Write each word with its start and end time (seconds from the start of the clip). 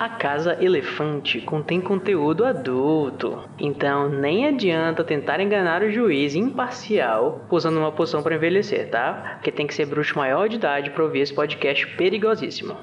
A 0.00 0.08
Casa 0.08 0.56
Elefante 0.58 1.42
contém 1.42 1.78
conteúdo 1.78 2.46
adulto, 2.46 3.44
então 3.58 4.08
nem 4.08 4.46
adianta 4.46 5.04
tentar 5.04 5.40
enganar 5.40 5.82
o 5.82 5.90
juiz 5.90 6.34
imparcial 6.34 7.44
usando 7.50 7.76
uma 7.76 7.92
poção 7.92 8.22
para 8.22 8.34
envelhecer, 8.34 8.88
tá? 8.88 9.34
Porque 9.34 9.52
tem 9.52 9.66
que 9.66 9.74
ser 9.74 9.84
bruxo 9.84 10.16
maior 10.16 10.48
de 10.48 10.56
idade 10.56 10.88
para 10.88 11.04
ouvir 11.04 11.20
esse 11.20 11.34
podcast 11.34 11.86
perigosíssimo. 11.98 12.78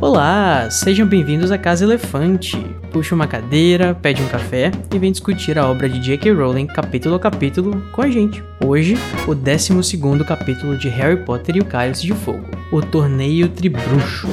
Olá, 0.00 0.70
sejam 0.70 1.04
bem-vindos 1.08 1.50
à 1.50 1.58
Casa 1.58 1.84
Elefante. 1.84 2.56
Puxa 2.92 3.16
uma 3.16 3.26
cadeira, 3.26 3.96
pede 3.96 4.22
um 4.22 4.28
café 4.28 4.70
e 4.94 4.98
vem 4.98 5.10
discutir 5.10 5.58
a 5.58 5.68
obra 5.68 5.88
de 5.88 5.98
J.K. 5.98 6.32
Rowling 6.32 6.68
capítulo 6.68 7.16
a 7.16 7.20
capítulo 7.20 7.82
com 7.90 8.02
a 8.02 8.08
gente. 8.08 8.42
Hoje, 8.64 8.96
o 9.26 9.34
12 9.34 9.98
capítulo 10.24 10.78
de 10.78 10.88
Harry 10.88 11.24
Potter 11.24 11.56
e 11.56 11.60
o 11.60 11.64
Cálice 11.64 12.06
de 12.06 12.14
Fogo, 12.14 12.46
o 12.70 12.80
Torneio 12.80 13.48
Tribruxo. 13.48 14.28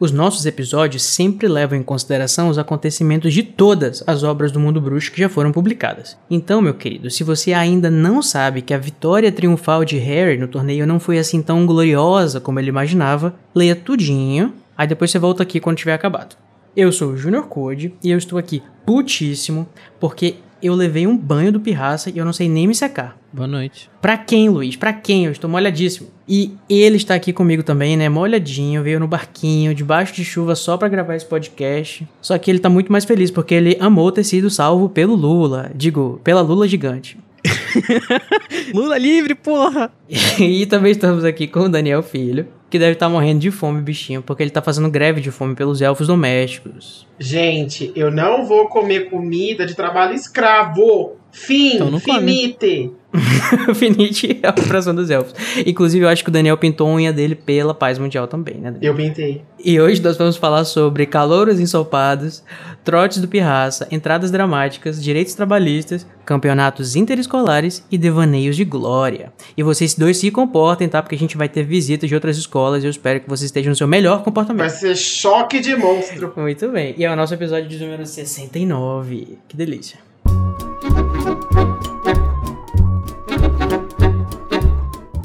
Os 0.00 0.12
nossos 0.12 0.46
episódios 0.46 1.02
sempre 1.02 1.48
levam 1.48 1.76
em 1.76 1.82
consideração 1.82 2.48
os 2.48 2.56
acontecimentos 2.56 3.34
de 3.34 3.42
todas 3.42 4.04
as 4.06 4.22
obras 4.22 4.52
do 4.52 4.60
mundo 4.60 4.80
bruxo 4.80 5.10
que 5.10 5.20
já 5.20 5.28
foram 5.28 5.50
publicadas. 5.50 6.16
Então, 6.30 6.62
meu 6.62 6.74
querido, 6.74 7.10
se 7.10 7.24
você 7.24 7.52
ainda 7.52 7.90
não 7.90 8.22
sabe 8.22 8.62
que 8.62 8.72
a 8.72 8.78
vitória 8.78 9.32
triunfal 9.32 9.84
de 9.84 9.98
Harry 9.98 10.38
no 10.38 10.46
torneio 10.46 10.86
não 10.86 11.00
foi 11.00 11.18
assim 11.18 11.42
tão 11.42 11.66
gloriosa 11.66 12.40
como 12.40 12.60
ele 12.60 12.68
imaginava, 12.68 13.34
leia 13.52 13.74
tudinho, 13.74 14.54
aí 14.76 14.86
depois 14.86 15.10
você 15.10 15.18
volta 15.18 15.42
aqui 15.42 15.58
quando 15.58 15.78
tiver 15.78 15.94
acabado. 15.94 16.36
Eu 16.76 16.92
sou 16.92 17.10
o 17.10 17.16
Junior 17.16 17.48
Code 17.48 17.92
e 18.00 18.12
eu 18.12 18.18
estou 18.18 18.38
aqui 18.38 18.62
putíssimo 18.86 19.68
porque 19.98 20.36
eu 20.62 20.74
levei 20.74 21.06
um 21.06 21.16
banho 21.16 21.52
do 21.52 21.60
pirraça 21.60 22.10
e 22.10 22.18
eu 22.18 22.24
não 22.24 22.32
sei 22.32 22.48
nem 22.48 22.66
me 22.66 22.74
secar. 22.74 23.16
Boa 23.32 23.46
noite. 23.46 23.90
Pra 24.00 24.16
quem, 24.16 24.48
Luiz? 24.48 24.76
Pra 24.76 24.92
quem? 24.92 25.26
Eu 25.26 25.32
estou 25.32 25.48
molhadíssimo. 25.48 26.08
E 26.26 26.52
ele 26.68 26.96
está 26.96 27.14
aqui 27.14 27.32
comigo 27.32 27.62
também, 27.62 27.96
né? 27.96 28.08
Molhadinho, 28.08 28.82
veio 28.82 29.00
no 29.00 29.08
barquinho, 29.08 29.74
debaixo 29.74 30.14
de 30.14 30.24
chuva 30.24 30.54
só 30.54 30.76
para 30.76 30.88
gravar 30.88 31.14
esse 31.14 31.26
podcast. 31.26 32.06
Só 32.20 32.36
que 32.38 32.50
ele 32.50 32.58
tá 32.58 32.68
muito 32.68 32.92
mais 32.92 33.04
feliz 33.04 33.30
porque 33.30 33.54
ele 33.54 33.76
amou 33.80 34.12
ter 34.12 34.24
sido 34.24 34.50
salvo 34.50 34.88
pelo 34.88 35.14
Lula. 35.14 35.70
Digo, 35.74 36.20
pela 36.22 36.40
Lula 36.40 36.68
gigante. 36.68 37.18
Lula 38.74 38.98
livre, 38.98 39.34
porra! 39.34 39.90
e 40.38 40.66
também 40.66 40.92
estamos 40.92 41.24
aqui 41.24 41.46
com 41.46 41.60
o 41.60 41.68
Daniel 41.68 42.02
Filho, 42.02 42.46
que 42.68 42.78
deve 42.78 42.92
estar 42.92 43.08
morrendo 43.08 43.40
de 43.40 43.50
fome, 43.50 43.80
bichinho, 43.80 44.22
porque 44.22 44.42
ele 44.42 44.50
tá 44.50 44.60
fazendo 44.60 44.90
greve 44.90 45.20
de 45.20 45.30
fome 45.30 45.54
pelos 45.54 45.80
elfos 45.80 46.06
domésticos. 46.06 47.07
Gente, 47.18 47.92
eu 47.96 48.10
não 48.10 48.44
vou 48.44 48.68
comer 48.68 49.10
comida 49.10 49.66
de 49.66 49.74
trabalho 49.74 50.14
escravo. 50.14 51.16
Fim, 51.30 51.76
então 51.76 52.00
finite. 52.00 52.90
finite 53.74 54.40
é 54.42 54.46
a 54.46 54.50
operação 54.50 54.94
dos 54.94 55.10
elfos. 55.10 55.34
Inclusive, 55.66 56.04
eu 56.04 56.08
acho 56.08 56.22
que 56.22 56.30
o 56.30 56.32
Daniel 56.32 56.56
pintou 56.56 56.88
a 56.88 56.94
unha 56.94 57.12
dele 57.12 57.34
pela 57.34 57.74
paz 57.74 57.98
mundial 57.98 58.26
também, 58.26 58.56
né? 58.56 58.70
Daniel? 58.70 58.92
Eu 58.92 58.96
pintei. 58.96 59.42
E 59.62 59.80
hoje 59.80 60.02
nós 60.02 60.16
vamos 60.16 60.36
falar 60.36 60.64
sobre 60.64 61.06
calouros 61.06 61.58
ensopados, 61.58 62.42
trotes 62.84 63.20
do 63.20 63.28
pirraça, 63.28 63.88
entradas 63.90 64.30
dramáticas, 64.30 65.02
direitos 65.02 65.34
trabalhistas, 65.34 66.06
campeonatos 66.24 66.96
interescolares 66.96 67.84
e 67.90 67.96
devaneios 67.96 68.54
de 68.56 68.64
glória. 68.64 69.32
E 69.56 69.62
vocês 69.62 69.94
dois 69.94 70.18
se 70.18 70.30
comportem, 70.30 70.88
tá? 70.88 71.02
Porque 71.02 71.16
a 71.16 71.18
gente 71.18 71.36
vai 71.36 71.48
ter 71.48 71.62
visitas 71.62 72.08
de 72.08 72.14
outras 72.14 72.36
escolas 72.36 72.84
e 72.84 72.86
eu 72.86 72.90
espero 72.90 73.20
que 73.20 73.28
vocês 73.28 73.46
estejam 73.46 73.70
no 73.70 73.76
seu 73.76 73.88
melhor 73.88 74.22
comportamento. 74.22 74.60
Vai 74.60 74.70
ser 74.70 74.94
choque 74.94 75.60
de 75.60 75.74
monstro. 75.74 76.32
Muito 76.36 76.68
bem. 76.68 76.94
E 76.98 77.06
é 77.08 77.12
o 77.12 77.16
nosso 77.16 77.32
episódio 77.32 77.68
de 77.68 77.78
número 77.78 78.04
69. 78.04 79.38
Que 79.48 79.56
delícia. 79.56 79.98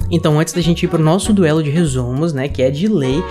Então, 0.09 0.39
antes 0.39 0.53
da 0.53 0.61
gente 0.61 0.83
ir 0.83 0.87
pro 0.87 1.01
nosso 1.01 1.33
duelo 1.33 1.61
de 1.61 1.69
resumos, 1.69 2.33
né, 2.33 2.47
que 2.47 2.61
é 2.61 2.69
de 2.69 2.87
lei, 2.87 3.21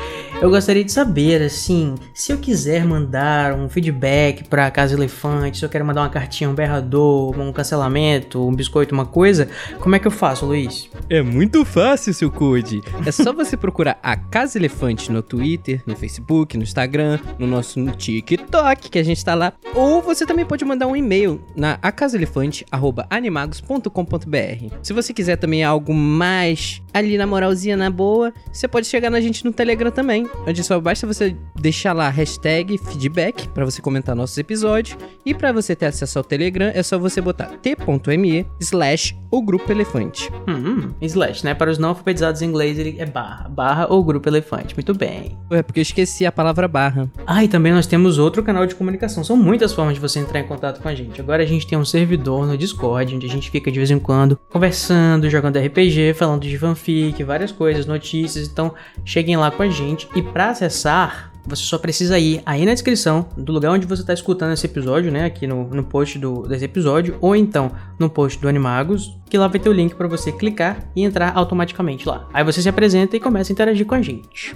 eu 0.43 0.51
gostaria 0.51 0.83
de 0.83 0.91
saber, 0.91 1.41
assim, 1.41 1.95
se 2.13 2.33
eu 2.33 2.39
quiser 2.39 2.85
mandar 2.85 3.55
um 3.55 3.69
feedback 3.69 4.43
pra 4.49 4.69
Casa 4.73 4.95
Elefante, 4.95 5.59
se 5.59 5.65
eu 5.65 5.69
quero 5.69 5.85
mandar 5.85 6.01
uma 6.01 6.09
cartinha, 6.09 6.51
um 6.51 6.55
berrador, 6.55 7.39
um 7.39 7.53
cancelamento, 7.53 8.45
um 8.45 8.53
biscoito, 8.53 8.93
uma 8.93 9.07
coisa, 9.07 9.49
como 9.79 9.95
é 9.95 10.01
que 10.01 10.07
eu 10.09 10.11
faço, 10.11 10.45
Luiz? 10.45 10.91
É 11.09 11.23
muito 11.23 11.65
fácil, 11.65 12.13
seu 12.13 12.29
Code. 12.29 12.81
É 13.07 13.13
só 13.13 13.33
você 13.33 13.57
procurar 13.57 14.01
a 14.03 14.17
Casa 14.17 14.59
Elefante 14.59 15.13
no 15.13 15.23
Twitter, 15.23 15.81
no 15.87 15.95
Facebook, 15.95 16.57
no 16.57 16.65
Instagram, 16.65 17.21
no 17.39 17.47
nosso 17.47 17.81
TikTok, 17.93 18.91
que 18.91 18.99
a 18.99 19.05
gente 19.05 19.25
tá 19.25 19.37
lá. 19.37 19.53
Ou 19.77 20.03
você 20.03 20.27
também 20.27 20.45
pode 20.45 20.65
mandar 20.65 20.89
um 20.89 20.97
e-mail 20.97 21.41
na 21.55 21.79
acasaelefante.animagos.com.br. 21.81 24.75
Se 24.83 24.93
você 24.93 25.15
quiser 25.15 25.37
também 25.37 25.63
algo 25.63 25.95
mais 25.95 26.83
ali 26.93 27.17
na 27.17 27.29
moralzinha, 27.29 27.77
na 27.77 27.89
boa, 27.89 28.35
você 28.53 28.67
pode 28.67 28.89
chegar 28.89 29.09
na 29.09 29.21
gente 29.21 29.45
no 29.45 29.53
Telegram 29.53 29.93
também 29.93 30.32
onde 30.47 30.63
só 30.65 30.81
basta 30.81 31.07
você 31.07 31.37
deixar 31.61 31.93
lá 31.93 32.09
hashtag 32.09 32.79
feedback 32.79 33.49
para 33.49 33.65
você 33.65 33.81
comentar 33.81 34.15
nossos 34.15 34.37
episódios. 34.39 34.97
E 35.25 35.35
para 35.35 35.53
você 35.53 35.77
ter 35.77 35.87
acesso 35.87 36.19
ao 36.19 36.25
Telegram, 36.25 36.71
é 36.75 36.83
só 36.83 36.99
você 36.99 37.21
botar 37.21 37.47
t.me 37.63 38.47
slash 38.61 39.17
o 39.31 39.41
grupo 39.41 39.71
elefante. 39.73 40.31
Hum, 40.49 40.91
slash, 41.01 41.45
né? 41.45 41.55
Para 41.55 41.71
os 41.71 41.79
não 41.79 41.91
alfabetizados 41.91 42.43
em 42.43 42.47
inglês, 42.47 42.79
ele 42.79 42.97
é 42.99 43.07
barra. 43.07 43.49
Barra 43.49 43.87
ou 43.89 44.05
grupo 44.05 44.29
elefante. 44.29 44.75
Muito 44.75 44.95
bem. 44.95 45.39
É 45.51 45.63
porque 45.63 45.81
eu 45.81 45.83
esqueci 45.83 46.27
a 46.27 46.33
palavra 46.33 46.69
barra. 46.69 47.11
Ah, 47.27 47.43
e 47.43 47.49
também 47.49 47.73
nós 47.73 47.87
temos 47.87 48.19
outro 48.19 48.43
canal 48.43 48.67
de 48.67 48.75
comunicação. 48.75 49.25
São 49.25 49.37
muitas 49.37 49.73
formas 49.73 49.95
de 49.95 50.01
você 50.01 50.19
entrar 50.19 50.41
em 50.41 50.47
contato 50.47 50.83
com 50.83 50.89
a 50.89 50.95
gente. 50.95 51.21
Agora 51.21 51.43
a 51.43 51.47
gente 51.47 51.67
tem 51.67 51.79
um 51.79 51.85
servidor 51.85 52.47
no 52.47 52.59
Discord, 52.59 53.15
onde 53.15 53.27
a 53.27 53.31
gente 53.31 53.51
fica 53.51 53.71
de 53.71 53.79
vez 53.79 53.91
em 53.91 53.99
quando 53.99 54.39
conversando, 54.53 55.29
jogando 55.31 55.59
RPG, 55.59 56.15
falando 56.15 56.43
de 56.43 56.59
fanfic, 56.59 57.25
várias 57.25 57.51
coisas, 57.51 57.87
notícias. 57.87 58.47
Então, 58.47 58.75
cheguem 59.05 59.37
lá 59.37 59.51
com 59.51 59.63
a 59.63 59.69
gente 59.69 60.09
e 60.15 60.22
para 60.23 60.51
acessar 60.51 61.33
você 61.45 61.65
só 61.65 61.77
precisa 61.77 62.19
ir 62.19 62.41
aí 62.47 62.65
na 62.65 62.73
descrição 62.73 63.27
do 63.37 63.53
lugar 63.53 63.73
onde 63.73 63.87
você 63.87 64.03
está 64.03 64.15
escutando 64.15 64.53
esse 64.53 64.65
episódio, 64.65 65.11
né? 65.11 65.25
Aqui 65.25 65.47
no, 65.47 65.65
no 65.69 65.83
post 65.83 66.19
do, 66.19 66.43
desse 66.43 66.65
episódio, 66.65 67.17
ou 67.21 67.35
então 67.35 67.73
no 67.99 68.09
post 68.09 68.41
do 68.41 68.49
Animagos, 68.49 69.19
que 69.29 69.37
lá 69.37 69.49
vai 69.49 69.59
ter 69.59 69.69
o 69.69 69.73
link 69.73 69.95
para 69.95 70.07
você 70.07 70.31
clicar 70.31 70.89
e 70.95 71.03
entrar 71.03 71.33
automaticamente 71.35 72.07
lá. 72.09 72.29
Aí 72.33 72.45
você 72.45 72.63
se 72.63 72.69
apresenta 72.69 73.17
e 73.17 73.21
começa 73.21 73.51
a 73.51 73.55
interagir 73.55 73.87
com 73.87 73.95
a 73.95 74.03
gente. 74.03 74.55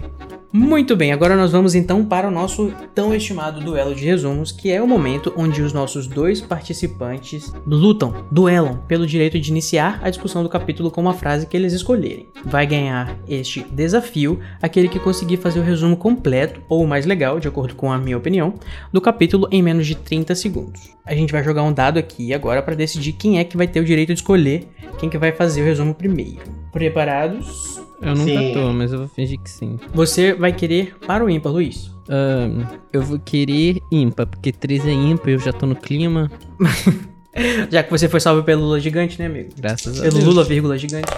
Muito 0.53 0.97
bem, 0.97 1.13
agora 1.13 1.37
nós 1.37 1.53
vamos 1.53 1.75
então 1.75 2.05
para 2.05 2.29
o 2.29 2.31
nosso 2.31 2.73
tão 2.95 3.15
estimado 3.15 3.61
duelo 3.61 3.95
de 3.95 4.05
resumos, 4.05 4.53
que 4.53 4.71
é 4.71 4.81
o 4.81 4.87
momento 4.87 5.33
onde 5.37 5.61
os 5.61 5.73
nossos 5.73 6.07
dois 6.07 6.41
participantes 6.41 7.53
lutam, 7.67 8.25
duelam 8.31 8.79
pelo 8.87 9.07
direito 9.07 9.39
de 9.39 9.51
iniciar 9.51 10.01
a 10.03 10.09
discussão 10.09 10.43
do 10.43 10.49
capítulo 10.49 10.91
com 10.91 11.01
uma 11.01 11.13
frase 11.13 11.47
que 11.47 11.57
eles 11.57 11.73
escolherem. 11.73 12.29
Vai 12.45 12.67
ganhar 12.67 13.19
este 13.29 13.67
desafio 13.71 14.41
aquele 14.63 14.89
que 14.89 15.01
conseguir 15.01 15.37
fazer 15.37 15.61
o 15.61 15.65
resumo 15.65 15.97
completo 15.97 16.61
ou 16.69 16.83
o 16.83 16.89
mais 16.89 17.07
legal, 17.07 17.41
de 17.41 17.49
acordo 17.49 17.75
com 17.75 17.93
a 17.93 17.99
minha 17.99 18.17
opinião, 18.17 18.55
do 18.93 19.01
capítulo 19.01 19.49
em 19.51 19.63
menos 19.63 19.87
de 19.87 19.95
30 19.95 20.35
segundos. 20.35 20.97
A 21.05 21.15
gente 21.15 21.33
vai 21.33 21.43
jogar 21.43 21.63
um 21.65 21.73
dado 21.73 21.99
aqui 21.99 22.33
agora 22.33 22.63
para 22.63 22.75
decidir 22.75 23.13
quem 23.13 23.39
é 23.39 23.45
que 23.45 23.57
vai 23.57 23.67
ter 23.67 23.81
o 23.81 23.85
direito 23.85 24.15
de 24.15 24.21
escolher 24.21 24.69
quem 24.99 25.11
que 25.11 25.19
vai 25.19 25.33
fazer 25.33 25.63
o 25.63 25.65
resumo 25.65 25.95
primeiro. 25.95 26.43
Preparados? 26.73 27.86
Eu 28.01 28.15
nunca 28.15 28.31
sim. 28.31 28.53
tô, 28.53 28.73
mas 28.73 28.93
eu 28.93 28.99
vou 29.01 29.09
fingir 29.09 29.39
que 29.39 29.51
sim. 29.51 29.79
Você 29.95 30.35
vai 30.35 30.53
querer 30.53 30.95
para 31.07 31.25
o 31.25 31.31
ímpar, 31.31 31.51
Luiz? 31.51 31.91
Um, 32.09 32.65
eu 32.93 33.03
vou 33.03 33.19
querer 33.19 33.81
ímpar, 33.91 34.27
porque 34.27 34.53
3 34.53 34.87
é 34.87 34.93
ímpar, 34.93 35.31
eu 35.31 35.39
já 35.39 35.53
tô 35.53 35.67
no 35.67 35.75
clima. 35.75 36.31
já 37.71 37.83
que 37.83 37.91
você 37.91 38.09
foi 38.09 38.21
salvo 38.21 38.43
pelo 38.43 38.63
Lula 38.63 38.81
gigante, 38.81 39.19
né, 39.19 39.27
amigo? 39.27 39.51
Graças 39.57 39.99
a 39.99 40.03
Deus. 40.03 40.15
Pelo 40.15 40.27
Lula, 40.27 40.45
vírgula, 40.45 40.79
gigante. 40.79 41.11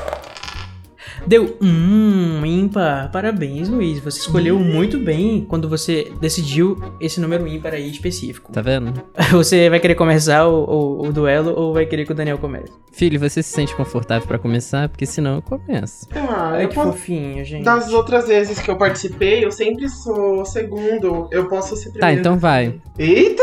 Deu 1.29 1.55
hum, 1.61 2.41
ímpar. 2.47 3.13
Parabéns, 3.13 3.69
Luiz. 3.69 4.01
Você 4.01 4.21
escolheu 4.21 4.59
muito 4.59 4.99
bem 4.99 5.45
quando 5.47 5.69
você 5.69 6.11
decidiu 6.19 6.83
esse 6.99 7.21
número 7.21 7.47
ímpar 7.47 7.75
aí 7.75 7.91
específico. 7.91 8.51
Tá 8.51 8.63
vendo? 8.63 8.95
Você 9.31 9.69
vai 9.69 9.79
querer 9.79 9.95
começar 9.95 10.47
o, 10.47 10.65
o, 10.65 11.09
o 11.09 11.13
duelo 11.13 11.53
ou 11.55 11.75
vai 11.75 11.85
querer 11.85 12.07
que 12.07 12.13
o 12.13 12.15
Daniel 12.15 12.39
comece? 12.39 12.73
Filho, 12.91 13.21
você 13.21 13.43
se 13.43 13.51
sente 13.51 13.77
confortável 13.77 14.27
para 14.27 14.39
começar? 14.39 14.89
Porque 14.89 15.05
senão 15.05 15.37
eu 15.37 15.43
começo. 15.43 16.09
Ah, 16.15 16.53
Ai, 16.55 16.65
eu 16.65 16.69
que 16.71 16.75
posso... 16.75 16.93
fofinho, 16.93 17.45
gente. 17.45 17.63
Das 17.63 17.93
outras 17.93 18.27
vezes 18.27 18.59
que 18.59 18.71
eu 18.71 18.77
participei, 18.77 19.45
eu 19.45 19.53
sempre 19.53 19.87
sou 19.89 20.47
segundo. 20.47 21.29
Eu 21.31 21.47
posso 21.47 21.77
ser 21.77 21.91
primeiro. 21.91 22.01
Tá, 22.01 22.13
então 22.19 22.39
vai. 22.39 22.81
Eita! 22.99 23.43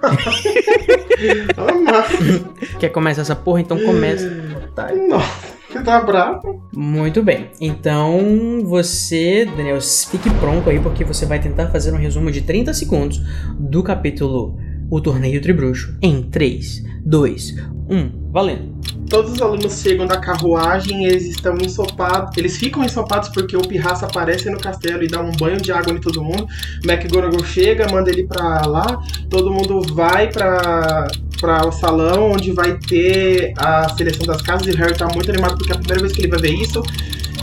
Quer 2.80 2.88
começar 2.88 3.20
essa 3.20 3.36
porra? 3.36 3.60
Então 3.60 3.78
começa. 3.78 4.26
Tá, 4.74 4.90
nossa. 4.94 5.47
Você 5.70 5.82
tá 5.82 6.00
bravo? 6.00 6.66
Muito 6.74 7.22
bem. 7.22 7.50
Então 7.60 8.64
você, 8.64 9.44
Daniel, 9.44 9.80
fique 9.80 10.30
pronto 10.40 10.70
aí 10.70 10.80
porque 10.80 11.04
você 11.04 11.26
vai 11.26 11.38
tentar 11.38 11.68
fazer 11.68 11.92
um 11.92 11.98
resumo 11.98 12.30
de 12.32 12.40
30 12.40 12.72
segundos 12.72 13.20
do 13.58 13.82
capítulo 13.82 14.58
O 14.90 14.98
Torneio 15.00 15.42
Tribruxo 15.42 15.94
em 16.00 16.22
3, 16.22 16.84
2, 17.04 17.56
1. 17.90 18.30
Valendo. 18.30 18.78
Todos 19.10 19.32
os 19.32 19.42
alunos 19.42 19.80
chegam 19.80 20.06
da 20.06 20.18
carruagem, 20.18 21.06
eles 21.06 21.24
estão 21.24 21.56
ensopados, 21.56 22.36
eles 22.36 22.56
ficam 22.58 22.84
ensopados 22.84 23.30
porque 23.30 23.56
o 23.56 23.62
Pirraça 23.62 24.04
aparece 24.04 24.50
no 24.50 24.58
castelo 24.58 25.02
e 25.02 25.08
dá 25.08 25.20
um 25.20 25.32
banho 25.32 25.58
de 25.58 25.72
água 25.72 25.92
em 25.92 25.98
todo 25.98 26.22
mundo. 26.22 26.46
McGonagall 26.84 27.44
chega, 27.44 27.90
manda 27.90 28.10
ele 28.10 28.26
pra 28.26 28.66
lá, 28.66 29.02
todo 29.30 29.50
mundo 29.50 29.80
vai 29.94 30.30
pra 30.30 31.08
pra 31.40 31.66
o 31.66 31.72
salão 31.72 32.32
onde 32.32 32.52
vai 32.52 32.74
ter 32.74 33.52
a 33.56 33.88
seleção 33.96 34.26
das 34.26 34.42
casas 34.42 34.66
e 34.66 34.70
o 34.70 34.76
Harry 34.76 34.96
tá 34.96 35.06
muito 35.06 35.30
animado 35.30 35.56
porque 35.56 35.72
é 35.72 35.74
a 35.74 35.78
primeira 35.78 36.02
vez 36.02 36.12
que 36.12 36.20
ele 36.20 36.28
vai 36.28 36.40
ver 36.40 36.52
isso. 36.52 36.82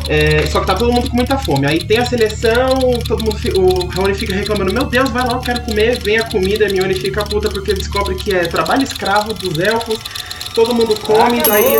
É, 0.08 0.46
só 0.48 0.60
que 0.60 0.68
tá 0.68 0.76
todo 0.76 0.94
mundo 0.94 1.10
com 1.10 1.16
muita 1.16 1.38
fome. 1.38 1.66
Aí 1.66 1.80
tem 1.84 1.98
a 1.98 2.06
seleção, 2.06 2.80
todo 3.08 3.24
mundo, 3.24 3.38
o 3.58 3.86
Rony 3.92 4.14
fica 4.14 4.36
reclamando: 4.36 4.72
Meu 4.72 4.86
Deus, 4.86 5.10
vai 5.10 5.26
lá, 5.26 5.34
eu 5.34 5.40
quero 5.40 5.62
comer. 5.62 6.00
Vem 6.00 6.20
a 6.20 6.24
comida, 6.30 6.66
a 6.66 6.68
Hermione 6.68 6.94
fica 6.94 7.24
puta 7.24 7.50
porque 7.50 7.74
descobre 7.74 8.16
que 8.16 8.34
é 8.34 8.46
trabalho 8.46 8.84
escravo 8.84 9.34
dos 9.34 9.58
elfos. 9.58 10.00
Todo 10.56 10.74
mundo 10.74 10.96
come, 11.02 11.42
daí. 11.44 11.76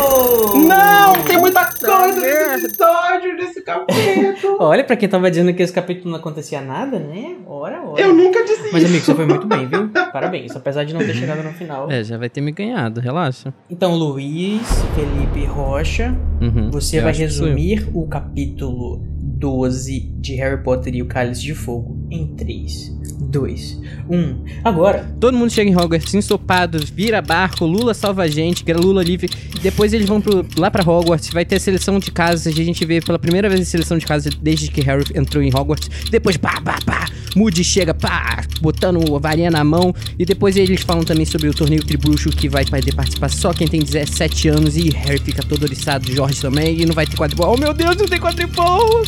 Não, 0.68 1.24
tem 1.24 1.38
muita 1.38 1.64
coisa 1.64 2.20
nesse 2.20 2.66
episódio, 2.66 3.34
nesse 3.36 3.62
capítulo. 3.62 4.56
Olha, 4.60 4.84
pra 4.84 4.94
quem 4.96 5.08
tava 5.08 5.30
dizendo 5.30 5.54
que 5.54 5.62
esse 5.62 5.72
capítulo 5.72 6.10
não 6.10 6.18
acontecia 6.18 6.60
nada, 6.60 6.98
né? 6.98 7.36
Ora, 7.46 7.80
ora. 7.82 8.02
Eu 8.02 8.14
nunca 8.14 8.44
disse 8.44 8.68
Mas, 8.70 8.82
isso. 8.82 8.86
amigo, 8.92 9.04
você 9.06 9.14
foi 9.14 9.24
muito 9.24 9.46
bem, 9.46 9.66
viu? 9.66 9.88
Parabéns, 10.12 10.54
apesar 10.54 10.84
de 10.84 10.92
não 10.92 11.00
ter 11.00 11.14
chegado 11.14 11.42
no 11.42 11.52
final. 11.54 11.90
É, 11.90 12.04
já 12.04 12.18
vai 12.18 12.28
ter 12.28 12.42
me 12.42 12.52
ganhado, 12.52 13.00
relaxa. 13.00 13.52
Então, 13.70 13.94
Luiz, 13.94 14.60
Felipe 14.94 15.46
Rocha, 15.46 16.14
Uhum, 16.42 16.70
você 16.70 17.00
vai 17.00 17.14
resumir 17.14 17.88
o 17.94 18.06
capítulo 18.06 19.00
12 19.38 20.00
de 20.20 20.34
Harry 20.34 20.62
Potter 20.62 20.94
e 20.94 21.00
o 21.02 21.06
Cálice 21.06 21.40
de 21.40 21.54
Fogo 21.54 21.96
em 22.10 22.26
3, 22.36 22.92
2, 23.28 23.80
1. 24.08 24.44
Agora, 24.64 25.14
Todo 25.20 25.36
mundo 25.36 25.50
chega 25.50 25.68
em 25.70 25.76
Hogwarts 25.76 26.14
ensopado, 26.14 26.78
vira 26.94 27.20
barco, 27.20 27.64
Lula 27.66 27.92
salva 27.94 28.22
a 28.22 28.28
gente, 28.28 28.64
Lula 28.72 29.02
livre. 29.02 29.28
Depois 29.62 29.92
eles 29.92 30.06
vão 30.08 30.20
pro- 30.20 30.44
lá 30.58 30.70
pra 30.70 30.82
Hogwarts, 30.88 31.30
vai 31.32 31.44
ter 31.44 31.58
seleção 31.60 31.98
de 31.98 32.10
casas. 32.10 32.46
A 32.46 32.50
gente 32.64 32.84
vê 32.84 33.00
pela 33.00 33.18
primeira 33.18 33.48
vez 33.48 33.60
a 33.60 33.64
seleção 33.64 33.98
de 33.98 34.06
casas 34.06 34.34
desde 34.34 34.70
que 34.70 34.80
Harry 34.82 35.04
entrou 35.14 35.42
em 35.42 35.48
Hogwarts. 35.54 35.90
Depois, 36.10 36.36
pá, 36.36 36.60
pá, 36.60 36.78
pá, 36.84 37.06
Moody 37.34 37.64
chega, 37.64 37.92
pá, 37.92 38.44
botando 38.60 39.14
a 39.14 39.18
varinha 39.18 39.50
na 39.50 39.64
mão. 39.64 39.92
E 40.18 40.24
depois 40.24 40.56
eles 40.56 40.82
falam 40.82 41.02
também 41.04 41.24
sobre 41.26 41.48
o 41.48 41.54
torneio 41.54 41.84
Tribruxo, 41.84 42.30
que 42.30 42.48
vai 42.48 42.64
poder 42.64 42.94
participar 42.94 43.28
só 43.30 43.52
quem 43.52 43.66
tem 43.66 43.80
17 43.80 44.48
anos. 44.48 44.76
E 44.76 44.90
Harry 44.90 45.18
fica 45.18 45.42
todo 45.42 45.64
oriçado, 45.64 46.10
Jorge 46.12 46.40
também, 46.40 46.80
e 46.80 46.86
não 46.86 46.94
vai 46.94 47.06
ter 47.06 47.16
quadribol. 47.16 47.54
Oh 47.54 47.56
meu 47.58 47.74
Deus, 47.74 47.96
não 47.96 48.06
tem 48.06 48.20
quadribol! 48.20 49.02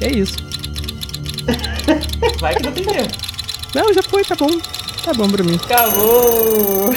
É 0.00 0.10
isso. 0.12 0.36
vai 2.40 2.54
que 2.54 2.62
não 2.62 2.72
tem 2.72 2.84
tempo. 2.84 3.37
Não, 3.74 3.92
já 3.92 4.02
foi, 4.02 4.24
tá 4.24 4.34
bom. 4.34 4.48
Tá 5.04 5.12
bom 5.14 5.28
pra 5.28 5.44
mim. 5.44 5.54
Acabou! 5.64 6.90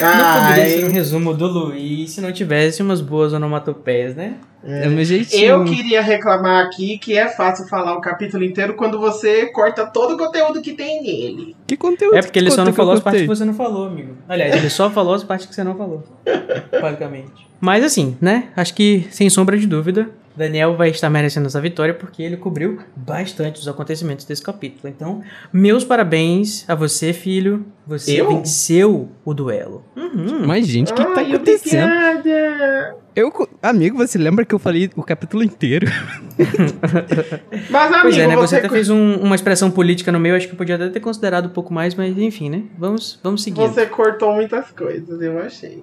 Não 0.00 0.48
poderia 0.48 0.68
ser 0.68 0.84
um 0.84 0.92
resumo 0.92 1.34
do 1.34 1.46
Luiz 1.46 2.10
se 2.10 2.20
não 2.20 2.32
tivesse 2.32 2.82
umas 2.82 3.00
boas 3.00 3.32
onomatopeias, 3.32 4.14
né? 4.14 4.34
É 4.64 4.88
o 4.88 4.90
meu 4.90 5.04
jeitinho. 5.04 5.44
eu 5.44 5.64
queria 5.64 6.02
reclamar 6.02 6.66
aqui 6.66 6.98
que 6.98 7.16
é 7.16 7.28
fácil 7.28 7.68
falar 7.68 7.94
o 7.94 8.00
capítulo 8.00 8.42
inteiro 8.44 8.74
quando 8.74 8.98
você 8.98 9.46
corta 9.46 9.86
todo 9.86 10.14
o 10.14 10.18
conteúdo 10.18 10.60
que 10.60 10.72
tem 10.72 11.02
nele. 11.02 11.56
Que 11.66 11.76
conteúdo 11.76 12.16
É 12.16 12.22
porque 12.22 12.38
ele 12.38 12.50
só 12.50 12.64
não 12.64 12.72
falou 12.72 12.94
as 12.94 13.00
partes 13.00 13.22
que 13.22 13.28
você 13.28 13.44
não 13.44 13.54
falou, 13.54 13.86
amigo. 13.86 14.16
Aliás, 14.28 14.56
ele 14.56 14.70
só 14.70 14.90
falou 14.90 15.14
as 15.14 15.22
partes 15.22 15.46
que 15.46 15.54
você 15.54 15.62
não 15.62 15.76
falou. 15.76 16.02
basicamente. 16.80 17.46
Mas 17.60 17.84
assim, 17.84 18.16
né? 18.20 18.48
Acho 18.56 18.74
que, 18.74 19.06
sem 19.10 19.30
sombra 19.30 19.56
de 19.56 19.66
dúvida, 19.66 20.10
Daniel 20.36 20.76
vai 20.76 20.90
estar 20.90 21.08
merecendo 21.08 21.46
essa 21.46 21.60
vitória 21.60 21.94
porque 21.94 22.22
ele 22.22 22.36
cobriu 22.36 22.78
bastante 22.94 23.60
os 23.60 23.66
acontecimentos 23.68 24.24
desse 24.24 24.42
capítulo. 24.42 24.92
Então, 24.94 25.22
meus 25.52 25.84
parabéns 25.84 26.64
a 26.68 26.74
você, 26.74 27.12
filho. 27.12 27.64
Você 27.86 28.20
Eu? 28.20 28.28
venceu 28.28 29.08
o 29.24 29.32
duelo. 29.32 29.84
Uhum. 29.96 30.44
Mas, 30.46 30.66
gente, 30.66 30.92
o 30.92 30.94
que 30.94 31.04
tá 31.04 31.20
Ai, 31.20 31.32
acontecendo? 31.32 31.84
obrigada. 32.18 32.96
Eu, 33.14 33.32
amigo, 33.62 33.96
você 33.96 34.18
lembra 34.18 34.44
que 34.44 34.54
eu 34.54 34.58
falei 34.58 34.90
o 34.94 35.02
capítulo 35.02 35.42
inteiro? 35.42 35.86
Mas, 37.70 37.86
amigo, 37.92 38.02
Pois 38.02 38.18
é, 38.18 38.26
né? 38.26 38.34
Você 38.36 38.46
você, 38.48 38.56
até 38.56 38.68
fez 38.68 38.90
um- 38.90 39.14
uma 39.16 39.34
expressão 39.34 39.70
política 39.70 40.12
no 40.12 40.18
meio, 40.20 40.36
acho 40.36 40.46
que 40.48 40.52
eu 40.52 40.58
podia 40.58 40.74
até 40.74 40.88
ter 40.88 41.00
considerado 41.00 41.46
um 41.46 41.50
pouco 41.50 41.72
mais, 41.72 41.94
mas 41.94 42.16
enfim, 42.18 42.50
né? 42.50 42.62
Vamos, 42.78 43.18
vamos 43.22 43.42
seguir. 43.42 43.60
você 43.60 43.86
cortou 43.86 44.34
muitas 44.34 44.70
coisas, 44.72 45.20
eu 45.22 45.38
achei. 45.38 45.82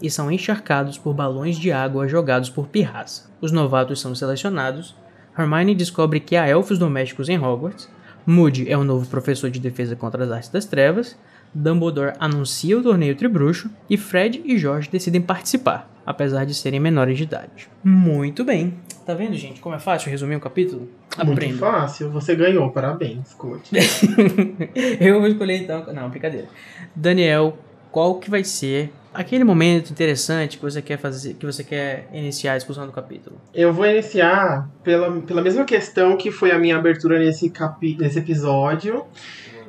e 0.00 0.10
são 0.10 0.30
encharcados 0.30 0.98
por 0.98 1.14
balões 1.14 1.56
de 1.56 1.72
água 1.72 2.08
jogados 2.08 2.50
por 2.50 2.66
pirraça. 2.68 3.30
Os 3.40 3.52
novatos 3.52 4.00
são 4.00 4.14
selecionados. 4.14 4.94
Hermione 5.38 5.74
descobre 5.74 6.20
que 6.20 6.36
há 6.36 6.46
elfos 6.46 6.78
domésticos 6.78 7.28
em 7.28 7.38
Hogwarts. 7.38 7.88
Moody 8.26 8.70
é 8.70 8.76
o 8.76 8.84
novo 8.84 9.06
professor 9.06 9.50
de 9.50 9.60
defesa 9.60 9.94
contra 9.94 10.24
as 10.24 10.30
artes 10.30 10.48
das 10.48 10.64
trevas. 10.64 11.16
Dumbledore 11.54 12.14
anuncia 12.18 12.78
o 12.78 12.82
torneio 12.82 13.16
Tribruxo 13.16 13.70
e 13.88 13.96
Fred 13.96 14.42
e 14.44 14.58
George 14.58 14.90
decidem 14.90 15.22
participar, 15.22 15.88
apesar 16.04 16.44
de 16.44 16.52
serem 16.52 16.80
menores 16.80 17.16
de 17.16 17.24
idade. 17.24 17.68
Muito 17.82 18.44
bem. 18.44 18.74
Tá 19.06 19.14
vendo, 19.14 19.34
gente, 19.34 19.60
como 19.60 19.74
é 19.74 19.78
fácil 19.78 20.10
resumir 20.10 20.36
um 20.36 20.40
capítulo? 20.40 20.88
Muito 21.18 21.32
Aprenda. 21.32 21.58
fácil, 21.58 22.10
você 22.10 22.34
ganhou, 22.34 22.70
parabéns, 22.70 23.32
coach. 23.34 23.70
eu 25.00 25.20
vou 25.20 25.28
escolher 25.28 25.62
então. 25.62 25.86
Não, 25.94 26.10
brincadeira. 26.10 26.48
Daniel, 26.94 27.56
qual 27.90 28.16
que 28.16 28.28
vai 28.28 28.44
ser 28.44 28.92
aquele 29.16 29.44
momento 29.44 29.90
interessante 29.90 30.56
que 30.56 30.62
você 30.62 30.80
quer 30.82 30.98
fazer, 30.98 31.34
que 31.34 31.46
você 31.46 31.64
quer 31.64 32.08
iniciar 32.12 32.52
a 32.52 32.56
discussão 32.56 32.86
do 32.86 32.92
capítulo? 32.92 33.40
Eu 33.54 33.72
vou 33.72 33.86
iniciar 33.86 34.68
pela, 34.84 35.10
pela 35.22 35.42
mesma 35.42 35.64
questão 35.64 36.16
que 36.16 36.30
foi 36.30 36.50
a 36.52 36.58
minha 36.58 36.76
abertura 36.76 37.18
nesse, 37.18 37.50
capi, 37.50 37.96
nesse 37.98 38.18
episódio, 38.18 39.04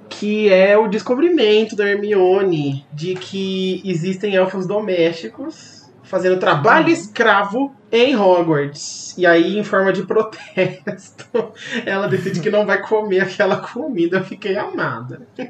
que 0.09 0.49
é 0.51 0.77
o 0.77 0.88
descobrimento 0.88 1.75
da 1.75 1.88
Hermione 1.88 2.85
de 2.94 3.15
que 3.15 3.81
existem 3.83 4.35
elfos 4.35 4.67
domésticos 4.67 5.75
fazendo 6.03 6.39
trabalho 6.39 6.89
escravo 6.89 7.75
em 7.91 8.15
Hogwarts. 8.15 9.13
E 9.17 9.25
aí, 9.25 9.57
em 9.59 9.63
forma 9.63 9.91
de 9.91 10.03
protesto, 10.07 11.51
ela 11.85 12.07
decide 12.07 12.39
que 12.39 12.49
não 12.49 12.65
vai 12.65 12.81
comer 12.81 13.19
aquela 13.21 13.57
comida. 13.57 14.17
Eu 14.19 14.23
fiquei 14.23 14.55
amada. 14.55 15.27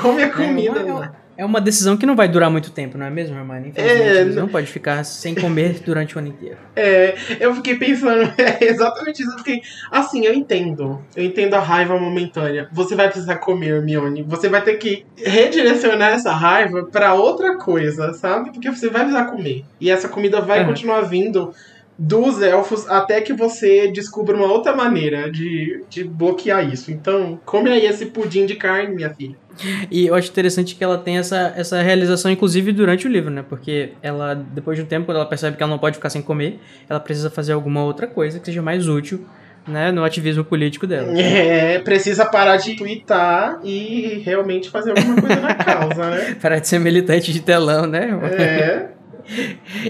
Come 0.00 0.22
a 0.22 0.30
comida, 0.30 0.80
É 0.80 0.84
uma- 0.84 0.94
mano. 1.00 1.16
É 1.38 1.44
uma 1.44 1.60
decisão 1.60 1.96
que 1.96 2.04
não 2.04 2.16
vai 2.16 2.28
durar 2.28 2.50
muito 2.50 2.72
tempo, 2.72 2.98
não 2.98 3.06
é 3.06 3.10
mesmo, 3.10 3.38
Hermione? 3.38 3.68
Infelizmente, 3.68 4.16
É, 4.18 4.24
você 4.24 4.40
não 4.40 4.48
pode 4.48 4.66
ficar 4.66 5.04
sem 5.04 5.36
comer 5.36 5.78
durante 5.86 6.16
o 6.16 6.18
ano 6.18 6.26
inteiro. 6.26 6.56
É, 6.74 7.14
eu 7.38 7.54
fiquei 7.54 7.76
pensando, 7.76 8.22
é 8.36 8.64
exatamente 8.64 9.22
isso. 9.22 9.30
Eu 9.30 9.38
fiquei, 9.38 9.60
assim, 9.92 10.26
eu 10.26 10.34
entendo. 10.34 11.00
Eu 11.14 11.22
entendo 11.24 11.54
a 11.54 11.60
raiva 11.60 11.96
momentânea. 11.96 12.68
Você 12.72 12.96
vai 12.96 13.06
precisar 13.08 13.36
comer, 13.36 13.68
Hermione. 13.68 14.24
Você 14.24 14.48
vai 14.48 14.62
ter 14.62 14.78
que 14.78 15.04
redirecionar 15.16 16.12
essa 16.12 16.32
raiva 16.32 16.84
pra 16.90 17.14
outra 17.14 17.56
coisa, 17.56 18.12
sabe? 18.14 18.50
Porque 18.52 18.68
você 18.68 18.88
vai 18.90 19.02
precisar 19.02 19.26
comer. 19.26 19.62
E 19.80 19.92
essa 19.92 20.08
comida 20.08 20.40
vai 20.40 20.58
Aham. 20.58 20.70
continuar 20.70 21.02
vindo 21.02 21.52
dos 21.98 22.40
elfos 22.40 22.88
até 22.88 23.20
que 23.20 23.32
você 23.32 23.90
descubra 23.90 24.36
uma 24.36 24.46
outra 24.46 24.76
maneira 24.76 25.30
de, 25.30 25.82
de 25.90 26.04
bloquear 26.04 26.72
isso. 26.72 26.92
Então, 26.92 27.40
come 27.44 27.68
aí 27.70 27.84
esse 27.86 28.06
pudim 28.06 28.46
de 28.46 28.54
carne, 28.54 28.94
minha 28.94 29.12
filha. 29.12 29.36
E 29.90 30.06
eu 30.06 30.14
acho 30.14 30.30
interessante 30.30 30.76
que 30.76 30.84
ela 30.84 30.96
tem 30.96 31.18
essa, 31.18 31.52
essa 31.56 31.82
realização, 31.82 32.30
inclusive, 32.30 32.70
durante 32.70 33.08
o 33.08 33.10
livro, 33.10 33.30
né? 33.30 33.44
Porque 33.46 33.90
ela, 34.00 34.34
depois 34.34 34.78
de 34.78 34.84
um 34.84 34.86
tempo, 34.86 35.06
quando 35.06 35.16
ela 35.16 35.26
percebe 35.26 35.56
que 35.56 35.62
ela 35.62 35.70
não 35.70 35.78
pode 35.78 35.96
ficar 35.96 36.10
sem 36.10 36.22
comer, 36.22 36.60
ela 36.88 37.00
precisa 37.00 37.28
fazer 37.28 37.52
alguma 37.52 37.82
outra 37.82 38.06
coisa 38.06 38.38
que 38.38 38.46
seja 38.46 38.62
mais 38.62 38.86
útil, 38.86 39.26
né? 39.66 39.90
No 39.90 40.04
ativismo 40.04 40.44
político 40.44 40.86
dela. 40.86 41.08
É, 41.18 41.80
precisa 41.80 42.24
parar 42.24 42.56
de 42.58 42.76
twittar 42.76 43.58
e 43.64 44.22
realmente 44.24 44.70
fazer 44.70 44.90
alguma 44.90 45.20
coisa 45.20 45.40
na 45.40 45.54
causa, 45.54 46.10
né? 46.10 46.36
Parar 46.40 46.60
de 46.60 46.68
ser 46.68 46.78
militante 46.78 47.32
de 47.32 47.40
telão, 47.40 47.86
né? 47.86 48.08
É. 48.38 48.97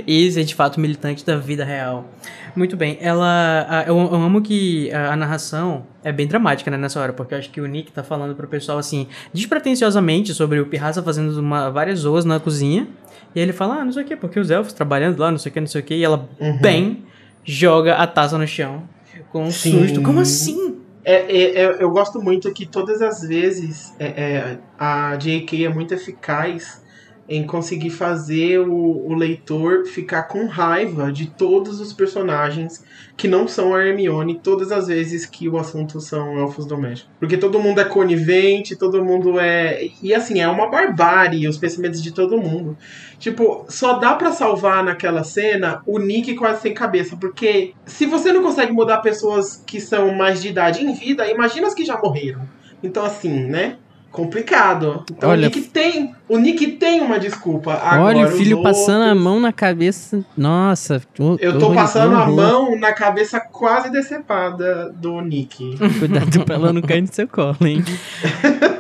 e 0.07 0.31
ser 0.31 0.45
de 0.45 0.55
fato 0.55 0.81
militante 0.81 1.25
da 1.25 1.37
vida 1.37 1.65
real. 1.65 2.09
Muito 2.57 2.77
bem, 2.77 2.99
ela. 3.01 3.85
Eu, 3.87 3.97
eu 3.97 4.15
amo 4.15 4.43
que 4.43 4.91
a, 4.93 5.13
a 5.13 5.17
narração 5.17 5.87
é 6.03 6.11
bem 6.13 6.27
dramática, 6.27 6.71
né, 6.71 6.77
nessa 6.77 7.01
hora, 7.01 7.13
porque 7.13 7.35
eu 7.35 7.39
acho 7.39 7.51
que 7.51 7.61
o 7.61 7.67
Nick 7.67 7.93
tá 7.93 8.03
falando 8.03 8.35
pro 8.35 8.49
pessoal 8.49 8.79
assim, 8.79 9.07
despretensiosamente 9.33 10.35
sobre 10.35 10.59
o 10.59 10.67
Pirraça 10.67 11.03
fazendo 11.03 11.39
uma, 11.39 11.71
várias 11.71 12.01
zoas 12.01 12.25
na 12.25 12.41
cozinha. 12.41 12.89
E 13.35 13.39
aí 13.41 13.45
ele 13.45 13.53
fala, 13.53 13.77
ah, 13.81 13.85
não 13.85 13.93
sei 13.93 14.03
o 14.03 14.07
que, 14.07 14.17
porque 14.17 14.41
os 14.41 14.51
elfos 14.51 14.73
trabalhando 14.73 15.19
lá, 15.19 15.31
não 15.31 15.39
sei 15.39 15.51
o 15.51 15.53
que, 15.53 15.61
não 15.61 15.67
sei 15.67 15.81
o 15.81 15.85
que, 15.85 15.95
e 15.95 16.03
ela 16.05 16.29
Uhum. 16.41 16.59
bem 16.61 17.05
joga 17.45 17.95
a 17.95 18.07
taça 18.07 18.37
no 18.39 18.47
chão. 18.47 18.83
Com 19.31 19.45
um 19.45 19.51
Sim. 19.51 19.83
susto. 19.83 20.03
Como 20.03 20.21
assim? 20.21 20.79
É, 21.05 21.15
é, 21.15 21.63
é, 21.63 21.77
eu 21.83 21.91
gosto 21.91 22.21
muito 22.21 22.53
que 22.53 22.67
todas 22.67 23.01
as 23.01 23.23
vezes 23.23 23.95
é, 23.99 24.07
é, 24.07 24.59
a 24.79 25.17
J.K. 25.17 25.65
é 25.65 25.69
muito 25.69 25.95
eficaz 25.95 26.83
em 27.29 27.47
conseguir 27.47 27.91
fazer 27.91 28.59
o, 28.59 28.73
o 28.73 29.15
leitor 29.15 29.85
ficar 29.85 30.23
com 30.23 30.47
raiva 30.47 31.13
de 31.13 31.27
todos 31.27 31.79
os 31.79 31.93
personagens 31.93 32.83
que 33.19 33.29
não 33.29 33.47
são 33.47 33.75
a 33.75 33.85
Hermione 33.85 34.41
todas 34.43 34.73
as 34.73 34.87
vezes 34.87 35.27
que 35.27 35.47
o 35.49 35.59
assunto 35.59 36.01
são 36.01 36.39
elfos 36.39 36.65
domésticos. 36.65 37.13
Porque 37.21 37.37
todo 37.37 37.59
mundo 37.59 37.81
é 37.81 37.85
conivente, 37.85 38.77
todo 38.77 39.05
mundo 39.05 39.39
é. 39.39 39.89
E 40.03 40.15
assim, 40.15 40.41
é 40.41 40.49
uma 40.49 40.71
barbárie 40.71 41.47
os 41.47 41.59
pensamentos 41.59 42.03
de 42.03 42.13
todo 42.13 42.39
mundo. 42.39 42.79
Tipo, 43.19 43.67
só 43.69 43.99
dá 43.99 44.15
para 44.15 44.33
salvar 44.33 44.83
naquela 44.83 45.23
cena 45.25 45.83
o 45.85 45.99
Nick 45.99 46.35
quase 46.35 46.63
sem 46.63 46.73
cabeça. 46.73 47.17
Porque 47.17 47.75
se 47.85 48.07
você 48.07 48.33
não 48.33 48.43
consegue 48.43 48.73
mudar 48.73 48.99
pessoas 48.99 49.63
que 49.67 49.81
são 49.81 50.15
mais 50.15 50.41
de 50.41 50.49
idade 50.49 50.83
em 50.83 50.95
vida, 50.95 51.29
imagina 51.31 51.67
as 51.67 51.75
que 51.75 51.85
já 51.85 52.01
morreram. 52.01 52.49
Então, 52.83 53.05
assim, 53.05 53.47
né? 53.47 53.77
Complicado. 54.11 55.05
Então 55.11 55.31
Olha, 55.31 55.49
o 55.49 55.51
Nick 55.51 55.61
tem, 55.69 56.15
o 56.29 56.39
Nick 56.39 56.67
tem 56.73 57.01
uma 57.01 57.19
desculpa. 57.19 57.75
Agora, 57.75 58.19
Olha 58.19 58.27
o 58.27 58.31
filho 58.31 58.63
passando 58.63 59.03
a 59.03 59.15
mão 59.15 59.39
na 59.39 59.53
cabeça. 59.53 60.25
Nossa. 60.37 61.01
Eu 61.39 61.59
tô 61.59 61.73
passando 61.73 62.17
a 62.17 62.27
mão 62.27 62.79
na 62.79 62.93
cabeça 62.93 63.41
quase 63.41 63.91
decepada 63.91 64.91
do 64.91 65.21
Nick. 65.21 65.77
Cuidado 65.99 66.45
pra 66.45 66.55
ela 66.55 66.73
não 66.73 66.83
cair 66.83 67.03
no 67.03 67.13
seu 67.13 67.29
colo, 67.29 67.57
hein? 67.63 67.85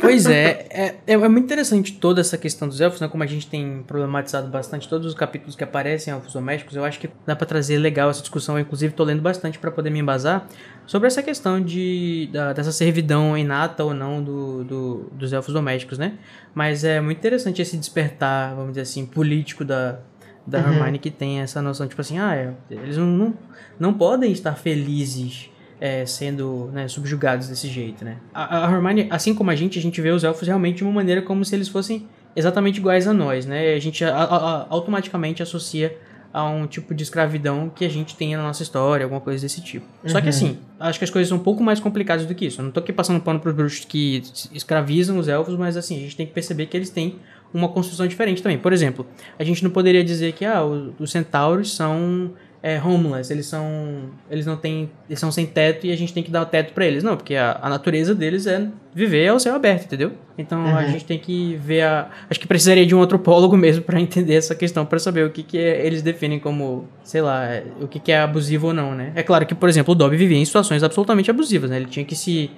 Pois 0.01 0.27
é, 0.27 0.67
é, 0.71 0.95
é 1.07 1.17
muito 1.29 1.45
interessante 1.45 1.93
toda 1.93 2.21
essa 2.21 2.39
questão 2.39 2.67
dos 2.67 2.81
elfos, 2.81 3.01
né? 3.01 3.09
Como 3.09 3.23
a 3.23 3.27
gente 3.27 3.47
tem 3.47 3.83
problematizado 3.87 4.49
bastante 4.49 4.89
todos 4.89 5.09
os 5.09 5.15
capítulos 5.15 5.55
que 5.55 5.63
aparecem 5.63 6.15
elfos 6.15 6.33
domésticos, 6.33 6.77
eu 6.77 6.85
acho 6.85 6.99
que 6.99 7.11
dá 7.27 7.37
pra 7.37 7.45
trazer 7.45 7.77
legal 7.77 8.09
essa 8.09 8.21
discussão. 8.21 8.57
Eu, 8.57 8.63
inclusive, 8.63 8.95
tô 8.95 9.05
lendo 9.05 9.21
bastante 9.21 9.59
pra 9.59 9.71
poder 9.71 9.91
me 9.91 9.99
embasar 9.99 10.47
sobre 10.89 11.07
essa 11.07 11.23
questão 11.23 11.61
de, 11.61 12.29
da- 12.33 12.53
dessa 12.53 12.73
servidão 12.73 13.39
inata 13.39 13.85
ou 13.85 13.93
não 13.95 14.21
do, 14.25 14.65
do- 14.65 15.11
dos 15.13 15.33
elfos 15.33 15.53
domésticos, 15.55 15.99
né? 15.99 16.15
Mas 16.55 16.83
é 16.83 17.01
muito 17.01 17.19
interessante 17.19 17.63
esse 17.63 17.77
despertar, 17.77 18.55
vamos 18.57 18.71
dizer 18.71 18.81
assim, 18.81 19.07
político 19.07 19.65
da, 19.65 20.01
da 20.47 20.59
Uhum. 20.59 20.73
Hermione 20.73 20.99
que 20.99 21.11
tem 21.11 21.41
essa 21.41 21.61
noção, 21.63 21.87
tipo 21.87 22.01
assim, 22.01 22.19
ah, 22.19 22.35
é, 22.35 22.53
eles 22.71 22.97
não, 22.97 23.07
não, 23.07 23.35
não 23.79 23.93
podem 23.95 24.33
estar 24.33 24.55
felizes 24.57 25.51
é, 25.81 26.05
sendo 26.07 26.71
né, 26.73 26.89
subjugados 26.89 27.49
desse 27.49 27.69
jeito, 27.69 28.05
né? 28.05 28.17
A, 28.35 28.67
a 28.67 28.73
Hermione, 28.73 29.07
assim 29.11 29.35
como 29.35 29.51
a 29.51 29.55
gente, 29.55 29.79
a 29.79 29.83
gente 29.83 30.01
vê 30.01 30.11
os 30.11 30.25
elfos 30.25 30.49
realmente 30.49 30.79
de 30.79 30.85
uma 30.85 30.93
maneira 30.93 31.23
como 31.23 31.45
se 31.45 31.55
eles 31.55 31.69
fossem 31.69 32.09
exatamente 32.35 32.79
iguais 32.79 33.07
a 33.07 33.13
nós, 33.13 33.45
né? 33.47 33.75
A 33.75 33.79
gente 33.79 34.05
a- 34.05 34.11
a- 34.17 34.67
automaticamente 34.71 35.43
associa 35.43 35.97
a 36.33 36.45
um 36.45 36.67
tipo 36.67 36.95
de 36.95 37.03
escravidão 37.03 37.71
que 37.75 37.85
a 37.85 37.89
gente 37.89 38.15
tem 38.17 38.37
na 38.37 38.43
nossa 38.43 38.63
história, 38.63 39.05
alguma 39.05 39.21
coisa 39.21 39.43
desse 39.43 39.61
tipo. 39.63 39.87
Só 40.05 40.19
que 40.21 40.25
Uhum. 40.27 40.31
assim, 40.31 40.59
acho 40.79 40.99
que 40.99 41.05
as 41.05 41.11
coisas 41.11 41.29
são 41.29 41.39
um 41.39 41.43
pouco 41.43 41.63
mais 41.63 41.81
complicadas 41.81 42.27
do 42.27 42.35
que 42.35 42.47
isso. 42.47 42.61
Eu 42.61 42.67
não 42.67 42.71
tô 42.71 42.81
aqui 42.81 42.93
passando 42.93 43.21
pano 43.21 43.41
pros 43.41 43.55
bruxos 43.55 43.85
que 43.85 44.23
escravizam 44.53 45.19
os 45.19 45.27
elfos, 45.29 45.57
mas 45.57 45.77
assim, 45.77 45.97
a 45.97 46.01
gente 46.01 46.17
tem 46.17 46.27
que 46.27 46.33
perceber 46.33 46.67
que 46.67 46.77
eles 46.77 46.91
têm 46.91 47.17
uma 47.53 47.69
construção 47.69 48.07
diferente 48.07 48.43
também. 48.43 48.59
Por 48.59 48.73
exemplo, 48.73 49.07
a 49.39 49.45
gente 49.45 49.65
não 49.65 49.71
poderia 49.71 50.05
dizer 50.05 50.33
que 50.35 50.45
ah, 50.45 50.63
os 50.65 51.11
centauros 51.11 51.75
são 51.75 52.33
é, 52.63 52.81
homeless, 52.83 53.33
eles 53.33 53.47
são 53.47 54.11
eles 54.31 54.45
não 54.45 54.57
têm, 54.57 54.91
eles 55.09 55.21
são 55.21 55.31
sem 55.31 55.47
teto 55.47 55.87
e 55.87 55.93
a 55.93 55.97
gente 55.97 56.13
tem 56.13 56.23
que 56.25 56.31
dar 56.31 56.43
o 56.43 56.47
teto 56.47 56.73
pra 56.73 56.85
eles. 56.87 57.03
Não, 57.05 57.17
porque 57.17 57.35
a, 57.37 57.59
a 57.63 57.69
natureza 57.71 58.15
deles 58.15 58.47
é 58.47 58.67
viver 58.95 59.29
ao 59.29 59.39
céu 59.39 59.55
aberto, 59.55 59.85
entendeu? 59.85 60.13
Então 60.37 60.65
a 60.77 60.81
Uhum. 60.83 60.89
gente 60.89 61.05
tem 61.05 61.19
que 61.19 61.55
ver 61.57 61.83
a 61.83 62.09
acho 62.29 62.41
que 62.41 62.47
precisaria 62.49 62.85
de 62.85 62.95
um 62.95 63.03
antropólogo 63.03 63.57
mesmo 63.59 63.83
pra 63.85 64.01
entender 64.01 64.35
essa 64.35 64.55
questão, 64.55 64.85
pra 64.85 64.99
saber 64.99 65.25
o 65.25 65.31
que 65.31 65.43
que 65.43 65.57
é- 65.59 65.87
eles 65.87 66.03
definem 66.03 66.41
como, 66.41 66.89
sei 67.05 67.21
lá, 67.21 67.47
o 67.81 67.87
que 67.87 68.01
que 68.01 68.11
é 68.11 68.21
abusivo 68.21 68.69
ou 68.69 68.75
não, 68.75 68.95
né? 68.95 69.13
É 69.15 69.23
claro 69.23 69.47
que, 69.47 69.55
por 69.55 69.69
exemplo, 69.69 69.93
o 69.93 69.95
Dobby 69.95 70.17
vivia 70.17 70.37
em 70.39 70.45
situações 70.45 70.83
absolutamente 70.83 71.31
abusivas, 71.31 71.71
né? 71.71 71.77
Ele 71.77 71.87
tinha 71.87 72.05
que 72.05 72.17
se 72.17 72.51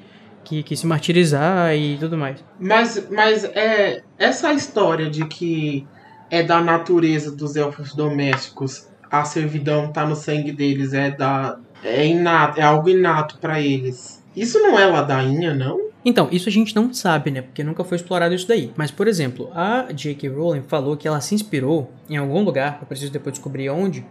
que, 0.42 0.62
que 0.62 0.74
se 0.74 0.86
martirizar 0.86 1.76
e 1.76 1.98
tudo 1.98 2.16
mais. 2.16 2.42
Mas, 2.58 3.06
mas 3.10 3.44
é 3.44 4.02
essa 4.18 4.50
história 4.54 5.10
de 5.10 5.26
que 5.26 5.86
é 6.30 6.42
da 6.42 6.60
natureza 6.62 7.30
dos 7.30 7.56
elfos 7.56 7.92
domésticos, 7.94 8.88
a 9.10 9.24
servidão 9.24 9.88
tá 9.92 10.06
no 10.06 10.14
sangue 10.16 10.52
deles, 10.52 10.92
é 10.92 11.10
da 11.10 11.58
é 11.82 12.06
inato, 12.06 12.60
é 12.60 12.62
algo 12.62 12.88
inato 12.88 13.38
pra 13.38 13.60
eles. 13.60 14.22
Isso 14.36 14.58
não 14.60 14.78
é 14.78 14.84
ladainha, 14.86 15.54
não? 15.54 15.88
Então, 16.04 16.28
isso 16.30 16.48
a 16.48 16.52
gente 16.52 16.74
não 16.74 16.92
sabe, 16.94 17.30
né? 17.30 17.42
Porque 17.42 17.62
nunca 17.64 17.84
foi 17.84 17.96
explorado 17.96 18.34
isso 18.34 18.46
daí. 18.48 18.70
Mas, 18.76 18.90
por 18.90 19.06
exemplo, 19.08 19.50
a 19.54 19.86
J.K. 19.92 20.28
Rowling 20.28 20.62
falou 20.62 20.96
que 20.96 21.06
ela 21.08 21.20
se 21.20 21.34
inspirou 21.34 21.90
em 22.08 22.16
algum 22.16 22.42
lugar, 22.42 22.78
eu 22.80 22.86
preciso 22.86 23.12
depois 23.12 23.34
descobrir 23.34 23.68
onde, 23.70 24.04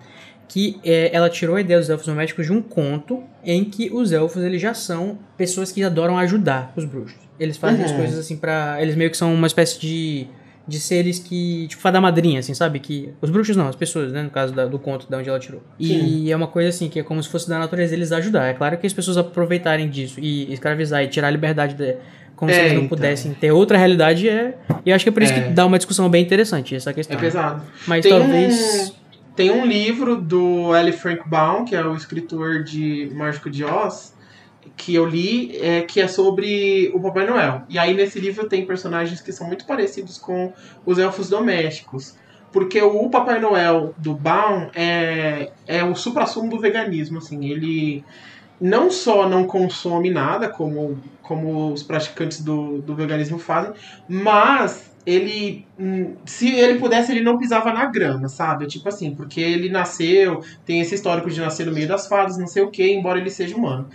que 0.47 0.79
é, 0.83 1.09
ela 1.13 1.29
tirou 1.29 1.55
a 1.55 1.61
ideia 1.61 1.79
dos 1.79 1.89
elfos 1.89 2.05
domésticos 2.07 2.45
de 2.47 2.51
um 2.51 2.61
conto 2.61 3.23
em 3.43 3.63
que 3.63 3.89
os 3.91 4.11
elfos 4.11 4.43
eles 4.43 4.61
já 4.61 4.73
são 4.73 5.17
pessoas 5.37 5.71
que 5.71 5.83
adoram 5.83 6.17
ajudar 6.17 6.73
os 6.75 6.85
bruxos. 6.85 7.17
Eles 7.39 7.55
fazem 7.57 7.83
as 7.85 7.91
Uhum. 7.91 7.97
coisas 7.97 8.19
assim 8.19 8.35
pra. 8.35 8.77
Eles 8.81 8.95
meio 8.95 9.09
que 9.09 9.17
são 9.17 9.33
uma 9.33 9.47
espécie 9.47 9.79
de. 9.79 10.27
De 10.69 10.79
seres 10.79 11.17
que. 11.19 11.67
Tipo, 11.67 11.81
fada 11.81 11.99
madrinha, 11.99 12.39
assim, 12.39 12.53
sabe? 12.53 12.79
Que. 12.79 13.09
Os 13.21 13.29
bruxos 13.29 13.55
não, 13.55 13.67
as 13.67 13.75
pessoas, 13.75 14.11
né? 14.11 14.21
No 14.23 14.29
caso 14.29 14.53
da- 14.53 14.65
do 14.65 14.77
conto 14.77 15.07
de 15.09 15.15
onde 15.15 15.27
ela 15.27 15.39
tirou. 15.39 15.61
E 15.79 16.31
é 16.31 16.35
uma 16.35 16.47
coisa 16.47 16.69
assim, 16.69 16.87
que 16.89 16.99
é 16.99 17.03
como 17.03 17.21
se 17.23 17.27
fosse 17.29 17.49
da 17.49 17.57
natureza 17.57 17.93
eles 17.95 18.11
ajudar. 18.11 18.47
É 18.47 18.53
claro 18.53 18.77
que 18.77 18.85
as 18.85 18.93
pessoas 18.93 19.17
aproveitarem 19.17 19.89
disso 19.89 20.19
e 20.19 20.51
escravizar 20.53 21.03
e 21.03 21.07
tirar 21.07 21.27
a 21.27 21.31
liberdade 21.31 21.73
de, 21.73 21.95
como 22.35 22.51
se 22.51 22.57
É, 22.57 22.61
eles 22.61 22.73
não 22.73 22.83
então. 22.83 22.89
pudessem 22.97 23.33
ter 23.33 23.51
outra 23.51 23.77
realidade 23.77 24.29
é. 24.29 24.55
E 24.85 24.89
eu 24.91 24.95
acho 24.95 25.03
que 25.03 25.09
é 25.09 25.11
por 25.11 25.23
isso 25.23 25.33
É. 25.33 25.41
que 25.41 25.49
dá 25.49 25.65
uma 25.65 25.77
discussão 25.77 26.07
bem 26.09 26.23
interessante 26.23 26.75
essa 26.75 26.91
É 26.91 26.93
questão. 26.93 27.17
pesado. 27.17 27.63
Mas 27.87 28.03
Tem 28.03 28.11
talvez. 28.11 28.89
um, 28.91 29.33
tem 29.35 29.51
um 29.51 29.65
livro 29.65 30.17
do 30.17 30.75
L. 30.75 30.91
Frank 30.91 31.21
Baum, 31.27 31.65
que 31.65 31.75
é 31.75 31.83
o 31.85 31.95
escritor 31.95 32.63
de 32.63 33.09
Mágico 33.15 33.49
de 33.49 33.63
Oz, 33.63 34.13
que 34.79 34.95
eu 34.95 35.05
li, 35.05 35.57
é, 35.57 35.81
que 35.81 35.99
é 35.99 36.07
sobre 36.07 36.89
o 36.93 37.01
Papai 37.01 37.27
Noel. 37.27 37.63
E 37.67 37.77
aí 37.77 37.93
nesse 37.93 38.17
livro 38.17 38.47
tem 38.47 38.65
personagens 38.65 39.19
que 39.19 39.33
são 39.33 39.45
muito 39.45 39.65
parecidos 39.65 40.17
com 40.17 40.53
os 40.85 40.97
elfos 40.97 41.29
domésticos. 41.29 42.15
Porque 42.49 42.81
o 42.81 43.09
Papai 43.09 43.39
Noel 43.39 43.93
do 43.97 44.13
Baum 44.13 44.69
é, 44.73 45.51
é 45.67 45.83
o 45.83 45.93
supra-sumo 45.93 46.49
do 46.49 46.59
veganismo, 46.59 47.19
assim, 47.19 47.51
ele 47.51 48.03
não 48.59 48.89
só 48.89 49.29
não 49.29 49.45
consome 49.45 50.09
nada, 50.09 50.49
como, 50.49 50.97
como 51.21 51.71
os 51.71 51.83
praticantes 51.83 52.41
do, 52.41 52.79
do 52.81 52.95
veganismo 52.95 53.37
fazem, 53.37 53.73
mas 54.07 54.91
ele, 55.05 55.65
hum, 55.77 56.15
se 56.25 56.55
ele 56.55 56.79
pudesse, 56.79 57.11
ele 57.11 57.21
não 57.21 57.37
pisava 57.37 57.71
na 57.71 57.85
grama, 57.85 58.27
sabe? 58.29 58.65
Tipo 58.65 58.89
assim, 58.89 59.13
porque 59.13 59.41
ele 59.41 59.69
nasceu, 59.69 60.41
tem 60.65 60.79
esse 60.79 60.95
histórico 60.95 61.29
de 61.29 61.39
nascer 61.39 61.65
no 61.65 61.73
meio 61.73 61.87
das 61.87 62.07
fadas, 62.07 62.37
não 62.37 62.47
sei 62.47 62.63
o 62.63 62.71
que, 62.71 62.91
embora 62.91 63.19
ele 63.19 63.29
seja 63.29 63.55
humano. 63.55 63.87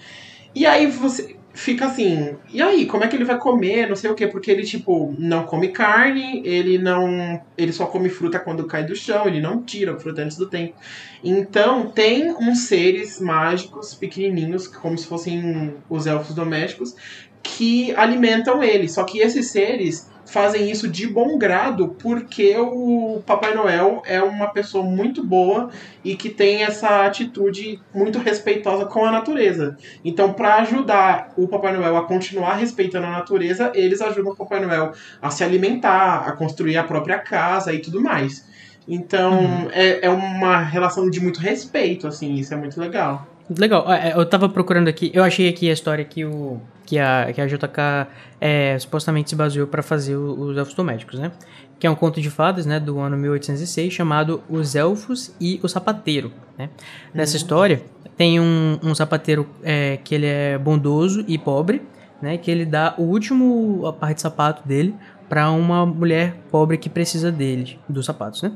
E 0.54 0.64
aí 0.66 0.86
você 0.86 1.36
fica 1.54 1.86
assim, 1.86 2.36
e 2.52 2.60
aí, 2.60 2.84
como 2.84 3.04
é 3.04 3.08
que 3.08 3.14
ele 3.14 3.24
vai 3.24 3.38
comer, 3.38 3.88
não 3.88 3.94
sei 3.94 4.10
o 4.10 4.14
que, 4.14 4.26
porque 4.26 4.50
ele, 4.50 4.64
tipo, 4.64 5.14
não 5.16 5.44
come 5.44 5.68
carne, 5.68 6.42
ele 6.44 6.78
não. 6.78 7.40
Ele 7.56 7.72
só 7.72 7.86
come 7.86 8.08
fruta 8.08 8.40
quando 8.40 8.66
cai 8.66 8.84
do 8.84 8.94
chão, 8.94 9.26
ele 9.26 9.40
não 9.40 9.62
tira 9.62 9.98
fruta 9.98 10.22
antes 10.22 10.36
do 10.36 10.50
tempo. 10.50 10.74
Então, 11.22 11.90
tem 11.90 12.30
uns 12.32 12.66
seres 12.66 13.20
mágicos 13.20 13.94
pequenininhos, 13.94 14.66
como 14.66 14.98
se 14.98 15.06
fossem 15.06 15.74
os 15.88 16.06
elfos 16.06 16.34
domésticos, 16.34 16.94
que 17.42 17.94
alimentam 17.94 18.62
ele. 18.62 18.88
Só 18.88 19.04
que 19.04 19.20
esses 19.20 19.50
seres 19.50 20.10
fazem 20.26 20.70
isso 20.70 20.88
de 20.88 21.06
bom 21.06 21.38
grado 21.38 21.88
porque 22.00 22.56
o 22.56 23.22
Papai 23.26 23.54
Noel 23.54 24.02
é 24.06 24.22
uma 24.22 24.48
pessoa 24.48 24.84
muito 24.84 25.24
boa 25.24 25.70
e 26.02 26.16
que 26.16 26.30
tem 26.30 26.62
essa 26.62 27.04
atitude 27.04 27.80
muito 27.94 28.18
respeitosa 28.18 28.86
com 28.86 29.04
a 29.04 29.10
natureza. 29.10 29.76
Então, 30.04 30.32
para 30.32 30.56
ajudar 30.56 31.32
o 31.36 31.46
Papai 31.48 31.76
Noel 31.76 31.96
a 31.96 32.06
continuar 32.06 32.54
respeitando 32.54 33.06
a 33.06 33.10
natureza, 33.10 33.72
eles 33.74 34.00
ajudam 34.00 34.32
o 34.32 34.36
Papai 34.36 34.60
Noel 34.60 34.92
a 35.20 35.30
se 35.30 35.44
alimentar, 35.44 36.26
a 36.26 36.32
construir 36.32 36.76
a 36.76 36.84
própria 36.84 37.18
casa 37.18 37.72
e 37.72 37.78
tudo 37.78 38.00
mais. 38.00 38.44
Então, 38.86 39.70
é, 39.72 40.06
é 40.06 40.10
uma 40.10 40.58
relação 40.58 41.08
de 41.08 41.20
muito 41.20 41.40
respeito, 41.40 42.06
assim, 42.06 42.34
isso 42.34 42.52
é 42.52 42.56
muito 42.56 42.78
legal. 42.78 43.26
Legal, 43.48 43.90
é, 43.92 44.14
eu 44.14 44.24
tava 44.24 44.48
procurando 44.48 44.88
aqui, 44.88 45.10
eu 45.12 45.22
achei 45.22 45.48
aqui 45.48 45.68
a 45.68 45.72
história 45.72 46.04
que 46.04 46.24
o 46.24 46.60
que 46.86 46.98
a, 46.98 47.32
que 47.32 47.40
a 47.40 47.46
JK 47.46 48.08
é, 48.40 48.78
supostamente 48.78 49.30
se 49.30 49.36
baseou 49.36 49.66
para 49.66 49.82
fazer 49.82 50.16
os 50.16 50.56
Elfos 50.56 50.74
Domésticos, 50.74 51.18
né? 51.18 51.32
Que 51.78 51.86
é 51.86 51.90
um 51.90 51.94
conto 51.94 52.20
de 52.20 52.30
fadas, 52.30 52.66
né, 52.66 52.78
do 52.78 52.98
ano 52.98 53.16
1806, 53.16 53.92
chamado 53.92 54.42
Os 54.48 54.74
Elfos 54.74 55.34
e 55.40 55.58
o 55.62 55.68
Sapateiro, 55.68 56.32
né? 56.58 56.70
Nessa 57.12 57.36
história, 57.36 57.82
tem 58.16 58.38
um, 58.38 58.78
um 58.82 58.94
sapateiro 58.94 59.46
é, 59.62 59.98
que 60.02 60.14
ele 60.14 60.26
é 60.26 60.58
bondoso 60.58 61.24
e 61.26 61.38
pobre, 61.38 61.82
né? 62.20 62.36
Que 62.38 62.50
ele 62.50 62.64
dá 62.64 62.94
o 62.98 63.02
último 63.02 63.86
a 63.86 63.92
parte 63.92 64.16
de 64.16 64.22
sapato 64.22 64.66
dele 64.66 64.94
para 65.28 65.50
uma 65.50 65.84
mulher 65.84 66.36
pobre 66.50 66.76
que 66.76 66.88
precisa 66.88 67.32
dele, 67.32 67.78
dos 67.88 68.06
sapatos, 68.06 68.42
né? 68.42 68.52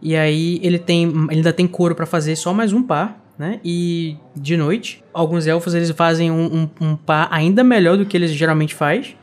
E 0.00 0.16
aí 0.16 0.60
ele 0.62 0.78
tem, 0.78 1.04
ele 1.04 1.36
ainda 1.36 1.52
tem 1.52 1.66
couro 1.66 1.94
para 1.94 2.06
fazer 2.06 2.36
só 2.36 2.52
mais 2.52 2.72
um 2.72 2.82
par, 2.82 3.25
né? 3.38 3.60
E 3.64 4.16
de 4.34 4.56
noite, 4.56 5.04
alguns 5.12 5.46
elfos 5.46 5.74
eles 5.74 5.90
fazem 5.90 6.30
um, 6.30 6.68
um, 6.80 6.88
um 6.88 6.96
par 6.96 7.28
ainda 7.30 7.62
melhor 7.62 7.96
do 7.96 8.06
que 8.06 8.16
eles 8.16 8.30
geralmente 8.30 8.74
faz 8.74 9.16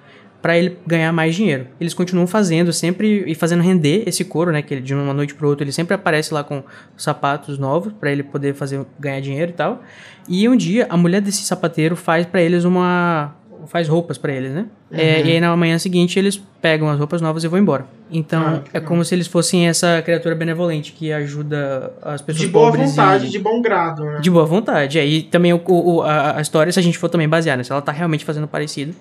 para 0.44 0.58
ele 0.58 0.78
ganhar 0.86 1.14
mais 1.14 1.34
dinheiro. 1.34 1.68
Eles 1.80 1.94
continuam 1.94 2.28
fazendo 2.28 2.74
sempre 2.74 3.24
e 3.26 3.34
fazendo 3.34 3.64
render 3.64 4.04
esse 4.06 4.26
couro, 4.26 4.52
né? 4.52 4.62
Que 4.62 4.74
ele, 4.74 4.82
de 4.82 4.94
uma 4.94 5.14
noite 5.14 5.34
para 5.34 5.48
outra 5.48 5.64
ele 5.64 5.72
sempre 5.72 5.94
aparece 5.94 6.34
lá 6.34 6.44
com 6.44 6.62
sapatos 6.98 7.58
novos 7.58 7.94
para 7.94 8.12
ele 8.12 8.24
poder 8.24 8.54
fazer 8.54 8.86
ganhar 9.00 9.22
dinheiro 9.22 9.52
e 9.52 9.54
tal. 9.54 9.82
E 10.28 10.48
um 10.50 10.56
dia 10.56 10.86
a 10.90 10.98
mulher 10.98 11.22
desse 11.22 11.44
sapateiro 11.44 11.96
faz 11.96 12.26
para 12.26 12.42
eles 12.42 12.66
uma 12.66 13.34
faz 13.68 13.88
roupas 13.88 14.18
pra 14.18 14.32
eles, 14.34 14.52
né? 14.52 14.66
É, 14.92 15.22
e 15.22 15.32
aí 15.32 15.40
na 15.40 15.56
manhã 15.56 15.78
seguinte 15.80 16.18
eles 16.20 16.42
pegam 16.62 16.90
as 16.90 16.98
roupas 17.00 17.22
novas 17.22 17.44
e 17.44 17.48
vão 17.48 17.60
embora. 17.60 17.86
Então 18.12 18.42
Ah, 18.42 18.62
é 18.74 18.80
como 18.80 19.04
se 19.04 19.14
eles 19.16 19.28
fossem 19.28 19.68
essa 19.68 20.02
criatura 20.04 20.36
benevolente 20.36 20.92
que 20.92 21.12
ajuda 21.12 21.92
as 22.02 22.22
pessoas 22.22 22.46
De 22.46 22.52
boa 22.52 22.66
pobres 22.72 22.90
vontade, 22.92 23.26
e... 23.26 23.30
de 23.30 23.40
bom 23.40 23.62
grado, 23.62 24.04
né? 24.06 24.20
De 24.22 24.30
boa 24.30 24.46
vontade. 24.46 25.00
É, 25.00 25.06
e 25.06 25.24
também 25.24 25.54
o, 25.54 25.62
o- 25.68 26.02
a, 26.02 26.38
a 26.38 26.42
história, 26.42 26.72
se 26.72 26.80
a 26.80 26.84
gente 26.84 26.98
for 26.98 27.10
também 27.10 27.28
basear, 27.28 27.58
né? 27.58 27.64
Se 27.64 27.72
ela 27.72 27.82
tá 27.82 27.92
realmente 27.92 28.24
fazendo 28.26 28.48
parecido, 28.48 28.94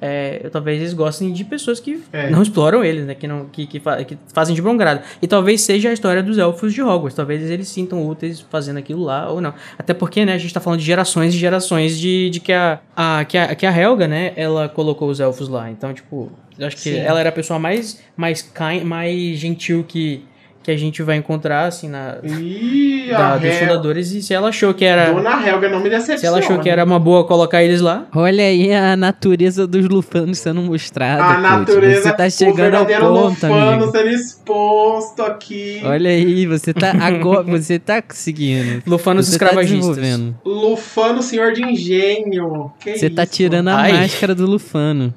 é, 0.00 0.48
talvez 0.50 0.80
eles 0.80 0.92
gostem 0.92 1.32
de 1.32 1.44
pessoas 1.44 1.80
que 1.80 2.02
É. 2.12 2.30
não 2.30 2.42
exploram 2.42 2.84
eles, 2.84 3.04
né? 3.06 3.14
Que, 3.14 3.26
não, 3.26 3.46
que, 3.46 3.66
que, 3.66 3.80
fa- 3.80 4.02
que 4.04 4.16
fazem 4.32 4.54
de 4.54 4.60
bom 4.62 4.76
grado. 4.76 5.00
E 5.20 5.26
talvez 5.26 5.60
seja 5.62 5.90
a 5.90 5.92
história 5.92 6.22
dos 6.22 6.38
elfos 6.38 6.72
de 6.74 6.82
Hogwarts. 6.82 7.14
Talvez 7.16 7.48
eles 7.50 7.68
sintam 7.68 8.06
úteis 8.06 8.40
fazendo 8.40 8.78
aquilo 8.78 9.02
lá 9.04 9.30
ou 9.30 9.40
não. 9.40 9.54
Até 9.78 9.94
porque, 9.94 10.24
né? 10.24 10.34
A 10.34 10.38
gente 10.38 10.52
tá 10.52 10.60
falando 10.60 10.80
de 10.80 10.86
gerações 10.86 11.34
e 11.34 11.38
gerações 11.38 11.98
de, 11.98 12.30
de 12.30 12.40
que, 12.40 12.52
a, 12.52 12.78
a, 12.96 13.24
que, 13.24 13.38
a, 13.38 13.54
que 13.54 13.66
a 13.66 13.76
Helga, 13.76 14.06
né? 14.06 14.32
Ela 14.36 14.68
colocou 14.68 15.08
os 15.08 15.20
elfos 15.20 15.48
lá. 15.48 15.70
Então, 15.70 15.92
tipo, 15.94 16.30
eu 16.58 16.66
acho 16.66 16.76
que 16.76 16.82
Sim. 16.82 16.96
ela 16.98 17.20
era 17.20 17.28
a 17.28 17.32
pessoa 17.32 17.58
mais, 17.58 18.00
mais, 18.16 18.42
kind, 18.42 18.82
mais 18.84 19.38
gentil 19.38 19.84
que, 19.86 20.24
que 20.66 20.70
a 20.72 20.76
gente 20.76 21.00
vai 21.00 21.14
encontrar, 21.16 21.66
assim, 21.66 21.88
na, 21.88 22.16
Ih, 22.24 23.06
da- 23.12 23.36
dos 23.36 23.44
Hel- 23.44 23.52
fundadores. 23.60 24.10
E 24.10 24.20
se 24.20 24.34
ela 24.34 24.48
achou 24.48 24.74
que 24.74 24.84
era... 24.84 25.12
Dona 25.12 25.48
Helga 25.48 25.68
não 25.68 25.78
me 25.78 25.88
decepciona. 25.88 26.18
Se 26.18 26.26
ela 26.26 26.38
achou 26.40 26.58
que 26.58 26.68
era 26.68 26.84
uma 26.84 26.98
boa 26.98 27.24
colocar 27.24 27.62
eles 27.62 27.80
lá, 27.80 28.04
Olha 28.12 28.42
aí 28.42 28.72
a 28.74 28.96
natureza 28.96 29.64
dos 29.64 29.88
lufanos 29.88 30.38
sendo 30.40 30.60
mostrada. 30.62 31.22
A 31.22 31.38
natureza, 31.38 32.02
Você 32.02 32.12
tá 32.16 32.26
o 32.26 32.30
chegando 32.32 32.74
ao 32.74 32.84
ponto, 32.84 33.12
Lufano 33.46 33.54
amigo. 33.54 33.92
sendo 33.92 34.08
exposto 34.08 35.22
aqui. 35.22 35.80
Olha 35.84 36.10
aí, 36.10 36.46
você 36.46 36.74
tá 36.74 36.90
agora, 37.00 37.44
você 37.46 37.78
tá 37.78 38.02
conseguindo. 38.02 38.82
lufanos 38.84 39.26
Você 39.28 39.38
tá 39.38 39.44
escravagistas. 39.46 39.96
desenvolvendo. 39.96 40.36
Lufano, 40.44 41.22
senhor 41.22 41.52
de 41.52 41.62
engenho. 41.62 42.72
Que 42.80 42.98
Você 42.98 43.08
tá 43.08 43.22
isso? 43.22 43.32
tirando 43.34 43.68
a 43.68 43.76
Ai. 43.76 43.92
máscara 43.92 44.34
do 44.34 44.46
Lufano. 44.46 45.14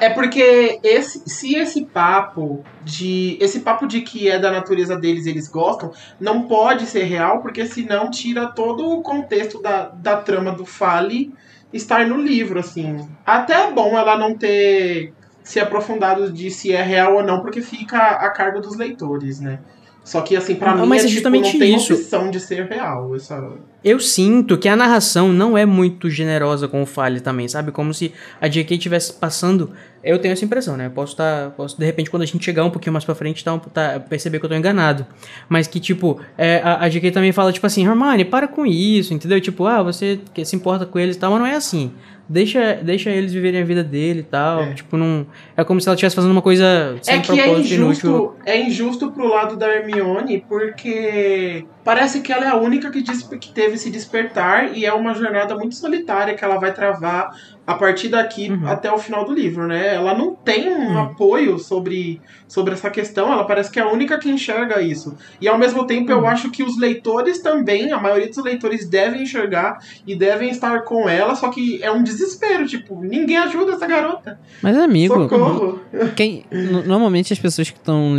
É 0.00 0.08
porque 0.08 0.80
esse, 0.82 1.22
se 1.26 1.54
esse 1.54 1.84
papo 1.84 2.64
de. 2.82 3.36
Esse 3.40 3.60
papo 3.60 3.86
de 3.86 4.00
que 4.00 4.30
é 4.30 4.38
da 4.38 4.50
natureza 4.50 4.96
deles 4.96 5.26
eles 5.26 5.46
gostam, 5.46 5.92
não 6.18 6.48
pode 6.48 6.86
ser 6.86 7.04
real, 7.04 7.42
porque 7.42 7.66
senão 7.66 8.10
tira 8.10 8.46
todo 8.46 8.88
o 8.88 9.02
contexto 9.02 9.60
da, 9.60 9.88
da 9.88 10.16
trama 10.16 10.52
do 10.52 10.64
Fale 10.64 11.34
estar 11.72 12.06
no 12.06 12.16
livro, 12.16 12.58
assim. 12.58 13.06
Até 13.26 13.64
é 13.64 13.70
bom 13.70 13.98
ela 13.98 14.16
não 14.16 14.34
ter 14.34 15.12
se 15.42 15.60
aprofundado 15.60 16.32
de 16.32 16.50
se 16.50 16.72
é 16.72 16.82
real 16.82 17.16
ou 17.16 17.22
não, 17.22 17.40
porque 17.40 17.60
fica 17.60 17.98
a 17.98 18.30
cargo 18.30 18.60
dos 18.60 18.76
leitores, 18.76 19.38
né? 19.40 19.58
Só 20.04 20.20
que 20.20 20.36
assim, 20.36 20.54
pra 20.54 20.74
Não, 20.74 20.82
mim 20.82 20.88
mas 20.90 21.00
é, 21.02 21.04
é 21.06 21.08
tipo, 21.08 21.14
justamente 21.14 21.52
não 21.54 21.58
tem 21.58 21.74
isso. 21.74 21.94
opção 21.94 22.30
de 22.30 22.38
ser 22.38 22.66
real. 22.66 23.16
Essa... 23.16 23.42
Eu 23.82 23.98
sinto 23.98 24.58
que 24.58 24.68
a 24.68 24.76
narração 24.76 25.32
não 25.32 25.56
é 25.56 25.64
muito 25.64 26.10
generosa 26.10 26.68
com 26.68 26.82
o 26.82 26.86
Fale 26.86 27.20
também, 27.20 27.48
sabe? 27.48 27.72
Como 27.72 27.92
se 27.94 28.12
a 28.38 28.46
J.K. 28.46 28.74
estivesse 28.76 29.14
passando. 29.14 29.70
Eu 30.02 30.18
tenho 30.18 30.32
essa 30.32 30.44
impressão, 30.44 30.76
né? 30.76 30.86
Eu 30.86 30.90
Posso 30.90 31.12
estar. 31.12 31.50
posso, 31.52 31.78
de 31.78 31.84
repente, 31.86 32.10
quando 32.10 32.22
a 32.22 32.26
gente 32.26 32.44
chegar 32.44 32.64
um 32.66 32.70
pouquinho 32.70 32.92
mais 32.92 33.04
pra 33.06 33.14
frente, 33.14 33.42
tá, 33.42 33.58
tá- 33.58 33.98
perceber 34.00 34.38
que 34.38 34.44
eu 34.44 34.50
tô 34.50 34.54
enganado. 34.54 35.06
Mas 35.48 35.66
que, 35.66 35.80
tipo, 35.80 36.20
é, 36.36 36.60
a, 36.62 36.82
a 36.82 36.88
J.K. 36.90 37.10
também 37.10 37.32
fala, 37.32 37.50
tipo 37.50 37.66
assim, 37.66 37.86
Hermione, 37.86 38.26
para 38.26 38.46
com 38.46 38.66
isso, 38.66 39.14
entendeu? 39.14 39.40
Tipo, 39.40 39.64
ah, 39.66 39.82
você 39.82 40.20
que 40.34 40.44
se 40.44 40.54
importa 40.54 40.84
com 40.84 40.98
eles 40.98 41.16
e 41.16 41.18
tal, 41.18 41.30
mas 41.30 41.40
não 41.40 41.46
é 41.46 41.54
assim. 41.54 41.92
Deixa, 42.26 42.74
deixa 42.82 43.10
eles 43.10 43.32
viverem 43.34 43.60
a 43.60 43.64
vida 43.64 43.84
dele 43.84 44.20
e 44.20 44.22
tal. 44.22 44.62
É. 44.62 44.72
Tipo, 44.74 44.96
não. 44.96 45.26
É 45.56 45.62
como 45.62 45.80
se 45.80 45.86
ela 45.88 45.94
estivesse 45.94 46.16
fazendo 46.16 46.30
uma 46.32 46.40
coisa 46.42 46.96
sem 47.02 47.16
É 47.16 47.18
que 47.20 47.32
é 47.38 47.44
propósito 47.44 47.74
inútil. 47.74 47.90
injusto, 47.90 48.34
é 48.46 48.60
injusto 48.62 49.12
pro 49.12 49.28
lado 49.28 49.56
da 49.56 49.68
Hermione, 49.68 50.42
porque 50.48 51.66
parece 51.84 52.20
que 52.20 52.32
ela 52.32 52.44
é 52.46 52.48
a 52.48 52.56
única 52.56 52.90
que, 52.90 53.02
que 53.38 53.52
teve 53.52 53.74
esse 53.74 53.90
despertar 53.90 54.74
e 54.76 54.84
é 54.86 54.92
uma 54.92 55.14
jornada 55.14 55.54
muito 55.54 55.74
solitária 55.74 56.34
que 56.34 56.44
ela 56.44 56.58
vai 56.58 56.72
travar 56.72 57.30
a 57.66 57.74
partir 57.74 58.08
daqui 58.08 58.50
Uhum. 58.50 58.66
até 58.68 58.90
o 58.92 58.98
final 58.98 59.24
do 59.24 59.32
livro, 59.32 59.66
né? 59.66 59.94
Ela 59.94 60.14
não 60.16 60.34
tem 60.34 60.68
um 60.68 60.92
Uhum. 60.92 60.98
apoio 61.02 61.58
sobre, 61.58 62.20
sobre 62.46 62.74
essa 62.74 62.90
questão, 62.90 63.32
ela 63.32 63.44
parece 63.44 63.70
que 63.70 63.78
é 63.80 63.82
a 63.82 63.88
única 63.90 64.18
que 64.18 64.28
enxerga 64.30 64.80
isso. 64.82 65.16
E 65.40 65.48
ao 65.48 65.58
mesmo 65.58 65.86
tempo 65.86 66.12
Uhum. 66.12 66.18
eu 66.18 66.26
acho 66.26 66.50
que 66.50 66.62
os 66.62 66.78
leitores 66.78 67.40
também, 67.42 67.90
a 67.92 67.98
maioria 68.00 68.28
dos 68.28 68.42
leitores 68.44 68.88
devem 68.88 69.22
enxergar 69.22 69.78
e 70.06 70.14
devem 70.14 70.50
estar 70.50 70.82
com 70.84 71.08
ela, 71.08 71.34
só 71.34 71.48
que 71.50 71.82
é 71.82 71.90
um 71.90 72.02
desespero, 72.02 72.66
tipo, 72.66 73.00
ninguém 73.02 73.38
ajuda 73.38 73.72
essa 73.72 73.86
garota. 73.86 74.38
Mas, 74.62 74.76
amigo, 74.76 75.14
Socorro. 75.14 75.80
quem, 76.14 76.44
no- 76.52 76.82
normalmente 76.84 77.32
as 77.32 77.38
pessoas 77.38 77.70
que 77.70 77.78
estão 77.78 78.14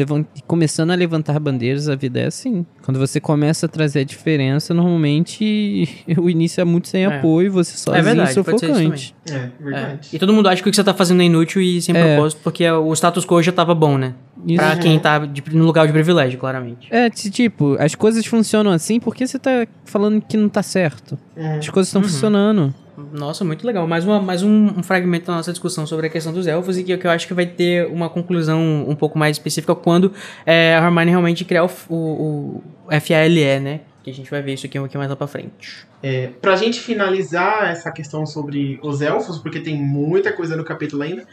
começando 0.48 0.92
a 0.92 0.96
levantar 0.96 1.40
bandeiras, 1.40 1.88
a 1.88 1.96
vida 1.96 2.20
é 2.20 2.26
assim. 2.26 2.66
Quando 2.84 3.00
você 3.00 3.20
começa 3.20 3.66
a 3.68 3.70
trazer 3.70 4.00
a 4.00 4.04
diferença, 4.04 4.74
normalmente 4.74 5.88
o 6.18 6.30
início 6.30 6.62
é 6.62 6.66
muito 6.66 6.88
sem 6.88 7.04
É. 7.06 7.18
apoio, 7.18 7.52
você 7.52 7.78
sozinho, 7.78 8.04
verdade, 8.04 8.34
pode 8.44 8.60
ser 8.60 8.66
isso 8.66 8.76
sufocante. 8.76 9.16
É, 9.30 9.36
É. 9.36 9.52
verdade. 9.60 10.10
E 10.14 10.20
todo 10.20 10.34
mundo 10.34 10.48
acha 10.50 10.62
que 10.62 10.70
o 10.70 10.72
que 10.72 10.76
você 10.76 10.84
tá 10.84 10.94
fazendo 10.94 11.22
é 11.22 11.26
inútil 11.26 11.62
e 11.62 11.82
sem 11.82 11.96
É. 11.96 12.16
propósito, 12.16 12.40
porque 12.44 12.70
o 12.70 12.92
status 12.94 13.26
quo 13.26 13.42
já 13.42 13.52
tava 13.52 13.74
bom, 13.76 13.98
né? 13.98 14.14
Isso. 14.46 14.58
Pra 14.58 14.76
quem 14.78 15.00
tá 15.00 15.20
de- 15.20 15.44
no 15.56 15.66
lugar 15.66 15.88
de 15.88 15.94
privilégio, 15.94 16.38
claramente. 16.40 16.88
É, 16.92 17.10
ti- 17.10 17.32
tipo, 17.32 17.76
as 17.80 17.96
coisas 17.96 18.26
funcionam 18.26 18.72
assim 18.72 19.00
porque 19.00 19.26
você 19.26 19.40
tá 19.40 19.66
falando 19.86 20.22
que 20.22 20.38
não 20.38 20.48
tá 20.50 20.62
certo. 20.62 21.18
Uhum. 21.36 21.58
As 21.58 21.70
coisas 21.70 21.88
estão 21.90 22.02
Uhum. 22.02 22.08
funcionando. 22.08 22.74
Nossa, 23.12 23.44
muito 23.44 23.66
legal. 23.68 23.86
Mais, 23.88 24.06
uma, 24.06 24.22
mais 24.22 24.42
um, 24.44 24.68
um 24.78 24.84
fragmento 24.84 25.26
da 25.28 25.34
nossa 25.36 25.52
discussão 25.52 25.86
sobre 25.86 26.08
a 26.08 26.10
questão 26.10 26.32
dos 26.32 26.48
elfos 26.48 26.78
e 26.78 26.84
que, 26.84 26.96
que 26.98 27.06
eu 27.08 27.12
acho 27.12 27.28
que 27.28 27.34
vai 27.34 27.46
ter 27.46 27.88
uma 27.88 28.08
conclusão 28.10 28.86
um 28.88 28.96
pouco 28.96 29.18
mais 29.20 29.36
específica 29.36 29.76
quando 29.76 30.14
é, 30.46 30.76
a 30.78 30.86
Hermione 30.86 31.10
realmente 31.12 31.44
criar 31.44 31.66
o, 31.66 31.70
o, 31.90 32.64
o 32.88 32.92
FALE, 33.02 33.60
né? 33.60 33.82
Que 34.04 34.12
a 34.12 34.14
gente 34.14 34.30
vai 34.30 34.42
ver 34.42 34.54
isso 34.54 34.66
aqui 34.68 34.78
um 34.78 34.84
pouquinho 34.84 35.00
mais 35.00 35.10
lá 35.10 35.16
pra 35.16 35.28
frente. 35.28 35.86
É, 36.02 36.28
pra 36.40 36.56
gente 36.56 36.80
finalizar 36.80 37.70
essa 37.72 37.92
questão 37.92 38.26
sobre 38.26 38.80
os 38.84 39.02
elfos, 39.02 39.40
porque 39.40 39.60
tem 39.60 39.76
muita 39.76 40.32
coisa 40.32 40.56
no 40.56 40.64
capítulo 40.64 41.02
ainda, 41.02 41.26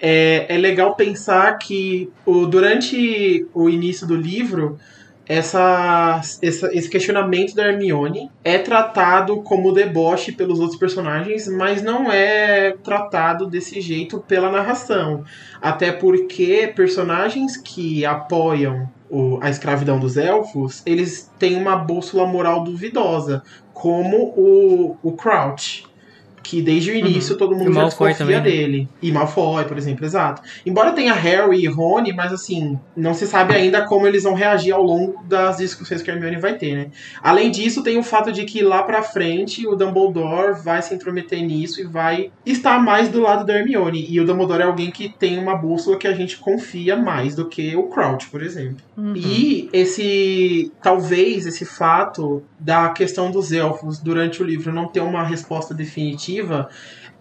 é, 0.00 0.46
é 0.48 0.56
legal 0.58 0.94
pensar 0.94 1.58
que 1.58 2.10
o, 2.24 2.46
durante 2.46 3.46
o 3.54 3.68
início 3.68 4.06
do 4.06 4.16
livro, 4.16 4.78
essa, 5.26 6.20
essa- 6.42 6.70
esse 6.74 6.88
questionamento 6.90 7.54
da 7.54 7.66
Hermione 7.68 8.28
é 8.42 8.58
tratado 8.58 9.42
como 9.42 9.72
deboche 9.72 10.32
pelos 10.32 10.58
outros 10.58 10.78
personagens, 10.78 11.46
mas 11.46 11.82
não 11.82 12.10
é 12.10 12.72
tratado 12.82 13.46
desse 13.46 13.80
jeito 13.80 14.18
pela 14.26 14.50
narração. 14.50 15.22
Até 15.62 15.92
porque 15.92 16.72
personagens 16.74 17.56
que 17.56 18.04
apoiam 18.04 18.88
o- 19.08 19.38
a 19.40 19.48
escravidão 19.50 19.98
dos 20.00 20.16
elfos, 20.16 20.82
eles 20.84 21.30
têm 21.38 21.56
uma 21.56 21.76
bússola 21.76 22.26
moral 22.26 22.64
duvidosa, 22.64 23.42
como 23.72 24.32
o, 24.36 24.96
o 25.02 25.12
Crouch. 25.12 25.84
Que 26.42 26.62
desde 26.62 26.90
o 26.90 26.94
início 26.94 27.36
todo 27.36 27.54
E 27.54 27.58
mundo 27.58 27.72
já 27.72 27.80
Malfoy 27.82 28.08
desconfia 28.08 28.36
também, 28.38 28.52
né? 28.52 28.58
dele. 28.62 28.88
E 29.02 29.12
Malfoy, 29.12 29.64
por 29.64 29.76
exemplo, 29.76 30.04
exato. 30.04 30.42
Embora 30.64 30.92
tenha 30.92 31.12
Harry 31.12 31.62
e 31.62 31.66
Rony, 31.66 32.12
mas 32.12 32.32
assim, 32.32 32.78
não 32.96 33.12
se 33.12 33.26
sabe 33.26 33.54
ainda 33.54 33.84
como 33.84 34.06
eles 34.06 34.22
vão 34.24 34.34
reagir 34.34 34.72
ao 34.72 34.82
longo 34.82 35.22
das 35.24 35.58
discussões 35.58 36.02
que 36.02 36.10
a 36.10 36.14
Hermione 36.14 36.36
vai 36.38 36.56
ter, 36.56 36.74
né? 36.74 36.86
Além 37.22 37.50
disso, 37.50 37.82
tem 37.82 37.98
o 37.98 38.02
fato 38.02 38.32
de 38.32 38.44
que 38.44 38.62
lá 38.62 38.82
pra 38.82 39.02
frente 39.02 39.66
o 39.66 39.76
Dumbledore 39.76 40.60
vai 40.62 40.80
se 40.80 40.94
intrometer 40.94 41.42
nisso 41.42 41.80
e 41.80 41.84
vai 41.84 42.30
estar 42.44 42.78
mais 42.82 43.08
do 43.08 43.20
lado 43.20 43.44
da 43.44 43.54
Hermione. 43.58 44.06
E 44.08 44.18
o 44.20 44.24
Dumbledore 44.24 44.62
é 44.62 44.66
alguém 44.66 44.90
que 44.90 45.08
tem 45.10 45.38
uma 45.38 45.54
bússola 45.56 45.98
que 45.98 46.08
a 46.08 46.14
gente 46.14 46.38
confia 46.38 46.96
mais 46.96 47.34
do 47.34 47.46
que 47.48 47.76
o 47.76 47.84
Crouch, 47.84 48.28
por 48.28 48.42
exemplo. 48.42 48.78
E 49.14 49.68
esse. 49.72 50.72
Talvez 50.82 51.46
esse 51.46 51.64
fato 51.64 52.42
da 52.58 52.88
questão 52.90 53.30
dos 53.30 53.52
elfos 53.52 53.98
durante 53.98 54.42
o 54.42 54.46
livro 54.46 54.72
não 54.72 54.86
ter 54.88 55.00
uma 55.00 55.22
resposta 55.22 55.74
definitiva 55.74 56.29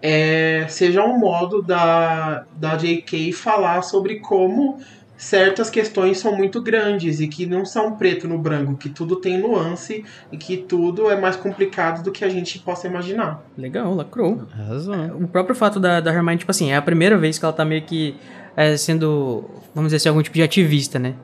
é, 0.02 0.66
seja 0.70 1.04
um 1.04 1.18
modo 1.18 1.62
da, 1.62 2.46
da 2.56 2.76
J.K. 2.76 3.34
falar 3.34 3.82
sobre 3.82 4.20
como 4.20 4.80
certas 5.18 5.70
questões 5.70 6.18
são 6.18 6.34
muito 6.34 6.62
grandes 6.62 7.20
e 7.20 7.28
que 7.28 7.46
não 7.46 7.66
são 7.66 7.98
preto 7.98 8.26
no 8.26 8.38
branco, 8.38 8.78
que 8.78 8.88
tudo 8.88 9.18
tem 9.18 9.38
nuance 9.38 10.06
e 10.32 10.38
que 10.38 10.56
tudo 10.56 11.10
é 11.12 11.20
mais 11.20 11.36
complicado 11.36 12.02
do 12.02 12.10
que 12.10 12.24
a 12.24 12.30
gente 12.30 12.58
possa 12.60 12.88
imaginar. 12.88 13.44
Legal, 13.58 13.94
lacrou. 13.94 14.44
Arrasou. 14.54 14.96
O 15.22 15.28
próprio 15.28 15.54
fato 15.54 15.78
da, 15.78 16.00
da 16.00 16.14
Hermione, 16.14 16.38
tipo 16.38 16.52
assim, 16.52 16.72
é 16.72 16.78
a 16.78 16.82
primeira 16.82 17.18
vez 17.18 17.38
que 17.38 17.44
ela 17.44 17.54
tá 17.54 17.66
meio 17.66 17.82
que 17.82 18.16
é, 18.56 18.78
sendo, 18.78 19.44
vamos 19.76 19.90
dizer 19.90 19.98
assim, 19.98 20.10
algum 20.10 20.22
tipo 20.22 20.36
de 20.36 20.44
ativista, 20.44 20.98
né? 20.98 21.16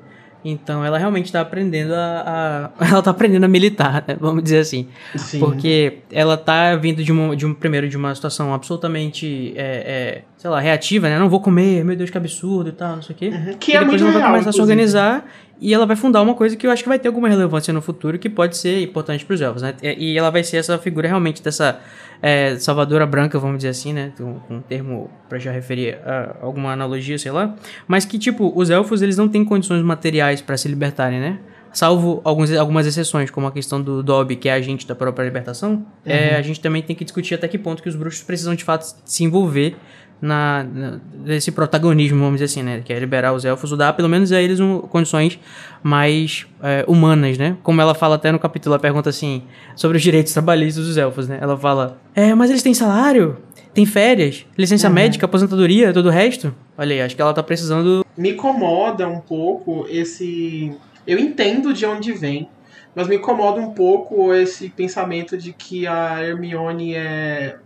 Então 0.47 0.85
ela 0.85 0.97
realmente 0.99 1.31
tá 1.31 1.41
aprendendo 1.41 1.93
a, 1.95 2.71
a- 2.79 2.85
Ela 2.87 3.01
tá 3.01 3.09
aprendendo 3.09 3.43
a 3.43 3.47
militar, 3.47 4.03
né? 4.07 4.15
Vamos 4.19 4.43
dizer 4.43 4.59
assim. 4.59 4.87
Sim. 5.15 5.39
Porque 5.39 5.99
ela 6.11 6.37
tá 6.37 6.75
vindo 6.75 7.03
de, 7.03 7.11
uma, 7.11 7.35
de 7.35 7.45
um 7.47 7.53
primeiro 7.53 7.89
de 7.89 7.97
uma 7.97 8.13
situação 8.13 8.53
absolutamente, 8.53 9.53
é, 9.57 9.63
é, 9.63 10.21
sei 10.37 10.49
lá, 10.49 10.59
reativa, 10.59 11.09
né? 11.09 11.17
Não 11.17 11.29
vou 11.29 11.39
comer, 11.39 11.83
meu 11.83 11.95
Deus, 11.95 12.11
que 12.11 12.17
absurdo 12.17 12.69
e 12.69 12.73
tal, 12.73 12.95
não 12.95 13.01
sei 13.01 13.15
o 13.15 13.17
quê. 13.17 13.27
Uhum. 13.29 13.57
Que 13.59 13.71
e 13.71 13.75
é 13.75 13.79
depois 13.79 13.99
ela 13.99 14.11
vai 14.11 14.21
real, 14.21 14.31
começar 14.33 14.49
a 14.51 14.53
se 14.53 14.61
organizar 14.61 15.25
e 15.59 15.73
ela 15.73 15.85
vai 15.85 15.95
fundar 15.95 16.21
uma 16.21 16.33
coisa 16.35 16.55
que 16.55 16.67
eu 16.67 16.71
acho 16.71 16.83
que 16.83 16.89
vai 16.89 16.99
ter 16.99 17.07
alguma 17.07 17.27
relevância 17.27 17.73
no 17.73 17.81
futuro, 17.81 18.19
que 18.19 18.29
pode 18.29 18.55
ser 18.57 18.81
importante 18.83 19.25
pros 19.25 19.41
elfos, 19.41 19.61
né? 19.63 19.73
E 19.81 20.17
ela 20.17 20.29
vai 20.29 20.43
ser 20.43 20.57
essa 20.57 20.77
figura 20.77 21.07
realmente 21.07 21.41
dessa 21.41 21.79
é, 22.27 22.55
salvadora 22.57 23.05
branca, 23.05 23.37
vamos 23.37 23.57
dizer 23.57 23.69
assim, 23.69 23.93
né? 23.93 24.11
Um, 24.19 24.55
um 24.55 24.59
termo 24.59 25.11
pra 25.29 25.37
já 25.37 25.51
referir 25.51 25.99
a 26.03 26.37
alguma 26.41 26.71
analogia, 26.71 27.19
sei 27.19 27.31
lá. 27.31 27.55
Mas 27.87 28.03
que, 28.03 28.17
tipo, 28.17 28.51
os 28.55 28.71
elfos, 28.71 29.03
eles 29.03 29.15
não 29.15 29.29
têm 29.29 29.45
condições 29.45 29.83
materiais 29.83 30.41
pra 30.41 30.57
se 30.57 30.67
libertarem, 30.67 31.19
né? 31.19 31.37
salvo 31.71 32.21
alguns, 32.23 32.53
algumas 32.53 32.87
exceções, 32.87 33.29
como 33.29 33.47
a 33.47 33.51
questão 33.51 33.81
do 33.81 34.01
Dobby, 34.01 34.37
que 34.37 34.47
é 34.47 34.53
agente 34.53 34.87
da 34.87 34.95
própria 34.95 35.25
libertação, 35.25 35.85
é, 36.05 36.31
Uhum. 36.31 36.37
a 36.37 36.41
gente 36.41 36.61
também 36.61 36.81
tem 36.81 36.95
que 36.95 37.03
discutir 37.03 37.35
até 37.35 37.49
que 37.49 37.57
ponto 37.57 37.83
que 37.83 37.89
os 37.89 37.95
bruxos 37.97 38.23
precisam 38.23 38.55
de 38.55 38.63
fato 38.63 38.85
se 39.03 39.23
envolver 39.25 39.75
na, 40.21 40.63
na- 40.63 40.99
nesse 41.25 41.51
protagonismo, 41.51 42.19
vamos 42.19 42.35
dizer 42.39 42.45
assim, 42.45 42.63
né? 42.63 42.81
Que 42.83 42.93
é 42.93 42.99
liberar 42.99 43.33
os 43.33 43.45
elfos, 43.45 43.71
ou 43.71 43.77
dar 43.77 43.93
pelo 43.93 44.07
menos 44.09 44.31
a 44.31 44.41
eles 44.41 44.59
um- 44.59 44.79
condições 44.79 45.39
mais 45.83 46.45
é, 46.63 46.83
humanas, 46.87 47.37
né? 47.37 47.57
Como 47.63 47.79
ela 47.81 47.93
fala 47.93 48.15
até 48.15 48.31
no 48.31 48.39
capítulo, 48.39 48.73
ela 48.73 48.81
pergunta 48.81 49.09
assim, 49.09 49.43
sobre 49.75 49.97
os 49.97 50.03
direitos 50.03 50.33
trabalhistas 50.33 50.85
dos 50.87 50.97
elfos, 50.97 51.27
né? 51.27 51.37
Ela 51.41 51.57
fala, 51.57 51.99
é, 52.15 52.33
mas 52.33 52.49
eles 52.49 52.63
têm 52.63 52.73
salário, 52.73 53.37
têm 53.73 53.85
férias, 53.85 54.45
licença 54.57 54.89
médica, 54.89 55.25
aposentadoria, 55.25 55.93
todo 55.93 56.07
o 56.07 56.11
resto. 56.11 56.53
Olha 56.77 56.93
aí, 56.95 57.01
acho 57.01 57.15
que 57.15 57.21
ela 57.21 57.33
tá 57.33 57.43
precisando 57.43 58.05
Me 58.17 58.31
incomoda 58.31 59.07
um 59.07 59.19
pouco 59.19 59.85
esse. 59.89 60.73
Eu 61.05 61.19
entendo 61.19 61.71
de 61.73 61.85
onde 61.85 62.11
vem, 62.13 62.49
mas 62.95 63.07
me 63.07 63.17
incomoda 63.17 63.59
um 63.61 63.71
pouco 63.71 64.33
esse 64.33 64.69
pensamento 64.69 65.37
de 65.37 65.53
que 65.53 65.85
a 65.85 66.23
Hermione 66.23 66.95
é 66.95 67.57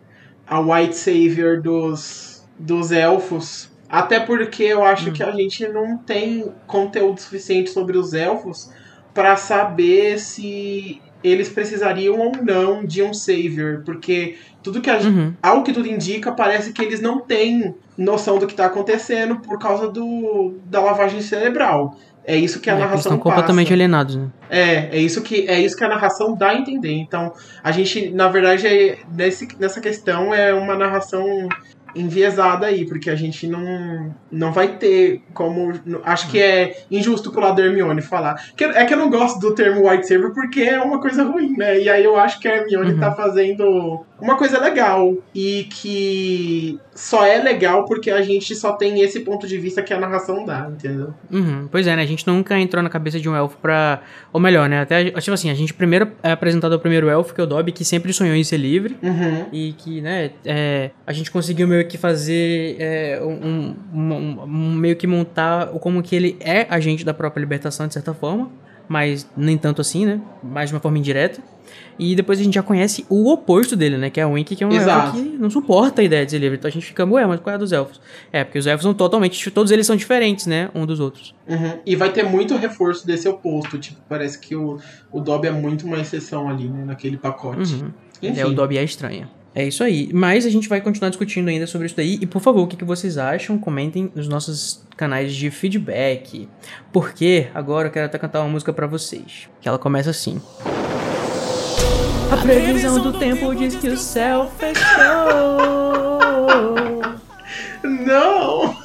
a 0.45 0.59
white 0.59 0.95
savior 0.95 1.61
dos, 1.61 2.38
dos 2.59 2.91
elfos. 2.91 3.69
Até 3.89 4.19
porque 4.19 4.63
eu 4.63 4.83
acho 4.83 5.11
que 5.11 5.23
a 5.23 5.31
gente 5.31 5.67
não 5.67 5.97
tem 5.97 6.45
conteúdo 6.67 7.19
suficiente 7.19 7.71
sobre 7.71 7.97
os 7.97 8.13
elfos 8.13 8.69
para 9.13 9.35
saber 9.35 10.19
se 10.19 11.01
eles 11.23 11.49
precisariam 11.49 12.17
ou 12.19 12.31
não 12.43 12.85
de 12.85 13.01
um 13.01 13.13
savior, 13.13 13.81
porque 13.83 14.37
tudo 14.63 14.79
que 14.79 14.89
a 14.89 14.99
gente 14.99 15.17
Uhum. 15.17 15.33
ao 15.41 15.63
que 15.63 15.73
tudo 15.73 15.87
indica, 15.87 16.31
parece 16.31 16.71
que 16.71 16.81
eles 16.81 17.01
não 17.01 17.19
têm 17.19 17.75
noção 17.97 18.37
do 18.37 18.45
que 18.45 18.53
está 18.53 18.67
acontecendo 18.67 19.37
por 19.37 19.57
causa 19.59 19.89
do, 19.89 20.53
da 20.65 20.79
lavagem 20.81 21.21
cerebral. 21.21 21.97
É 22.23 22.35
isso 22.37 22.59
que 22.59 22.69
a 22.69 22.73
É, 22.73 22.75
eles 22.75 22.83
narração 22.85 23.13
estão 23.13 23.17
completamente 23.17 23.65
passa. 23.67 23.73
alienados, 23.73 24.15
né? 24.17 24.27
É, 24.49 24.97
é 24.97 24.99
isso 24.99 25.21
que 25.23 25.49
é 25.49 25.59
isso 25.59 25.75
que 25.75 25.83
a 25.83 25.89
narração 25.89 26.35
dá 26.35 26.49
a 26.49 26.55
entender. 26.55 26.91
Então, 26.93 27.33
a 27.63 27.71
gente, 27.71 28.11
na 28.11 28.29
verdade, 28.29 28.67
é, 28.67 28.99
nesse, 29.17 29.47
nessa 29.59 29.81
questão 29.81 30.31
é 30.33 30.53
uma 30.53 30.75
narração 30.77 31.49
enviesada 31.95 32.65
aí, 32.67 32.85
porque 32.85 33.09
a 33.09 33.15
gente 33.15 33.47
não, 33.47 34.13
não 34.31 34.51
vai 34.51 34.77
ter 34.77 35.21
como. 35.33 35.71
Acho 36.03 36.29
que 36.29 36.41
é 36.41 36.83
injusto 36.89 37.31
pro 37.31 37.41
lado 37.41 37.57
da 37.57 37.63
Hermione 37.65 38.01
falar. 38.01 38.35
Que, 38.55 38.63
é 38.63 38.85
que 38.85 38.93
eu 38.93 38.97
não 38.97 39.09
gosto 39.09 39.39
do 39.39 39.53
termo 39.55 39.89
White 39.89 40.07
Saber 40.07 40.31
porque 40.33 40.61
é 40.61 40.81
uma 40.81 40.99
coisa 40.99 41.23
ruim, 41.23 41.55
né? 41.57 41.79
E 41.79 41.89
aí 41.89 42.03
eu 42.03 42.17
acho 42.17 42.39
que 42.39 42.47
a 42.47 42.55
Hermione 42.57 42.93
Uhum. 42.93 42.99
tá 42.99 43.11
fazendo 43.11 44.05
uma 44.19 44.35
coisa 44.35 44.59
legal. 44.59 45.15
E 45.33 45.67
que 45.69 46.79
só 46.99 47.25
é 47.25 47.41
legal 47.41 47.85
porque 47.85 48.11
a 48.11 48.21
gente 48.21 48.53
só 48.55 48.73
tem 48.73 48.99
esse 49.01 49.21
ponto 49.21 49.47
de 49.47 49.57
vista 49.57 49.81
que 49.81 49.93
a 49.93 49.99
narração 49.99 50.43
dá, 50.43 50.69
entendeu? 50.69 51.13
Uhum, 51.31 51.67
Pois 51.71 51.87
é, 51.87 51.95
né? 51.95 52.01
A 52.01 52.05
gente 52.05 52.27
nunca 52.27 52.59
entrou 52.59 52.83
na 52.83 52.89
cabeça 52.89 53.17
de 53.19 53.29
um 53.29 53.35
elfo 53.35 53.57
pra. 53.57 54.01
Ou 54.33 54.39
melhor, 54.41 54.67
né? 54.67 54.81
Até, 54.81 55.05
tipo 55.11 55.31
assim, 55.31 55.49
a 55.49 55.53
gente 55.53 55.73
primeiro 55.73 56.11
é 56.21 56.31
apresentado 56.31 56.73
ao 56.73 56.79
primeiro 56.79 57.07
elfo, 57.07 57.33
que 57.33 57.39
é 57.39 57.43
o 57.43 57.47
Dobby, 57.47 57.71
que 57.71 57.85
sempre 57.85 58.11
sonhou 58.11 58.35
em 58.35 58.43
ser 58.43 58.57
livre. 58.57 58.97
Uhum. 59.01 59.45
E 59.53 59.73
que, 59.77 60.01
né, 60.01 60.31
é, 60.43 60.91
a 61.07 61.13
gente 61.13 61.31
conseguiu 61.31 61.67
meio 61.69 61.87
que 61.87 61.97
fazer 61.97 62.75
é, 62.79 63.21
um, 63.23 63.29
um- 63.31 63.75
um- 63.93 64.43
um- 64.43 64.73
meio 64.75 64.95
que 64.97 65.07
montar 65.07 65.67
como 65.79 66.03
que 66.03 66.15
ele 66.15 66.35
é 66.41 66.67
agente 66.69 67.05
da 67.05 67.13
própria 67.13 67.39
libertação, 67.39 67.87
de 67.87 67.93
certa 67.93 68.13
forma, 68.13 68.51
mas 68.89 69.25
nem 69.37 69.57
tanto 69.57 69.79
assim, 69.79 70.05
né? 70.05 70.19
Mais 70.43 70.67
de 70.69 70.75
uma 70.75 70.81
forma 70.81 70.97
indireta. 70.97 71.39
E 71.97 72.15
depois 72.15 72.39
a 72.39 72.43
gente 72.43 72.53
já 72.53 72.63
conhece 72.63 73.05
o 73.09 73.29
oposto 73.29 73.75
dele, 73.75 73.97
né? 73.97 74.09
Que 74.09 74.21
é 74.21 74.25
o 74.25 74.31
Wink, 74.31 74.55
que 74.55 74.63
é 74.63 74.67
um 74.67 74.71
elfo 74.71 75.17
que 75.17 75.37
não 75.37 75.49
suporta 75.49 76.01
a 76.01 76.05
ideia 76.05 76.25
de 76.25 76.31
ser 76.31 76.39
livre. 76.39 76.57
Então 76.57 76.69
a 76.69 76.71
gente 76.71 76.85
fica, 76.85 77.05
ué, 77.05 77.25
mas 77.25 77.39
qual 77.41 77.51
é 77.51 77.55
a 77.55 77.57
dos 77.57 77.73
elfos? 77.73 77.99
É, 78.31 78.43
porque 78.43 78.57
os 78.57 78.65
elfos 78.65 78.83
são 78.83 78.93
totalmente. 78.93 79.51
Todos 79.51 79.71
eles 79.71 79.85
são 79.85 79.95
diferentes, 79.95 80.45
né? 80.45 80.69
Um 80.73 80.85
dos 80.85 80.99
outros. 80.99 81.35
Uhum. 81.47 81.79
E 81.85 81.95
vai 81.95 82.11
ter 82.11 82.23
muito 82.23 82.55
reforço 82.55 83.05
desse 83.05 83.27
oposto. 83.27 83.77
Tipo, 83.77 83.99
parece 84.07 84.39
que 84.39 84.55
o, 84.55 84.79
o 85.11 85.19
Dobby 85.19 85.47
é 85.47 85.51
muito 85.51 85.85
uma 85.85 85.99
exceção 85.99 86.47
ali, 86.49 86.69
né? 86.69 86.85
Naquele 86.85 87.17
pacote. 87.17 87.73
Uhum. 87.73 87.91
Enfim. 88.21 88.39
É, 88.39 88.45
o 88.45 88.53
Dobby 88.53 88.77
é 88.77 88.83
estranha. 88.83 89.29
É 89.53 89.67
isso 89.67 89.83
aí. 89.83 90.09
Mas 90.13 90.45
a 90.45 90.49
gente 90.49 90.69
vai 90.69 90.79
continuar 90.79 91.09
discutindo 91.09 91.49
ainda 91.49 91.67
sobre 91.67 91.87
isso 91.87 91.95
daí. 91.95 92.17
E 92.21 92.25
por 92.25 92.41
favor, 92.41 92.61
o 92.61 92.67
que, 92.67 92.77
que 92.77 92.85
vocês 92.85 93.17
acham? 93.17 93.57
Comentem 93.57 94.11
nos 94.15 94.27
nossos 94.27 94.85
canais 94.95 95.35
de 95.35 95.49
feedback. 95.49 96.47
Porque 96.93 97.47
agora 97.53 97.87
eu 97.87 97.91
quero 97.91 98.05
até 98.05 98.17
cantar 98.17 98.41
uma 98.41 98.49
música 98.49 98.71
pra 98.71 98.87
vocês. 98.87 99.49
Que 99.59 99.67
ela 99.67 99.79
começa 99.79 100.11
assim. 100.11 100.39
A 102.31 102.37
previsão 102.37 102.99
do 103.01 103.13
tempo 103.17 103.55
diz 103.55 103.75
que 103.75 103.89
o 103.89 103.97
céu 103.97 104.51
fechou. 104.57 104.83
Não! 107.83 108.77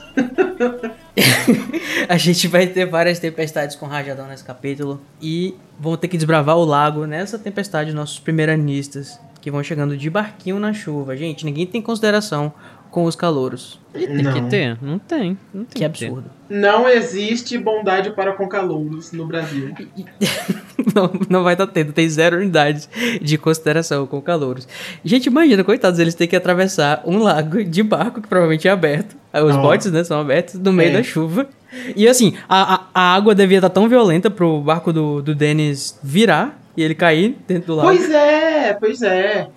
A 2.08 2.16
gente 2.16 2.48
vai 2.48 2.66
ter 2.66 2.86
várias 2.86 3.18
tempestades 3.18 3.76
com 3.76 3.86
rajadão 3.86 4.26
nesse 4.26 4.44
capítulo. 4.44 5.00
E 5.20 5.54
vão 5.78 5.96
ter 5.96 6.08
que 6.08 6.16
desbravar 6.16 6.56
o 6.56 6.64
lago 6.64 7.06
nessa 7.06 7.38
tempestade, 7.38 7.92
nossos 7.92 8.18
primeiranistas. 8.18 9.20
Que 9.40 9.50
vão 9.50 9.62
chegando 9.62 9.96
de 9.96 10.08
barquinho 10.08 10.58
na 10.58 10.72
chuva. 10.72 11.16
Gente, 11.16 11.44
ninguém 11.44 11.66
tem 11.66 11.82
consideração 11.82 12.52
com 12.94 13.06
os 13.06 13.16
calouros. 13.16 13.80
E 13.92 14.06
tem 14.06 14.22
Não. 14.22 14.32
que 14.32 14.40
ter. 14.42 14.78
Não 14.80 15.00
tem. 15.00 15.36
Não 15.52 15.64
tem 15.64 15.72
Que 15.74 15.78
ter. 15.80 15.84
absurdo. 16.06 16.30
Não 16.48 16.88
existe 16.88 17.58
bondade 17.58 18.10
para 18.10 18.32
com 18.34 18.46
calouros 18.48 19.10
no 19.10 19.26
Brasil. 19.26 19.74
não, 20.94 21.10
não 21.28 21.42
vai 21.42 21.54
estar 21.54 21.66
tendo, 21.66 21.92
tem 21.92 22.08
zero 22.08 22.36
unidades 22.36 22.88
de 23.20 23.36
consideração 23.36 24.06
com 24.06 24.20
calouros. 24.22 24.68
Gente, 25.04 25.26
imagina, 25.26 25.64
coitados, 25.64 25.98
eles 25.98 26.14
têm 26.14 26.28
que 26.28 26.36
atravessar 26.36 27.02
um 27.04 27.18
lago 27.18 27.64
de 27.64 27.82
barco 27.82 28.20
que 28.22 28.28
provavelmente 28.28 28.68
é 28.68 28.70
aberto. 28.70 29.16
Os 29.44 29.56
botes, 29.56 29.90
né, 29.90 30.04
são 30.04 30.20
abertos 30.20 30.54
no 30.54 30.72
meio 30.72 30.90
É. 30.90 30.92
da 30.92 31.02
chuva. 31.02 31.48
E 31.96 32.06
assim, 32.06 32.34
a, 32.48 32.74
a, 32.74 32.80
a 32.94 33.14
água 33.16 33.34
devia 33.34 33.58
estar 33.58 33.70
tão 33.70 33.88
violenta 33.88 34.30
pro 34.30 34.60
barco 34.60 34.92
do, 34.92 35.20
do 35.20 35.34
Dennis 35.34 35.98
virar 36.00 36.60
e 36.76 36.82
ele 36.84 36.94
cair 36.94 37.36
dentro 37.48 37.66
do 37.68 37.74
lago. 37.74 37.88
Pois 37.88 38.08
é, 38.08 38.74
pois 38.74 39.02
é. 39.02 39.48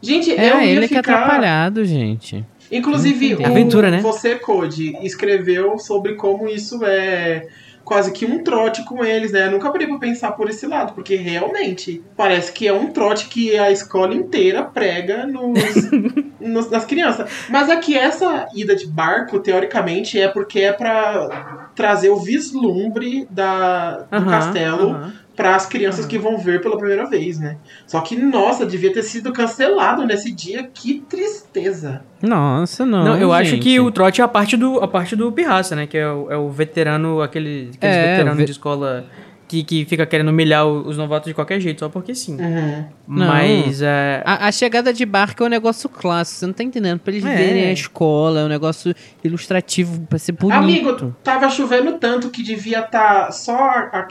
Gente, 0.00 0.30
eu 0.30 0.36
É, 0.38 0.66
ia 0.66 0.70
ele 0.76 0.86
que 0.86 0.94
é 0.94 0.98
ficar... 0.98 1.14
atrapalhado, 1.14 1.82
gente. 1.84 2.44
Inclusive, 2.70 3.34
o, 3.36 3.46
Aventura, 3.46 3.90
né? 3.90 4.00
você, 4.00 4.34
Code, 4.36 4.96
escreveu 5.02 5.78
sobre 5.78 6.14
como 6.14 6.48
isso 6.48 6.84
é 6.84 7.46
quase 7.84 8.12
que 8.12 8.24
um 8.24 8.42
trote 8.42 8.82
com 8.86 9.04
eles, 9.04 9.30
né? 9.32 9.46
Eu 9.46 9.50
nunca 9.50 9.70
parei 9.70 9.86
pra 9.86 9.98
pensar 9.98 10.32
por 10.32 10.48
esse 10.48 10.66
lado, 10.66 10.94
porque 10.94 11.16
realmente 11.16 12.02
parece 12.16 12.50
que 12.50 12.66
é 12.66 12.72
um 12.72 12.86
trote 12.90 13.26
que 13.28 13.58
a 13.58 13.70
escola 13.70 14.14
inteira 14.14 14.62
prega 14.62 15.26
nos, 15.26 15.58
nos- 16.40 16.70
nas 16.70 16.86
crianças. 16.86 17.30
Mas 17.50 17.68
aqui 17.68 17.94
essa 17.96 18.48
ida 18.54 18.74
de 18.74 18.86
barco, 18.86 19.38
teoricamente, 19.38 20.18
é 20.18 20.28
porque 20.28 20.60
é 20.60 20.72
pra 20.72 21.68
trazer 21.76 22.08
o 22.08 22.16
vislumbre 22.16 23.26
da, 23.30 23.98
do 23.98 24.24
castelo. 24.30 25.12
Para 25.36 25.56
as 25.56 25.66
crianças 25.66 26.06
que 26.06 26.16
vão 26.18 26.38
ver 26.38 26.60
pela 26.60 26.76
primeira 26.76 27.06
vez, 27.08 27.38
né? 27.40 27.56
Só 27.86 28.00
que, 28.00 28.14
nossa, 28.16 28.64
devia 28.64 28.92
ter 28.92 29.02
sido 29.02 29.32
cancelado 29.32 30.06
nesse 30.06 30.30
dia. 30.32 30.70
Que 30.72 31.00
tristeza. 31.08 32.02
Nossa, 32.22 32.86
não. 32.86 33.04
Não, 33.04 33.16
eu 33.18 33.32
acho 33.32 33.50
gente. 33.52 33.62
que 33.62 33.80
o 33.80 33.90
trote 33.90 34.20
é 34.20 34.24
a 34.24 34.28
parte 34.28 34.56
do, 34.56 34.78
a 34.80 34.86
parte 34.88 35.16
do 35.16 35.30
Pirraça, 35.32 35.74
né? 35.74 35.86
Que 35.86 35.98
é 35.98 36.08
o, 36.08 36.30
é 36.30 36.36
o 36.36 36.48
veterano, 36.50 37.20
aquele, 37.20 37.70
aqueles 37.74 37.96
É, 37.96 38.10
veteranos 38.12 38.34
o 38.34 38.38
ve- 38.38 38.44
de 38.44 38.52
escola 38.52 39.04
que, 39.46 39.62
que 39.62 39.84
fica 39.84 40.06
querendo 40.06 40.28
humilhar 40.30 40.66
os 40.66 40.96
novatos 40.96 41.28
de 41.28 41.34
qualquer 41.34 41.60
jeito, 41.60 41.80
só 41.80 41.88
porque 41.88 42.14
sim. 42.14 42.36
Uhum. 42.40 42.84
Não. 43.06 43.26
Mas 43.26 43.82
é. 43.82 44.22
A, 44.24 44.46
a 44.48 44.52
chegada 44.52 44.92
de 44.92 45.04
barco 45.04 45.42
é 45.42 45.46
um 45.46 45.50
negócio 45.50 45.88
clássico, 45.88 46.38
você 46.40 46.46
não 46.46 46.52
tá 46.54 46.64
entendendo. 46.64 46.98
Pra 47.00 47.12
eles 47.12 47.24
É. 47.26 47.34
verem 47.36 47.64
a 47.66 47.72
escola, 47.72 48.40
é 48.40 48.44
um 48.44 48.48
negócio 48.48 48.94
ilustrativo, 49.22 50.00
pra 50.06 50.18
ser 50.18 50.32
bonito. 50.32 50.56
Amigo, 50.56 51.14
tava 51.22 51.48
chovendo 51.50 51.98
tanto 51.98 52.30
que 52.30 52.42
devia 52.42 52.80
estar 52.80 53.30
só 53.32 53.54
a- 53.58 54.06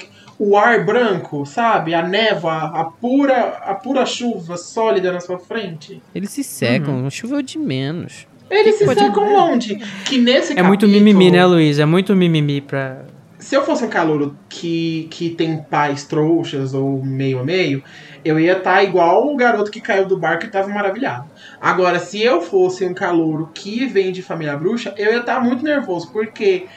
o 0.50 0.58
ar 0.58 0.86
branco, 0.86 1.46
sabe? 1.46 1.94
A 1.94 2.02
névoa, 2.02 2.54
a 2.74 2.84
pura, 2.86 3.58
a 3.66 3.74
pura 3.76 4.06
chuva 4.06 4.58
sólida 4.58 5.12
na 5.12 5.20
sua 5.20 5.40
frente. 5.40 6.02
Eles 6.14 6.30
se 6.32 6.44
secam, 6.44 7.10
choveu 7.10 7.42
de 7.42 7.58
menos. 7.58 8.28
Eles 8.50 8.76
se 8.76 8.86
pode- 8.86 9.00
secam 9.00 9.24
onde? 9.52 9.76
Que 10.06 10.18
nesse 10.18 10.52
É 10.54 10.62
muito 10.62 10.82
capítulo- 10.82 10.92
mimimi, 10.92 11.32
né, 11.32 11.46
Luiz? 11.46 11.80
É 11.80 11.86
muito 11.86 12.16
mimimi 12.16 12.62
pra. 12.62 13.06
Se 13.40 13.56
eu 13.56 13.66
fosse 13.66 13.84
um 13.84 13.90
calouro 13.90 14.38
que, 14.48 15.08
que 15.12 15.30
tem 15.32 15.58
pais 15.58 16.06
trouxas 16.06 16.74
ou 16.74 17.04
meio 17.04 17.40
a 17.40 17.44
meio, 17.44 17.84
eu 18.24 18.40
ia 18.40 18.54
estar 18.58 18.82
igual 18.84 19.28
o 19.28 19.36
garoto 19.36 19.70
que 19.70 19.82
caiu 19.82 20.06
do 20.06 20.18
barco 20.18 20.46
e 20.46 20.50
tava 20.50 20.70
maravilhado. 20.70 21.26
Agora, 21.60 22.00
se 22.00 22.22
eu 22.22 22.42
fosse 22.42 22.86
um 22.86 22.94
calouro 22.94 23.50
que 23.54 23.86
vem 23.86 24.14
de 24.14 24.22
família 24.22 24.56
bruxa, 24.56 24.94
eu 24.98 25.12
ia 25.12 25.20
estar 25.20 25.42
muito 25.42 25.62
nervoso, 25.62 26.10
porque 26.14 26.68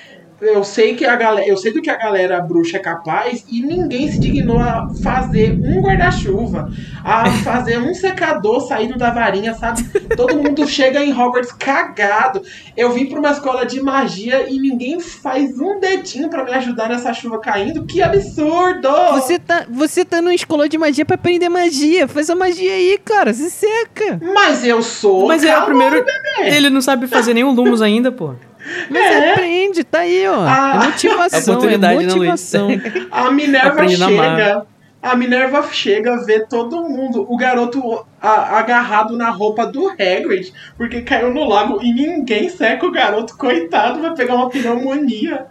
eu 0.41 0.63
sei 0.63 0.95
que 0.95 1.05
a 1.05 1.17
galera, 1.17 1.49
eu 1.49 1.57
sei 1.57 1.73
do 1.73 1.81
que 1.81 1.89
a 1.89 1.97
galera 1.97 2.41
bruxa 2.41 2.77
é 2.77 2.81
capaz 2.81 3.45
e 3.51 3.63
ninguém 3.63 4.11
se 4.11 4.19
dignou 4.19 4.59
a 4.59 4.89
fazer 5.03 5.53
um 5.53 5.81
guarda-chuva, 5.81 6.71
a 7.03 7.31
fazer 7.43 7.79
um 7.79 7.95
secador 7.95 8.61
saindo 8.61 8.99
da 8.99 9.11
varinha, 9.11 9.55
sabe? 9.55 9.83
Todo 10.15 10.37
mundo 10.37 10.67
chega 10.67 11.03
em 11.03 11.13
Hogwarts 11.13 11.53
cagado. 11.53 12.43
Eu 12.77 12.93
vim 12.93 13.07
pra 13.07 13.19
uma 13.19 13.31
escola 13.31 13.65
de 13.65 13.81
magia 13.81 14.47
e 14.49 14.59
ninguém 14.59 15.01
faz 15.01 15.59
um 15.59 15.81
dedinho 15.81 16.29
pra 16.29 16.45
me 16.45 16.53
ajudar 16.53 16.89
nessa 16.91 17.15
chuva 17.15 17.39
caindo. 17.39 17.87
Que 17.87 18.03
absurdo! 18.03 18.89
Você 19.15 19.39
tá, 19.39 19.65
você 19.71 20.05
tá 20.05 20.21
numa 20.21 20.35
escola 20.35 20.69
de 20.69 20.77
magia 20.77 21.05
pra 21.05 21.15
aprender 21.15 21.49
magia. 21.49 22.07
Faz 22.07 22.29
a 22.29 22.37
magia 22.37 22.73
aí, 22.73 22.99
cara. 23.03 23.33
Se 23.33 23.51
seca. 23.51 24.21
Mas 24.35 24.65
eu 24.65 24.83
sou 24.83 25.29
Mas 25.29 25.43
é 25.45 25.59
o 25.59 25.65
primeiro. 25.65 26.05
Ele 26.41 26.69
não 26.69 26.83
sabe 26.83 27.07
fazer 27.07 27.33
nenhum 27.33 27.53
Lumos 27.53 27.81
ainda, 27.81 28.13
pô. 28.13 28.35
Mas 28.91 29.03
É. 29.03 29.33
aprende, 29.33 29.85
tá 29.85 30.01
aí, 30.01 30.27
ó. 30.29 30.41
Ah. 30.47 30.81
é 30.83 30.87
motivação, 30.87 31.55
Oportunidade, 31.55 31.95
é 31.95 32.07
né, 32.07 32.13
Luiz? 32.15 32.15
motivação. 32.17 32.69
A 33.11 33.31
Minerva 33.31 33.69
Aprende 33.69 33.97
chega. 33.97 34.67
A 35.03 35.15
Minerva 35.15 35.63
chega, 35.71 36.17
vê 36.25 36.41
todo 36.41 36.83
mundo, 36.83 37.25
o 37.29 37.37
garoto 37.37 38.05
a- 38.21 38.59
agarrado 38.59 39.17
na 39.17 39.31
roupa 39.31 39.65
do 39.65 39.89
Hagrid, 39.91 40.53
porque 40.77 41.03
caiu 41.03 41.33
no 41.33 41.45
lago 41.45 41.79
e 41.81 41.93
ninguém 41.93 42.49
seca 42.49 42.85
o 42.85 42.91
garoto, 42.91 43.37
coitado, 43.37 44.01
vai 44.01 44.15
pegar 44.15 44.35
uma 44.35 44.51
pneumonia. 44.51 45.45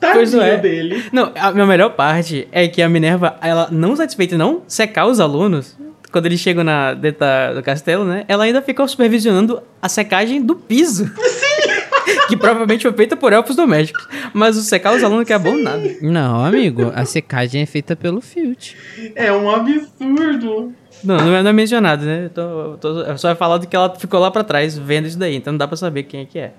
Pois 0.00 0.30
Tadinho 0.30 0.42
é. 0.42 0.56
dele. 0.56 1.04
Não, 1.12 1.32
a 1.38 1.50
minha 1.50 1.66
melhor 1.66 1.90
parte 1.90 2.46
é 2.52 2.68
que 2.68 2.80
a 2.80 2.88
Minerva, 2.88 3.36
ela 3.42 3.68
não 3.72 3.96
satisfeita 3.96 4.34
em 4.36 4.38
não 4.38 4.62
secar 4.68 5.06
os 5.06 5.18
alunos, 5.18 5.76
quando 6.12 6.26
eles 6.26 6.38
chegam 6.40 6.62
na, 6.64 6.94
dentro 6.94 7.20
da- 7.20 7.52
do 7.54 7.62
castelo, 7.62 8.04
né? 8.04 8.24
Ela 8.28 8.44
ainda 8.44 8.62
fica 8.62 8.86
supervisionando 8.86 9.60
a 9.82 9.88
secagem 9.88 10.40
do 10.40 10.54
piso. 10.56 11.06
Sim! 11.06 11.49
que 12.28 12.36
provavelmente 12.36 12.82
foi 12.82 12.92
feita 12.92 13.16
por 13.16 13.32
elfos 13.32 13.56
domésticos. 13.56 14.06
Mas 14.32 14.56
o 14.56 14.62
secar 14.62 14.94
os 14.94 15.02
alunos 15.04 15.24
que 15.26 15.32
é 15.32 15.38
bom 15.38 15.56
nada. 15.56 15.82
Não, 16.00 16.44
amigo, 16.44 16.92
a 16.94 17.04
secagem 17.04 17.62
é 17.62 17.66
feita 17.66 17.94
pelo 17.96 18.20
Filt. 18.20 18.74
É 19.14 19.32
um 19.32 19.50
absurdo. 19.50 20.72
Não, 21.02 21.16
não 21.16 21.34
é, 21.36 21.42
não 21.42 21.50
é 21.50 21.52
mencionado, 21.52 22.04
né? 22.04 22.24
Eu, 22.26 22.30
tô, 22.30 22.40
eu 22.42 22.76
tô- 22.78 23.00
eu 23.02 23.18
só 23.18 23.30
é 23.30 23.34
falado 23.34 23.66
que 23.66 23.74
ela 23.74 23.94
ficou 23.98 24.20
lá 24.20 24.30
pra 24.30 24.44
trás 24.44 24.76
vendo 24.76 25.06
isso 25.06 25.18
daí, 25.18 25.34
então 25.36 25.52
não 25.52 25.58
dá 25.58 25.66
pra 25.66 25.76
saber 25.76 26.02
quem 26.02 26.20
é 26.20 26.24
que 26.26 26.38
é. 26.38 26.52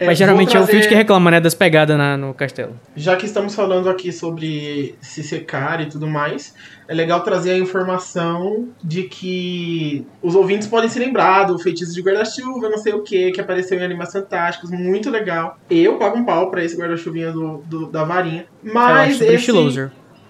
É, 0.00 0.06
Mas 0.06 0.18
geralmente 0.18 0.48
vou 0.52 0.60
é 0.60 0.64
o 0.64 0.66
trazer- 0.66 0.88
que 0.88 0.94
reclama, 0.94 1.30
né, 1.30 1.40
das 1.40 1.54
pegadas 1.54 1.96
na- 1.96 2.16
no 2.16 2.34
castelo. 2.34 2.78
Já 2.96 3.16
que 3.16 3.26
estamos 3.26 3.54
falando 3.54 3.88
aqui 3.88 4.12
sobre 4.12 4.94
se 5.00 5.22
secar 5.22 5.80
e 5.80 5.86
tudo 5.86 6.06
mais, 6.06 6.54
é 6.88 6.94
legal 6.94 7.20
trazer 7.22 7.52
a 7.52 7.58
informação 7.58 8.68
de 8.82 9.04
que 9.04 10.06
os 10.22 10.34
ouvintes 10.34 10.66
podem 10.68 10.88
se 10.88 10.98
lembrar 10.98 11.44
do 11.44 11.58
feitiço 11.58 11.94
de 11.94 12.02
guarda-chuva, 12.02 12.68
não 12.68 12.78
sei 12.78 12.92
o 12.92 13.02
que, 13.02 13.30
que 13.32 13.40
apareceu 13.40 13.78
em 13.78 13.84
Animais 13.84 14.12
Fantásticos, 14.12 14.70
muito 14.70 15.10
legal. 15.10 15.58
Eu 15.70 15.96
pago 15.98 16.18
um 16.18 16.24
pau 16.24 16.50
pra 16.50 16.62
esse 16.64 16.76
guarda-chuvinha 16.76 17.32
do, 17.32 17.58
do- 17.66 17.86
da 17.86 18.04
varinha. 18.04 18.46
eu 18.64 18.74
Mas 18.74 19.08
acho 19.10 19.18
super 19.18 19.34
esse. 19.34 19.44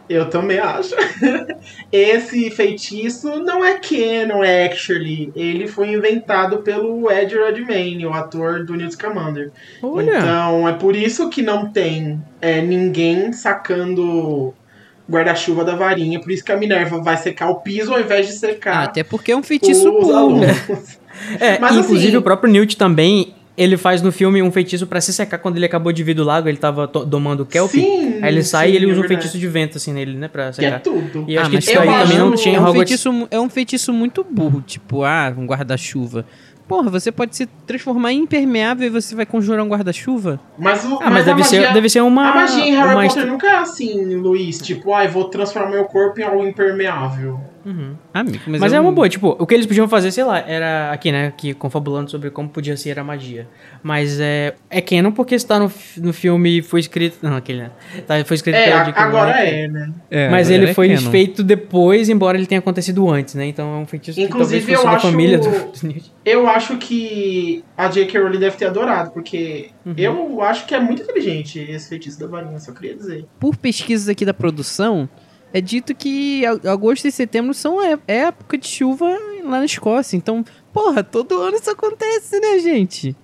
Eu 0.09 0.29
também 0.29 0.59
acho. 0.59 0.95
esse 1.93 2.51
feitiço 2.51 3.39
não 3.41 3.65
é 3.65 3.79
canon, 3.79 4.43
actually. 4.67 5.33
Ele 5.35 5.67
foi 5.67 5.93
inventado 5.93 6.59
pelo 6.59 7.11
Ed 7.11 7.35
Redmayne, 7.35 8.07
o 8.07 8.13
ator 8.13 8.65
do 8.65 8.75
Newt 8.75 8.95
Scamander. 8.95 9.51
Olha, 9.83 10.19
Então 10.19 10.69
é 10.69 10.73
por 10.73 10.95
isso 10.95 11.29
que 11.31 11.43
não 11.43 11.71
tem 11.71 12.21
é, 12.41 12.61
ninguém 12.61 13.33
sacando 13.33 14.53
guarda-chuva 15.11 15.65
da 15.65 15.75
varinha. 15.75 16.21
Por 16.21 16.31
isso 16.31 16.45
que 16.45 16.53
a 16.53 16.57
Minerva 16.57 17.03
vai 17.03 17.17
secar 17.17 17.51
o 17.51 17.57
piso 17.57 17.93
ao 17.93 18.01
invés 18.01 18.27
de 18.27 18.33
secar 18.33 18.85
até 18.85 19.03
porque 19.03 19.33
é 19.33 19.37
um 19.37 19.43
feitiço 19.43 19.91
burro. 19.91 20.15
alunos. 20.17 20.99
é, 21.41 21.59
mas 21.59 21.77
inclusive 21.77 22.09
assim- 22.09 22.17
o 22.17 22.23
próprio 22.23 22.51
Newt 22.53 22.77
também, 22.77 23.35
ele 23.57 23.77
faz 23.77 24.03
no 24.03 24.11
filme 24.11 24.43
um 24.43 24.51
feitiço 24.51 24.87
pra 24.87 25.01
se 25.01 25.13
secar 25.13 25.39
quando 25.39 25.57
ele 25.57 25.65
acabou 25.67 25.93
de 25.93 26.03
vir 26.03 26.15
do 26.15 26.25
lago, 26.25 26.49
ele 26.49 26.57
tava 26.59 26.87
domando 26.87 27.45
o 27.45 27.47
Kelp. 27.47 27.71
Sim, 27.71 28.19
Aí 28.23 28.33
ele 28.33 28.43
sai 28.43 28.69
sim, 28.69 28.73
e 28.73 28.77
ele 28.77 28.85
é 28.87 28.89
usa 28.89 28.99
um 28.99 29.01
verdade. 29.03 29.21
feitiço 29.23 29.39
de 29.39 29.47
vento, 29.49 29.77
assim, 29.77 29.93
nele, 29.93 30.17
né, 30.17 30.27
pra 30.29 30.45
Que 30.51 30.65
é 30.65 30.71
secar. 30.71 30.81
tudo. 30.81 31.25
E 31.29 31.35
eu 31.35 31.41
acho 31.41 31.47
Ah, 31.47 31.51
que 31.51 31.57
mas 31.57 31.65
isso 31.69 31.79
aí 31.79 31.87
eu 31.89 31.93
também 31.99 32.19
não 32.19 32.35
tinha 32.35 32.57
é 32.57 32.61
um, 32.61 32.63
Hogwarts. 32.65 32.89
feitiço, 32.89 33.29
é 33.31 33.41
um 33.41 33.49
feitiço 33.49 33.93
muito 33.93 34.25
burro, 34.29 34.61
tipo, 34.61 35.05
ah, 35.05 35.33
um 35.37 35.47
guarda-chuva. 35.47 36.25
Porra, 36.67 36.89
você 36.91 37.13
pode 37.13 37.37
se 37.37 37.47
transformar 37.67 38.11
em 38.13 38.21
impermeável 38.21 38.87
e 38.87 38.91
você 38.91 39.15
vai 39.15 39.27
conjurar 39.27 39.63
um 39.63 39.69
guarda-chuva? 39.69 40.41
Mas, 40.59 40.83
o, 40.85 40.99
Ah, 41.03 41.11
mas, 41.11 41.23
a 41.23 41.27
deve, 41.27 41.41
magia, 41.43 41.67
ser, 41.67 41.73
deve 41.75 41.89
ser 41.91 42.01
uma... 42.01 42.31
A 42.31 42.35
magia 42.35 42.65
em 42.65 42.75
Harry 42.75 43.07
Potter 43.07 43.23
est- 43.25 43.31
nunca 43.31 43.47
é 43.47 43.57
assim, 43.57 44.15
Luiz. 44.17 44.59
Tipo, 44.63 44.95
ai, 44.95 45.07
vou 45.07 45.25
transformar 45.25 45.69
meu 45.71 45.85
corpo 45.85 46.19
em 46.21 46.23
algo 46.25 46.43
impermeável. 46.47 47.39
Uhum. 47.65 47.95
Amigo, 48.13 48.39
mas, 48.47 48.61
Mas 48.61 48.73
eu 48.73 48.79
é 48.79 48.81
uma 48.81 48.91
não- 48.91 48.95
boa, 48.95 49.09
tipo, 49.09 49.37
o 49.39 49.47
que 49.47 49.55
eles 49.55 49.67
podiam 49.67 49.89
fazer, 49.89 50.11
sei 50.11 50.23
lá, 50.25 50.39
era 50.39 50.93
aqui, 50.93 51.11
né, 51.11 51.29
aqui 51.29 51.55
confabulando 51.55 52.11
sobre 52.11 52.31
como 52.31 52.49
podia 52.49 52.77
ser 52.77 52.99
a 52.99 53.05
magia. 53.05 53.49
Mas 53.83 54.21
é, 54.21 54.55
é 54.69 54.81
canon 54.81 55.13
porque 55.13 55.35
está 55.35 55.59
no, 55.59 55.73
no 55.99 56.13
filme 56.13 56.61
foi 56.63 56.81
escrito, 56.81 57.19
não, 57.23 57.37
aquele, 57.37 57.63
né, 57.63 57.71
tá, 58.07 58.23
foi 58.25 58.35
escrito 58.37 58.55
É, 58.57 58.65
pela 58.67 58.81
agora 58.99 59.31
é, 59.47 59.67
né? 59.69 59.93
É, 60.11 60.29
Mas 60.29 60.51
ele 60.51 60.71
é 60.71 60.75
foi 60.75 60.95
canon. 60.95 61.11
feito 61.11 61.43
depois, 61.43 62.09
embora 62.09 62.37
ele 62.37 62.47
tenha 62.47 62.59
acontecido 62.59 63.09
antes, 63.11 63.35
né? 63.35 63.47
Então 63.47 63.75
é 63.75 63.79
um 63.79 63.87
feitiço 63.87 64.21
Inclusive, 64.21 64.61
que 64.67 64.73
talvez 64.73 64.81
fosse 64.81 64.87
eu 64.87 64.91
da 64.91 64.97
acho- 64.97 65.07
família 65.11 65.39
do, 65.39 65.51
do. 65.51 66.15
Eu 66.25 66.47
acho 66.49 66.77
que 66.79 67.65
a 67.77 67.89
J.K. 67.89 68.19
Rowling 68.21 68.39
deve 68.39 68.57
ter 68.57 68.67
adorado, 68.67 69.11
porque 69.11 69.71
Uhum. 69.85 69.95
eu 69.97 70.43
acho 70.43 70.67
que 70.67 70.75
é 70.75 70.81
muito 70.81 71.03
inteligente 71.03 71.59
esse 71.59 71.89
feitiço 71.89 72.19
da 72.19 72.27
varinha, 72.27 72.59
só 72.59 72.73
queria 72.73 72.95
dizer. 72.95 73.27
Por 73.39 73.57
pesquisas 73.57 74.09
aqui 74.09 74.25
da 74.25 74.33
produção, 74.35 75.09
é 75.55 75.61
dito 75.61 75.95
que 75.95 76.45
a- 76.45 76.71
agosto 76.73 77.07
e 77.07 77.11
setembro 77.13 77.55
são 77.55 77.83
é, 77.83 77.97
é 78.07 78.17
época 78.25 78.59
de 78.59 78.69
chuva 78.69 79.07
lá 79.45 79.59
na 79.61 79.65
Escócia. 79.65 80.17
Então, 80.17 80.45
porra, 80.73 81.03
todo 81.03 81.41
ano 81.41 81.57
isso 81.57 81.71
acontece, 81.71 82.39
né, 82.41 82.59
gente? 82.59 83.17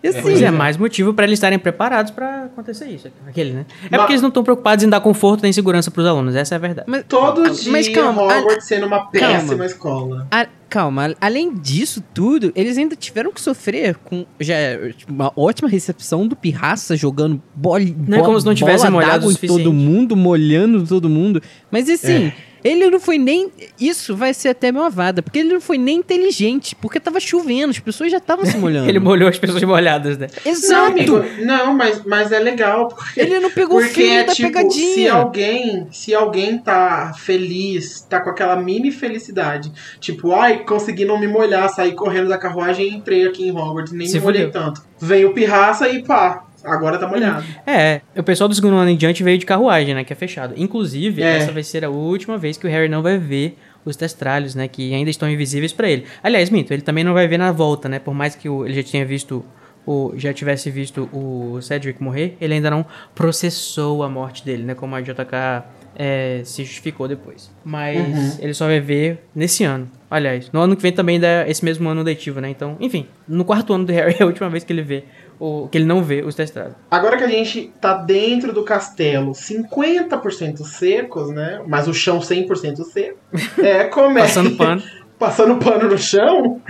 E 0.00 0.06
assim, 0.06 0.22
Pois 0.22 0.40
é, 0.40 0.48
mais 0.52 0.76
motivo 0.76 1.12
pra 1.12 1.24
eles 1.24 1.38
estarem 1.38 1.58
preparados 1.58 2.12
pra 2.12 2.44
acontecer 2.44 2.86
isso. 2.86 3.10
Aquele, 3.26 3.52
né? 3.52 3.66
É 3.86 3.88
Mas- 3.90 4.00
porque 4.00 4.12
eles 4.12 4.22
não 4.22 4.28
estão 4.28 4.44
preocupados 4.44 4.84
em 4.84 4.88
dar 4.88 5.00
conforto 5.00 5.42
nem 5.42 5.52
segurança 5.52 5.90
pros 5.90 6.06
alunos, 6.06 6.36
essa 6.36 6.54
é 6.54 6.56
a 6.56 6.58
verdade. 6.60 6.86
mas, 6.88 7.04
Todo 7.08 7.42
Mas 7.66 7.86
dia 7.86 7.94
calma, 7.94 8.22
Hogwarts 8.22 8.64
sendo 8.66 8.86
uma 8.86 9.10
péssima 9.10 9.48
calma. 9.48 9.66
escola. 9.66 10.28
a- 10.30 10.46
calma, 10.68 11.14
além 11.20 11.54
disso 11.54 12.02
tudo, 12.14 12.52
eles 12.54 12.76
ainda 12.76 12.94
tiveram 12.94 13.32
que 13.32 13.40
sofrer 13.40 13.96
com 13.96 14.26
já 14.38 14.54
tipo, 14.96 15.12
uma 15.12 15.32
ótima 15.36 15.68
recepção 15.68 16.26
do 16.26 16.36
Pirraça 16.36 16.96
jogando 16.96 17.42
bola, 17.54 17.84
Não 18.06 18.18
é 18.18 18.22
como 18.22 18.38
se 18.38 18.46
não 18.46 18.54
tivessem 18.54 18.90
bola 18.90 19.02
molhado 19.04 19.30
em 19.30 19.34
todo 19.34 19.72
mundo, 19.72 20.16
molhando 20.16 20.86
todo 20.86 21.08
mundo. 21.08 21.42
Mas 21.70 21.88
assim, 21.88 22.32
ele 22.62 22.90
não 22.90 23.00
foi 23.00 23.18
nem. 23.18 23.50
Isso 23.80 24.16
vai 24.16 24.34
ser 24.34 24.48
até 24.50 24.72
meu 24.72 24.82
avada, 24.82 25.22
porque 25.22 25.38
ele 25.38 25.52
não 25.52 25.60
foi 25.60 25.78
nem 25.78 25.98
inteligente, 25.98 26.74
porque 26.74 26.98
tava 27.00 27.20
chovendo, 27.20 27.70
as 27.70 27.78
pessoas 27.78 28.10
já 28.10 28.18
estavam 28.18 28.44
se 28.44 28.56
molhando. 28.58 28.88
Ele 28.88 28.98
molhou 28.98 29.28
as 29.28 29.38
pessoas 29.38 29.62
molhadas, 29.62 30.18
né? 30.18 30.28
Não, 30.44 30.52
Exato! 30.52 30.90
amigo, 30.90 31.24
não, 31.40 31.74
mas, 31.74 32.02
mas 32.04 32.32
é 32.32 32.38
legal, 32.38 32.88
porque, 32.88 33.20
Ele 33.20 33.38
não 33.40 33.50
pegou 33.50 33.78
o 33.78 33.80
porque 33.80 33.94
fio 34.02 34.12
é 34.12 34.24
da 34.24 34.32
tipo, 34.32 34.48
se 34.48 34.54
pegadinha. 34.54 35.12
alguém, 35.12 35.86
se 35.92 36.14
alguém 36.14 36.58
tá 36.58 37.12
feliz, 37.16 38.00
tá 38.02 38.20
com 38.20 38.30
aquela 38.30 38.56
mini 38.56 38.90
felicidade, 38.90 39.72
tipo, 40.00 40.32
ai, 40.32 40.64
consegui 40.64 41.04
não 41.04 41.18
me 41.18 41.26
molhar, 41.26 41.68
saí 41.68 41.92
correndo 41.92 42.28
da 42.28 42.38
carruagem 42.38 42.88
e 42.88 42.94
entrei 42.94 43.26
aqui 43.26 43.46
em 43.46 43.50
Hogwarts, 43.50 43.92
nem 43.92 44.06
Se 44.06 44.18
me 44.18 44.24
molhei 44.24 44.50
tanto. 44.50 44.82
Vem 45.00 45.24
o 45.24 45.32
pirraça 45.32 45.88
e 45.88 46.02
pá, 46.02 46.47
agora 46.64 46.98
tá 46.98 47.06
molhado. 47.06 47.44
É, 47.66 48.00
o 48.16 48.22
pessoal 48.22 48.48
do 48.48 48.54
segundo 48.54 48.76
ano 48.76 48.90
em 48.90 48.96
diante 48.96 49.22
veio 49.22 49.38
de 49.38 49.46
carruagem, 49.46 49.94
né? 49.94 50.04
Que 50.04 50.12
é 50.12 50.16
fechado. 50.16 50.54
Inclusive, 50.56 51.22
É. 51.22 51.36
essa 51.38 51.52
vai 51.52 51.62
ser 51.62 51.84
a 51.84 51.90
última 51.90 52.36
vez 52.38 52.56
que 52.56 52.66
o 52.66 52.70
Harry 52.70 52.88
não 52.88 53.02
vai 53.02 53.18
ver 53.18 53.56
os 53.84 53.96
testralhos, 53.96 54.54
né? 54.54 54.68
Que 54.68 54.92
ainda 54.94 55.10
estão 55.10 55.30
invisíveis 55.30 55.72
pra 55.72 55.88
ele. 55.88 56.04
Aliás, 56.22 56.50
minto, 56.50 56.72
ele 56.72 56.82
também 56.82 57.04
não 57.04 57.14
vai 57.14 57.26
ver 57.28 57.38
na 57.38 57.52
volta, 57.52 57.88
né? 57.88 57.98
Por 57.98 58.12
mais 58.14 58.34
que 58.34 58.48
o- 58.48 58.64
ele 58.66 58.74
já 58.82 58.90
tenha 58.90 59.04
visto. 59.04 59.44
O, 59.90 60.12
já 60.18 60.34
tivesse 60.34 60.70
visto 60.70 61.08
o 61.14 61.58
Cedric 61.62 62.02
morrer, 62.02 62.36
ele 62.42 62.52
ainda 62.52 62.68
não 62.68 62.84
processou 63.14 64.02
a 64.02 64.08
morte 64.08 64.44
dele, 64.44 64.62
né? 64.62 64.74
Como 64.74 64.94
a 64.94 65.00
JK 65.00 65.64
é, 65.96 66.42
se 66.44 66.62
justificou 66.64 67.08
depois. 67.08 67.50
Mas 67.64 67.98
Uhum. 67.98 68.36
ele 68.40 68.54
só 68.54 68.66
vai 68.66 68.80
ver 68.80 69.24
nesse 69.34 69.64
ano. 69.64 69.88
Aliás, 70.10 70.50
no 70.52 70.60
ano 70.60 70.76
que 70.76 70.82
vem 70.82 70.92
também 70.92 71.18
é 71.22 71.44
esse 71.50 71.64
mesmo 71.64 71.88
ano 71.88 72.02
letivo, 72.02 72.40
né? 72.40 72.48
Então, 72.50 72.76
enfim, 72.80 73.06
no 73.26 73.44
quarto 73.44 73.72
ano 73.72 73.84
do 73.84 73.92
Harry 73.92 74.14
é 74.20 74.22
a 74.22 74.26
última 74.26 74.48
vez 74.48 74.62
que 74.62 74.72
ele 74.72 74.82
vê, 74.82 75.04
o, 75.40 75.68
que 75.68 75.78
ele 75.78 75.84
não 75.84 76.02
vê 76.02 76.22
os 76.22 76.34
testrados. 76.34 76.74
Agora 76.90 77.16
que 77.16 77.24
a 77.24 77.28
gente 77.28 77.72
tá 77.80 77.94
dentro 77.94 78.52
do 78.52 78.62
castelo 78.64 79.32
50% 79.32 80.64
secos, 80.64 81.30
né? 81.30 81.60
Mas 81.66 81.86
o 81.88 81.94
chão 81.94 82.18
100% 82.18 82.84
seco. 82.84 83.18
É, 83.58 83.84
começa. 83.90 84.26
Passando 84.42 84.56
pano. 84.56 84.82
passando 85.18 85.56
pano 85.56 85.88
no 85.90 85.98
chão, 85.98 86.60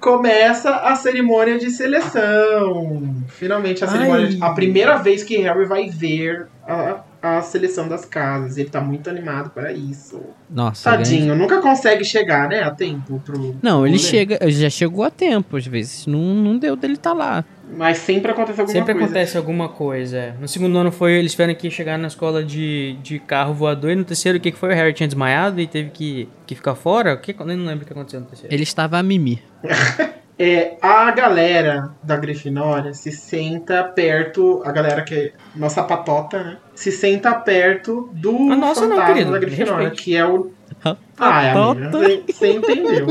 começa 0.00 0.70
a 0.76 0.94
cerimônia 0.94 1.58
de 1.58 1.70
seleção. 1.70 3.16
Finalmente 3.28 3.84
a 3.84 3.88
cerimônia. 3.88 4.28
de- 4.28 4.42
a 4.42 4.50
primeira 4.50 4.96
vez 4.96 5.22
que 5.24 5.36
Harry 5.38 5.64
vai 5.64 5.88
ver 5.88 6.46
a, 6.66 7.00
a 7.20 7.42
seleção 7.42 7.88
das 7.88 8.04
casas. 8.04 8.56
Ele 8.58 8.68
tá 8.70 8.80
muito 8.80 9.10
animado 9.10 9.50
para 9.50 9.72
isso. 9.72 10.20
Nossa, 10.48 10.90
Tadinho, 10.90 11.34
nunca 11.34 11.60
consegue 11.60 12.04
chegar, 12.04 12.48
né, 12.48 12.62
a 12.62 12.70
tempo 12.70 13.20
pro. 13.24 13.56
Não, 13.62 13.78
pro 13.78 13.86
ele 13.86 13.96
rolê. 13.96 13.98
chega, 13.98 14.38
já 14.50 14.70
chegou 14.70 15.04
a 15.04 15.10
tempo, 15.10 15.56
às 15.56 15.66
vezes. 15.66 16.06
Não, 16.06 16.20
não 16.20 16.58
deu 16.58 16.76
dele 16.76 16.96
tá 16.96 17.12
lá. 17.12 17.44
Mas 17.68 17.98
sempre 17.98 18.30
acontece 18.30 18.60
alguma 18.60 18.78
Sempre 18.78 18.94
coisa. 18.94 19.06
acontece 19.06 19.36
alguma 19.36 19.68
coisa. 19.68 20.18
é. 20.18 20.34
No 20.40 20.46
segundo 20.46 20.78
ano 20.78 20.92
foi 20.92 21.14
eles 21.14 21.32
tiveram 21.32 21.54
que 21.54 21.70
chegar 21.70 21.98
na 21.98 22.08
escola 22.08 22.44
de, 22.44 22.96
de 23.02 23.18
carro 23.18 23.54
voador. 23.54 23.90
E 23.90 23.96
no 23.96 24.04
terceiro, 24.04 24.38
o 24.38 24.40
que 24.40 24.52
que 24.52 24.58
foi? 24.58 24.70
O 24.70 24.74
Harry 24.74 24.92
tinha 24.92 25.06
desmaiado 25.06 25.60
e 25.60 25.66
teve 25.66 25.90
que, 25.90 26.28
que 26.46 26.54
ficar 26.54 26.74
fora? 26.74 27.14
O 27.14 27.18
que, 27.18 27.34
eu 27.38 27.46
nem 27.46 27.56
lembro 27.56 27.84
o 27.84 27.86
que 27.86 27.92
aconteceu 27.92 28.20
no 28.20 28.26
terceiro. 28.26 28.54
Ele 28.54 28.62
estava 28.62 28.98
a 28.98 29.02
mimir. 29.02 29.40
É, 30.38 30.76
a 30.82 31.10
galera 31.12 31.92
da 32.02 32.14
Grifinória 32.14 32.92
se 32.92 33.10
senta 33.10 33.82
perto, 33.82 34.60
a 34.66 34.70
galera 34.70 35.00
que 35.02 35.14
é 35.14 35.32
nossa 35.54 35.82
patota, 35.82 36.42
né? 36.42 36.56
Se 36.74 36.92
senta 36.92 37.34
perto 37.34 38.10
do 38.12 38.52
A 38.52 38.56
nossa 38.56 38.86
não, 38.86 39.02
querido, 39.06 39.32
da 39.32 39.38
Grifinória, 39.38 39.90
que 39.92 40.14
é 40.14 40.26
o 40.26 40.52
A 40.84 40.94
Ai, 41.18 41.48
amiga, 41.48 41.90
você 42.30 42.52
entendeu. 42.52 43.06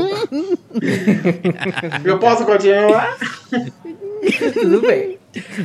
Eu 2.04 2.16
posso 2.20 2.46
continuar? 2.46 3.16
Tudo 4.52 4.80
bem. 4.80 5.18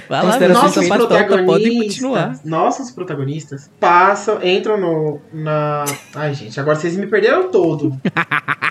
Vai 0.10 0.26
lá, 0.26 0.48
Nossos 0.50 0.88
patota, 0.88 1.08
podem 1.08 1.28
protagonistas, 1.28 1.86
continuar. 1.86 2.40
nossos 2.44 2.92
protagonistas 2.92 3.72
passam, 3.80 4.44
entram 4.44 4.78
no 4.78 5.22
na, 5.32 5.86
ai 6.14 6.34
gente, 6.34 6.60
agora 6.60 6.76
vocês 6.76 6.98
me 6.98 7.08
perderam 7.08 7.50
todo. 7.50 7.98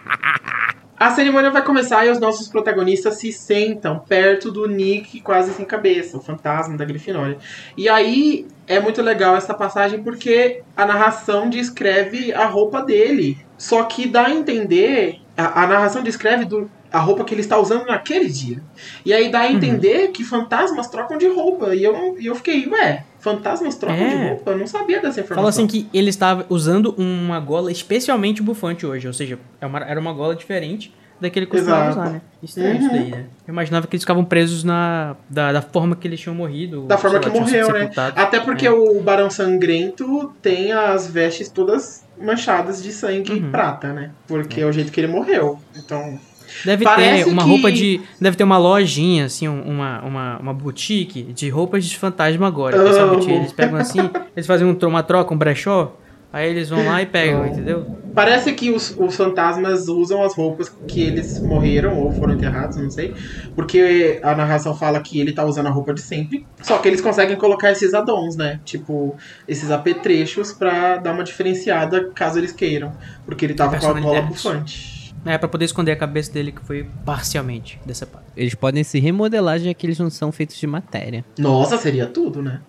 A 1.01 1.11
cerimônia 1.13 1.51
vai 1.51 1.65
começar 1.65 2.05
e 2.05 2.11
os 2.11 2.21
nossos 2.21 2.47
protagonistas 2.47 3.15
se 3.15 3.33
sentam 3.33 3.99
perto 4.01 4.53
do 4.53 4.69
Nick 4.69 5.23
quase 5.23 5.51
sem 5.55 5.65
cabeça, 5.65 6.19
o 6.19 6.21
fantasma 6.21 6.77
da 6.77 6.85
Grifinória. 6.85 7.39
E 7.75 7.89
aí 7.89 8.47
é 8.67 8.79
muito 8.79 9.01
legal 9.01 9.35
essa 9.35 9.55
passagem 9.55 10.03
porque 10.03 10.61
a 10.77 10.85
narração 10.85 11.49
descreve 11.49 12.35
a 12.35 12.45
roupa 12.45 12.83
dele. 12.83 13.39
Só 13.57 13.85
que 13.85 14.07
dá 14.07 14.27
a 14.27 14.31
entender, 14.31 15.23
a, 15.35 15.63
a 15.63 15.67
narração 15.67 16.03
descreve 16.03 16.45
do, 16.45 16.71
a 16.93 16.99
roupa 16.99 17.25
que 17.25 17.33
ele 17.35 17.41
está 17.41 17.59
usando 17.59 17.87
naquele 17.87 18.29
dia. 18.29 18.61
E 19.05 19.13
aí 19.13 19.31
dá 19.31 19.41
a 19.41 19.53
entender 19.53 20.09
que 20.09 20.25
fantasmas 20.25 20.89
trocam 20.89 21.17
de 21.17 21.29
roupa. 21.29 21.75
E 21.75 21.85
eu, 21.85 22.17
e 22.19 22.27
eu 22.27 22.35
fiquei, 22.35 22.67
ué, 22.69 23.05
fantasmas 23.19 23.77
trocam 23.77 23.97
É. 23.97 24.09
de 24.09 24.29
roupa? 24.29 24.51
Eu 24.53 24.59
não 24.59 24.67
sabia 24.67 24.97
dessa 25.01 25.21
informação. 25.21 25.37
Fala 25.37 25.49
assim 25.51 25.67
que 25.67 25.89
ele 25.93 26.11
estava 26.11 26.45
usando 26.49 26.95
uma 26.99 27.39
gola 27.41 27.71
especialmente 27.71 28.43
bufante 28.43 28.85
hoje, 28.87 29.07
ou 29.07 29.13
seja, 29.15 29.39
é 29.61 29.67
era 29.91 30.01
uma 30.01 30.13
gola 30.13 30.35
diferente 30.35 30.93
daquele 31.21 31.45
que 31.45 31.53
costumava 31.53 31.91
usar, 31.91 32.11
né? 32.11 32.23
Estranho 32.43 32.77
isso 32.79 32.85
Uhum. 32.89 32.93
daí, 32.93 33.11
né? 33.11 33.27
Eu 33.47 33.53
imaginava 33.53 33.87
que 33.87 33.95
eles 33.95 34.03
ficavam 34.03 34.25
presos 34.25 34.65
na, 34.65 35.15
da, 35.29 35.53
da 35.53 35.61
forma 35.61 35.95
que 35.95 36.09
eles 36.09 36.19
tinham 36.19 36.35
morrido. 36.35 36.83
Da 36.87 36.97
forma 36.97 37.19
que 37.21 37.29
lá, 37.29 37.35
sido 37.35 37.45
morreu, 37.45 37.73
né? 37.75 37.91
Até 38.17 38.41
porque 38.41 38.67
É. 38.67 38.71
o 38.71 39.01
Barão 39.03 39.29
Sangrento 39.29 40.33
tem 40.41 40.73
as 40.73 41.07
vestes 41.11 41.51
todas 41.51 42.07
manchadas 42.19 42.83
de 42.83 42.91
sangue 42.91 43.33
Uhum. 43.33 43.51
prata, 43.51 43.93
né? 43.93 44.13
Porque 44.27 44.63
é 44.63 44.67
o 44.67 44.73
jeito 44.73 44.91
que 44.91 44.99
ele 44.99 45.09
morreu. 45.13 45.59
Então. 45.77 46.19
Deve 46.65 46.85
Parece 46.85 47.25
ter 47.25 47.31
uma 47.31 47.43
que- 47.43 47.49
roupa 47.49 47.73
de. 47.73 48.01
Deve 48.21 48.37
ter 48.37 48.45
uma 48.45 48.59
lojinha, 48.59 49.25
assim, 49.27 49.49
um- 49.49 49.63
uma, 49.63 50.01
uma, 50.03 50.39
uma 50.39 50.55
boutique 50.55 51.23
de 51.23 51.49
roupas 51.49 51.85
de 51.85 51.97
fantasma 51.99 52.47
agora. 52.47 52.77
Boutique, 53.09 53.33
eles 53.33 53.53
pegam 53.53 53.79
assim, 53.79 53.99
eles 54.37 54.47
fazem 54.47 54.67
um, 54.67 54.77
uma 54.89 55.03
troca, 55.03 55.33
um 55.35 55.39
brechó, 55.39 55.97
aí 56.33 56.49
eles 56.51 56.69
vão 56.69 56.85
lá 56.85 57.01
e 57.03 57.07
pegam, 57.07 57.43
Amo. 57.43 57.53
entendeu? 57.53 57.97
Parece 58.13 58.53
que 58.55 58.73
os, 58.73 58.93
os 58.99 59.15
fantasmas 59.15 59.87
usam 59.87 60.21
as 60.25 60.35
roupas 60.35 60.69
que 60.89 61.01
eles 61.01 61.41
morreram 61.41 61.97
ou 61.97 62.11
foram 62.11 62.35
enterrados, 62.35 62.77
não 62.77 62.91
sei. 62.91 63.15
Porque 63.55 64.19
a 64.23 64.35
narração 64.35 64.75
fala 64.77 64.99
que 65.01 65.21
ele 65.21 65.33
tá 65.33 65.45
usando 65.45 65.67
a 65.67 65.71
roupa 65.71 65.95
de 65.95 66.01
sempre. 66.01 66.45
Só 66.61 66.79
que 66.79 66.89
eles 66.89 67.01
conseguem 67.01 67.37
colocar 67.37 67.71
esses 67.71 67.95
addons, 67.95 68.35
né? 68.35 68.59
Tipo, 68.65 69.15
esses 69.47 69.71
apetrechos 69.71 70.53
pra 70.53 70.97
dar 70.97 71.13
uma 71.13 71.23
diferenciada 71.23 72.11
caso 72.13 72.39
eles 72.39 72.51
queiram. 72.51 72.93
Porque 73.25 73.45
ele 73.47 73.55
tava 73.55 73.71
com 73.79 73.87
a 73.87 73.93
Personalidades. 73.95 74.29
bufante. 74.29 75.00
É, 75.25 75.37
pra 75.37 75.49
poder 75.49 75.67
esconder 75.67 75.93
a 75.93 75.97
cabeça 75.97 76.33
dele 76.33 76.51
que 76.53 76.65
foi 76.65 76.87
parcialmente 77.05 77.79
decepado. 77.85 78.25
Eles 78.37 78.55
podem 78.55 78.83
se 78.83 78.99
remodelar 78.99 79.59
já 79.59 79.73
que 79.75 79.87
eles 79.87 79.99
não 79.99 80.09
são 80.09 80.33
feitos 80.33 80.57
de 80.57 80.67
matéria. 80.67 81.25
Nossa, 81.39 81.77
seria 81.77 82.07
tudo, 82.07 82.43
né? 82.43 82.61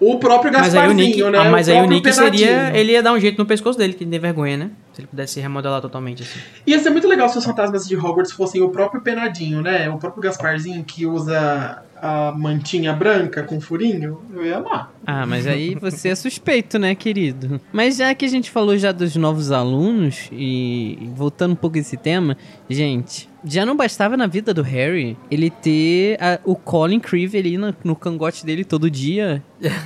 O 0.00 0.18
próprio 0.18 0.52
Mas 0.52 0.74
aí 0.74 0.80
o 0.86 0.88
Gasparzinho, 0.88 1.06
Nick, 1.08 1.30
né? 1.30 1.38
ah, 1.38 1.50
mas 1.50 1.68
aí 1.68 1.80
o 1.80 1.86
Nick 1.86 2.12
seria. 2.12 2.76
Ele 2.76 2.92
ia 2.92 3.02
dar 3.02 3.12
um 3.12 3.20
jeito 3.20 3.38
no 3.38 3.46
pescoço 3.46 3.78
dele, 3.78 3.94
que 3.94 4.02
ele 4.02 4.10
tem 4.10 4.20
vergonha, 4.20 4.56
né? 4.56 4.70
Se 4.92 5.00
ele 5.00 5.08
pudesse 5.08 5.34
se 5.34 5.40
remodelar 5.40 5.80
totalmente 5.80 6.22
assim. 6.22 6.40
Ia 6.66 6.78
ser 6.78 6.90
muito 6.90 7.06
legal 7.08 7.28
se 7.28 7.38
os 7.38 7.44
fantasmas 7.44 7.86
de 7.86 7.96
Hogwarts 7.96 8.32
fossem 8.32 8.60
o 8.60 8.68
próprio 8.70 9.00
Penadinho, 9.00 9.62
né? 9.62 9.88
O 9.88 9.96
próprio 9.96 10.22
Gasparzinho 10.22 10.82
que 10.84 11.06
usa 11.06 11.82
a 12.00 12.32
mantinha 12.36 12.92
branca 12.92 13.42
com 13.42 13.60
furinho. 13.60 14.20
Eu 14.34 14.44
ia 14.44 14.58
amar. 14.58 14.92
Ah, 15.06 15.24
mas 15.26 15.46
aí 15.46 15.74
você 15.74 16.08
é 16.08 16.14
suspeito, 16.14 16.78
né, 16.78 16.94
querido? 16.94 17.60
Mas 17.72 17.96
já 17.96 18.14
que 18.14 18.24
a 18.24 18.28
gente 18.28 18.50
falou 18.50 18.76
já 18.78 18.90
dos 18.92 19.16
novos 19.16 19.50
alunos 19.52 20.28
e 20.32 21.10
voltando 21.14 21.52
um 21.52 21.56
pouco 21.56 21.76
esse 21.78 21.96
tema, 21.96 22.36
gente, 22.68 23.28
já 23.44 23.66
não 23.66 23.76
bastava 23.76 24.16
na 24.16 24.26
vida 24.26 24.54
do 24.54 24.62
Harry 24.62 25.16
ele 25.30 25.50
ter 25.50 26.16
a- 26.20 26.40
o 26.44 26.54
Colin 26.56 26.98
Creevy 27.00 27.38
ali 27.38 27.58
no, 27.58 27.74
no 27.84 27.94
cangote 27.94 28.46
dele 28.46 28.64
todo 28.64 28.90
dia 28.90 29.42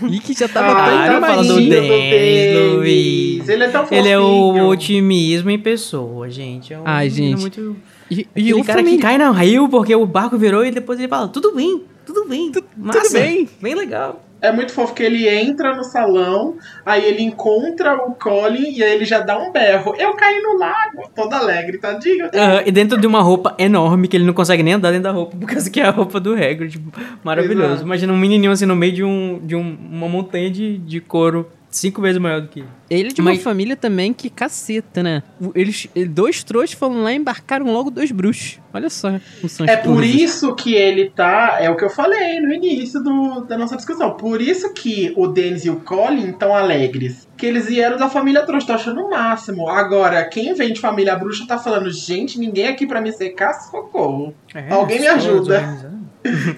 e 0.09 0.21
que 0.21 0.33
já 0.35 0.49
tava 0.49 0.73
Ai, 0.81 1.11
tão 1.11 1.21
Para, 1.21 1.31
fala 1.31 1.45
do. 1.45 1.55
Denis, 1.57 2.75
Luiz. 2.75 3.49
Ele 3.49 3.65
é 3.65 3.69
tão 3.69 3.87
Ele 3.91 4.09
é 4.09 4.19
o 4.19 4.23
fofinho. 4.23 4.67
otimismo 4.67 5.51
em 5.51 5.59
pessoa, 5.59 6.31
gente. 6.31 6.73
É 6.73 6.79
um 6.79 6.83
Ai, 6.85 7.11
gente. 7.11 7.41
muito. 7.41 7.77
E, 8.11 8.27
e 8.37 8.55
o 8.55 8.61
o 8.61 8.65
cara 8.65 8.79
família- 8.79 8.97
que 8.99 9.03
cai 9.03 9.19
no 9.19 9.33
rio 9.33 9.69
porque 9.69 9.95
o 9.95 10.07
barco 10.07 10.39
virou 10.39 10.65
e 10.65 10.71
depois 10.71 10.99
ele 10.99 11.09
fala: 11.09 11.29
tudo 11.29 11.55
bem, 11.55 11.83
tudo 12.13 12.29
bem, 12.29 12.51
massa, 12.77 13.01
tudo 13.01 13.13
bem." 13.13 13.49
bem 13.61 13.75
legal. 13.75 14.25
É 14.41 14.53
muito 14.53 14.73
fofo 14.73 14.95
que 14.95 15.03
ele 15.03 15.29
entra 15.29 15.75
no 15.75 15.83
salão, 15.83 16.57
aí 16.87 17.05
ele 17.05 17.23
encontra 17.23 17.97
o 17.97 18.15
Colin 18.15 18.71
e 18.71 18.85
aí 18.85 18.95
ele 18.95 19.05
já 19.05 19.19
dá 19.19 19.37
um 19.37 19.51
berro. 19.51 19.95
Eu 19.99 20.15
caí 20.15 20.41
no 20.41 20.57
lago, 20.57 21.11
todo 21.13 21.33
alegre, 21.33 21.77
tadinho. 21.79 22.27
Aham, 22.33 22.63
e 22.65 22.71
dentro 22.71 23.01
de 23.01 23.05
uma 23.05 23.21
roupa 23.21 23.57
enorme 23.59 24.07
que 24.07 24.17
ele 24.17 24.25
não 24.25 24.33
consegue 24.33 24.63
nem 24.63 24.75
andar 24.75 24.91
dentro 24.91 25.03
da 25.05 25.11
roupa, 25.11 25.35
por 25.41 25.49
causa 25.49 25.69
que 25.69 25.81
é 25.81 25.87
a 25.87 25.91
roupa 25.91 26.21
do 26.21 26.35
Hagrid. 26.35 26.81
Maravilhoso. 27.25 27.67
Exato. 27.73 27.83
Imagina 27.83 28.13
um 28.13 28.17
menininho 28.17 28.53
assim 28.53 28.65
no 28.65 28.77
meio 28.77 28.93
de, 28.93 29.03
um, 29.03 29.41
de 29.45 29.57
um- 29.57 29.77
uma 29.91 30.09
montanha 30.09 30.49
de, 30.49 30.79
de 30.79 31.01
couro 31.01 31.51
cinco 31.71 32.01
vezes 32.01 32.21
maior 32.21 32.41
do 32.41 32.49
que 32.49 32.61
ele. 32.61 32.69
Ele 32.91 33.09
é 33.09 33.13
de 33.13 33.21
uma 33.21 33.31
Mas- 33.33 33.43
família 33.43 33.77
também 33.77 34.13
que 34.13 34.31
caceta, 34.31 35.03
né? 35.03 35.23
Eles, 35.55 35.87
dois 36.11 36.43
trouxas 36.43 36.73
foram 36.73 37.03
lá 37.03 37.13
e 37.13 37.17
embarcaram 37.17 37.67
logo 37.73 37.91
dois 37.91 38.11
bruxos. 38.11 38.59
Olha 38.73 38.89
só. 38.91 39.11
como 39.37 39.49
são 39.49 39.65
as 39.67 39.73
É 39.73 39.77
por 39.77 39.95
coisas. 39.97 40.15
isso 40.15 40.55
que 40.55 40.75
ele 40.75 41.11
tá. 41.11 41.59
É 41.61 41.69
o 41.71 41.77
que 41.77 41.85
eu 41.85 41.91
falei 41.91 42.41
no 42.41 42.53
início 42.53 43.03
do- 43.03 43.41
da 43.43 43.57
nossa 43.59 43.77
discussão. 43.77 44.13
Por 44.13 44.41
isso 44.41 44.73
que 44.73 45.13
o 45.17 45.27
Dennis 45.27 45.65
e 45.65 45.71
o 45.71 45.77
Colin 45.81 46.31
estão 46.31 46.55
alegres. 46.55 47.27
Que 47.37 47.47
eles 47.47 47.67
vieram 47.67 47.97
da 47.97 48.09
família 48.09 48.43
trouxa, 48.47 48.67
tô 48.67 48.73
achando 48.73 49.01
o 49.03 49.11
máximo. 49.11 49.69
Agora, 49.69 50.25
quem 50.25 50.55
vem 50.55 50.73
de 50.73 50.81
família 50.81 51.15
bruxa 51.17 51.47
tá 51.47 51.59
falando, 51.59 51.91
gente, 51.91 52.39
ninguém 52.39 52.69
aqui 52.69 52.87
pra 52.87 53.01
me 53.01 53.13
secar, 53.13 53.53
socorro. 53.55 54.35
É, 54.55 54.73
Alguém 54.73 55.01
me 55.01 55.07
ajuda. 55.07 55.91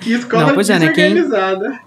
Que 0.01 0.13
escola 0.15 0.47
Não, 0.47 0.55
pois 0.55 0.71
é, 0.71 0.79
né, 0.79 0.89
quem- 0.93 1.15
desorganizada. 1.15 1.81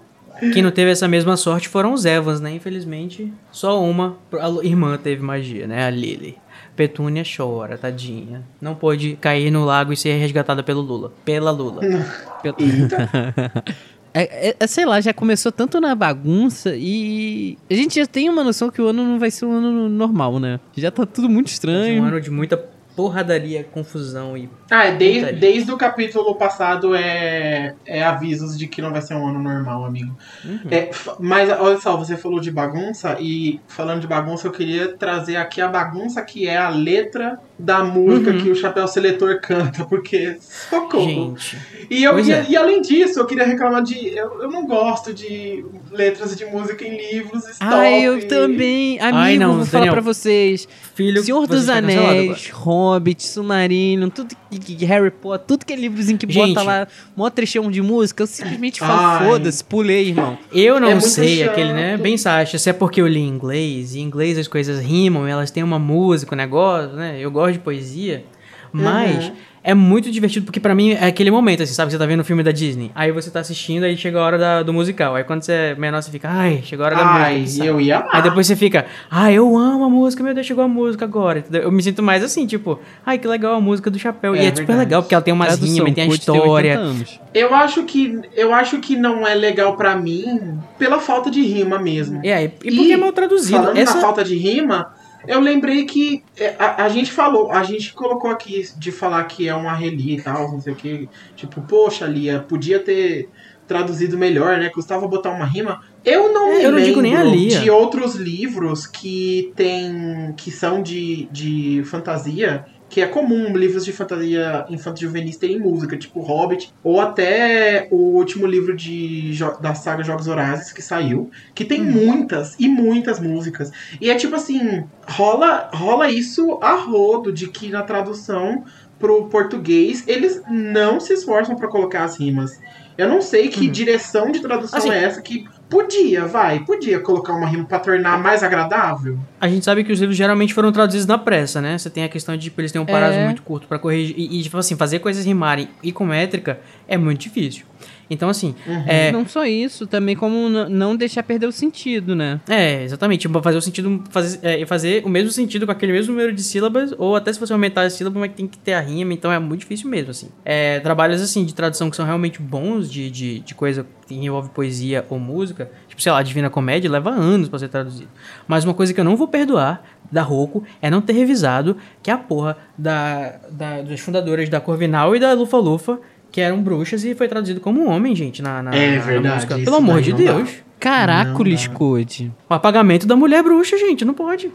Quem 0.52 0.62
não 0.62 0.70
teve 0.70 0.90
essa 0.90 1.06
mesma 1.08 1.36
sorte 1.36 1.68
foram 1.68 1.92
os 1.92 2.04
Evans, 2.04 2.40
né? 2.40 2.52
Infelizmente, 2.54 3.32
só 3.50 3.82
uma 3.82 4.16
a 4.32 4.64
irmã 4.64 4.96
teve 4.96 5.22
magia, 5.22 5.66
né? 5.66 5.86
A 5.86 5.90
Lily. 5.90 6.36
Petúnia 6.76 7.22
chora, 7.24 7.78
tadinha. 7.78 8.42
Não 8.60 8.74
pôde 8.74 9.16
cair 9.20 9.50
no 9.50 9.64
lago 9.64 9.92
e 9.92 9.96
ser 9.96 10.14
resgatada 10.18 10.62
pelo 10.62 10.80
Lula. 10.80 11.12
Pela 11.24 11.50
Lula. 11.50 11.80
É, 14.16 14.50
é- 14.50 14.56
é, 14.60 14.66
sei 14.68 14.86
lá, 14.86 15.00
já 15.00 15.12
começou 15.12 15.50
tanto 15.50 15.80
na 15.80 15.92
bagunça 15.92 16.72
e 16.76 17.58
a 17.68 17.74
gente 17.74 17.96
já 17.98 18.06
tem 18.06 18.30
uma 18.30 18.44
noção 18.44 18.70
que 18.70 18.80
o 18.80 18.86
ano 18.86 19.02
não 19.02 19.18
vai 19.18 19.28
ser 19.28 19.44
um 19.44 19.50
ano 19.52 19.88
normal, 19.88 20.38
né? 20.38 20.60
Já 20.76 20.88
tá 20.92 21.04
tudo 21.04 21.28
muito 21.28 21.48
Foi 21.48 21.52
um 21.52 21.54
estranho. 21.54 22.04
ano 22.04 22.20
de 22.20 22.30
muita 22.30 22.56
porradaria, 22.96 23.64
confusão 23.64 24.36
e. 24.36 24.48
Ah, 24.70 24.86
é 24.86 24.96
desde, 24.96 25.32
desde 25.32 25.72
o 25.72 25.76
capítulo 25.76 26.34
passado 26.36 26.94
é, 26.94 27.74
é 27.84 28.04
avisos 28.04 28.56
de 28.56 28.66
que 28.66 28.80
não 28.80 28.92
vai 28.92 29.02
ser 29.02 29.14
um 29.14 29.26
ano 29.26 29.42
normal, 29.42 29.84
amigo. 29.84 30.16
Uhum. 30.44 30.60
É, 30.70 30.90
mas 31.18 31.50
olha 31.50 31.78
só, 31.78 31.96
você 31.96 32.16
falou 32.16 32.40
de 32.40 32.50
bagunça 32.50 33.16
e 33.20 33.60
falando 33.66 34.00
de 34.00 34.06
bagunça, 34.06 34.46
eu 34.46 34.52
queria 34.52 34.96
trazer 34.96 35.36
aqui 35.36 35.60
a 35.60 35.68
bagunça 35.68 36.22
que 36.22 36.46
é 36.46 36.56
a 36.56 36.68
letra 36.68 37.38
da 37.58 37.84
música 37.84 38.30
Uhum. 38.32 38.38
que 38.42 38.50
o 38.50 38.54
Chapéu 38.56 38.86
Seletor 38.88 39.40
canta, 39.40 39.84
porque 39.84 40.36
socorro. 40.40 41.36
Gente. 41.38 41.56
E, 41.90 42.02
eu, 42.02 42.18
e, 42.18 42.32
é. 42.32 42.46
e 42.48 42.56
além 42.56 42.80
disso, 42.82 43.20
eu 43.20 43.26
queria 43.26 43.44
reclamar 43.46 43.82
de. 43.82 44.08
Eu, 44.16 44.42
eu 44.42 44.50
não 44.50 44.66
gosto 44.66 45.12
de 45.14 45.64
letras 45.92 46.34
de 46.36 46.44
música 46.46 46.84
em 46.84 46.96
livros. 46.96 47.44
Stop. 47.48 47.72
Ai, 47.74 48.02
eu 48.02 48.26
também. 48.26 48.98
Amigo, 49.00 49.16
Ai, 49.18 49.38
não, 49.38 49.56
vou 49.56 49.66
falar 49.66 49.80
Daniel. 49.84 49.92
pra 49.92 50.00
vocês. 50.02 50.66
Filho, 50.94 51.22
Senhor 51.24 51.46
dos 51.46 51.66
cancelado 51.66 51.86
Anéis, 51.86 52.50
Hobbit, 52.50 53.26
Submarino, 53.26 54.10
tudo 54.10 54.34
que, 54.50 54.58
que- 54.76 54.84
Harry 54.84 55.10
Potter, 55.10 55.44
tudo 55.46 55.66
que 55.66 55.72
é 55.72 55.76
livrozinho 55.76 56.16
que 56.16 56.30
Gente. 56.32 56.54
bota 56.54 56.62
lá, 56.62 56.88
mó 57.16 57.28
trechão 57.30 57.68
de 57.68 57.82
música, 57.82 58.22
eu 58.22 58.26
simplesmente 58.28 58.78
falo, 58.78 59.24
foda-se, 59.28 59.64
pulei, 59.64 60.08
irmão. 60.10 60.38
Eu 60.52 60.78
não 60.78 60.88
É 60.88 61.00
sei, 61.00 61.38
chato. 61.40 61.50
aquele, 61.50 61.72
né? 61.72 61.96
Bem 61.96 62.16
Sasha, 62.16 62.58
se 62.58 62.70
é 62.70 62.72
porque 62.72 63.00
eu 63.00 63.08
li 63.08 63.18
inglês, 63.20 63.96
e 63.96 63.98
em 63.98 64.02
inglês 64.02 64.38
as 64.38 64.46
coisas 64.46 64.78
rimam, 64.80 65.26
elas 65.26 65.50
têm 65.50 65.64
uma 65.64 65.80
música, 65.80 66.32
um 66.32 66.38
negócio, 66.38 66.90
né? 66.96 67.16
Eu 67.20 67.30
gosto 67.32 67.43
de 67.52 67.58
poesia, 67.58 68.24
mas 68.72 69.26
Uhum. 69.26 69.32
é 69.62 69.72
muito 69.72 70.10
divertido, 70.10 70.44
porque 70.46 70.58
pra 70.58 70.74
mim 70.74 70.90
é 70.92 71.06
aquele 71.06 71.30
momento, 71.30 71.62
assim, 71.62 71.72
sabe? 71.72 71.92
Você 71.92 71.96
tá 71.98 72.04
vendo 72.06 72.20
o 72.20 72.24
filme 72.24 72.42
da 72.42 72.50
Disney, 72.50 72.90
aí 72.94 73.12
você 73.12 73.30
tá 73.30 73.38
assistindo, 73.40 73.84
aí 73.84 73.96
chega 73.96 74.18
a 74.18 74.22
hora 74.24 74.36
da- 74.36 74.62
do 74.64 74.72
musical, 74.72 75.14
aí 75.14 75.22
quando 75.22 75.42
você 75.42 75.52
é 75.52 75.74
menor, 75.76 76.02
você 76.02 76.10
fica, 76.10 76.28
ai, 76.28 76.60
chegou 76.64 76.84
a 76.84 76.88
hora 76.88 76.96
da 76.96 77.06
Ai, 77.06 77.38
música. 77.40 77.56
sabe? 77.58 77.68
eu 77.68 77.80
ia 77.80 77.98
amar. 77.98 78.10
Aí 78.16 78.22
depois 78.22 78.46
você 78.48 78.56
fica, 78.56 78.86
ai, 79.08 79.34
eu 79.34 79.56
amo 79.56 79.84
a 79.84 79.88
música, 79.88 80.22
meu 80.24 80.34
Deus, 80.34 80.44
chegou 80.46 80.64
a 80.64 80.68
música 80.68 81.04
agora. 81.04 81.38
entendeu? 81.38 81.62
Eu 81.62 81.70
me 81.72 81.80
sinto 81.84 82.02
mais 82.02 82.22
assim, 82.24 82.46
tipo, 82.46 82.80
ai, 83.06 83.16
que 83.16 83.28
legal 83.28 83.54
a 83.54 83.60
música 83.60 83.88
do 83.90 83.98
chapéu. 83.98 84.34
É 84.34 84.38
e 84.38 84.40
é 84.40 84.44
super 84.50 84.56
verdade. 84.66 84.78
legal, 84.80 85.02
porque 85.02 85.14
ela 85.14 85.22
tem 85.22 85.32
umas 85.32 85.48
Tradução, 85.48 85.74
rimas, 85.84 85.94
tem 85.94 86.04
a 86.04 86.06
história. 86.08 86.72
80 86.72 86.80
anos. 86.80 87.20
Eu 87.32 87.54
acho 87.54 87.84
que 87.84 88.20
eu 88.34 88.52
acho 88.52 88.78
que 88.80 88.96
não 88.96 89.24
é 89.26 89.34
legal 89.34 89.76
pra 89.76 89.94
mim 89.96 90.58
pela 90.78 90.98
falta 90.98 91.30
de 91.30 91.42
rima 91.42 91.78
mesmo. 91.78 92.20
É, 92.24 92.44
e 92.44 92.48
porque 92.48 92.92
é 92.92 92.96
mal 92.96 93.12
traduzido. 93.12 93.58
Falando 93.62 93.76
Essa... 93.78 93.94
na 93.94 94.00
falta 94.00 94.24
de 94.24 94.36
rima, 94.36 94.92
eu 95.26 95.40
lembrei 95.40 95.84
que 95.84 96.22
é, 96.36 96.54
a, 96.58 96.84
a 96.84 96.88
gente 96.88 97.10
falou, 97.12 97.50
a 97.50 97.62
gente 97.62 97.92
colocou 97.92 98.30
aqui 98.30 98.64
de 98.76 98.90
falar 98.92 99.24
que 99.24 99.48
é 99.48 99.54
uma 99.54 99.74
reli 99.74 100.16
e 100.16 100.22
tal, 100.22 100.50
não 100.52 100.60
sei 100.60 100.72
o 100.72 100.76
que. 100.76 101.08
Tipo, 101.36 101.60
poxa, 101.62 102.06
Lia, 102.06 102.40
podia 102.40 102.78
ter 102.80 103.28
traduzido 103.66 104.18
melhor, 104.18 104.58
né? 104.58 104.68
Custava 104.68 105.08
botar 105.08 105.30
uma 105.30 105.46
rima. 105.46 105.80
Eu 106.04 106.32
não 106.32 106.48
É, 106.52 106.58
me 106.58 106.64
eu 106.64 106.72
não 106.72 106.80
digo 106.82 107.00
nem 107.00 107.16
a 107.16 107.22
lembro 107.22 107.38
Lia. 107.38 107.60
de 107.60 107.70
outros 107.70 108.14
livros 108.14 108.86
que 108.86 109.52
tem. 109.56 110.34
que 110.36 110.50
são 110.50 110.82
de, 110.82 111.26
de 111.32 111.82
fantasia. 111.86 112.66
Que 112.94 113.00
é 113.00 113.06
comum 113.08 113.56
livros 113.56 113.84
de 113.84 113.90
fantasia 113.90 114.64
infanto-juvenis 114.70 115.36
terem 115.36 115.58
música, 115.58 115.96
tipo 115.96 116.20
Hobbit, 116.20 116.72
ou 116.80 117.00
até 117.00 117.88
o 117.90 117.96
último 117.96 118.46
livro 118.46 118.72
de, 118.76 119.36
da 119.60 119.74
saga 119.74 120.04
Jogos 120.04 120.28
Horazes 120.28 120.72
que 120.72 120.80
saiu, 120.80 121.28
que 121.56 121.64
tem 121.64 121.82
muitas 121.82 122.54
e 122.56 122.68
muitas 122.68 123.18
músicas. 123.18 123.72
E 124.00 124.08
é 124.08 124.14
tipo 124.14 124.36
assim, 124.36 124.84
rola, 125.08 125.68
rola 125.74 126.08
isso 126.08 126.56
a 126.62 126.76
rodo 126.76 127.32
de 127.32 127.48
que 127.48 127.68
na 127.68 127.82
tradução 127.82 128.62
pro 128.96 129.26
português, 129.28 130.04
eles 130.06 130.40
não 130.48 131.00
se 131.00 131.14
esforçam 131.14 131.56
pra 131.56 131.66
colocar 131.66 132.04
as 132.04 132.16
rimas. 132.16 132.60
Eu 132.96 133.08
não 133.08 133.20
sei 133.20 133.48
que 133.48 133.66
direção 133.68 134.30
de 134.30 134.38
tradução 134.38 134.78
Assim- 134.78 134.90
é 134.90 135.02
essa 135.02 135.20
que 135.20 135.44
podia, 135.68 136.26
vai, 136.26 136.60
podia 136.60 137.00
colocar 137.00 137.32
uma 137.32 137.46
rima 137.46 137.64
pra 137.64 137.78
tornar 137.78 138.18
mais 138.22 138.42
agradável. 138.42 139.18
A 139.40 139.48
gente 139.48 139.64
sabe 139.64 139.82
que 139.84 139.92
os 139.92 139.98
livros 140.00 140.16
geralmente 140.16 140.54
foram 140.54 140.70
traduzidos 140.72 141.06
na 141.06 141.18
pressa, 141.18 141.60
né? 141.60 141.76
Você 141.78 141.90
tem 141.90 142.04
a 142.04 142.08
questão 142.08 142.36
de 142.36 142.44
tipo, 142.44 142.60
eles 142.60 142.70
têm 142.72 142.80
um 142.80 142.86
prazo 142.86 143.16
É. 143.18 143.24
muito 143.24 143.42
curto 143.42 143.66
pra 143.66 143.78
corrigir. 143.78 144.14
E, 144.16 144.40
e, 144.40 144.42
tipo 144.42 144.56
assim, 144.56 144.76
fazer 144.76 144.98
coisas 145.00 145.24
rimarem 145.24 145.68
e 145.82 145.90
com 145.92 146.04
métrica 146.06 146.60
é 146.86 146.96
muito 146.96 147.20
difícil. 147.20 147.64
Então, 148.08 148.28
assim, 148.28 148.54
é, 148.86 149.10
Não 149.12 149.26
só 149.26 149.44
isso, 149.44 149.86
também 149.86 150.14
como 150.14 150.48
não 150.68 150.96
deixar 150.96 151.22
perder 151.22 151.46
o 151.46 151.52
sentido, 151.52 152.14
né? 152.14 152.40
É, 152.48 152.82
exatamente. 152.84 153.22
Tipo, 153.22 153.42
fazer 153.42 153.58
o 153.58 153.62
sentido. 153.62 154.02
Fazer, 154.10 154.38
é, 154.42 154.64
fazer 154.66 155.04
o 155.04 155.08
mesmo 155.08 155.30
sentido 155.30 155.66
com 155.66 155.72
aquele 155.72 155.92
mesmo 155.92 156.12
número 156.12 156.32
de 156.32 156.42
sílabas, 156.42 156.94
ou 156.98 157.16
até 157.16 157.32
se 157.32 157.40
você 157.40 157.52
aumentar 157.52 157.82
a 157.82 157.90
sílaba, 157.90 158.20
mas 158.20 158.32
tem 158.32 158.46
que 158.46 158.58
ter 158.58 158.74
a 158.74 158.80
rima, 158.80 159.12
então 159.12 159.32
é 159.32 159.38
muito 159.38 159.60
difícil 159.60 159.88
mesmo, 159.88 160.10
assim. 160.10 160.28
É, 160.44 160.80
trabalhos 160.80 161.20
assim 161.20 161.44
de 161.44 161.54
tradução 161.54 161.90
que 161.90 161.96
são 161.96 162.04
realmente 162.04 162.40
bons, 162.40 162.90
de, 162.90 163.10
de, 163.10 163.40
de 163.40 163.54
coisa 163.54 163.86
que 164.06 164.14
envolve 164.14 164.50
poesia 164.50 165.04
ou 165.08 165.18
música, 165.18 165.70
tipo, 165.88 166.00
sei 166.02 166.12
lá, 166.12 166.22
Divina 166.22 166.50
Comédia, 166.50 166.90
leva 166.90 167.10
anos 167.10 167.48
pra 167.48 167.58
ser 167.58 167.68
traduzido. 167.68 168.08
Mas 168.46 168.64
uma 168.64 168.74
coisa 168.74 168.92
que 168.92 169.00
eu 169.00 169.04
não 169.04 169.16
vou 169.16 169.28
perdoar 169.28 169.82
da 170.10 170.22
Roku 170.22 170.62
é 170.80 170.90
não 170.90 171.00
ter 171.00 171.14
revisado 171.14 171.76
que 172.02 172.10
a 172.10 172.18
porra 172.18 172.56
da, 172.76 173.36
da, 173.50 173.82
das 173.82 174.00
fundadoras 174.00 174.48
da 174.48 174.60
Corvinal 174.60 175.16
e 175.16 175.20
da 175.20 175.32
Lufa 175.32 175.56
Lufa, 175.56 175.98
que 176.34 176.40
eram 176.40 176.60
bruxas 176.60 177.04
e 177.04 177.14
foi 177.14 177.28
traduzido 177.28 177.60
como 177.60 177.88
homem, 177.88 178.12
gente, 178.16 178.42
na, 178.42 178.60
na, 178.60 178.74
É 178.74 178.90
na- 178.90 178.96
na 178.96 179.02
verdade, 179.04 179.34
música. 179.36 179.54
isso 179.54 179.64
Pelo 179.66 179.76
amor 179.76 180.02
de 180.02 180.10
não 180.12 180.18
dá. 180.24 180.32
Deus. 180.32 180.50
Caracoles. 180.80 181.68
Code. 181.68 182.32
O 182.50 182.54
apagamento 182.54 183.06
da 183.06 183.14
mulher 183.14 183.40
bruxa, 183.44 183.78
gente, 183.78 184.04
não 184.04 184.14
pode. 184.14 184.50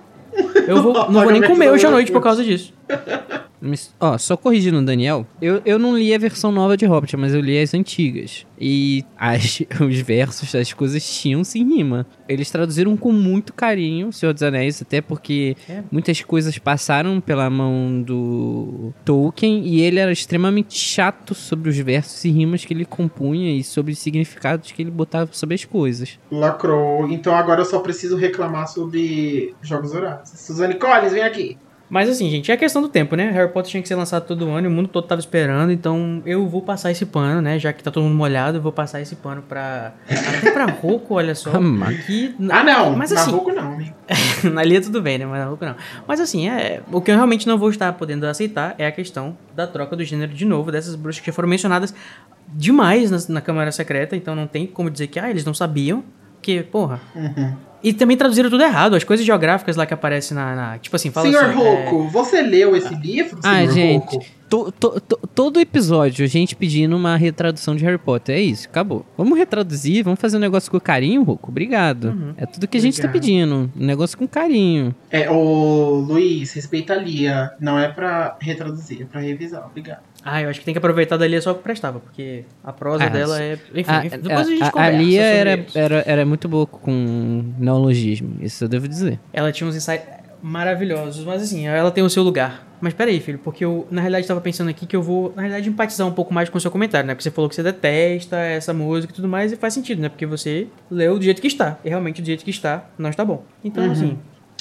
Eu 0.67 0.83
vou, 0.83 0.91
não 1.09 1.21
vou 1.23 1.31
nem 1.31 1.41
comer 1.41 1.69
hoje 1.71 1.85
à 1.85 1.89
noite 1.89 2.11
por 2.11 2.21
causa 2.21 2.43
disso. 2.43 2.73
Mas, 3.61 3.93
Ó, 3.99 4.17
só 4.17 4.37
corrigindo 4.37 4.77
o 4.77 4.85
Daniel, 4.85 5.27
eu, 5.41 5.61
eu 5.65 5.77
não 5.77 5.97
li 5.97 6.13
a 6.13 6.17
versão 6.17 6.49
nova 6.49 6.77
de 6.77 6.85
Hobbit, 6.85 7.17
mas 7.17 7.33
eu 7.33 7.41
li 7.41 7.59
as 7.61 7.73
antigas. 7.73 8.45
E 8.57 9.03
as, 9.17 9.61
os 9.85 9.99
versos, 9.99 10.55
as 10.55 10.71
coisas 10.71 11.03
tinham 11.19 11.43
sim 11.43 11.75
rima. 11.75 12.07
Eles 12.29 12.49
traduziram 12.49 12.95
com 12.95 13.11
muito 13.11 13.51
carinho 13.53 14.07
o 14.07 14.13
Senhor 14.13 14.31
dos 14.31 14.43
Anéis, 14.43 14.81
até 14.81 15.01
porque 15.01 15.57
É. 15.67 15.83
muitas 15.91 16.21
coisas 16.21 16.57
passaram 16.57 17.19
pela 17.19 17.49
mão 17.49 18.01
do 18.01 18.93
Tolkien 19.03 19.65
e 19.67 19.81
ele 19.81 19.99
era 19.99 20.11
extremamente 20.13 20.77
chato 20.79 21.35
sobre 21.35 21.69
os 21.69 21.77
versos 21.77 22.23
e 22.23 22.29
rimas 22.29 22.63
que 22.63 22.73
ele 22.73 22.85
compunha 22.85 23.53
e 23.53 23.61
sobre 23.61 23.91
os 23.91 23.99
significados 23.99 24.71
que 24.71 24.81
ele 24.81 24.91
botava 24.91 25.31
sobre 25.33 25.55
as 25.55 25.65
coisas. 25.65 26.17
Lacrou. 26.31 27.09
Então 27.11 27.35
agora 27.35 27.59
eu 27.59 27.65
só 27.65 27.79
preciso 27.79 28.15
reclamar 28.15 28.69
sobre 28.69 29.53
Jogos 29.61 29.93
Horários. 29.93 30.29
Suzane 30.29 30.75
Collins, 30.75 31.11
vem 31.11 31.23
aqui. 31.23 31.57
Mas 31.89 32.07
assim, 32.07 32.29
gente, 32.29 32.51
é 32.51 32.57
questão 32.57 32.81
do 32.81 32.87
tempo, 32.87 33.15
né? 33.15 33.31
Harry 33.31 33.51
Potter 33.51 33.71
tinha 33.71 33.81
que 33.81 33.87
ser 33.87 33.95
lançado 33.95 34.25
todo 34.25 34.47
ano 34.49 34.67
e 34.67 34.69
o 34.69 34.71
mundo 34.71 34.87
todo 34.87 35.07
tava 35.07 35.19
esperando, 35.19 35.71
então 35.71 36.21
eu 36.25 36.47
vou 36.47 36.61
passar 36.61 36.91
esse 36.91 37.05
pano, 37.05 37.41
né? 37.41 37.57
Já 37.57 37.73
que 37.73 37.83
tá 37.83 37.89
todo 37.89 38.03
mundo 38.03 38.15
molhado, 38.15 38.57
eu 38.57 38.61
vou 38.61 38.71
passar 38.71 39.01
esse 39.01 39.15
pano 39.15 39.41
pra. 39.41 39.93
Até 40.37 40.51
pra 40.51 40.65
Roku, 40.65 41.15
olha 41.15 41.33
só. 41.33 41.51
Que, 42.05 42.35
Ah, 42.49 42.63
não. 42.63 42.95
Mas 42.95 43.11
na 43.11 43.21
assim, 43.21 43.31
Roku 43.31 43.51
não, 43.51 43.73
amigo. 43.73 43.93
na 44.53 44.63
Lia 44.63 44.81
tudo 44.81 45.01
bem, 45.01 45.17
né? 45.17 45.25
Mas 45.25 45.39
na 45.39 45.45
Roku 45.45 45.65
não. 45.65 45.75
Mas 46.07 46.19
assim, 46.19 46.47
é, 46.47 46.81
o 46.91 47.01
que 47.01 47.09
eu 47.11 47.15
realmente 47.15 47.47
não 47.47 47.57
vou 47.57 47.69
estar 47.69 47.91
podendo 47.93 48.25
aceitar 48.25 48.75
é 48.77 48.85
a 48.85 48.91
questão 48.91 49.35
da 49.55 49.65
troca 49.65 49.95
do 49.95 50.03
gênero 50.03 50.31
de 50.33 50.45
novo, 50.45 50.71
dessas 50.71 50.95
bruxas 50.95 51.19
que 51.19 51.27
já 51.27 51.33
foram 51.33 51.49
mencionadas 51.49 51.93
demais 52.47 53.09
na, 53.11 53.35
na 53.35 53.41
Câmara 53.41 53.71
Secreta, 53.71 54.15
então 54.15 54.35
não 54.35 54.47
tem 54.47 54.65
como 54.65 54.89
dizer 54.89 55.07
que, 55.07 55.19
ah, 55.19 55.29
eles 55.29 55.45
não 55.45 55.53
sabiam. 55.53 56.03
Porque, 56.57 56.63
porra. 56.71 56.99
Uhum. 57.15 57.53
E 57.81 57.93
também 57.93 58.17
traduziram 58.17 58.49
tudo 58.49 58.61
errado, 58.61 58.93
as 58.95 59.05
coisas 59.05 59.25
geográficas 59.25 59.77
lá 59.77 59.85
que 59.85 59.93
aparecem 59.93 60.35
na. 60.35 60.53
na- 60.53 60.77
tipo 60.79 60.93
assim, 60.97 61.11
fala 61.11 61.27
Senhor 61.27 61.45
assim. 61.45 61.61
é, 61.61 61.85
Roku, 61.85 62.09
você 62.09 62.41
leu 62.41 62.75
esse 62.75 62.93
livro, 62.93 63.39
Ah, 63.41 63.59
Senhor 63.59 63.71
gente, 63.71 64.19
to- 64.49 64.69
to- 64.77 64.99
to- 64.99 65.19
todo 65.33 65.61
episódio 65.61 66.25
a 66.25 66.27
gente 66.27 66.57
pedindo 66.57 66.93
uma 66.97 67.15
retradução 67.15 67.77
de 67.77 67.85
Harry 67.85 67.97
Potter. 67.97 68.35
É 68.35 68.41
isso, 68.41 68.67
acabou. 68.67 69.05
Vamos 69.17 69.37
retraduzir, 69.37 70.03
vamos 70.03 70.19
fazer 70.19 70.35
um 70.35 70.41
negócio 70.41 70.69
com 70.69 70.77
carinho, 70.77 71.23
Roco? 71.23 71.49
Obrigado. 71.49 72.33
É 72.35 72.45
tudo 72.45 72.67
que 72.67 72.77
a 72.77 72.81
gente 72.81 72.99
tá 73.01 73.07
Obrigado. 73.07 73.23
pedindo. 73.25 73.71
Um 73.79 73.85
negócio 73.85 74.17
com 74.17 74.27
carinho. 74.27 74.93
É, 75.09 75.31
ô 75.31 76.03
Luiz, 76.05 76.51
respeita 76.51 76.91
a 76.91 76.97
Lia. 76.97 77.51
Não 77.61 77.79
é 77.79 77.87
pra 77.87 78.35
retraduzir, 78.41 79.03
é 79.03 79.05
pra 79.05 79.21
revisar. 79.21 79.65
Obrigado. 79.65 80.01
Ah, 80.23 80.41
eu 80.41 80.49
acho 80.49 80.59
que 80.59 80.65
tem 80.65 80.73
que 80.73 80.77
aproveitar 80.77 81.15
dali 81.17 81.41
só 81.41 81.51
o 81.51 81.55
que 81.55 81.63
prestava, 81.63 81.99
porque 81.99 82.43
a 82.63 82.73
prosa 82.73 83.05
Ah, 83.05 83.09
dela 83.09 83.41
é. 83.41 83.57
Enfim, 83.73 83.89
A, 83.91 83.99
depois 84.01 84.47
a, 84.47 84.49
gente 84.51 84.63
a, 84.63 84.71
conversa. 84.71 84.97
a 84.97 85.01
Lia 85.01 85.21
sobre 85.21 85.37
era, 85.37 85.51
eles. 85.53 85.75
era, 85.75 86.03
era 86.05 86.25
muito 86.25 86.47
boa 86.49 86.65
com 86.67 87.43
neologismo, 87.57 88.35
isso 88.41 88.63
eu 88.63 88.67
devo 88.67 88.87
dizer. 88.87 89.17
Ela 89.31 89.51
tinha 89.51 89.67
uns 89.67 89.75
insights 89.75 90.05
maravilhosos, 90.41 91.23
mas 91.25 91.41
assim, 91.41 91.67
ela 91.67 91.91
tem 91.91 92.03
o 92.03 92.09
seu 92.09 92.23
lugar. 92.23 92.67
Mas 92.81 92.93
peraí, 92.93 93.19
filho, 93.19 93.39
porque 93.43 93.63
eu, 93.65 93.85
na 93.91 93.99
realidade, 94.01 94.25
tava 94.27 94.39
pensando 94.39 94.69
aqui 94.69 94.85
que 94.85 94.95
eu 94.95 95.01
vou, 95.01 95.33
na 95.35 95.41
realidade, 95.41 95.67
empatizar 95.69 96.07
um 96.07 96.13
pouco 96.13 96.33
mais 96.33 96.47
com 96.49 96.57
o 96.57 96.61
seu 96.61 96.71
comentário, 96.71 97.05
né? 97.07 97.13
Porque 97.13 97.23
você 97.23 97.31
falou 97.31 97.49
que 97.49 97.55
você 97.55 97.61
detesta 97.63 98.37
essa 98.37 98.73
música 98.73 99.11
e 99.11 99.15
tudo 99.15 99.27
mais, 99.27 99.51
e 99.51 99.57
faz 99.57 99.73
sentido, 99.73 100.01
né? 100.01 100.07
Porque 100.07 100.25
você 100.25 100.67
leu 100.89 101.17
do 101.17 101.23
jeito 101.25 101.41
que 101.41 101.47
está. 101.47 101.77
E 101.83 101.89
realmente, 101.89 102.21
do 102.21 102.25
jeito 102.25 102.43
que 102.45 102.51
está, 102.51 102.85
não 102.97 103.09
está 103.09 103.25
bom. 103.25 103.43
Então, 103.63 103.83
Uhum. 103.85 103.91
assim, 103.91 104.17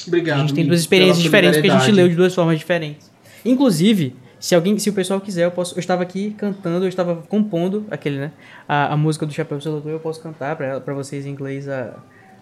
Obrigado. 0.07 0.39
a 0.39 0.41
gente 0.41 0.55
tem 0.55 0.67
duas 0.67 0.81
experiências 0.81 1.23
diferentes, 1.23 1.59
porque 1.59 1.71
a 1.71 1.79
gente 1.79 1.93
leu 1.93 2.09
de 2.09 2.17
duas 2.17 2.35
formas 2.35 2.59
diferentes. 2.59 3.09
Inclusive, 3.45 4.17
se 4.41 4.55
alguém, 4.55 4.79
se 4.79 4.89
o 4.91 4.93
pessoal 4.93 5.21
quiser, 5.21 5.45
eu 5.47 5.51
posso. 5.51 5.75
Eu 5.77 5.81
estava 5.81 6.03
aqui 6.03 6.31
cantando, 6.39 6.85
eu 6.85 6.89
estava 6.89 7.17
compondo 7.29 7.85
aquele, 7.91 8.19
né? 8.19 8.33
A, 8.69 8.93
a 8.93 8.97
música 8.97 9.25
do 9.27 9.33
Chapéu 9.33 9.61
Seletor, 9.61 9.91
eu 9.91 10.01
posso 10.01 10.21
cantar 10.23 10.55
pra, 10.57 10.81
pra 10.81 10.95
vocês 10.95 11.27
em 11.27 11.31
inglês 11.31 11.69
a, 11.69 11.95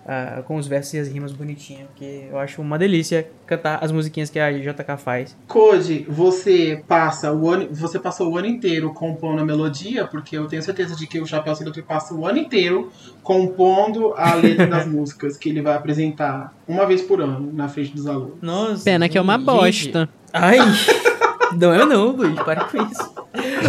a- 0.06 0.42
com 0.42 0.56
os 0.56 0.66
versos 0.68 0.94
e 0.94 0.98
as 0.98 1.08
rimas 1.08 1.32
bonitinhas, 1.32 1.86
porque 1.88 2.26
eu 2.30 2.38
acho 2.38 2.60
uma 2.62 2.78
delícia 2.78 3.28
cantar 3.46 3.78
as 3.82 3.90
musiquinhas 3.90 4.28
que 4.30 4.38
a 4.38 4.52
JK 4.52 4.96
faz. 4.98 5.36
Code, 5.48 6.04
você 6.08 6.82
passa 6.86 7.32
o 7.32 7.48
ano, 7.50 7.68
você 7.72 7.98
passou 7.98 8.30
o 8.32 8.36
ano 8.38 8.46
inteiro 8.46 8.92
compondo 8.92 9.40
a 9.40 9.44
melodia, 9.44 10.04
porque 10.06 10.36
eu 10.36 10.46
tenho 10.46 10.62
certeza 10.62 10.94
de 10.94 11.06
que 11.06 11.18
o 11.20 11.26
Chapéu 11.26 11.54
Seletor 11.56 11.82
passa 11.84 12.14
o 12.14 12.26
ano 12.26 12.38
inteiro 12.38 12.90
compondo 13.22 14.12
a 14.16 14.34
letra 14.34 14.66
das 14.66 14.86
músicas 14.88 15.36
que 15.36 15.48
ele 15.48 15.60
vai 15.62 15.74
apresentar 15.74 16.54
uma 16.68 16.86
vez 16.86 17.02
por 17.02 17.20
ano 17.20 17.50
na 17.52 17.68
frente 17.68 17.92
dos 17.94 18.06
alunos. 18.06 18.34
Nossa. 18.40 18.84
Pena 18.84 19.08
que 19.08 19.18
é 19.18 19.20
uma 19.20 19.36
gente. 19.38 19.44
bosta. 19.46 20.08
Ai! 20.32 20.58
Não 21.56 21.72
é 21.74 21.84
não, 21.86 22.08
Luiz, 22.10 22.34
para 22.40 22.64
com 22.64 22.76
isso. 22.82 23.14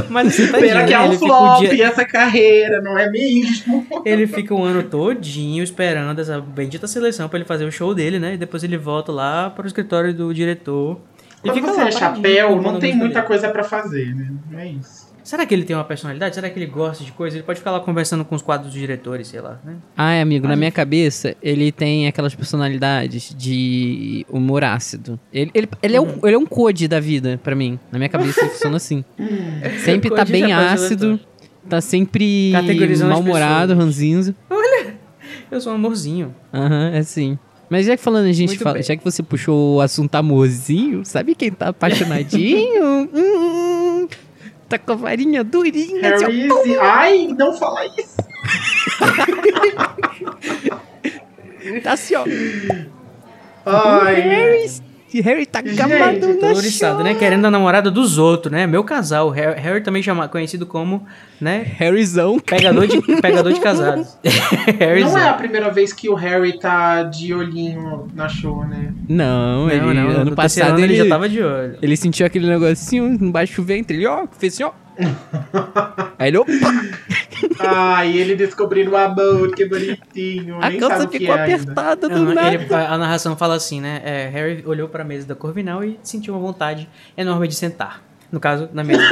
Mas 0.10 0.34
você 0.36 0.48
tá 0.48 0.58
Pena 0.60 0.86
que 0.86 0.94
é 0.94 1.00
um 1.00 1.12
fica 1.12 1.26
o 1.26 1.28
flop 1.28 1.60
dia- 1.70 1.86
essa 1.88 2.06
carreira, 2.06 2.82
não 2.82 2.98
é 2.98 3.10
mesmo? 3.10 3.86
Ele 4.06 4.26
fica 4.28 4.54
o 4.54 4.64
ano 4.64 4.84
todinho 4.84 5.64
esperando 5.64 6.20
essa 6.20 6.40
bendita 6.40 6.88
seleção 6.88 7.28
pra 7.28 7.38
ele 7.40 7.46
fazer 7.46 7.66
o 7.66 7.72
show 7.72 7.94
dele, 7.94 8.20
né? 8.20 8.34
E 8.36 8.38
depois 8.38 8.64
ele 8.64 8.78
volta 8.78 9.12
lá 9.12 9.50
para 9.50 9.64
o 9.64 9.68
escritório 9.68 10.14
do 10.14 10.34
diretor. 10.34 11.00
E 11.44 11.50
Quando 11.50 11.56
fica 11.56 11.68
você 11.74 11.82
lá, 11.82 11.88
é 11.88 11.92
chapéu, 11.92 12.62
não 12.62 12.80
tem 12.80 12.96
muita 12.96 13.16
dele. 13.16 13.28
coisa 13.28 13.50
pra 13.50 13.64
fazer, 13.64 14.16
né? 14.16 14.32
Não 14.50 14.60
é 14.60 14.68
isso. 14.70 14.97
Será 15.28 15.46
que 15.46 15.54
ele 15.54 15.66
tem 15.66 15.76
uma 15.76 15.84
personalidade? 15.84 16.36
Será 16.36 16.50
que 16.50 16.58
ele 16.58 16.68
gosta 16.68 17.04
de 17.04 17.12
coisa? 17.12 17.36
Ele 17.36 17.44
pode 17.44 17.60
ficar 17.60 17.72
lá 17.72 17.82
conversando 17.82 18.24
com 18.24 18.34
os 18.34 18.42
quadros 18.42 18.72
dos 18.72 18.80
diretores, 18.80 19.28
sei 19.28 19.42
lá, 19.42 19.60
né? 19.62 19.76
Ai, 19.98 20.22
amigo, 20.22 20.48
na 20.48 20.56
minha 20.56 20.72
cabeça, 20.72 21.36
ele 21.44 21.70
tem 21.70 22.08
aquelas 22.08 22.34
personalidades 22.34 23.36
de 23.38 24.26
humor 24.30 24.64
ácido. 24.64 25.20
Ele, 25.34 25.52
ele, 25.54 25.68
ele, 25.84 25.98
é, 25.98 26.00
um, 26.00 26.18
ele 26.24 26.36
é 26.36 26.38
um 26.38 26.46
code 26.46 26.88
da 26.88 27.02
vida, 27.02 27.38
pra 27.44 27.54
mim. 27.54 27.78
Na 27.92 28.00
minha 28.00 28.08
cabeça 28.08 28.40
ele 28.40 28.52
funciona 28.52 28.78
assim. 28.78 29.04
Sempre 29.84 30.10
tá 30.12 30.24
bem 30.24 30.54
ácido, 30.54 31.20
tá 31.68 31.82
sempre 31.82 32.54
mal-humorado, 33.06 33.74
pessoas. 33.74 33.86
ranzinzo. 33.86 34.36
Eu 35.52 35.60
sou 35.60 35.74
um 35.74 35.76
amorzinho. 35.76 36.34
Aham, 36.54 36.92
é 36.94 37.00
assim. 37.00 37.38
Mas 37.70 37.86
já 37.86 37.98
que 37.98 38.04
falando, 38.04 38.28
a 38.28 38.32
gente 38.32 38.48
Muito 38.48 38.64
fala, 38.64 38.76
bem. 38.76 38.84
já 38.84 38.96
que 38.96 39.04
você 39.04 39.22
puxou 39.22 39.76
o 39.76 39.82
assunto 39.82 40.16
amorzinho, 40.16 41.04
sabe 41.04 41.36
quem 41.36 41.52
tá 41.52 41.68
apaixonadinho? 41.68 43.10
hum, 43.14 43.87
tá 44.68 44.78
com 44.78 44.92
a 44.92 44.96
varinha 44.96 45.44
durinha. 45.44 46.18
Harry, 46.18 46.48
ai, 46.80 47.28
não 47.28 47.58
fala 47.58 47.86
isso. 47.86 48.18
tá 51.84 51.94
assim, 51.94 52.16
ó. 52.16 52.26
Ai, 53.66 54.16
Harry, 54.22 54.70
Harry 55.22 55.46
tá 55.46 55.62
Todo 55.62 56.42
na 56.42 56.48
oriçado, 56.54 57.04
né? 57.04 57.16
Querendo 57.16 57.46
a 57.46 57.52
namorada 57.52 57.90
dos 57.92 58.18
outros, 58.18 58.52
né? 58.52 58.68
Meu 58.68 58.84
casal. 58.84 59.30
Harry, 59.30 59.60
Harry 59.60 59.82
também 59.82 60.02
chama, 60.02 60.28
conhecido 60.28 60.66
como, 60.66 61.06
né? 61.40 61.66
Harryzão. 61.78 62.40
Pegador 62.40 62.88
de, 62.88 63.02
pegador 63.22 63.54
de 63.54 63.60
casados. 63.60 64.18
Harryzão. 64.80 65.14
não 65.14 65.20
é 65.20 65.30
a 65.30 65.34
primeira 65.34 65.70
vez 65.70 65.94
que 65.94 66.10
o 66.10 66.16
Harry 66.16 66.60
tá 66.60 67.04
de 67.04 67.34
olhinho 67.34 68.08
na 68.14 68.28
show, 68.28 68.66
né? 68.66 68.94
Não, 69.08 69.70
ele, 69.70 69.82
Não, 69.82 69.94
não, 69.94 70.10
ano 70.22 70.36
passado 70.36 70.70
ano 70.70 70.80
ele, 70.80 70.94
ele 70.94 71.04
já 71.04 71.10
tava 71.10 71.30
de 71.30 71.42
olho. 71.42 71.78
ele 71.82 71.96
sentiu 71.98 72.26
aquele 72.26 72.48
negocinho 72.48 73.08
embaixo 73.08 73.62
do 73.62 73.66
ventre, 73.66 73.98
ele, 73.98 74.06
ó, 74.08 74.26
fez 74.38 74.54
assim, 74.54 74.64
ó. 74.64 74.87
Aí 76.20 76.28
ele, 76.30 76.38
opa, 76.38 76.52
Ai, 77.60 78.18
ele 78.18 78.36
descobrindo 78.36 78.92
o 78.92 78.98
amor, 78.98 79.54
que 79.56 79.66
bonitinho. 79.66 80.58
a 80.62 80.70
Nem 80.70 80.80
calça 80.80 80.96
sabe 80.98 81.08
o 81.08 81.10
que 81.10 81.20
ficou 81.20 81.36
é 81.36 81.42
ainda. 81.44 81.56
apertada 81.64 82.10
do 82.10 82.16
Aham, 82.16 82.34
nada. 82.34 82.54
ele- 82.56 82.74
a, 82.74 82.94
a 82.94 82.98
narração 82.98 83.38
fala 83.38 83.56
assim, 83.56 83.80
né? 83.80 84.02
É, 84.04 84.28
Harry 84.30 84.64
olhou 84.66 84.88
pra 84.90 85.04
mesa 85.04 85.28
da 85.28 85.36
Corvinal 85.36 85.84
e 85.84 86.00
sentiu 86.02 86.34
uma 86.34 86.40
vontade 86.40 86.90
enorme 87.16 87.48
de 87.48 87.56
sentar. 87.56 88.02
No 88.32 88.40
caso, 88.40 88.68
na 88.74 88.84
mesa. 88.84 89.02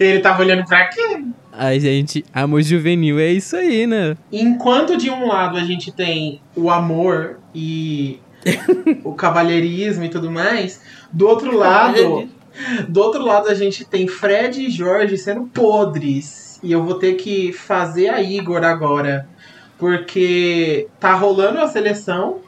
Ele 0.00 0.20
tava 0.20 0.42
olhando 0.42 0.64
pra 0.64 0.86
quê? 0.88 1.22
Ai, 1.52 1.80
gente, 1.80 2.24
amor 2.32 2.62
juvenil 2.62 3.18
é 3.18 3.32
isso 3.32 3.56
aí, 3.56 3.86
né? 3.86 4.16
Enquanto 4.32 4.96
de 4.96 5.10
um 5.10 5.26
lado 5.26 5.56
a 5.56 5.64
gente 5.64 5.90
tem 5.90 6.40
o 6.54 6.70
amor 6.70 7.38
e 7.54 8.20
o 9.04 9.12
cavalheirismo 9.14 10.04
e 10.04 10.08
tudo 10.08 10.30
mais. 10.30 10.80
Do 11.12 11.26
outro 11.26 11.56
lado, 11.56 12.28
do 12.88 13.00
outro 13.00 13.24
lado 13.24 13.48
a 13.48 13.54
gente 13.54 13.84
tem 13.84 14.06
Fred 14.06 14.66
e 14.66 14.70
Jorge 14.70 15.16
sendo 15.16 15.42
podres. 15.42 16.58
E 16.62 16.72
eu 16.72 16.82
vou 16.84 16.94
ter 16.94 17.14
que 17.14 17.52
fazer 17.52 18.08
a 18.08 18.20
Igor 18.20 18.64
agora. 18.64 19.28
Porque 19.78 20.88
tá 20.98 21.14
rolando 21.14 21.60
a 21.60 21.68
seleção. 21.68 22.38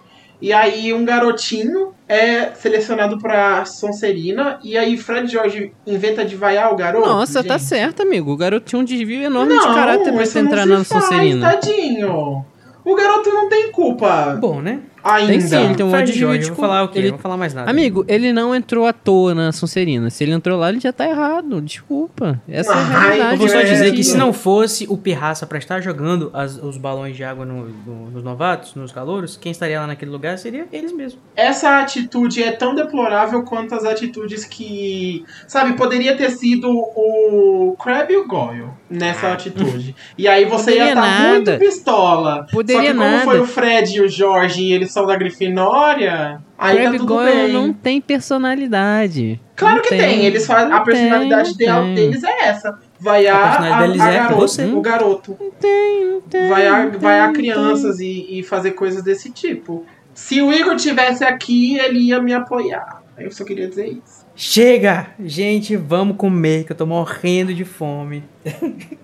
E 0.43 0.53
aí 0.53 0.93
um 0.93 1.05
garotinho 1.05 1.93
é 2.09 2.51
selecionado 2.55 3.19
pra 3.19 3.65
Sonserina. 3.65 4.59
E 4.65 4.77
aí 4.77 4.97
Fred 4.97 5.27
e 5.29 5.33
Jorge 5.33 5.73
inventa 5.87 6.25
de 6.25 6.35
vaiar 6.35 6.73
o 6.73 6.77
garoto. 6.77 7.07
Nossa, 7.07 7.45
tá 7.45 7.57
gente. 7.57 7.69
certo, 7.69 8.03
amigo. 8.03 8.33
O 8.33 8.37
garoto 8.37 8.67
tinha 8.67 8.81
um 8.81 8.85
desvio 8.85 9.23
enorme 9.23 9.55
Não, 9.55 9.69
de 9.69 9.75
caráter 9.75 10.13
pra 10.13 10.27
você 10.27 10.39
entrar 10.41 10.63
se 10.63 10.69
na 10.69 10.85
faz, 10.85 11.05
Sonserina. 11.05 11.53
Tadinho. 11.53 12.45
O 12.85 12.95
garoto 12.95 13.31
não 13.31 13.49
tem 13.49 13.71
culpa 13.71 14.39
Bom, 14.41 14.61
né? 14.61 14.81
Ainda. 15.03 15.33
Tem 15.33 15.41
sim, 15.41 15.57
ele 15.65 15.75
tem 15.75 15.87
um 15.87 15.91
Jorge, 15.91 16.13
de 16.13 16.23
eu 16.23 16.55
vou 16.55 16.57
falar 16.57 16.83
o 16.85 16.89
quê? 16.89 16.99
ele- 16.99 17.09
Eu 17.09 17.13
vou 17.13 17.21
falar 17.21 17.37
mais 17.37 17.55
nada. 17.55 17.71
Amigo, 17.71 18.05
ele 18.09 18.33
não 18.33 18.55
entrou 18.55 18.87
à 18.87 18.93
toa 18.93 19.35
na 19.35 19.53
Sonserina. 19.53 20.11
Se 20.11 20.25
ele 20.25 20.33
entrou 20.33 20.59
lá, 20.59 20.69
ele 20.71 20.81
já 20.81 20.93
tá 20.93 21.09
errado. 21.09 21.61
Desculpa. 21.61 22.41
Essa 22.49 22.73
é 22.73 22.75
a 22.77 22.85
realidade. 22.85 23.33
Eu 23.33 23.39
vou 23.39 23.49
só 23.49 23.59
É, 23.61 23.65
dizer 23.65 23.91
que 23.93 24.03
sim. 24.05 24.13
se 24.13 24.17
não 24.17 24.33
fosse 24.33 24.87
o 24.89 24.97
Pirraça 24.97 25.47
pra 25.47 25.59
estar 25.59 25.81
jogando 25.81 26.31
as- 26.35 26.57
os 26.63 26.77
balões 26.77 27.17
de 27.17 27.25
água 27.25 27.45
no- 27.45 27.69
no- 27.87 28.11
nos 28.11 28.23
novatos, 28.23 28.75
nos 28.75 28.93
calouros, 28.93 29.37
quem 29.37 29.53
estaria 29.53 29.81
lá 29.81 29.87
naquele 29.87 30.11
lugar 30.11 30.39
seria 30.39 30.67
eles 30.73 30.93
mesmos. 30.93 31.21
Essa 31.37 31.79
atitude 31.81 32.43
é 32.43 32.53
tão 32.53 32.75
deplorável 32.75 33.43
quanto 33.43 33.75
as 33.75 33.85
atitudes 33.85 34.45
que. 34.45 35.25
Sabe, 35.47 35.75
poderia 35.75 36.17
ter 36.17 36.31
sido 36.31 36.69
o 36.71 37.77
Crab 37.83 38.13
e 38.13 38.17
o 38.17 38.27
Goyle 38.27 38.67
nessa 38.89 39.33
atitude. 39.33 39.95
E 40.19 40.29
aí 40.29 40.45
você 40.45 40.73
ia 40.77 40.81
Ah. 40.85 40.87
Poderia 40.87 40.89
estar 40.89 41.29
muito 41.31 41.47
nada. 41.51 41.59
pistola. 41.59 42.47
Poderia 42.51 42.83
Só 42.83 42.89
que 42.93 42.99
como 42.99 43.11
nada. 43.11 43.25
foi 43.25 43.41
o 43.41 43.47
Fred 43.47 43.97
e 43.97 44.01
o 44.01 44.09
Jorge 44.09 44.63
e 44.63 44.73
eles 44.73 44.90
são 44.91 45.07
da 45.07 45.17
Grifinória, 45.17 46.41
aí 46.59 46.77
Crabbe 46.79 46.93
tá 46.99 46.99
tudo 47.05 47.15
Goyle 47.15 47.33
bem. 47.43 47.53
não 47.53 47.73
tem 47.73 48.01
personalidade. 48.01 49.41
Claro 49.57 49.77
Não 49.77 49.83
que 49.83 49.89
tem. 49.91 50.25
Eles 50.25 50.47
fazem, 50.47 50.73
a 50.73 50.81
tem, 50.81 50.85
personalidade 50.95 51.57
dela- 51.57 51.83
tem. 51.85 51.95
deles 51.95 52.25
é 52.25 52.49
essa. 52.49 52.79
Vaiar 52.99 53.37
A 53.37 53.45
a, 53.45 53.49
personalidade 53.49 53.87
deles 53.93 54.01
a 54.01 54.11
é 54.11 54.17
garoto, 54.19 54.41
você. 54.41 54.65
o 54.67 54.81
garoto. 54.81 55.37
Não 55.41 55.51
tem, 55.53 56.05
não 56.07 56.21
tem. 56.23 56.41
Não 56.51 56.91
tem, 56.91 56.99
vaiar 57.01 57.27
não 57.29 57.33
crianças 57.35 58.01
e, 58.01 58.27
e 58.39 58.43
fazer 58.43 58.73
coisas 58.73 59.03
desse 59.03 59.31
tipo. 59.31 59.85
Se 60.15 60.43
o 60.43 60.53
Igor 60.53 60.77
tivesse 60.77 61.25
aqui, 61.25 61.79
ele 61.79 61.99
ia 62.01 62.21
me 62.21 62.33
apoiar. 62.35 63.03
Eu 63.19 63.31
só 63.31 63.45
queria 63.45 63.69
dizer 63.69 63.87
isso. 63.89 64.27
Chega! 64.43 65.09
Gente, 65.23 65.77
vamos 65.77 66.17
comer, 66.17 66.65
que 66.65 66.73
eu 66.73 66.77
tô 66.77 66.87
morrendo 66.87 67.53
de 67.53 67.63
fome. 67.63 68.25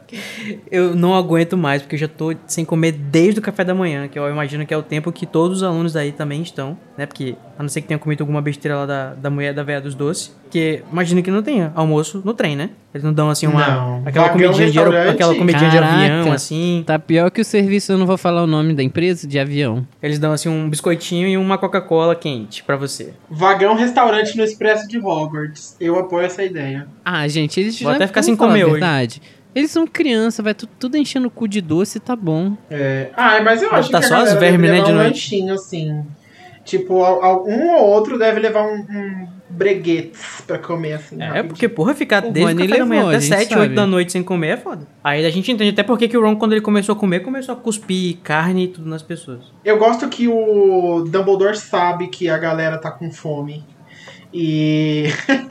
eu 0.71 0.95
não 0.97 1.15
aguento 1.15 1.59
mais, 1.59 1.83
porque 1.83 1.95
eu 1.95 1.99
já 2.01 2.09
tô 2.09 2.35
sem 2.47 2.65
comer 2.65 2.93
desde 2.93 3.41
o 3.41 3.43
café 3.43 3.63
da 3.63 3.75
manhã, 3.75 4.09
que 4.09 4.19
eu 4.19 4.31
imagino 4.31 4.65
que 4.65 4.73
é 4.73 4.77
o 4.79 4.83
tempo 4.83 5.13
que 5.13 5.27
todos 5.27 5.59
os 5.59 5.63
alunos 5.63 5.95
aí 5.95 6.11
também 6.11 6.41
estão, 6.41 6.79
né? 6.97 7.05
Porque, 7.05 7.37
a 7.59 7.63
não 7.63 7.69
ser 7.69 7.83
que 7.83 7.89
tenha 7.89 7.99
comido 7.99 8.23
alguma 8.23 8.41
besteira 8.41 8.79
lá 8.79 8.87
da, 8.87 9.15
da 9.15 9.29
mulher 9.29 9.53
da 9.53 9.63
véia 9.63 9.79
dos 9.79 9.95
doces, 9.95 10.35
que 10.51 10.83
imagino 10.91 11.23
que 11.23 11.31
não 11.31 11.43
tenha 11.43 11.73
almoço 11.75 12.23
no 12.25 12.33
trem, 12.33 12.57
né? 12.57 12.71
Eles 12.95 13.05
não 13.05 13.13
dão 13.13 13.29
assim 13.29 13.47
uma. 13.47 13.67
Não. 13.67 14.03
Aquela 14.07 14.29
Vagão 14.29 14.53
comidinha, 14.53 14.71
de, 14.71 14.79
aquela 15.11 15.35
comidinha 15.35 15.71
de 15.71 15.77
Caraca. 15.77 15.95
avião, 15.95 16.33
assim. 16.33 16.83
Tá 16.87 16.99
pior 16.99 17.31
que 17.31 17.43
o 17.43 17.45
serviço, 17.45 17.93
eu 17.93 17.99
não 17.99 18.07
vou 18.07 18.17
falar 18.17 18.43
o 18.43 18.47
nome 18.47 18.73
da 18.73 18.83
empresa, 18.83 19.27
de 19.27 19.39
avião. 19.39 19.87
Eles 20.03 20.19
dão 20.19 20.33
assim 20.33 20.49
um 20.49 20.71
biscoitinho 20.71 21.29
e 21.29 21.37
uma 21.37 21.59
Coca-Cola 21.59 22.15
quente 22.15 22.63
pra 22.63 22.77
você. 22.77 23.13
Vagão 23.29 23.75
restaurante 23.75 24.35
no 24.37 24.43
Expresso 24.43 24.89
de 24.89 24.99
Hogwarts. 25.27 25.77
Eu 25.81 25.99
apoio 25.99 26.27
essa 26.27 26.43
ideia. 26.43 26.87
Ah, 27.05 27.27
gente, 27.29 27.61
eles 27.61 27.81
Vou 27.81 27.91
já 27.93 27.97
até 27.97 28.07
ficar 28.07 28.23
sem 28.23 28.37
comer 28.37 28.63
a 28.63 28.65
hoje. 28.67 28.73
verdade. 28.73 29.23
Eles 29.55 29.71
são 29.71 29.87
criança, 29.87 30.43
vai 30.43 30.53
tu- 30.55 30.67
tudo 30.67 30.97
enchendo 30.99 31.29
o 31.29 31.31
cu 31.31 31.49
de 31.49 31.61
doce, 31.63 31.99
tá 31.99 32.15
bom. 32.15 32.57
É. 32.71 33.09
Ah, 33.17 33.41
mas 33.43 33.63
eu 33.63 33.71
Mas 33.71 33.81
acho 33.81 33.91
tá 33.91 34.01
que 34.01 34.05
a 34.05 34.09
só 34.09 34.15
as 34.17 34.21
galera 34.25 34.41
vermes, 34.41 34.61
deve 34.61 34.73
né, 34.73 34.73
levar 34.75 34.87
de 34.87 34.93
um 34.93 34.97
noite. 34.97 35.09
lanchinho, 35.15 35.55
assim. 35.55 36.05
Tipo, 36.65 36.95
um 37.47 37.71
ou 37.77 37.87
outro 37.91 38.19
deve 38.19 38.41
levar 38.41 38.63
um, 38.67 38.75
um 38.81 39.29
breguetes 39.49 40.43
pra 40.47 40.59
comer, 40.59 40.95
assim. 40.95 41.15
É, 41.23 41.27
rapidinho. 41.27 41.49
porque, 41.49 41.69
porra, 41.69 41.95
ficar 41.95 42.25
O 42.25 42.31
desde 42.33 42.53
o 42.53 42.57
café 42.57 42.79
da 42.79 42.85
manhã 42.87 43.05
a 43.05 43.09
até 43.11 43.21
gente 43.21 43.29
7, 43.39 43.49
sabe. 43.51 43.61
8 43.63 43.75
da 43.77 43.87
noite 43.87 44.11
sem 44.13 44.23
comer 44.23 44.49
é 44.49 44.57
foda. 44.57 44.87
Aí 45.03 45.25
a 45.25 45.31
gente 45.31 45.51
entende 45.51 45.71
até 45.71 45.85
porque 45.85 46.09
que 46.09 46.19
o 46.19 46.21
Ron, 46.23 46.35
quando 46.37 46.53
ele 46.53 46.61
começou 46.61 46.95
a 46.95 46.99
comer, 46.99 47.21
começou 47.21 47.55
a 47.55 47.57
cuspir 47.57 48.17
carne 48.25 48.65
e 48.65 48.69
tudo 48.69 48.89
nas 48.91 49.01
pessoas. 49.03 49.45
Eu 49.65 49.79
gosto 49.79 50.09
que 50.09 50.27
o 50.29 51.05
Dumbledore 51.09 51.57
sabe 51.57 52.09
que 52.09 52.29
a 52.29 52.37
galera 52.37 52.79
tá 52.79 52.91
com 52.91 53.11
fome. 53.13 53.65
E 54.39 55.05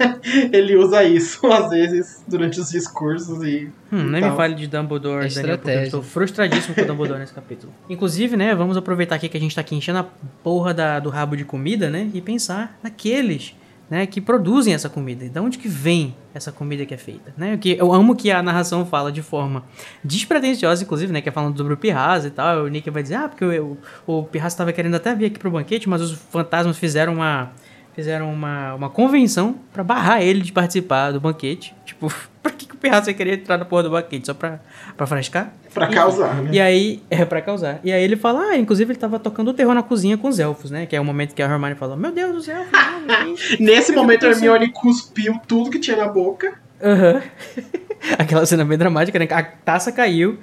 ele 0.54 0.76
usa 0.76 1.04
isso, 1.04 1.46
às 1.52 1.70
vezes, 1.72 2.24
durante 2.28 2.60
os 2.60 2.70
discursos 2.70 3.42
e. 3.44 3.70
Hum, 3.92 4.04
nem 4.12 4.22
me 4.22 4.36
fale 4.36 4.54
de 4.54 4.68
Dumbledore, 4.68 5.26
é 5.26 5.30
Daniel, 5.30 5.30
porque 5.30 5.40
eu 5.50 5.54
estratégia. 5.56 5.84
estou 5.86 6.04
frustradíssimo 6.04 6.76
com 6.76 6.82
o 6.82 6.86
Dumbledore 6.86 7.20
nesse 7.20 7.34
capítulo. 7.34 7.74
Inclusive, 7.90 8.38
né, 8.38 8.54
vamos 8.54 8.78
aproveitar 8.78 9.16
aqui 9.16 9.28
que 9.28 9.38
a 9.38 9.40
gente 9.40 9.56
tá 9.56 9.62
aqui 9.62 9.76
enchendo 9.76 10.00
a 10.00 10.06
porra 10.44 10.72
da- 10.74 11.00
do 11.00 11.10
rabo 11.10 11.36
de 11.36 11.44
comida, 11.44 11.90
né, 11.90 12.10
e 12.14 12.22
pensar 12.22 12.78
naqueles, 12.84 13.56
né, 13.90 14.06
que 14.06 14.22
produzem 14.22 14.74
essa 14.74 14.88
comida. 14.90 15.28
De 15.28 15.40
onde 15.40 15.58
que 15.58 15.68
vem 15.68 16.16
essa 16.34 16.52
comida 16.52 16.86
que 16.86 16.94
é 16.94 16.98
feita, 16.98 17.34
né? 17.38 17.56
Que 17.58 17.78
eu 17.80 17.94
amo 17.94 18.16
que 18.16 18.30
a 18.30 18.44
narração 18.44 18.86
fala 18.86 19.10
de 19.12 19.22
forma 19.22 19.64
despretensiosa, 20.04 20.84
inclusive, 20.84 21.12
né, 21.12 21.22
que 21.22 21.30
é 21.30 21.32
falando 21.32 21.58
sobre 21.58 21.74
o 21.74 21.78
Pirraça 21.78 22.28
e 22.28 22.32
tal. 22.32 22.66
O 22.66 22.68
Nick 22.68 22.90
vai 22.90 23.02
dizer, 23.02 23.16
ah, 23.16 23.30
porque 23.30 23.46
o, 23.46 23.78
o, 24.06 24.20
o 24.20 24.24
Pirraça 24.26 24.54
estava 24.56 24.72
querendo 24.74 24.96
até 24.96 25.16
vir 25.16 25.26
aqui 25.28 25.40
pro 25.40 25.50
banquete, 25.50 25.88
mas 25.90 26.02
os 26.02 26.12
fantasmas 26.12 26.78
fizeram 26.78 27.14
uma 27.14 27.52
fizeram 27.96 28.32
uma, 28.32 28.74
uma 28.76 28.89
convenção 28.89 29.56
pra 29.72 29.84
barrar 29.84 30.22
ele 30.22 30.41
de 30.41 30.52
participar 30.52 31.12
do 31.12 31.20
banquete. 31.20 31.74
Tipo, 31.86 32.12
pra 32.43 32.52
que, 32.52 32.66
que 32.68 32.74
o 32.76 32.78
Pirraça 32.78 33.10
ia 33.10 33.14
querer 33.16 33.39
entrar 33.39 33.58
na 33.58 33.66
porra 33.66 33.84
do 33.84 33.89
banquete? 33.91 34.26
Só 34.28 34.34
pra, 34.34 34.60
pra 34.98 35.08
frescar? 35.08 35.54
Pra 35.74 35.88
causar, 35.88 36.36
né? 36.36 36.50
E 36.54 36.60
aí, 36.60 37.02
é 37.10 37.26
pra 37.26 37.41
causar. 37.41 37.80
E 37.84 37.91
aí 37.91 38.04
ele 38.04 38.16
fala, 38.16 38.52
ah, 38.52 38.58
inclusive 38.58 38.91
ele 38.93 39.00
tava 39.00 39.18
tocando 39.20 39.50
o 39.50 39.54
terror 39.54 39.74
na 39.74 39.84
cozinha 39.84 40.18
com 40.18 40.28
os 40.28 40.39
elfos, 40.39 40.72
né? 40.72 40.86
Que 40.86 40.96
é 40.96 41.00
o 41.02 41.06
momento 41.06 41.34
que 41.34 41.41
a 41.41 41.46
Hermione 41.46 41.76
fala, 41.76 41.96
meu 41.96 42.12
Deus, 42.12 42.36
os 42.38 42.48
elfos. 42.50 42.72
não, 42.72 43.00
não, 43.28 43.36
Nesse 43.60 43.91
momento, 43.91 44.26
a 44.26 44.30
Hermione 44.30 44.70
cuspiu 44.72 45.39
tudo 45.48 45.70
que 45.70 45.80
tinha 45.80 45.98
na 45.98 46.08
boca. 46.08 46.54
Aham. 46.82 47.22
Aquela 48.20 48.46
cena 48.46 48.64
bem 48.64 48.78
dramática, 48.78 49.18
né? 49.18 49.28
A 49.32 49.41
taça 49.41 49.91
caiu. 49.91 50.38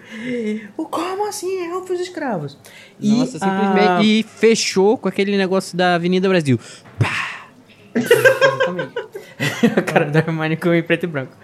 O 0.77 0.85
como 0.87 1.29
assim? 1.29 1.71
Elfos 1.71 2.01
escravos. 2.01 2.59
E 2.99 3.11
Nossa, 3.11 3.39
simplesmente. 3.39 3.87
a- 3.89 4.03
E 4.03 4.23
fechou 4.25 4.99
com 4.99 5.09
aquele 5.09 5.37
negócio 5.37 5.77
da 5.77 5.95
Avenida 5.95 6.29
Brasil. 6.29 6.59
Exatamente. 7.95 8.93
a 9.77 9.83
cara 9.83 10.07
da 10.07 10.21
Hermione 10.21 10.57
ficou 10.57 10.75
em 10.75 10.83
preto 10.83 11.05
e 11.05 11.07
branco. 11.07 11.37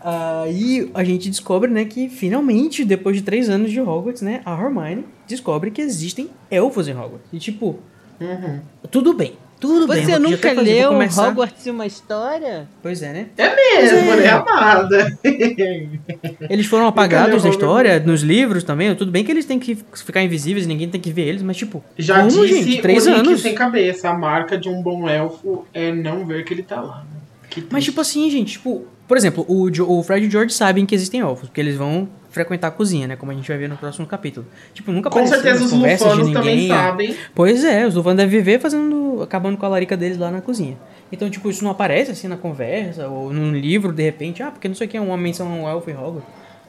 Aí 0.00 0.90
a 0.94 1.02
gente 1.04 1.28
descobre, 1.28 1.70
né, 1.70 1.84
que 1.84 2.08
finalmente, 2.08 2.84
depois 2.84 3.16
de 3.16 3.22
três 3.22 3.48
anos 3.48 3.70
de 3.70 3.80
Hogwarts, 3.80 4.22
né, 4.22 4.40
a 4.44 4.52
Hermione 4.52 5.04
descobre 5.26 5.70
que 5.70 5.80
existem 5.80 6.30
elfos 6.50 6.88
em 6.88 6.92
Hogwarts. 6.92 7.28
E 7.32 7.38
tipo, 7.38 7.78
Uhum. 8.20 8.60
tudo 8.90 9.12
bem. 9.14 9.34
Tudo 9.60 9.86
bem. 9.88 9.96
Você 9.96 10.02
vou- 10.02 10.10
já 10.12 10.18
nunca 10.18 10.52
leu 10.52 10.90
Hogwarts 10.92 11.66
uma 11.66 11.84
história? 11.86 12.68
Pois 12.82 13.02
é, 13.02 13.12
né? 13.12 13.26
É 13.36 13.54
mesmo, 13.56 13.98
é. 14.12 14.16
né, 14.16 14.28
amada? 14.28 15.18
Eles 16.48 16.66
foram 16.66 16.86
apagados 16.86 17.42
da 17.42 17.48
Hogwarts? 17.48 17.54
história, 17.56 18.00
nos 18.00 18.22
livros 18.22 18.62
também. 18.64 18.94
Tudo 18.94 19.10
bem 19.10 19.24
que 19.24 19.32
eles 19.32 19.44
têm 19.44 19.58
que 19.58 19.76
ficar 19.96 20.22
invisíveis 20.22 20.64
e 20.64 20.68
ninguém 20.68 20.88
tem 20.88 21.00
que 21.00 21.10
ver 21.10 21.22
eles, 21.28 21.42
mas 21.42 21.56
tipo, 21.56 21.82
Já 21.98 22.18
como, 22.24 22.46
disse 22.46 22.62
gente? 22.64 22.82
Três 22.82 23.06
o 23.06 23.10
anos. 23.10 23.40
sem 23.40 23.54
cabeça. 23.54 24.08
A 24.08 24.14
marca 24.16 24.56
de 24.56 24.68
um 24.68 24.82
bom 24.82 25.08
elfo 25.08 25.64
é 25.74 25.92
não 25.92 26.24
ver 26.26 26.44
que 26.44 26.54
ele 26.54 26.62
tá 26.62 26.80
lá. 26.80 26.98
né? 26.98 27.18
Que 27.50 27.64
Mas 27.70 27.84
tipo 27.84 28.00
assim, 28.00 28.30
gente, 28.30 28.52
tipo, 28.52 28.84
por 29.06 29.16
exemplo, 29.16 29.44
o, 29.48 29.70
Jo- 29.70 29.88
o 29.90 30.02
Fred 30.02 30.24
e 30.24 30.28
o 30.28 30.30
George 30.30 30.52
sabem 30.54 30.84
que 30.86 30.94
existem 30.94 31.20
elfos, 31.20 31.48
porque 31.48 31.60
eles 31.60 31.76
vão 31.76 32.08
frequentar 32.30 32.68
a 32.68 32.70
cozinha, 32.70 33.06
né? 33.06 33.16
Como 33.16 33.32
a 33.32 33.34
gente 33.34 33.48
vai 33.48 33.56
ver 33.58 33.68
no 33.68 33.76
próximo 33.76 34.06
capítulo. 34.06 34.46
Tipo, 34.74 34.92
nunca 34.92 35.08
Com 35.10 35.26
certeza 35.26 35.64
os 35.64 35.70
conversas 35.70 36.08
de 36.12 36.14
lufanos 36.18 36.32
também 36.34 36.56
ninguém. 36.56 36.68
sabem. 36.68 37.16
Pois 37.34 37.64
é, 37.64 37.86
os 37.86 37.94
lufanos 37.94 38.16
devem 38.18 38.30
viver 38.38 38.60
fazendo. 38.60 39.22
acabando 39.22 39.56
com 39.56 39.66
a 39.66 39.68
larica 39.68 39.96
deles 39.96 40.18
lá 40.18 40.30
na 40.30 40.40
cozinha. 40.40 40.76
Então, 41.10 41.28
tipo, 41.30 41.48
isso 41.50 41.64
não 41.64 41.70
aparece 41.70 42.10
assim 42.10 42.28
na 42.28 42.36
conversa, 42.36 43.08
ou 43.08 43.32
num 43.32 43.52
livro, 43.52 43.92
de 43.92 44.02
repente, 44.02 44.42
ah, 44.42 44.50
porque 44.50 44.68
não 44.68 44.74
sei 44.74 44.86
o 44.86 44.90
que 44.90 44.96
é 44.96 45.00
uma 45.00 45.16
menção 45.16 45.48
a 45.48 45.50
um 45.54 45.68
elfo 45.68 45.90
em 45.90 45.94
Hogwarts. 45.94 46.28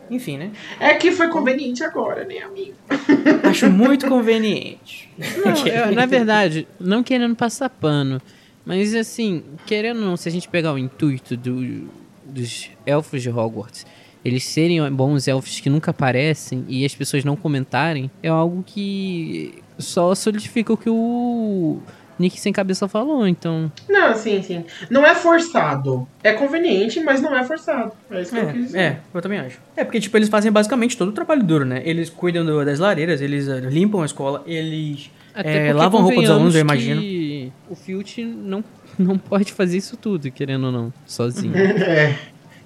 Enfim, 0.09 0.37
né? 0.37 0.51
É 0.79 0.95
que 0.95 1.11
foi 1.11 1.27
conveniente 1.27 1.83
agora, 1.83 2.23
né, 2.25 2.39
amigo? 2.39 2.73
Acho 3.47 3.69
muito 3.69 4.07
conveniente. 4.07 5.07
Não, 5.45 5.53
eu, 5.67 5.91
na 5.93 6.05
verdade, 6.07 6.67
não 6.79 7.03
querendo 7.03 7.35
passar 7.35 7.69
pano, 7.69 8.19
mas 8.65 8.95
assim, 8.95 9.43
querendo 9.67 9.99
ou 9.99 10.05
não, 10.05 10.17
se 10.17 10.27
a 10.27 10.31
gente 10.31 10.47
pegar 10.47 10.73
o 10.73 10.77
intuito 10.79 11.35
do- 11.37 11.87
dos 12.25 12.71
elfos 12.85 13.21
de 13.21 13.29
Hogwarts, 13.29 13.85
eles 14.23 14.43
serem 14.43 14.91
bons 14.91 15.27
elfos 15.27 15.59
que 15.59 15.69
nunca 15.69 15.91
aparecem 15.91 16.65
e 16.67 16.85
as 16.85 16.93
pessoas 16.95 17.23
não 17.23 17.35
comentarem, 17.35 18.09
é 18.21 18.27
algo 18.29 18.63
que 18.65 19.55
só 19.77 20.13
solidifica 20.13 20.73
o 20.73 20.77
que 20.77 20.89
o 20.89 21.79
Nick 22.19 22.37
Sem 22.37 22.51
Cabeça 22.51 22.85
falou, 22.87 23.25
então... 23.25 23.71
Não, 23.87 24.13
sim, 24.13 24.41
sim. 24.43 24.65
Não 24.89 25.05
é 25.05 25.15
forçado. 25.15 26.05
É 26.21 26.33
conveniente, 26.33 26.99
mas 26.99 27.21
não 27.21 27.33
é 27.33 27.45
forçado. 27.45 27.93
É 28.11 28.21
isso 28.21 28.31
que 28.33 28.37
eu 28.39 28.47
quis 28.51 28.65
dizer. 28.65 28.77
É, 28.77 28.81
é, 28.83 28.99
eu 29.13 29.21
também 29.21 29.39
acho. 29.39 29.57
É, 29.77 29.85
porque, 29.85 30.01
tipo, 30.01 30.17
eles 30.17 30.27
fazem 30.27 30.51
basicamente 30.51 30.97
todo 30.97 31.09
o 31.09 31.13
trabalho 31.13 31.41
duro, 31.43 31.63
né? 31.63 31.81
Eles 31.85 32.09
cuidam 32.09 32.45
do- 32.45 32.65
das 32.65 32.77
lareiras, 32.77 33.21
eles 33.21 33.47
eh, 33.47 33.61
limpam 33.61 34.01
a 34.01 34.05
escola, 34.05 34.43
eles 34.45 35.09
Até 35.33 35.59
porque 35.59 35.73
lavam 35.73 36.01
a 36.01 36.03
roupa 36.03 36.19
dos 36.21 36.29
alunos, 36.29 36.55
eu 36.55 36.61
imagino. 36.61 36.99
que 37.01 37.53
O 37.69 37.75
Filch 37.75 38.21
não, 38.25 38.61
não 38.99 39.17
pode 39.17 39.53
fazer 39.53 39.77
isso 39.77 39.95
tudo, 39.95 40.29
querendo 40.29 40.65
ou 40.65 40.71
não, 40.73 40.93
sozinho. 41.05 41.53
É. 41.55 42.15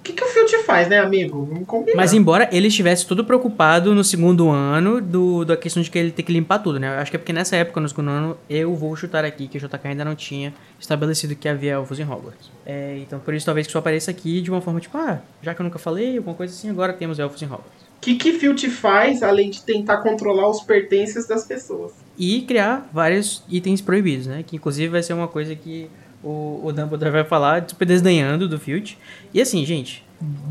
O 0.00 0.02
que, 0.04 0.12
que 0.12 0.22
o 0.22 0.26
Filch 0.26 0.50
Filch 0.50 0.53
faz, 0.64 0.88
né, 0.88 0.98
amigo? 0.98 1.44
Vamos 1.44 1.66
combinar. 1.66 1.96
Mas 1.96 2.12
embora 2.12 2.48
ele 2.52 2.68
estivesse 2.68 3.06
todo 3.06 3.24
preocupado 3.24 3.94
no 3.94 4.02
segundo 4.02 4.50
ano 4.50 5.00
do, 5.00 5.44
da 5.44 5.56
questão 5.56 5.82
de 5.82 5.90
que 5.90 5.98
ele 5.98 6.10
ter 6.10 6.22
que 6.22 6.32
limpar 6.32 6.58
tudo, 6.58 6.80
né? 6.80 6.88
Eu 6.88 7.00
acho 7.00 7.10
que 7.10 7.16
é 7.16 7.18
porque 7.18 7.32
nessa 7.32 7.56
época, 7.56 7.80
no 7.80 7.88
segundo 7.88 8.10
ano, 8.10 8.36
eu 8.48 8.74
vou 8.74 8.94
chutar 8.96 9.24
aqui 9.24 9.46
que 9.48 9.58
o 9.58 9.60
JK 9.60 9.78
ainda 9.84 10.04
não 10.04 10.14
tinha 10.14 10.52
estabelecido 10.80 11.34
que 11.34 11.48
havia 11.48 11.72
elfos 11.72 11.98
em 11.98 12.04
Hogwarts. 12.04 12.50
É, 12.66 12.98
então 13.00 13.18
por 13.18 13.34
isso 13.34 13.46
talvez 13.46 13.66
que 13.66 13.70
isso 13.70 13.78
apareça 13.78 14.10
aqui 14.10 14.40
de 14.40 14.50
uma 14.50 14.60
forma 14.60 14.80
tipo, 14.80 14.96
ah, 14.96 15.20
já 15.42 15.54
que 15.54 15.60
eu 15.60 15.64
nunca 15.64 15.78
falei, 15.78 16.16
alguma 16.16 16.34
coisa 16.34 16.52
assim, 16.52 16.70
agora 16.70 16.92
temos 16.92 17.18
elfos 17.18 17.40
em 17.42 17.46
Hogwarts. 17.46 17.84
O 17.96 18.00
que, 18.00 18.16
que 18.16 18.32
Filch 18.34 18.68
faz 18.68 19.22
além 19.22 19.48
de 19.48 19.62
tentar 19.62 19.98
controlar 19.98 20.48
os 20.48 20.60
pertences 20.60 21.26
das 21.26 21.46
pessoas? 21.46 21.92
E 22.18 22.42
criar 22.42 22.88
vários 22.92 23.42
itens 23.48 23.80
proibidos, 23.80 24.26
né? 24.26 24.44
Que 24.46 24.56
inclusive 24.56 24.88
vai 24.88 25.02
ser 25.02 25.14
uma 25.14 25.26
coisa 25.26 25.54
que 25.54 25.88
o, 26.24 26.60
o 26.64 26.72
Dumbledore 26.72 27.10
vai 27.10 27.24
falar, 27.24 27.64
super 27.68 27.86
desdenhando 27.86 28.48
do 28.48 28.58
Filch. 28.58 28.98
E 29.32 29.40
assim, 29.40 29.64
gente, 29.64 30.04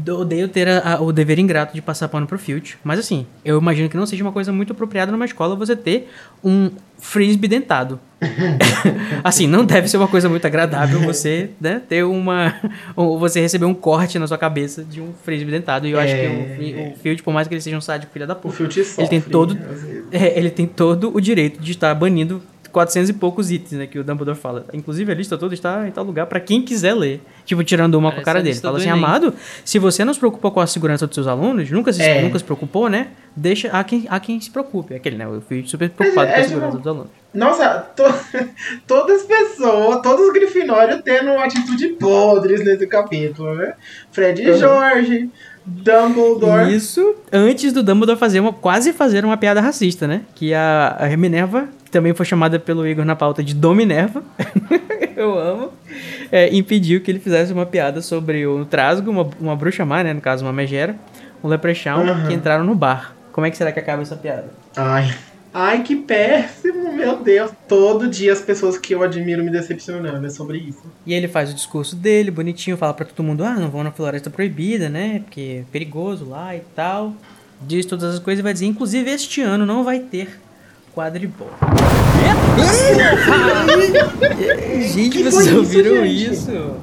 odeio 0.07 0.47
ter 0.47 0.67
a- 0.67 0.93
a- 0.95 1.01
o 1.01 1.11
dever 1.11 1.39
ingrato 1.39 1.73
de 1.73 1.81
passar 1.81 2.07
pano 2.07 2.25
pro 2.27 2.37
Filch. 2.39 2.77
Mas 2.83 2.99
assim, 2.99 3.25
eu 3.43 3.57
imagino 3.59 3.87
que 3.89 3.97
não 3.97 4.05
seja 4.05 4.23
uma 4.23 4.31
coisa 4.31 4.51
muito 4.51 4.73
apropriada 4.73 5.11
numa 5.11 5.25
escola 5.25 5.55
você 5.55 5.75
ter 5.75 6.09
um 6.43 6.69
frisbee 6.99 7.47
dentado. 7.47 7.99
assim, 9.23 9.47
não 9.47 9.65
deve 9.65 9.87
ser 9.87 9.97
uma 9.97 10.07
coisa 10.07 10.29
muito 10.29 10.45
agradável 10.45 10.99
você, 11.01 11.49
né, 11.59 11.81
ter 11.87 12.03
uma... 12.03 12.55
ou 12.95 13.19
você 13.19 13.41
receber 13.41 13.65
um 13.65 13.73
corte 13.73 14.17
na 14.19 14.27
sua 14.27 14.37
cabeça 14.37 14.83
de 14.83 15.01
um 15.01 15.11
frisbee 15.23 15.51
dentado. 15.51 15.87
E 15.87 15.91
eu 15.91 15.99
acho 15.99 16.13
que 16.13 16.27
o, 16.27 16.93
o 16.93 16.95
Filch, 16.97 17.21
por 17.23 17.33
mais 17.33 17.47
que 17.47 17.53
ele 17.53 17.61
seja 17.61 17.77
um 17.77 17.81
sádico 17.81 18.11
filho 18.13 18.27
da 18.27 18.33
O 18.33 18.37
puta, 18.37 18.55
Filch 18.55 18.83
sofre. 18.85 19.07
tem 19.09 19.21
todo- 19.21 19.55
vezes. 19.55 20.03
é, 20.11 20.37
ele 20.37 20.49
tem 20.49 20.65
todo 20.65 21.13
o 21.15 21.19
direito 21.19 21.61
de 21.61 21.71
estar 21.71 21.93
banindo 21.95 22.41
400 22.73 23.09
e 23.09 23.13
poucos 23.13 23.51
itens, 23.51 23.71
né, 23.79 23.87
que 23.87 23.97
o 23.99 24.03
Dumbledore 24.03 24.37
fala. 24.37 24.65
Inclusive, 24.73 25.09
a 25.11 25.15
lista 25.15 25.37
toda 25.37 25.53
está 25.53 25.87
em 25.87 25.91
tal 25.91 26.03
lugar 26.03 26.25
pra 26.25 26.39
quem 26.39 26.61
quiser 26.63 26.93
ler. 26.93 27.21
Tipo, 27.45 27.63
tirando 27.63 27.95
uma 27.95 28.11
com 28.11 28.19
a 28.19 28.23
Parece 28.23 28.25
cara 28.25 28.39
a 28.39 28.41
dele. 28.41 28.55
Fala 28.59 28.77
assim, 28.79 28.89
Enem. 28.89 28.99
amado, 28.99 29.33
se 29.63 29.77
você 29.79 30.03
não 30.03 30.13
se 30.13 30.19
preocupou 30.19 30.51
com 30.51 30.59
a 30.59 30.67
segurança 30.67 31.05
dos 31.07 31.13
seus 31.15 31.27
alunos, 31.27 31.69
nunca 31.69 31.93
se, 31.93 32.01
É. 32.01 32.21
nunca 32.21 32.37
se 32.39 32.43
preocupou, 32.43 32.89
né, 32.89 33.09
deixa 33.35 33.69
a 33.69 33.83
quem, 33.83 34.05
a 34.09 34.19
quem 34.19 34.41
se 34.41 34.49
preocupe. 34.49 34.95
Aquele, 34.95 35.15
né, 35.17 35.25
eu 35.25 35.41
fui 35.41 35.63
super 35.65 35.89
preocupado 35.89 36.27
é, 36.27 36.31
com 36.33 36.33
a 36.33 36.41
tipo, 36.41 36.49
segurança 36.49 36.77
dos 36.79 36.87
alunos. 36.87 37.11
Nossa, 37.33 37.69
to- 37.95 38.03
todas 38.87 39.21
as 39.21 39.27
pessoas, 39.27 40.01
todos 40.01 40.27
os 40.27 40.33
Grifinórios 40.33 41.01
tendo 41.03 41.31
uma 41.31 41.45
atitude 41.45 41.89
podres 41.99 42.63
nesse 42.63 42.87
capítulo, 42.87 43.55
né? 43.55 43.73
Fred 44.11 44.41
e 44.41 44.51
Uhum. 44.51 44.57
Jorge, 44.57 45.29
Dumbledore. 45.65 46.73
Isso 46.73 47.15
antes 47.31 47.71
do 47.71 47.81
Dumbledore 47.81 48.19
fazer 48.19 48.39
uma, 48.39 48.51
quase 48.53 48.93
fazer 48.93 49.23
uma 49.23 49.37
piada 49.37 49.61
racista, 49.61 50.07
né? 50.07 50.21
Que 50.35 50.53
a, 50.53 50.97
a 50.99 51.17
Minerva, 51.17 51.67
que 51.85 51.91
também 51.91 52.13
foi 52.13 52.25
chamada 52.25 52.59
pelo 52.59 52.85
Igor 52.87 53.05
na 53.05 53.15
pauta 53.15 53.43
de 53.43 53.53
Dominerva, 53.53 54.23
eu 55.15 55.37
amo, 55.37 55.71
é, 56.31 56.53
impediu 56.53 57.01
que 57.01 57.09
ele 57.09 57.19
fizesse 57.19 57.53
uma 57.53 57.65
piada 57.65 58.01
sobre 58.01 58.45
o 58.45 58.65
Trasgo, 58.65 59.09
uma, 59.09 59.29
uma 59.39 59.55
bruxa 59.55 59.85
má, 59.85 60.03
né? 60.03 60.13
No 60.13 60.21
caso, 60.21 60.43
uma 60.45 60.53
megera, 60.53 60.95
um 61.43 61.47
leprechaun, 61.47 62.09
Aham. 62.09 62.27
que 62.27 62.33
entraram 62.33 62.63
no 62.63 62.75
bar. 62.75 63.15
Como 63.31 63.47
é 63.47 63.51
que 63.51 63.57
será 63.57 63.71
que 63.71 63.79
acaba 63.79 64.01
essa 64.01 64.15
piada? 64.15 64.45
Ai. 64.75 65.13
Ai, 65.53 65.83
que 65.83 65.95
péssimo, 65.95 66.91
meu 66.91 67.17
Deus. 67.17 67.51
Todo 67.67 68.09
dia 68.09 68.33
as 68.33 68.41
pessoas 68.41 68.77
que 68.77 68.95
eu 68.95 69.03
admiro 69.03 69.43
me 69.43 69.51
decepcionando, 69.51 70.25
é 70.25 70.29
sobre 70.29 70.57
isso. 70.57 70.81
E 71.05 71.13
ele 71.13 71.27
faz 71.27 71.51
o 71.51 71.53
discurso 71.53 71.95
dele, 71.95 72.31
bonitinho, 72.31 72.75
fala 72.75 72.93
pra 72.93 73.05
todo 73.05 73.23
mundo, 73.23 73.43
ah, 73.43 73.53
não 73.53 73.69
vão 73.69 73.83
na 73.83 73.91
floresta 73.91 74.31
proibida, 74.31 74.89
né? 74.89 75.19
Porque 75.23 75.61
é 75.61 75.63
perigoso 75.71 76.27
lá 76.27 76.55
e 76.55 76.61
tal. 76.75 77.13
Diz 77.61 77.85
todas 77.85 78.15
as 78.15 78.19
coisas 78.19 78.39
e 78.39 78.43
vai 78.43 78.53
dizer, 78.53 78.65
inclusive 78.65 79.09
este 79.11 79.41
ano 79.41 79.65
não 79.65 79.83
vai 79.83 79.99
ter 79.99 80.39
quadribol. 80.93 81.49
gente, 84.93 85.17
Que 85.17 85.23
vocês 85.23 85.47
isso, 85.47 85.57
ouviram 85.57 86.05
gente? 86.05 86.31
isso? 86.33 86.75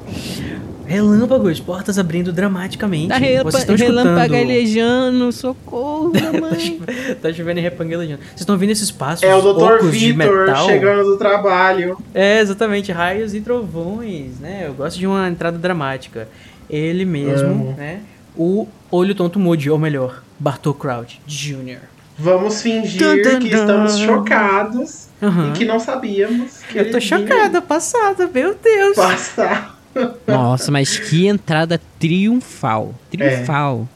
Relâmpagos, 0.91 1.61
portas 1.61 2.01
abrindo 2.01 2.33
dramaticamente. 2.33 3.07
Tá 3.11 3.19
vocês 3.45 3.63
estão 3.63 3.77
escutando... 3.77 5.33
socorro, 5.33 6.11
mamãe. 6.33 6.81
tá 7.23 7.33
chovendo 7.33 7.61
e 7.61 7.63
repanguelejando. 7.63 8.21
Vocês 8.25 8.41
estão 8.41 8.57
ouvindo 8.57 8.71
esses 8.71 8.91
passos 8.91 9.23
É 9.23 9.33
o 9.33 9.41
Dr. 9.41 9.85
Vitor 9.87 10.57
chegando 10.67 11.05
do 11.05 11.17
trabalho. 11.17 11.97
É, 12.13 12.41
exatamente, 12.41 12.91
raios 12.91 13.37
e 13.37 13.41
trovões, 13.41 14.41
né? 14.41 14.65
Eu 14.67 14.75
gosto 14.75 14.99
de 14.99 15.07
uma 15.07 15.29
entrada 15.29 15.57
dramática. 15.57 16.29
Ele 16.69 17.05
mesmo, 17.05 17.47
Amo. 17.51 17.75
né? 17.79 18.01
O 18.37 18.67
Olho 18.91 19.15
Tonto 19.15 19.39
Moody, 19.39 19.71
ou 19.71 19.79
melhor, 19.79 20.25
Bartol 20.41 20.75
Crouch 20.75 21.21
Jr. 21.25 21.79
Vamos 22.19 22.63
fingir 22.63 23.01
Dun, 23.01 23.23
dun, 23.23 23.39
que 23.39 23.49
dun. 23.51 23.61
estamos 23.61 23.97
chocados 23.97 25.07
Aham. 25.23 25.51
e 25.51 25.53
que 25.53 25.65
não 25.65 25.79
sabíamos 25.79 26.59
que 26.69 26.79
Eu 26.79 26.91
tô 26.91 26.99
vinha 26.99 27.01
chocada, 27.01 27.63
passada, 27.63 28.29
meu 28.33 28.57
Deus. 28.61 28.97
Passar. 28.97 29.80
Nossa, 30.27 30.71
mas 30.71 30.99
que 30.99 31.27
entrada 31.27 31.81
triunfal. 31.99 32.95
Triunfal. 33.11 33.89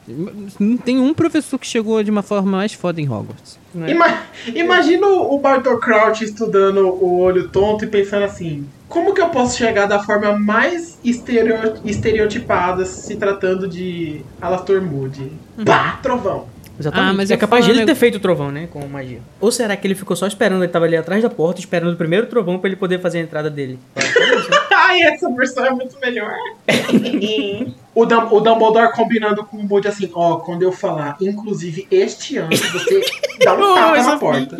Não 0.59 0.77
tem 0.77 0.99
um 0.99 1.15
professor 1.15 1.59
que 1.59 1.67
chegou 1.67 2.03
de 2.03 2.11
uma 2.11 2.23
forma 2.23 2.51
mais 2.51 2.73
foda 2.73 3.01
em 3.01 3.09
Hogwarts. 3.09 3.59
Né? 3.75 3.91
Ima- 3.93 4.23
Imagina 4.55 5.07
o 5.07 5.39
Bartol 5.39 5.79
Crouch 5.79 6.25
estudando 6.25 6.87
o 6.89 7.19
olho 7.21 7.49
tonto 7.49 7.85
e 7.85 7.89
pensando 7.89 8.25
assim: 8.25 8.67
como 8.89 9.15
que 9.15 9.21
eu 9.21 9.29
posso 9.29 9.57
chegar 9.57 9.87
da 9.87 10.01
forma 10.03 10.37
mais 10.39 10.99
estereo- 11.05 11.75
estereotipada 11.85 12.85
se 12.85 13.17
tratando 13.17 13.69
de 13.69 14.21
Alastor 14.41 14.83
Moody? 14.83 15.33
Pá, 15.65 15.99
trovão. 16.03 16.47
Exatamente. 16.79 17.11
Ah, 17.11 17.15
mas 17.15 17.31
é 17.31 17.37
capaz 17.37 17.65
de 17.65 17.71
ele 17.71 17.85
ter 17.87 17.95
feito 17.95 18.17
o 18.17 18.21
trovão, 18.21 18.51
né? 18.51 18.67
Com 18.71 18.87
magia. 18.89 19.21
Ou 19.41 19.53
será 19.53 19.77
que 19.77 19.87
ele 19.87 19.95
ficou 19.95 20.17
só 20.17 20.27
esperando, 20.27 20.63
ele 20.65 20.73
tava 20.73 20.85
ali 20.87 20.97
atrás 20.97 21.23
da 21.23 21.31
porta, 21.31 21.61
esperando 21.61 21.93
o 21.93 21.97
primeiro 21.97 22.27
trovão 22.27 22.59
pra 22.59 22.69
ele 22.69 22.77
poder 22.77 23.01
fazer 23.01 23.19
a 23.19 23.23
entrada 23.23 23.49
dele? 23.49 23.79
Ai, 24.75 25.03
essa 25.03 25.31
versão 25.31 25.65
é 25.65 25.71
muito 25.71 25.97
melhor. 26.01 26.33
o, 27.95 28.05
Dum- 28.07 28.29
o 28.33 28.41
Dumbledore 28.41 28.93
combinando 28.93 29.45
com 29.45 29.57
o 29.57 29.63
Moody 29.65 29.89
assim: 29.89 30.11
ó, 30.15 30.37
quando 30.37 30.63
eu 30.63 30.73
falar, 30.73 31.17
inclusive 31.21 31.87
este 31.91 32.39
ano, 32.39 32.51
você 32.57 33.03
dá 33.45 33.55
um 33.55 33.61
Oh, 33.63 33.75
tapa 33.75 34.03
na 34.03 34.19
porta. 34.19 34.57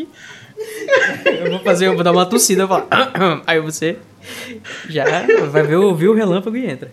eu 1.27 1.51
vou 1.51 1.61
fazer, 1.61 1.87
eu 1.89 1.95
vou 1.95 2.05
dar 2.05 2.13
uma 2.13 2.27
tossida, 2.27 2.67
vou 2.67 2.79
falar. 2.81 3.43
Aí 3.47 3.61
você 3.61 3.99
já 4.89 5.05
vai 5.51 5.63
ver, 5.63 5.77
o- 5.77 5.87
ouvir 5.89 6.09
o 6.09 6.15
relâmpago 6.15 6.57
e 6.57 6.67
entra. 6.67 6.91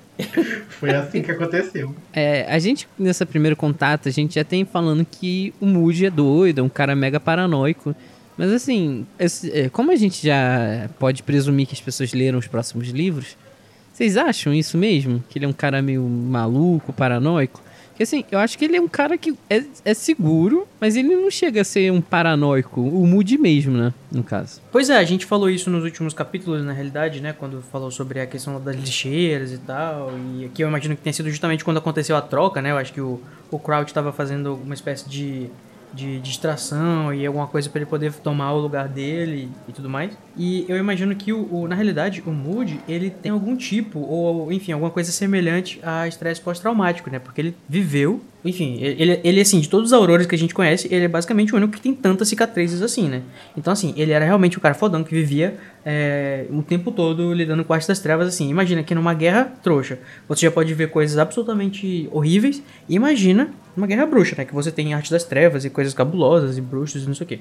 Foi 0.69 0.89
assim 0.91 1.21
que 1.21 1.32
aconteceu. 1.32 1.93
É, 2.13 2.45
a 2.49 2.57
gente, 2.59 2.88
nesse 2.97 3.25
primeiro 3.25 3.55
contato, 3.55 4.07
a 4.07 4.11
gente 4.11 4.36
já 4.36 4.43
tem 4.43 4.65
falando 4.65 5.05
que 5.09 5.53
o 5.59 5.65
Moody 5.65 6.05
é 6.05 6.09
doido, 6.09 6.59
é 6.59 6.63
um 6.63 6.69
cara 6.69 6.95
mega 6.95 7.19
paranoico. 7.19 7.95
Mas 8.38 8.51
assim, 8.51 9.05
esse- 9.19 9.51
é, 9.51 9.69
como 9.69 9.91
a 9.91 9.95
gente 9.95 10.25
já 10.25 10.89
pode 10.99 11.21
presumir 11.23 11.67
que 11.67 11.73
as 11.73 11.82
pessoas 11.82 12.13
leram 12.13 12.39
os 12.39 12.47
próximos 12.47 12.88
livros, 12.89 13.38
vocês 13.93 14.17
acham 14.17 14.53
isso 14.53 14.77
mesmo? 14.77 15.23
Que 15.29 15.38
ele 15.38 15.45
é 15.45 15.47
um 15.47 15.53
cara 15.53 15.82
meio 15.82 16.01
maluco, 16.03 16.91
paranoico? 16.93 17.61
Porque 18.02 18.04
assim, 18.04 18.26
eu 18.32 18.39
acho 18.39 18.58
que 18.58 18.66
ele 18.66 18.76
é 18.76 18.82
um 18.82 18.88
cara 18.88 19.16
que 19.16 19.36
é, 19.47 19.64
é 19.86 19.93
seguro, 19.93 20.68
mas 20.80 20.95
ele 20.95 21.16
não 21.16 21.30
chega 21.30 21.62
a 21.62 21.64
ser 21.64 21.91
um 21.91 22.02
paranoico. 22.02 22.82
O 22.82 23.06
Moody 23.06 23.38
mesmo, 23.38 23.78
né? 23.78 23.93
No 24.12 24.24
caso. 24.24 24.60
Pois 24.72 24.89
é, 24.89 24.97
a 24.97 25.04
gente 25.04 25.26
falou 25.26 25.49
isso 25.49 25.70
nos 25.70 25.84
últimos 25.84 26.12
capítulos, 26.12 26.64
na 26.64 26.74
realidade, 26.74 27.22
né? 27.22 27.32
Quando 27.32 27.62
falou 27.62 27.91
sobre 27.91 28.20
a 28.20 28.26
questão 28.26 28.60
das 28.60 28.76
lixeiras 28.76 29.52
e 29.52 29.60
tal. 29.60 30.12
E 30.36 30.45
aqui 30.45 30.64
eu 30.64 30.68
imagino 30.68 30.95
que 30.95 31.04
tenha 31.04 31.14
sido 31.14 31.30
justamente 31.30 31.64
quando 31.64 31.78
aconteceu 31.78 32.16
a 32.16 32.22
troca, 32.22 32.60
né? 32.60 32.72
Eu 32.72 32.78
acho 32.78 32.91
que 32.91 33.02
o, 33.02 33.22
o 33.52 33.60
Crouch 33.60 33.91
estava 33.91 34.12
fazendo 34.12 34.56
uma 34.56 34.74
espécie 34.74 35.08
de, 35.08 35.47
de 35.93 36.19
distração 36.19 37.13
e 37.13 37.25
alguma 37.25 37.47
coisa 37.47 37.69
para 37.69 37.81
ele 37.81 37.89
poder 37.89 38.13
tomar 38.13 38.53
o 38.53 38.59
lugar 38.59 38.87
dele 38.87 39.49
e 39.67 39.71
tudo 39.71 39.89
mais. 39.89 40.11
E 40.37 40.65
eu 40.67 40.77
imagino 40.77 41.15
que, 41.15 41.31
o, 41.33 41.47
o- 41.53 41.67
na 41.67 41.75
realidade, 41.75 42.23
o 42.25 42.31
Moody, 42.31 42.79
ele 42.87 43.09
tem 43.09 43.31
algum 43.31 43.55
tipo, 43.55 43.99
ou 43.99 44.51
enfim, 44.51 44.71
alguma 44.71 44.91
coisa 44.91 45.11
semelhante 45.11 45.79
a 45.83 46.07
estresse 46.07 46.39
pós-traumático, 46.41 47.09
né? 47.09 47.19
Porque 47.19 47.41
ele 47.41 47.55
viveu 47.67 48.21
enfim, 48.43 48.79
ele, 48.81 49.19
ele, 49.23 49.41
assim, 49.41 49.59
de 49.59 49.69
todos 49.69 49.91
os 49.91 49.93
aurores 49.93 50.25
que 50.25 50.33
a 50.33 50.37
gente 50.37 50.53
conhece, 50.53 50.87
ele 50.91 51.05
é 51.05 51.07
basicamente 51.07 51.53
o 51.53 51.57
único 51.57 51.73
que 51.73 51.81
tem 51.81 51.93
tantas 51.93 52.27
cicatrizes 52.27 52.81
assim, 52.81 53.07
né? 53.07 53.21
Então, 53.55 53.71
assim, 53.71 53.93
ele 53.95 54.11
era 54.11 54.25
realmente 54.25 54.57
o 54.57 54.61
cara 54.61 54.73
fodão 54.73 55.03
que 55.03 55.13
vivia 55.13 55.57
é, 55.85 56.45
o 56.49 56.63
tempo 56.63 56.91
todo 56.91 57.33
lidando 57.33 57.63
com 57.63 57.71
a 57.71 57.75
arte 57.75 57.87
das 57.87 57.99
trevas, 57.99 58.27
assim. 58.27 58.49
Imagina 58.49 58.81
que 58.81 58.95
numa 58.95 59.13
guerra 59.13 59.45
trouxa, 59.61 59.99
você 60.27 60.47
já 60.47 60.51
pode 60.51 60.73
ver 60.73 60.89
coisas 60.89 61.19
absolutamente 61.19 62.09
horríveis. 62.11 62.63
E 62.89 62.95
imagina 62.95 63.51
numa 63.75 63.85
guerra 63.85 64.07
bruxa, 64.07 64.35
né? 64.37 64.45
Que 64.45 64.53
você 64.53 64.71
tem 64.71 64.93
arte 64.93 65.11
das 65.11 65.23
trevas 65.23 65.63
e 65.63 65.69
coisas 65.69 65.93
cabulosas 65.93 66.57
e 66.57 66.61
bruxos 66.61 67.03
e 67.03 67.07
não 67.07 67.13
sei 67.13 67.25
o 67.25 67.27
quê. 67.27 67.39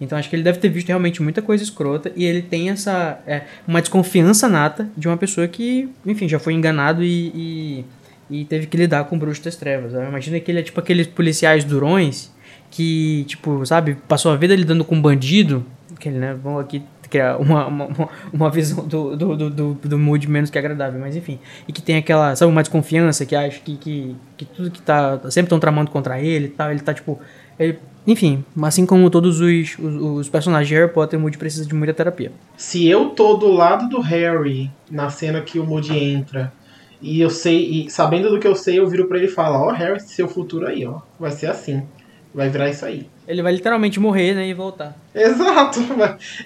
Então 0.00 0.18
acho 0.18 0.28
que 0.28 0.36
ele 0.36 0.42
deve 0.42 0.58
ter 0.58 0.68
visto 0.68 0.88
realmente 0.88 1.22
muita 1.22 1.40
coisa 1.40 1.64
escrota 1.64 2.12
e 2.14 2.24
ele 2.24 2.42
tem 2.42 2.70
essa 2.70 3.18
é, 3.26 3.42
uma 3.66 3.80
desconfiança 3.80 4.48
nata 4.48 4.88
de 4.96 5.08
uma 5.08 5.16
pessoa 5.16 5.48
que, 5.48 5.88
enfim, 6.04 6.28
já 6.28 6.38
foi 6.38 6.52
enganado 6.52 7.02
e, 7.02 7.32
e, 7.34 7.84
e 8.30 8.44
teve 8.44 8.66
que 8.66 8.76
lidar 8.76 9.04
com 9.04 9.16
o 9.16 9.18
bruxo 9.18 9.42
das 9.44 9.56
trevas. 9.56 9.92
Eu 9.94 10.02
imagino 10.04 10.40
que 10.40 10.50
ele 10.50 10.60
é 10.60 10.62
tipo 10.62 10.78
aqueles 10.80 11.06
policiais 11.06 11.64
durões 11.64 12.30
que, 12.70 13.24
tipo, 13.28 13.64
sabe, 13.64 13.96
passou 14.08 14.32
a 14.32 14.36
vida 14.36 14.54
lidando 14.54 14.84
com 14.84 15.00
bandido, 15.00 15.64
que 16.00 16.08
ele, 16.08 16.18
né, 16.18 16.36
vamos 16.42 16.60
aqui 16.60 16.82
criar 17.08 17.36
uma, 17.36 17.66
uma- 17.68 18.08
uma 18.32 18.50
visão 18.50 18.84
do, 18.86 19.16
do, 19.16 19.36
do, 19.36 19.50
do, 19.50 19.74
do 19.74 19.98
mood 19.98 20.28
menos 20.28 20.50
que 20.50 20.58
agradável, 20.58 20.98
mas 21.00 21.14
enfim. 21.14 21.38
E 21.68 21.72
que 21.72 21.80
tem 21.80 21.96
aquela, 21.96 22.34
sabe, 22.34 22.50
uma 22.50 22.62
desconfiança 22.62 23.24
que 23.24 23.36
acha 23.36 23.60
que, 23.60 23.76
que, 23.76 24.16
que 24.36 24.44
tudo 24.44 24.70
que 24.70 24.82
tá, 24.82 25.18
sempre 25.30 25.42
estão 25.46 25.60
tramando 25.60 25.90
contra 25.90 26.20
ele 26.20 26.46
e 26.46 26.48
tal, 26.48 26.70
ele 26.72 26.80
tá, 26.80 26.92
tipo, 26.92 27.20
ele, 27.58 27.78
enfim, 28.06 28.44
assim 28.60 28.84
como 28.84 29.08
todos 29.08 29.40
os, 29.40 29.78
os, 29.78 29.94
os 29.94 30.28
personagens 30.28 30.66
de 30.68 30.74
Harry 30.74 30.92
Potter, 30.92 31.16
o 31.18 31.22
Moody 31.22 31.38
precisa 31.38 31.64
de 31.64 31.74
muita 31.74 31.94
terapia. 31.94 32.32
Se 32.56 32.86
eu 32.88 33.10
tô 33.10 33.34
do 33.36 33.52
lado 33.52 33.88
do 33.88 34.00
Harry 34.00 34.68
na 34.90 35.08
cena 35.08 35.40
que 35.40 35.60
o 35.60 35.64
Moody 35.64 35.96
entra 35.96 36.52
E 37.00 37.20
eu 37.20 37.30
sei, 37.30 37.86
e 37.86 37.90
sabendo 37.90 38.30
do 38.30 38.38
que 38.40 38.46
eu 38.46 38.54
sei, 38.54 38.78
eu 38.78 38.88
viro 38.88 39.06
pra 39.06 39.18
ele 39.18 39.26
e 39.26 39.30
falo, 39.30 39.66
ó, 39.66 39.70
Harry, 39.70 40.00
seu 40.00 40.28
futuro 40.28 40.66
aí, 40.66 40.86
ó. 40.86 41.00
Vai 41.18 41.30
ser 41.30 41.48
assim. 41.48 41.86
Vai 42.34 42.48
virar 42.48 42.70
isso 42.70 42.84
aí. 42.84 43.06
Ele 43.28 43.42
vai 43.42 43.52
literalmente 43.52 43.98
morrer, 43.98 44.34
né? 44.34 44.46
E 44.48 44.54
voltar. 44.54 44.96
Exato. 45.14 45.80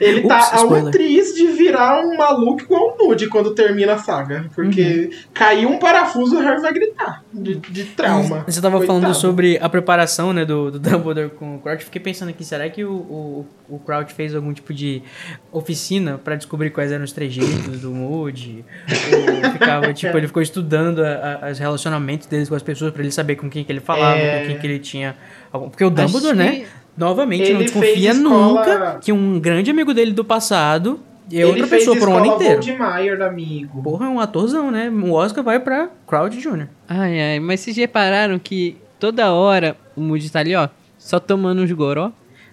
Ele 0.01 0.21
Ups, 0.21 0.29
tá 0.29 0.51
a 0.57 0.61
um 0.61 0.65
spoiler. 0.65 0.93
triz 0.93 1.35
de 1.35 1.47
virar 1.49 2.01
um 2.05 2.17
maluco 2.17 2.63
igual 2.63 2.97
o 2.99 3.05
Moody 3.07 3.27
quando 3.29 3.55
termina 3.55 3.95
a 3.95 3.99
saga. 3.99 4.47
Porque 4.55 5.11
caiu 5.35 5.69
um 5.69 5.79
parafuso, 5.79 6.37
o 6.39 6.41
Harry 6.41 6.61
vai 6.63 6.73
gritar. 6.73 7.23
De, 7.33 7.57
de 7.57 7.85
trauma. 7.85 8.45
Você 8.47 8.61
tava 8.63 8.79
Coitado. 8.79 9.01
falando 9.01 9.15
sobre 9.15 9.59
a 9.61 9.69
preparação, 9.69 10.33
né, 10.33 10.45
do, 10.45 10.71
do 10.71 10.79
Dumbledore 10.81 11.31
com 11.31 11.57
o 11.57 11.59
Crouch. 11.59 11.85
Fiquei 11.85 12.01
pensando 12.01 12.29
aqui, 12.31 12.45
será 12.45 12.69
que 12.71 12.85
o, 12.85 12.93
o, 12.93 13.47
o 13.69 13.79
Crouch 13.81 14.15
fez 14.15 14.35
algum 14.35 14.53
tipo 14.55 14.73
de 14.73 15.03
oficina 15.53 16.19
pra 16.23 16.37
descobrir 16.37 16.71
quais 16.71 16.93
eram 16.93 17.05
os 17.05 17.13
trejeitos 17.13 17.81
do 17.81 17.91
Moody? 17.91 18.65
Ou 19.45 19.51
ficava, 19.53 19.93
tipo, 19.95 20.17
ele 20.17 20.27
ficou 20.29 20.43
estudando 20.43 21.01
a, 21.05 21.41
a, 21.47 21.51
os 21.51 21.59
relacionamentos 21.59 22.27
deles 22.27 22.49
com 22.49 22.55
as 22.55 22.63
pessoas 22.63 22.93
pra 22.93 23.03
ele 23.03 23.13
saber 23.13 23.37
com 23.37 23.51
quem 23.51 23.65
que 23.65 23.73
ele 23.73 23.81
falava, 23.81 24.17
É. 24.19 24.41
com 24.43 24.47
quem 24.47 24.59
que 24.59 24.67
ele 24.67 24.79
tinha... 24.79 25.17
Porque 25.51 25.85
o 25.85 25.91
Dumbledore, 25.91 26.27
Acho 26.33 26.35
né, 26.35 26.53
que- 26.61 26.67
novamente, 26.97 27.51
não 27.53 27.61
Ele 27.61 27.65
desconfia 27.65 28.11
escola- 28.13 28.45
nunca 28.47 28.99
que 29.01 29.13
um 29.13 29.39
grande 29.41 29.71
amigo 29.71 29.93
dele 29.93 30.13
do 30.13 30.25
passado 30.25 31.01
é 31.33 31.37
Ele 31.37 31.45
outra 31.45 31.67
pessoa 31.67 31.97
por 31.97 32.09
um 32.09 32.17
ano 32.17 32.27
inteiro. 32.27 32.55
Voldemort, 32.63 33.21
amigo. 33.23 33.83
Porra, 33.83 34.07
é 34.07 34.09
um 34.09 34.21
atorzão, 34.21 34.71
né? 34.71 34.89
O 34.91 35.13
Oscar 35.13 35.43
vai 35.45 35.59
pra 35.61 35.89
Crouch 36.07 36.37
Jr. 36.41 36.67
Ai, 36.89 37.21
ai, 37.21 37.41
mas 37.41 37.61
vocês 37.61 37.77
repararam 37.77 38.39
que 38.39 38.77
toda 38.99 39.33
hora 39.33 39.77
o 39.97 40.01
Moody 40.01 40.31
tá 40.31 40.41
ali, 40.41 40.55
ó, 40.55 40.69
só 40.99 41.19
tomando 41.21 41.63
uns 41.63 41.73
goró? 41.73 42.13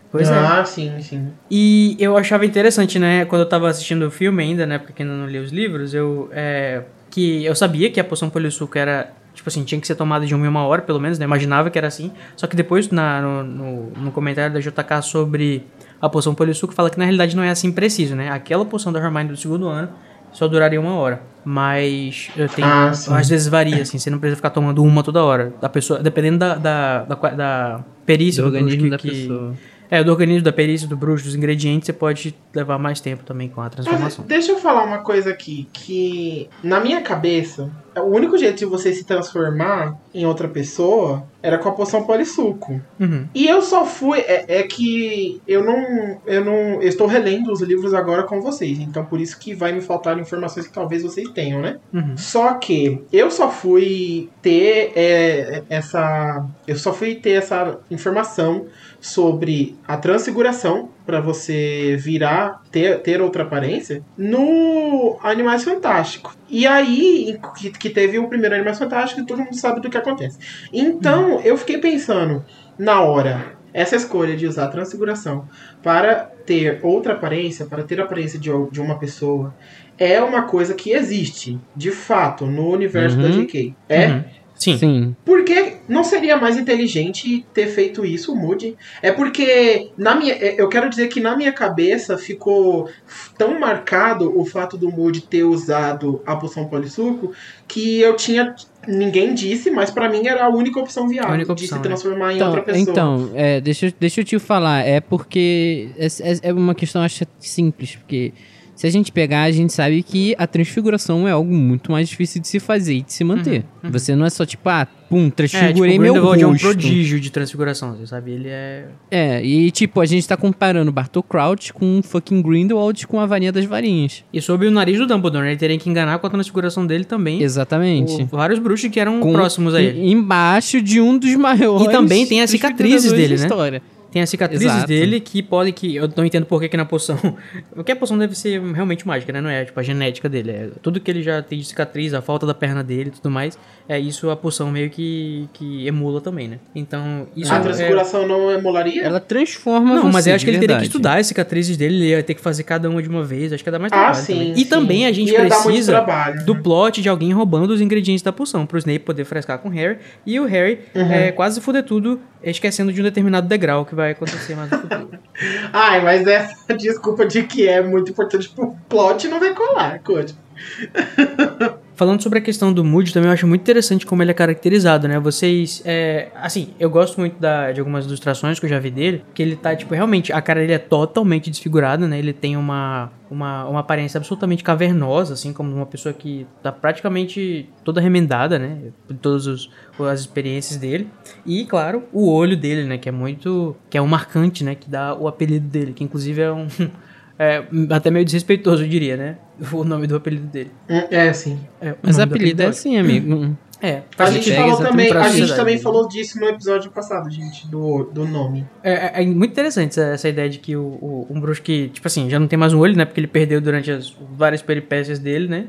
Pois 0.09 0.29
é. 0.29 0.33
ah, 0.33 0.63
sim, 0.63 0.93
sim. 1.01 1.27
E 1.51 1.97
eu 1.99 2.15
achava 2.15 2.45
interessante, 2.45 2.97
né, 2.97 3.25
quando 3.25 3.41
eu 3.41 3.49
tava 3.49 3.67
assistindo 3.67 4.07
o 4.07 4.11
filme 4.11 4.41
ainda, 4.41 4.65
né, 4.65 4.77
porque 4.79 5.03
ainda 5.03 5.13
não 5.13 5.27
li 5.27 5.37
os 5.37 5.51
livros, 5.51 5.93
eu, 5.93 6.29
é, 6.31 6.83
que 7.11 7.43
eu 7.43 7.53
sabia 7.53 7.91
que 7.91 7.99
a 7.99 8.03
poção 8.05 8.29
polissuco 8.29 8.77
era, 8.77 9.11
tipo 9.47 9.49
assim, 9.49 9.63
tinha 9.63 9.79
que 9.79 9.87
ser 9.87 9.95
tomada 9.95 10.25
de 10.25 10.35
uma 10.35 10.45
em 10.45 10.49
uma 10.49 10.65
hora, 10.65 10.81
pelo 10.81 10.99
menos, 10.99 11.17
né, 11.17 11.23
imaginava 11.25 11.69
que 11.69 11.77
era 11.77 11.87
assim, 11.87 12.11
só 12.35 12.45
que 12.47 12.55
depois, 12.55 12.89
na, 12.89 13.21
no, 13.21 13.43
no, 13.43 13.91
no 14.03 14.11
comentário 14.11 14.53
da 14.53 14.59
JK 14.59 15.01
sobre 15.01 15.63
a 16.01 16.09
poção 16.09 16.35
polissuco, 16.35 16.73
fala 16.73 16.89
que 16.89 16.97
na 16.97 17.05
realidade 17.05 17.35
não 17.35 17.43
é 17.43 17.49
assim 17.49 17.71
preciso, 17.71 18.13
né, 18.15 18.29
aquela 18.29 18.65
poção 18.65 18.91
da 18.91 18.99
Hermione 18.99 19.29
do 19.29 19.37
segundo 19.37 19.67
ano 19.67 19.89
só 20.33 20.47
duraria 20.47 20.79
uma 20.79 20.93
hora, 20.95 21.21
mas 21.45 22.29
eu 22.35 22.47
tenho, 22.49 22.67
Ah, 22.67 22.93
sim. 22.93 23.13
às 23.13 23.29
vezes 23.29 23.47
varia, 23.47 23.81
assim, 23.81 23.97
você 23.97 24.09
não 24.09 24.19
precisa 24.19 24.35
ficar 24.35 24.49
tomando 24.49 24.83
uma 24.83 25.01
toda 25.01 25.23
hora, 25.23 25.53
da 25.61 25.69
pessoa, 25.69 25.99
dependendo 25.99 26.37
da, 26.39 26.55
da, 26.55 27.03
da, 27.05 27.15
da 27.29 27.83
perícia 28.05 28.43
Do 28.43 28.51
do 28.51 28.55
organismo 28.57 28.83
que- 28.83 28.89
da 28.89 28.97
que- 28.97 29.07
pessoa. 29.09 29.53
é, 29.89 30.03
do 30.03 30.11
organismo, 30.11 30.43
da 30.43 30.51
perícia, 30.51 30.85
do 30.87 30.97
bruxo, 30.97 31.23
dos 31.23 31.33
ingredientes, 31.35 31.85
você 31.85 31.93
pode 31.93 32.35
levar 32.53 32.77
mais 32.77 32.99
tempo 32.99 33.23
também 33.23 33.47
com 33.47 33.61
a 33.61 33.63
Mas 33.65 33.73
transformação. 33.75 34.25
deixa 34.27 34.51
eu 34.51 34.57
falar 34.59 34.83
uma 34.83 34.97
coisa 34.99 35.29
aqui, 35.31 35.67
que 35.71 36.49
na 36.61 36.79
minha 36.81 37.01
cabeça, 37.01 37.71
o 38.01 38.07
único 38.07 38.37
jeito 38.37 38.57
de 38.57 38.65
você 38.65 38.93
se 38.93 39.03
transformar 39.03 39.97
em 40.13 40.25
outra 40.25 40.47
pessoa 40.47 41.23
era 41.41 41.57
com 41.57 41.69
a 41.69 41.71
poção 41.71 42.03
polissuco. 42.03 42.81
Uhum. 42.99 43.27
E 43.33 43.47
eu 43.47 43.61
só 43.61 43.85
fui. 43.85 44.19
É, 44.19 44.59
é 44.59 44.63
que 44.63 45.41
eu 45.47 45.63
não. 45.63 46.21
Eu 46.25 46.43
não. 46.43 46.81
Eu 46.81 46.89
estou 46.89 47.07
relendo 47.07 47.51
os 47.51 47.61
livros 47.61 47.93
agora 47.93 48.23
com 48.23 48.41
vocês. 48.41 48.79
Então 48.79 49.05
por 49.05 49.21
isso 49.21 49.39
que 49.39 49.53
vai 49.53 49.71
me 49.71 49.81
faltar 49.81 50.17
informações 50.19 50.67
que 50.67 50.73
talvez 50.73 51.03
vocês 51.03 51.29
tenham, 51.29 51.61
né? 51.61 51.79
Uhum. 51.93 52.17
Só 52.17 52.53
que 52.55 53.03
eu 53.11 53.31
só 53.31 53.49
fui 53.49 54.29
ter 54.41 54.91
é, 54.95 55.63
essa. 55.69 56.45
Eu 56.67 56.75
só 56.75 56.93
fui 56.93 57.15
ter 57.15 57.31
essa 57.31 57.79
informação 57.89 58.65
sobre 58.99 59.77
a 59.87 59.97
transfiguração 59.97 60.89
para 61.07 61.21
você 61.21 61.95
virar, 61.97 62.61
ter, 62.69 62.99
ter 63.01 63.21
outra 63.21 63.43
aparência, 63.43 64.03
no 64.17 65.17
Animais 65.23 65.63
Fantásticos. 65.63 66.37
E 66.49 66.67
aí, 66.67 67.39
que, 67.57 67.71
que 67.71 67.89
teve 67.89 68.19
o 68.19 68.27
primeiro 68.27 68.53
Animais 68.55 68.77
Fantásticos 68.77 69.23
e 69.23 69.25
todo 69.25 69.39
mundo 69.39 69.55
sabe 69.55 69.79
do 69.79 69.89
que 69.89 69.97
acontece. 69.97 70.37
Então, 70.71 71.39
eu 71.39 71.57
fiquei 71.57 71.77
pensando, 71.77 72.43
na 72.77 73.01
hora, 73.01 73.53
essa 73.73 73.95
escolha 73.95 74.35
de 74.35 74.45
usar 74.45 74.65
a 74.65 74.69
transfiguração 74.69 75.47
para 75.81 76.29
ter 76.45 76.81
outra 76.83 77.13
aparência, 77.13 77.65
para 77.65 77.83
ter 77.83 78.01
a 78.01 78.03
aparência 78.03 78.37
de, 78.37 78.49
de 78.69 78.81
uma 78.81 78.99
pessoa, 78.99 79.55
é 79.97 80.21
uma 80.21 80.43
coisa 80.43 80.73
que 80.73 80.91
existe, 80.91 81.57
de 81.75 81.91
fato, 81.91 82.45
no 82.45 82.69
universo 82.69 83.17
da 83.17 83.29
Uhum. 83.29 83.45
JK. 83.45 83.75
É? 83.87 84.07
Uhum. 84.07 84.23
Sim. 84.57 84.77
Sim. 84.77 85.15
Porque 85.23 85.73
não 85.87 86.03
seria 86.03 86.35
mais 86.37 86.57
inteligente 86.57 87.45
ter 87.53 87.67
feito 87.67 88.03
isso, 88.05 88.33
o 88.33 88.35
Moody? 88.35 88.75
É 89.01 89.11
porque 89.11 89.89
na 89.97 90.15
minha, 90.15 90.33
é, 90.33 90.55
eu 90.59 90.67
quero 90.67 90.89
dizer 90.89 91.07
que 91.07 91.19
na 91.19 91.35
minha 91.37 91.51
cabeça 91.53 92.17
ficou 92.17 92.89
tão 93.37 93.59
marcado 93.59 94.37
o 94.37 94.43
fato 94.45 94.77
do 94.77 94.89
Moody 94.91 95.21
ter 95.21 95.43
usado 95.43 96.21
a 96.25 96.35
poção 96.35 96.65
polissuco 96.65 97.31
que 97.67 97.99
eu 98.01 98.15
tinha 98.15 98.55
ninguém 98.87 99.33
disse, 99.33 99.69
mas 99.69 99.91
pra 99.91 100.07
mim 100.09 100.25
era 100.25 100.45
a 100.45 100.49
única 100.49 100.79
opção 100.79 101.09
viável 101.09 101.31
A 101.31 101.33
única 101.35 101.53
de 101.53 101.63
opção, 101.65 101.77
se 101.77 101.83
né? 101.83 101.89
transformar 101.89 102.31
em 102.31 102.35
Então, 102.37 102.47
outra 102.47 102.63
pessoa. 102.63 102.81
então 102.81 103.29
é, 103.35 103.59
deixa, 103.59 103.87
eu- 103.87 103.93
deixa 103.99 104.21
eu 104.21 104.25
te 104.25 104.39
falar. 104.39 104.79
É 104.87 105.01
porque 105.01 105.89
é, 105.97 106.05
é- 106.05 106.39
é 106.49 106.53
uma 106.53 106.73
questão, 106.73 107.01
acho, 107.01 107.25
simples. 107.37 107.97
Porque 107.97 108.31
se 108.77 108.85
a 108.87 108.89
gente 108.91 109.11
pegar, 109.11 109.43
a 109.43 109.51
gente 109.51 109.73
sabe 109.73 110.01
que 110.03 110.35
a 110.37 110.45
transfiguração 110.45 111.27
é 111.27 111.31
algo 111.31 111.53
muito 111.53 111.91
mais 111.91 112.07
difícil 112.07 112.39
de 112.41 112.47
se 112.47 112.59
fazer 112.59 112.93
e 112.97 113.01
de 113.01 113.11
se 113.11 113.23
manter. 113.23 113.65
Você 113.83 114.15
não 114.15 114.25
é 114.25 114.29
só 114.29 114.45
tipo, 114.45 114.69
ah, 114.69 114.87
pum, 115.09 115.17
É, 115.17 115.23
tipo, 115.23 115.35
transfigurei 115.35 115.97
o 115.97 116.01
meu 116.01 116.13
Grindelwald 116.13 116.43
é 116.43 116.47
um 116.47 116.51
rosto. 116.51 116.63
prodígio 116.67 117.19
de 117.19 117.31
transfiguração, 117.31 117.95
você 117.97 118.05
sabe? 118.07 118.31
Ele 118.31 118.49
é... 118.49 118.85
É, 119.09 119.43
e 119.43 119.71
tipo, 119.71 119.99
a 119.99 120.05
gente 120.05 120.27
tá 120.27 120.37
comparando 120.37 120.91
Bartol 120.91 121.23
Crouch 121.23 121.73
com 121.73 122.01
fucking 122.03 122.41
Grindelwald 122.41 123.07
com 123.07 123.19
a 123.19 123.25
varinha 123.25 123.51
das 123.51 123.65
varinhas. 123.65 124.23
E 124.31 124.39
sobre 124.41 124.67
o 124.67 124.71
nariz 124.71 124.97
do 124.99 125.07
Dumbledore, 125.07 125.43
né? 125.43 125.51
Ele 125.51 125.57
teria 125.59 125.77
que 125.79 125.89
enganar 125.89 126.19
com 126.19 126.27
a 126.27 126.29
transfiguração 126.29 126.85
dele 126.85 127.03
também. 127.03 127.41
Exatamente. 127.41 128.21
o- 128.21 128.25
vários 128.27 128.59
bruxos 128.59 128.91
que 128.91 128.99
eram 128.99 129.19
Com- 129.19 129.33
próximos 129.33 129.73
a 129.73 129.81
ele. 129.81 129.99
em- 130.01 130.11
Embaixo 130.11 130.81
de 130.81 131.01
um 131.01 131.17
dos 131.17 131.33
maiores. 131.35 131.87
E 131.87 131.89
também 131.91 132.25
tem 132.27 132.41
as 132.41 132.49
cicatrizes 132.51 133.11
dele, 133.11 133.35
né? 133.37 133.41
História. 133.43 133.81
Tem 134.11 134.21
as 134.21 134.29
cicatrizes 134.29 134.65
Exato. 134.67 134.87
dele 134.87 135.19
que 135.19 135.43
podem 135.43 135.73
que. 135.73 135.95
Eu 135.95 136.09
não 136.15 136.23
entendo 136.25 136.45
por 136.45 136.59
que, 136.61 136.69
que 136.69 136.77
na 136.77 136.85
poção. 136.85 137.17
Porque 137.75 137.91
a 137.91 137.95
poção 137.95 138.17
deve 138.17 138.35
ser 138.37 138.61
realmente 138.73 139.05
mágica, 139.05 139.31
né? 139.33 139.41
Não 139.41 139.49
é 139.49 139.65
tipo 139.65 139.79
a 139.79 139.83
genética 139.83 140.29
dele. 140.29 140.51
É 140.51 140.69
tudo 140.81 140.99
que 140.99 141.11
ele 141.11 141.21
já 141.21 141.41
tem 141.41 141.59
de 141.59 141.65
cicatriz, 141.65 142.13
a 142.13 142.21
falta 142.21 142.45
da 142.45 142.53
perna 142.53 142.83
dele 142.83 143.09
e 143.09 143.11
tudo 143.11 143.29
mais. 143.29 143.57
É 143.89 143.97
isso 143.99 144.29
a 144.29 144.35
poção 144.35 144.69
meio 144.71 144.89
que, 144.89 145.47
que 145.53 145.87
emula 145.87 146.19
também, 146.19 146.47
né? 146.47 146.59
Então, 146.75 147.27
isso 147.35 147.53
a 147.53 147.57
é- 147.57 147.61
transfiguração 147.61 148.27
não 148.27 148.51
emularia? 148.51 149.01
Ela 149.03 149.19
transforma 149.19 149.95
Não, 149.95 150.11
mas 150.11 150.23
você, 150.25 150.31
eu 150.31 150.35
acho 150.35 150.43
que 150.45 150.51
ele 150.51 150.57
teria 150.59 150.75
que 150.75 150.81
verdade. 150.81 150.87
estudar 150.87 151.17
as 151.19 151.27
cicatrizes 151.27 151.77
dele, 151.77 151.95
ele 151.95 152.09
ia 152.09 152.21
ter 152.23 152.33
que 152.33 152.41
fazer 152.41 152.63
cada 152.63 152.89
uma 152.89 153.01
de 153.01 153.07
uma 153.09 153.23
vez. 153.23 153.53
Acho 153.53 153.63
que 153.63 153.69
ia 153.69 153.71
dar 153.71 153.79
mais 153.79 153.91
Ah, 153.93 153.95
trabalho 153.95 154.15
sim. 154.25 154.33
também. 154.33 154.55
sim. 154.55 154.61
E 154.61 154.65
também 154.65 155.05
a 155.05 155.11
gente 155.13 155.31
Ia 155.31 155.39
precisa 155.45 155.91
trabalho, 155.93 156.45
do 156.45 156.53
né? 156.53 156.59
plot 156.61 157.01
de 157.01 157.07
alguém 157.09 157.31
roubando 157.31 157.71
os 157.71 157.79
ingredientes 157.81 158.21
da 158.23 158.31
poção, 158.33 158.65
pro 158.65 158.77
Snape 158.77 158.99
poder 158.99 159.23
frescar 159.25 159.57
com 159.59 159.69
o 159.69 159.71
Harry. 159.71 159.97
E 160.25 160.39
o 160.39 160.45
Harry 160.45 160.79
Uhum. 160.93 161.11
é, 161.11 161.31
quase 161.31 161.61
fuder 161.61 161.83
tudo, 161.83 162.19
esquecendo 162.43 162.91
de 162.91 162.99
um 162.99 163.03
determinado 163.03 163.47
degrau 163.47 163.85
que 163.85 163.95
vai 163.97 164.11
acontecer 164.11 164.55
mais 164.55 164.69
no 164.69 164.79
futuro. 164.79 165.19
Ai, 165.73 166.01
mas 166.01 166.25
essa 166.27 166.73
desculpa 166.73 167.25
de 167.25 167.43
que 167.43 167.67
é 167.67 167.81
muito 167.81 168.11
importante 168.11 168.47
pro 168.49 168.77
plot 168.87 169.27
não 169.27 169.39
vai 169.39 169.53
colar, 169.53 169.99
Code. 169.99 170.37
Falando 171.97 172.21
sobre 172.21 172.37
a 172.37 172.41
questão 172.43 172.71
do 172.71 172.85
Moody, 172.85 173.11
também 173.11 173.27
eu 173.27 173.33
acho 173.33 173.47
muito 173.47 173.61
interessante 173.61 174.05
como 174.05 174.21
ele 174.21 174.29
é 174.29 174.33
caracterizado, 174.33 175.07
né? 175.07 175.19
Vocês, 175.19 175.81
é, 175.83 176.29
assim, 176.35 176.69
eu 176.79 176.91
gosto 176.91 177.19
muito 177.19 177.39
da, 177.39 177.71
de 177.71 177.79
algumas 177.79 178.05
ilustrações 178.05 178.59
que 178.59 178.67
eu 178.67 178.69
já 178.69 178.77
vi 178.77 178.91
dele, 178.91 179.23
que 179.33 179.41
ele 179.41 179.55
tá, 179.55 179.75
tipo, 179.75 179.95
realmente, 179.95 180.31
a 180.31 180.39
cara 180.39 180.59
dele 180.59 180.73
é 180.73 180.77
totalmente 180.77 181.49
desfigurada, 181.49 182.07
né? 182.07 182.19
Ele 182.19 182.33
tem 182.33 182.55
uma, 182.55 183.11
uma, 183.31 183.65
uma 183.65 183.79
aparência 183.79 184.19
absolutamente 184.19 184.63
cavernosa, 184.63 185.33
assim, 185.33 185.51
como 185.51 185.75
uma 185.75 185.87
pessoa 185.87 186.13
que 186.13 186.45
tá 186.61 186.71
praticamente 186.71 187.67
toda 187.83 187.99
remendada, 187.99 188.59
né? 188.59 188.91
Por 189.07 189.17
todas 189.17 189.67
as 189.99 190.19
experiências 190.19 190.77
dele. 190.77 191.09
E, 191.47 191.65
claro, 191.65 192.03
o 192.13 192.31
olho 192.31 192.55
dele, 192.55 192.83
né? 192.83 192.99
Que 192.99 193.09
é 193.09 193.11
muito... 193.11 193.75
que 193.89 193.97
é 193.97 194.01
um 194.03 194.07
marcante, 194.07 194.63
né? 194.63 194.75
Que 194.75 194.87
dá 194.87 195.15
o 195.15 195.27
apelido 195.27 195.67
dele, 195.67 195.93
que 195.93 196.03
inclusive 196.03 196.43
é 196.43 196.51
um... 196.51 196.67
É, 197.39 197.63
até 197.91 198.09
meio 198.09 198.25
desrespeitoso, 198.25 198.83
eu 198.83 198.87
diria, 198.89 199.15
né? 199.15 199.37
O 199.71 199.83
nome 199.83 200.07
do 200.07 200.15
apelido 200.15 200.47
dele. 200.47 200.71
Hum, 200.89 201.01
É, 201.11 201.31
sim. 201.33 201.59
É, 201.79 201.91
o 201.91 201.97
Mas 202.01 202.17
nome 202.17 202.29
do 202.29 202.35
apelido 202.35 202.61
é 202.63 202.65
assim, 202.67 202.97
amigo. 202.97 203.55
É, 203.79 203.97
A 203.97 204.03
faz 204.17 204.33
gente 204.33 204.51
falou 204.55 204.77
também, 204.77 205.11
a 205.11 205.29
gente 205.29 205.55
também 205.55 205.77
falou 205.77 206.07
disso 206.07 206.39
no 206.39 206.47
episódio 206.47 206.89
passado, 206.89 207.29
gente, 207.29 207.67
do, 207.67 208.05
do 208.05 208.25
nome. 208.27 208.65
É, 208.83 209.19
é- 209.19 209.23
é 209.23 209.25
muito 209.27 209.51
interessante 209.51 209.91
essa, 209.91 210.01
essa 210.13 210.27
ideia 210.29 210.49
de 210.49 210.57
que 210.57 210.75
o, 210.75 210.81
o- 210.81 211.27
um 211.29 211.39
bruxo 211.39 211.61
que, 211.61 211.89
tipo 211.89 212.07
assim, 212.07 212.27
já 212.27 212.39
não 212.39 212.47
tem 212.47 212.57
mais 212.57 212.73
um 212.73 212.79
olho, 212.79 212.95
né? 212.97 213.05
Porque 213.05 213.19
ele 213.19 213.27
perdeu 213.27 213.61
durante 213.61 213.91
as 213.91 214.15
várias 214.35 214.63
peripécias 214.63 215.19
dele, 215.19 215.47
né? 215.47 215.65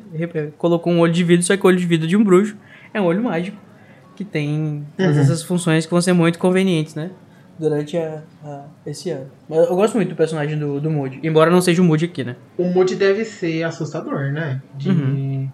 Colocou 0.56 0.90
um 0.90 1.00
olho 1.00 1.12
de 1.12 1.22
vidro, 1.22 1.44
só 1.44 1.54
que 1.54 1.62
o 1.62 1.66
olho 1.68 1.76
de 1.76 1.84
vidro 1.84 2.06
de 2.08 2.16
um 2.16 2.24
bruxo 2.24 2.56
é 2.94 3.00
um 3.00 3.04
olho 3.04 3.22
mágico. 3.22 3.58
Que 4.16 4.24
tem 4.24 4.86
todas 4.96 5.16
Uhum. 5.16 5.22
essas 5.22 5.42
funções 5.42 5.84
que 5.84 5.90
vão 5.92 6.00
ser 6.00 6.14
muito 6.14 6.38
convenientes, 6.38 6.94
né? 6.94 7.10
Durante 7.58 7.96
a, 7.96 8.22
a- 8.44 8.64
esse 8.86 9.10
ano. 9.10 9.26
Mas 9.48 9.58
eu 9.68 9.74
gosto 9.74 9.94
muito 9.96 10.10
do 10.10 10.16
personagem 10.16 10.58
do, 10.58 10.80
do 10.80 10.90
Moody. 10.90 11.20
Embora 11.22 11.50
não 11.50 11.60
seja 11.60 11.82
o 11.82 11.84
Moody 11.84 12.04
aqui, 12.04 12.22
né? 12.24 12.36
O 12.56 12.64
Moody 12.64 12.94
deve 12.94 13.24
ser 13.24 13.62
assustador, 13.64 14.30
né? 14.32 14.62
De... 14.76 14.90
Uhum. 14.90 15.48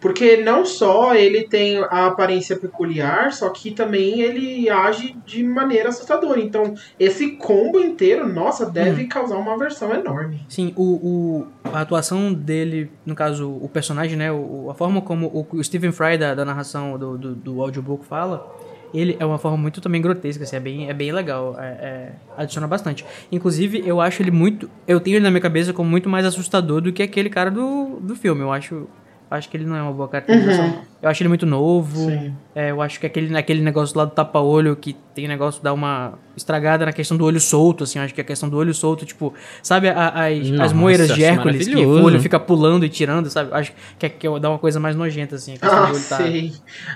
Porque 0.00 0.36
não 0.36 0.66
só 0.66 1.14
ele 1.14 1.48
tem 1.48 1.78
a 1.78 2.06
aparência 2.08 2.56
peculiar, 2.58 3.32
só 3.32 3.48
que 3.48 3.70
também 3.70 4.20
ele 4.20 4.68
age 4.68 5.16
de 5.24 5.42
maneira 5.42 5.88
assustadora. 5.88 6.38
Então, 6.38 6.74
esse 7.00 7.30
combo 7.36 7.80
inteiro, 7.80 8.28
nossa, 8.30 8.66
deve 8.66 9.06
causar 9.06 9.36
uma 9.38 9.54
aversão 9.54 9.94
enorme. 9.94 10.44
Sim, 10.46 10.74
o, 10.76 10.82
o- 10.82 11.46
a 11.72 11.80
atuação 11.80 12.34
dele, 12.34 12.90
no 13.06 13.14
caso, 13.14 13.50
o 13.50 13.66
personagem, 13.66 14.14
né? 14.14 14.30
o- 14.30 14.68
a 14.70 14.74
forma 14.74 15.00
como 15.00 15.26
o, 15.28 15.46
o 15.56 15.64
Stephen 15.64 15.90
Fry 15.90 16.18
da, 16.18 16.34
da 16.34 16.44
narração 16.44 16.98
do, 16.98 17.16
do, 17.16 17.34
do 17.34 17.62
audiobook 17.62 18.04
fala, 18.04 18.46
ele 18.94 19.16
é 19.18 19.24
uma 19.26 19.38
forma 19.38 19.56
muito 19.58 19.80
também 19.80 20.00
grotesca, 20.00 20.44
assim, 20.44 20.56
é 20.56 20.60
bem, 20.60 20.88
é 20.88 20.94
bem 20.94 21.12
legal, 21.12 21.56
é- 21.58 21.64
é- 21.64 22.12
adiciona 22.36 22.66
bastante. 22.66 23.04
Inclusive, 23.30 23.82
eu 23.84 24.00
acho 24.00 24.22
ele 24.22 24.30
muito. 24.30 24.70
Eu 24.86 25.00
tenho 25.00 25.16
ele 25.16 25.24
na 25.24 25.30
minha 25.30 25.40
cabeça 25.40 25.72
como 25.72 25.90
muito 25.90 26.08
mais 26.08 26.24
assustador 26.24 26.80
do 26.80 26.92
que 26.92 27.02
aquele 27.02 27.28
cara 27.28 27.50
do, 27.50 27.98
do 28.00 28.14
filme. 28.16 28.40
Eu 28.42 28.52
acho. 28.52 28.86
Acho 29.34 29.48
que 29.48 29.56
ele 29.56 29.64
não 29.66 29.76
é 29.76 29.82
uma 29.82 29.92
boa 29.92 30.08
caracterização. 30.08 30.82
Eu 31.02 31.08
acho 31.10 31.22
ele 31.22 31.28
muito 31.28 31.44
novo. 31.44 31.96
Sim. 32.10 32.34
É, 32.54 32.70
eu 32.70 32.80
acho 32.80 32.98
que 33.00 33.06
aquele, 33.06 33.36
aquele 33.36 33.60
negócio 33.60 33.96
lá 33.98 34.04
do 34.04 34.12
tapa-olho, 34.12 34.74
que 34.76 34.94
tem 35.14 35.26
negócio 35.28 35.62
dar 35.62 35.72
uma 35.72 36.14
estragada 36.36 36.86
na 36.86 36.92
questão 36.92 37.16
do 37.16 37.24
olho 37.24 37.40
solto, 37.40 37.84
assim, 37.84 37.98
eu 37.98 38.04
acho 38.04 38.14
que 38.14 38.20
a 38.20 38.24
questão 38.24 38.48
do 38.48 38.56
olho 38.56 38.72
solto, 38.72 39.04
tipo, 39.04 39.34
sabe 39.62 39.88
a- 39.88 40.08
as, 40.26 40.38
as 40.40 40.50
Nossa, 40.50 40.74
moeiras 40.74 41.08
de 41.12 41.22
Hércules, 41.24 41.66
que 41.68 41.76
o 41.76 42.02
olho 42.04 42.20
fica 42.20 42.38
pulando 42.40 42.84
e 42.86 42.88
tirando, 42.88 43.28
sabe? 43.28 43.50
Eu 43.50 43.56
Acho 43.56 43.72
que, 43.98 44.06
é- 44.06 44.08
que 44.08 44.38
dá 44.40 44.48
uma 44.50 44.58
coisa 44.58 44.78
mais 44.80 44.94
nojenta, 44.96 45.34
assim, 45.36 45.54
a 45.54 45.58
questão 45.58 45.78
Ah, 45.82 45.86
do 45.86 45.94
olho 45.94 46.04
tá... 46.08 46.16
sei. 46.16 46.52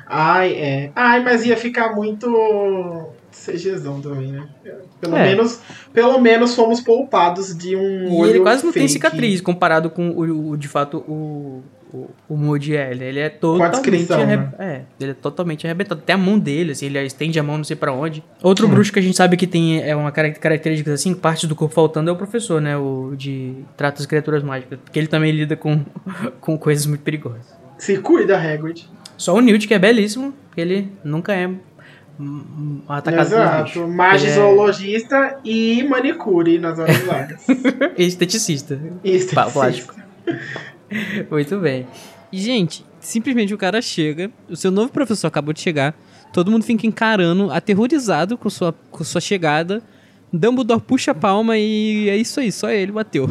Ai, 0.07 0.53
é. 0.55 0.91
Ai, 0.95 1.23
mas 1.23 1.45
ia 1.45 1.57
ficar 1.57 1.95
muito 1.95 3.09
CGzão 3.33 4.01
também, 4.01 4.33
né? 4.33 4.49
Pelo, 5.01 5.17
É. 5.17 5.23
menos, 5.25 5.61
pelo 5.93 6.19
menos 6.19 6.55
fomos 6.55 6.81
poupados 6.81 7.57
de 7.57 7.77
um 7.77 8.09
E 8.09 8.21
olho 8.21 8.31
ele 8.31 8.41
quase 8.41 8.65
não 8.65 8.73
tem 8.73 8.89
cicatriz, 8.89 9.41
comparado 9.41 9.91
com 9.91 10.11
o, 10.11 10.51
o- 10.51 10.57
de 10.57 10.67
fato, 10.69 10.99
o... 10.99 11.63
O, 11.93 12.11
o 12.29 12.37
Moody 12.37 12.77
é, 12.77 12.91
ele, 12.91 13.19
é 13.19 13.29
totalmente 13.31 13.73
descrição, 13.73 14.21
arre- 14.21 14.37
né? 14.37 14.53
é, 14.59 14.81
ele 15.01 15.11
é 15.13 15.15
totalmente 15.15 15.67
arrebentado. 15.67 16.01
Até 16.03 16.13
a 16.13 16.19
mão 16.19 16.39
dele, 16.39 16.73
assim, 16.73 16.85
ele 16.87 16.99
estende 17.01 17.39
a 17.39 17.43
mão 17.43 17.57
não 17.57 17.65
sei 17.65 17.77
pra 17.77 17.93
onde. 17.93 18.23
Outro 18.43 18.67
Hum. 18.67 18.71
bruxo 18.71 18.93
que 18.93 18.99
a 18.99 19.03
gente 19.03 19.17
sabe 19.17 19.37
que 19.37 19.47
tem 19.47 19.81
é 19.83 19.97
uma 19.97 20.13
carac- 20.13 20.39
característica 20.39 20.93
assim, 20.93 21.15
parte 21.15 21.47
do 21.47 21.55
corpo 21.57 21.75
faltando 21.75 22.11
é 22.11 22.13
o 22.13 22.17
professor, 22.17 22.61
né? 22.61 22.77
O 22.77 23.15
de 23.17 23.55
trata 23.77 24.01
as 24.01 24.07
criaturas 24.07 24.43
mágicas, 24.43 24.79
porque 24.85 24.99
ele 24.99 25.07
também 25.09 25.33
lida 25.33 25.57
com, 25.57 25.81
com 26.41 26.59
coisas 26.59 26.85
muito 26.85 27.01
perigosas. 27.03 27.47
Se 27.79 27.97
cuida, 27.99 28.37
Hagrid. 28.39 28.87
Só 29.17 29.35
o 29.35 29.41
Newt 29.41 29.67
que 29.67 29.73
é 29.75 29.79
belíssimo, 29.79 30.35
porque 30.49 30.61
ele 30.61 30.93
nunca 31.03 31.33
é 31.35 31.49
atacado 32.89 33.29
por 33.29 33.35
Exato. 33.37 33.65
bicho. 33.65 33.89
Magizoologista 33.89 35.39
e 35.45 35.85
manicure 35.89 36.59
nas 36.59 36.79
horas 36.79 36.99
vagas. 37.05 37.47
Esteticista. 37.97 38.79
Isso. 39.03 39.35
plástico. 39.53 39.95
Muito 41.31 41.59
bem. 41.59 41.87
E, 42.33 42.39
gente, 42.39 42.85
simplesmente 43.01 43.55
o 43.55 43.59
cara 43.59 43.81
chega, 43.81 44.31
o 44.49 44.57
seu 44.57 44.71
novo 44.71 44.91
professor 44.93 45.27
acabou 45.29 45.53
de 45.53 45.61
chegar, 45.61 45.95
todo 46.33 46.51
mundo 46.51 46.65
fica 46.65 46.87
encarando, 46.87 47.51
aterrorizado 47.51 48.37
com 48.37 48.51
sua, 48.51 48.75
com 48.91 49.03
sua 49.05 49.21
chegada. 49.21 49.83
Dumbledore 50.31 50.83
puxa 50.83 51.13
a 51.13 51.15
palma 51.15 51.57
e 51.57 52.07
é 52.11 52.17
isso 52.17 52.39
aí, 52.39 52.53
só 52.53 52.69
ele 52.71 52.93
bateu. 52.93 53.31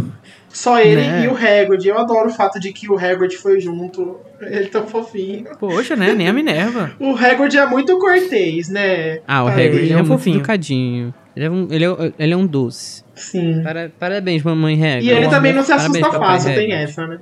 Só 0.50 0.80
ele 0.80 1.02
Né? 1.02 1.26
e 1.26 1.28
o 1.28 1.36
Hagrid. 1.36 1.88
Eu 1.88 2.00
adoro 2.00 2.30
o 2.30 2.34
fato 2.34 2.60
de 2.60 2.74
que 2.74 2.90
o 2.90 2.98
Hagrid 2.98 3.38
foi 3.38 3.60
junto. 3.60 4.18
Ele 4.42 4.66
é 4.66 4.68
tão 4.68 4.88
fofinho. 4.88 5.46
Poxa, 5.60 5.96
né? 5.96 6.14
Nem 6.14 6.28
a 6.28 6.34
Minerva. 6.34 6.92
O 7.00 7.16
Hagrid 7.16 7.56
é 7.56 7.68
muito 7.68 8.00
cortês, 8.00 8.68
né? 8.70 9.20
Ah, 9.28 9.44
o 9.44 9.48
Hagrid 9.48 9.76
ele 9.78 9.90
é, 9.90 9.94
é 9.94 9.96
um 9.96 10.00
muito 10.00 10.08
fofinho. 10.08 10.38
educadinho. 10.38 11.14
Ele 11.36 11.46
é 11.46 11.52
um, 11.52 11.68
ele 11.70 11.86
é, 11.86 12.14
ele 12.18 12.34
é 12.34 12.38
um 12.38 12.48
doce. 12.48 13.04
Sim. 13.14 13.62
Para- 13.62 13.92
parabéns, 14.00 14.42
mamãe 14.42 14.74
Hagrid. 14.84 15.06
E 15.06 15.12
ele 15.12 15.28
também 15.28 15.54
não 15.54 15.62
se 15.62 15.68
Parabéns, 15.70 15.96
assusta 15.98 16.12
papai 16.20 16.28
fácil, 16.40 16.56
tem 16.56 16.72
essa, 16.74 17.06
né? 17.06 17.20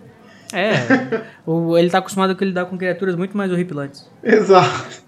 É. 0.55 1.25
o, 1.45 1.77
ele 1.77 1.89
tá 1.89 1.97
acostumado 1.97 2.35
com 2.35 2.45
lidar 2.45 2.65
com 2.65 2.77
criaturas 2.77 3.15
muito 3.15 3.35
mais 3.35 3.51
horripilantes. 3.51 4.09
Exato. 4.23 5.03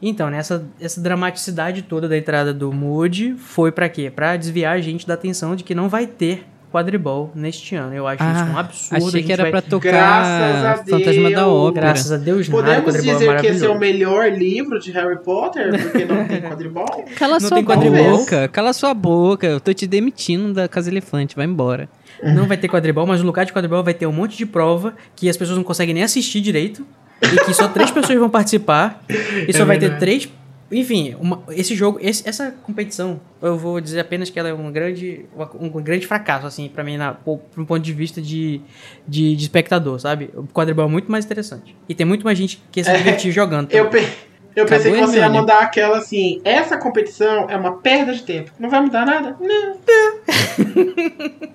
Então, 0.00 0.30
né, 0.30 0.38
essa, 0.38 0.66
essa 0.80 1.00
dramaticidade 1.00 1.82
toda 1.82 2.08
da 2.08 2.16
entrada 2.16 2.52
do 2.52 2.72
Moody 2.72 3.34
foi 3.36 3.72
pra 3.72 3.88
quê? 3.88 4.10
Pra 4.14 4.36
desviar 4.36 4.76
a 4.76 4.80
gente 4.80 5.06
da 5.06 5.14
atenção 5.14 5.54
de 5.56 5.64
que 5.64 5.74
não 5.74 5.88
vai 5.88 6.06
ter 6.06 6.46
quadribol 6.76 7.30
neste 7.34 7.74
ano. 7.74 7.94
Eu 7.94 8.06
acho 8.06 8.22
isso 8.22 8.44
um 8.44 8.56
Ah, 8.56 8.60
absurdo. 8.60 8.94
a 8.94 8.96
achei 8.98 9.10
gente 9.10 9.26
que 9.26 9.32
era 9.32 9.42
vai- 9.44 9.50
pra 9.52 9.62
tocar 9.62 9.90
Graças 9.90 10.64
a 10.64 10.76
Fantasma 10.84 11.30
da 11.30 11.36
Deus. 11.36 11.48
Ópera. 11.52 11.86
Graças 11.86 12.12
a 12.12 12.16
Deus, 12.16 12.48
nada, 12.48 12.62
Podemos 12.62 12.84
quadribol 12.84 13.10
é 13.10 13.18
dizer 13.18 13.40
que 13.40 13.46
esse 13.46 13.64
é 13.64 13.68
o 13.68 13.78
melhor 13.78 14.30
livro 14.32 14.78
de 14.78 14.90
Harry 14.92 15.18
Potter, 15.22 15.70
porque 15.82 16.04
não 16.04 16.24
tem 16.26 16.40
quadribol? 16.42 17.04
Cala 17.16 17.38
Não 17.40 17.48
sua 17.48 17.62
boca, 17.62 18.48
cala 18.48 18.72
sua 18.72 18.94
boca. 18.94 19.46
Eu 19.46 19.60
tô 19.60 19.72
te 19.72 19.86
demitindo 19.86 20.52
da 20.52 20.68
Casa 20.68 20.90
Elefante, 20.90 21.34
vai 21.34 21.46
embora. 21.46 21.88
Não 22.22 22.46
vai 22.46 22.56
ter 22.56 22.68
quadribol, 22.68 23.06
mas 23.06 23.20
no 23.20 23.26
lugar 23.26 23.44
de 23.44 23.52
quadribol 23.52 23.82
vai 23.82 23.94
ter 23.94 24.06
um 24.06 24.12
monte 24.12 24.36
de 24.36 24.46
prova 24.46 24.94
que 25.14 25.28
as 25.28 25.36
pessoas 25.36 25.56
não 25.56 25.64
conseguem 25.64 25.94
nem 25.94 26.02
assistir 26.04 26.40
direito. 26.40 26.86
E 27.22 27.44
que 27.46 27.54
só 27.54 27.66
três 27.68 27.90
pessoas 27.92 28.18
vão 28.18 28.28
participar. 28.28 29.02
E 29.48 29.52
só 29.52 29.62
É 29.62 29.64
vai 29.64 29.78
ter 29.78 29.96
três. 29.98 30.28
Enfim, 30.70 31.14
uma- 31.20 31.42
esse 31.50 31.74
jogo, 31.76 31.98
esse- 32.02 32.28
essa 32.28 32.50
competição, 32.64 33.20
eu 33.40 33.56
vou 33.56 33.80
dizer 33.80 34.00
apenas 34.00 34.28
que 34.30 34.38
ela 34.38 34.48
é 34.48 34.54
um 34.54 34.72
grande, 34.72 35.24
um 35.60 35.68
grande 35.80 36.06
fracasso, 36.06 36.44
assim, 36.46 36.68
pra 36.68 36.82
mim, 36.82 36.96
na, 36.96 37.16
um 37.56 37.64
ponto 37.64 37.78
de 37.78 37.92
vista 37.92 38.20
de, 38.20 38.60
de, 39.06 39.36
de 39.36 39.42
espectador, 39.44 40.00
sabe? 40.00 40.28
O 40.34 40.42
quadribol 40.44 40.86
é 40.86 40.88
muito 40.88 41.10
mais 41.10 41.24
interessante. 41.24 41.76
E 41.88 41.94
tem 41.94 42.04
muito 42.04 42.24
mais 42.24 42.36
gente 42.36 42.60
que 42.72 42.82
se 42.82 42.92
divertir 42.96 43.30
jogando. 43.30 43.72
Eu, 43.72 43.88
pe- 43.88 44.08
eu 44.56 44.66
pensei 44.66 44.90
Acabou, 44.90 45.06
que 45.08 45.12
você 45.12 45.18
ia 45.18 45.28
mandar 45.28 45.60
aquela 45.60 45.98
assim: 45.98 46.40
essa 46.44 46.76
competição 46.78 47.48
é 47.48 47.56
uma 47.56 47.76
perda 47.78 48.12
de 48.12 48.22
tempo. 48.24 48.50
Não 48.58 48.68
vai 48.68 48.80
mudar 48.80 49.06
nada? 49.06 49.36
Não. 49.40 49.76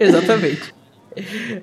Exatamente. 0.00 0.74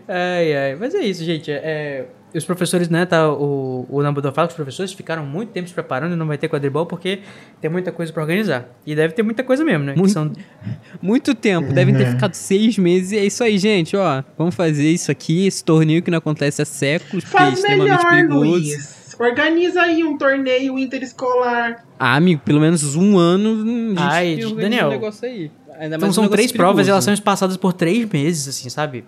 Ai, 0.08 0.56
ai. 0.56 0.76
Mas 0.80 0.93
é 0.95 0.99
isso, 0.99 1.24
gente. 1.24 1.51
É, 1.51 2.06
os 2.38 2.45
professores, 2.45 2.89
né, 2.89 3.05
tá, 3.05 3.31
o, 3.31 3.86
o 3.89 4.03
Dumbledore 4.03 4.33
fala 4.33 4.47
que 4.47 4.51
os 4.53 4.55
professores 4.55 4.91
ficaram 4.93 5.25
muito 5.25 5.49
tempo 5.51 5.67
se 5.67 5.73
preparando 5.73 6.13
e 6.13 6.15
não 6.15 6.27
vai 6.27 6.38
ter 6.38 6.47
quadribol 6.49 6.86
porque 6.86 7.19
tem 7.61 7.69
muita 7.69 7.91
coisa 7.91 8.11
pra 8.11 8.21
organizar. 8.23 8.65
E 8.86 8.95
deve 8.95 9.13
ter 9.13 9.23
muita 9.23 9.43
coisa 9.43 9.63
mesmo, 9.63 9.83
né? 9.86 9.93
Muito. 9.95 10.11
são- 10.11 10.31
Muito 11.01 11.36
tempo, 11.36 11.71
devem 11.73 11.95
ter 11.95 12.07
ficado 12.07 12.33
seis 12.33 12.77
meses. 12.77 13.11
E 13.11 13.17
é 13.17 13.25
isso 13.25 13.43
aí, 13.43 13.57
gente, 13.57 13.95
ó. 13.95 14.23
Vamos 14.38 14.55
fazer 14.55 14.89
isso 14.89 15.11
aqui, 15.11 15.45
esse 15.47 15.63
torneio 15.63 16.01
que 16.01 16.09
não 16.11 16.17
acontece 16.17 16.61
há 16.61 16.65
séculos, 16.65 17.23
porque 17.23 17.38
é 17.38 17.39
Faz 17.39 17.53
extremamente 17.59 17.89
melhor, 18.05 18.09
perigoso. 18.09 18.39
Luiz. 18.51 19.15
Organiza 19.17 19.81
aí 19.81 20.03
um 20.03 20.17
torneio 20.17 20.77
interescolar. 20.77 21.86
Ah, 21.97 22.15
amigo, 22.15 22.41
pelo 22.43 22.59
menos 22.59 22.95
um 22.95 23.17
ano. 23.17 23.93
A 23.97 24.23
gente 24.23 24.45
Ai, 24.45 24.53
Daniel. 24.55 24.88
um 24.88 24.89
negócio 24.89 25.25
aí. 25.27 25.49
Ainda 25.80 25.95
Então 25.97 26.07
mais 26.07 26.15
são 26.15 26.28
três 26.28 26.51
provas 26.51 26.88
e 26.88 26.89
elas 26.89 27.03
são 27.03 27.13
espaçadas 27.13 27.57
por 27.57 27.73
três 27.73 28.07
meses, 28.09 28.47
assim, 28.47 28.69
sabe? 28.69 29.05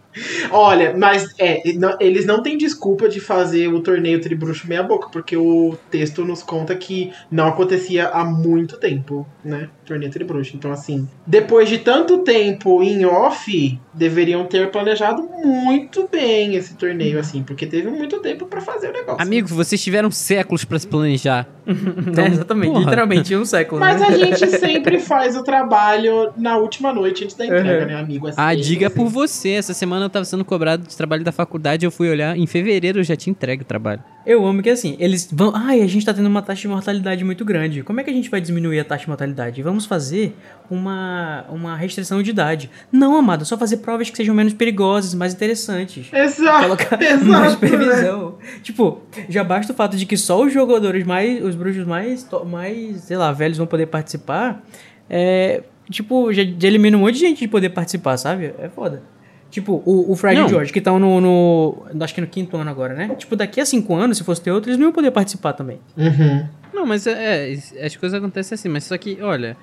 Olha, 0.51 0.95
mas 0.97 1.33
é, 1.39 1.61
não- 1.73 1.97
eles 1.99 2.25
não 2.25 2.41
têm 2.43 2.57
desculpa 2.57 3.07
de 3.07 3.19
fazer 3.19 3.67
o 3.67 3.79
torneio 3.81 4.19
Tribruxo 4.21 4.67
meia 4.67 4.83
boca, 4.83 5.09
porque 5.09 5.35
o 5.37 5.77
texto 5.89 6.25
nos 6.25 6.43
conta 6.43 6.75
que 6.75 7.11
não 7.31 7.47
acontecia 7.47 8.07
há 8.09 8.23
muito 8.25 8.77
tempo, 8.77 9.25
né? 9.43 9.69
Torneio 9.87 10.11
Tribruxo. 10.11 10.55
Então, 10.55 10.71
assim, 10.71 11.07
depois 11.25 11.67
de 11.69 11.77
tanto 11.79 12.19
tempo 12.19 12.83
em 12.83 13.05
off, 13.05 13.79
deveriam 13.93 14.45
ter 14.45 14.69
planejado 14.69 15.23
muito 15.43 16.07
bem 16.11 16.55
esse 16.55 16.75
torneio, 16.75 17.19
assim, 17.19 17.41
porque 17.41 17.65
teve 17.65 17.89
muito 17.89 18.19
tempo 18.19 18.45
pra 18.45 18.61
fazer 18.61 18.89
o 18.89 18.93
negócio. 18.93 19.21
Amigo, 19.21 19.47
vocês 19.47 19.81
tiveram 19.83 20.11
séculos 20.11 20.63
pra 20.65 20.77
se 20.77 20.87
planejar. 20.87 21.47
Então, 22.07 22.23
É, 22.23 22.27
exatamente. 22.29 22.69
porra. 22.71 22.83
Literalmente 22.85 23.35
um 23.35 23.43
século. 23.45 23.79
Mas 23.81 23.99
né? 23.99 24.07
a 24.07 24.17
gente 24.17 24.47
sempre 24.57 24.99
faz 24.99 25.35
o 25.35 25.43
trabalho 25.43 26.31
na 26.37 26.57
última 26.57 26.93
noite 26.93 27.23
antes 27.25 27.35
da 27.35 27.45
entrega, 27.45 27.81
Uhum. 27.81 27.85
né, 27.87 27.95
amigo? 27.99 28.27
Assim, 28.27 28.39
Ah, 28.39 28.55
diga 28.55 28.87
assim. 28.87 28.95
por 28.95 29.07
você. 29.07 29.49
Essa 29.49 29.73
semana 29.73 30.05
eu 30.05 30.09
tava 30.09 30.23
sendo 30.25 30.45
cobrado 30.45 30.87
de 30.87 30.95
trabalho 30.95 31.23
da 31.23 31.31
faculdade. 31.31 31.85
Eu 31.85 31.91
fui 31.91 32.09
olhar. 32.09 32.37
Em 32.37 32.47
fevereiro 32.47 32.99
eu 32.99 33.03
já 33.03 33.15
tinha 33.15 33.31
entregue 33.31 33.63
o 33.63 33.65
trabalho. 33.65 34.01
Eu 34.25 34.45
amo 34.45 34.61
que 34.61 34.69
assim, 34.69 34.95
eles 34.99 35.29
vão. 35.31 35.51
Ai, 35.55 35.81
a 35.81 35.87
gente 35.87 36.05
tá 36.05 36.13
tendo 36.13 36.27
uma 36.27 36.41
taxa 36.41 36.61
de 36.61 36.67
mortalidade 36.67 37.23
muito 37.23 37.43
grande. 37.45 37.83
Como 37.83 37.99
é 37.99 38.03
que 38.03 38.09
a 38.09 38.13
gente 38.13 38.29
vai 38.29 38.39
diminuir 38.41 38.79
a 38.79 38.83
taxa 38.85 39.03
de 39.03 39.09
mortalidade? 39.09 39.61
Vamos 39.61 39.76
fazer 39.85 40.35
uma, 40.69 41.45
uma 41.49 41.75
restrição 41.75 42.21
de 42.21 42.29
idade. 42.29 42.69
Não, 42.91 43.15
amado, 43.15 43.45
só 43.45 43.57
fazer 43.57 43.77
provas 43.77 44.09
que 44.09 44.17
sejam 44.17 44.33
menos 44.35 44.53
perigosas, 44.53 45.13
mais 45.13 45.33
interessantes. 45.33 46.07
Exato, 46.11 46.63
Colocar 46.63 46.97
mais 46.99 47.11
exato. 47.21 47.25
né? 47.29 47.49
supervisão. 47.49 48.37
Tipo, 48.63 49.01
já 49.29 49.43
basta 49.43 49.71
o 49.73 49.75
fato 49.75 49.95
de 49.95 50.05
que 50.05 50.17
só 50.17 50.41
os 50.43 50.51
jogadores 50.51 51.05
mais. 51.05 51.43
Os 51.43 51.55
bruxos 51.55 51.85
mais, 51.85 52.27
mais 52.45 53.01
sei 53.01 53.17
lá, 53.17 53.31
velhos 53.31 53.57
vão 53.57 53.67
poder 53.67 53.87
participar. 53.87 54.63
É. 55.09 55.63
Tipo, 55.89 56.33
já, 56.33 56.43
já 56.43 56.67
elimina 56.67 56.97
um 56.97 57.01
monte 57.01 57.13
de 57.13 57.19
gente 57.21 57.39
de 57.39 57.47
poder 57.47 57.69
participar, 57.69 58.17
sabe? 58.17 58.53
É 58.59 58.67
foda. 58.67 59.01
Tipo, 59.49 59.81
o, 59.85 60.11
o 60.11 60.15
Fred 60.15 60.39
Não. 60.39 60.47
e 60.47 60.49
George, 60.49 60.73
que 60.73 60.79
estão 60.79 60.99
no, 60.99 61.21
no. 61.21 61.85
Acho 62.01 62.13
que 62.13 62.21
no 62.21 62.27
quinto 62.27 62.57
ano 62.57 62.69
agora, 62.69 62.93
né? 62.93 63.15
Tipo, 63.15 63.35
daqui 63.35 63.61
a 63.61 63.65
cinco 63.65 63.95
anos, 63.95 64.17
se 64.17 64.23
fosse 64.23 64.41
ter 64.41 64.51
outro, 64.51 64.69
eles 64.69 64.77
não 64.77 64.87
iam 64.87 64.93
poder 64.93 65.11
participar 65.11 65.53
também. 65.53 65.79
Uhum. 65.95 66.45
Não, 66.73 66.85
mas 66.85 67.07
é, 67.07 67.53
é, 67.53 67.85
as 67.85 67.95
coisas 67.95 68.17
acontecem 68.17 68.55
assim. 68.55 68.67
Mas 68.67 68.83
só 68.83 68.97
que, 68.97 69.19
olha, 69.21 69.55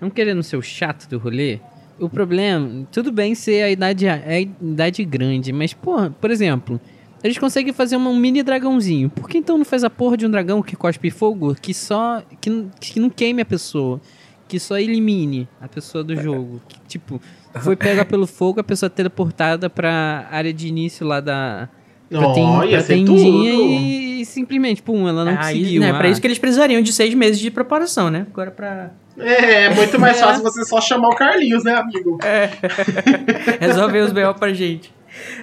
não 0.00 0.10
querendo 0.10 0.42
ser 0.42 0.56
o 0.56 0.62
chato 0.62 1.08
do 1.08 1.18
rolê, 1.18 1.60
o 2.00 2.08
problema, 2.08 2.86
tudo 2.90 3.12
bem 3.12 3.34
ser 3.34 3.62
a 3.62 3.70
idade, 3.70 4.08
a 4.08 4.40
idade 4.40 5.04
grande, 5.04 5.52
mas, 5.52 5.72
porra, 5.72 6.10
por 6.20 6.30
exemplo, 6.30 6.80
eles 7.22 7.38
conseguem 7.38 7.72
fazer 7.72 7.96
um 7.96 8.16
mini 8.16 8.42
dragãozinho. 8.42 9.10
Por 9.10 9.28
que 9.28 9.38
então 9.38 9.58
não 9.58 9.64
faz 9.64 9.82
a 9.82 9.90
porra 9.90 10.16
de 10.16 10.26
um 10.26 10.30
dragão 10.30 10.62
que 10.62 10.76
cospe 10.76 11.10
fogo 11.10 11.54
que 11.54 11.74
só. 11.74 12.22
que, 12.40 12.66
que 12.80 13.00
não 13.00 13.10
queime 13.10 13.42
a 13.42 13.44
pessoa? 13.44 14.00
Que 14.48 14.58
só 14.58 14.78
elimine 14.78 15.46
a 15.60 15.68
pessoa 15.68 16.02
do 16.02 16.16
jogo. 16.16 16.60
Que, 16.66 16.80
tipo, 16.88 17.20
foi 17.60 17.76
pega 17.76 18.04
pelo 18.04 18.26
fogo, 18.26 18.60
a 18.60 18.64
pessoa 18.64 18.88
é 18.88 18.90
teleportada 18.90 19.68
pra 19.68 20.26
área 20.30 20.52
de 20.52 20.66
início 20.68 21.06
lá 21.06 21.20
da. 21.20 21.68
Pra 22.08 22.26
Ó, 22.26 22.64
ia 22.64 22.70
pra 22.78 22.80
ser 22.80 22.94
ter 23.00 23.04
tudo. 23.04 23.18
e, 23.20 24.22
e 24.22 24.24
simplesmente, 24.24 24.82
pum, 24.82 25.06
ela 25.06 25.26
não 25.26 25.32
Ah, 25.34 25.36
conseguiu. 25.36 25.82
né, 25.82 25.90
ah. 25.90 25.98
pra 25.98 26.08
isso 26.08 26.18
que 26.18 26.26
eles 26.26 26.38
precisariam 26.38 26.80
de 26.80 26.90
seis 26.90 27.12
meses 27.12 27.38
de 27.38 27.50
preparação, 27.50 28.08
né? 28.10 28.26
Agora 28.32 28.50
pra 28.50 28.90
É, 29.18 29.64
é 29.64 29.74
muito 29.74 30.00
mais 30.00 30.16
É. 30.18 30.20
fácil 30.24 30.42
você 30.42 30.64
só 30.64 30.80
chamar 30.80 31.08
o 31.08 31.14
Carlinhos, 31.14 31.62
né, 31.64 31.74
amigo? 31.74 32.18
resolver 33.60 33.98
os 34.00 34.12
B.O. 34.12 34.34
pra 34.34 34.52
gente. 34.52 34.92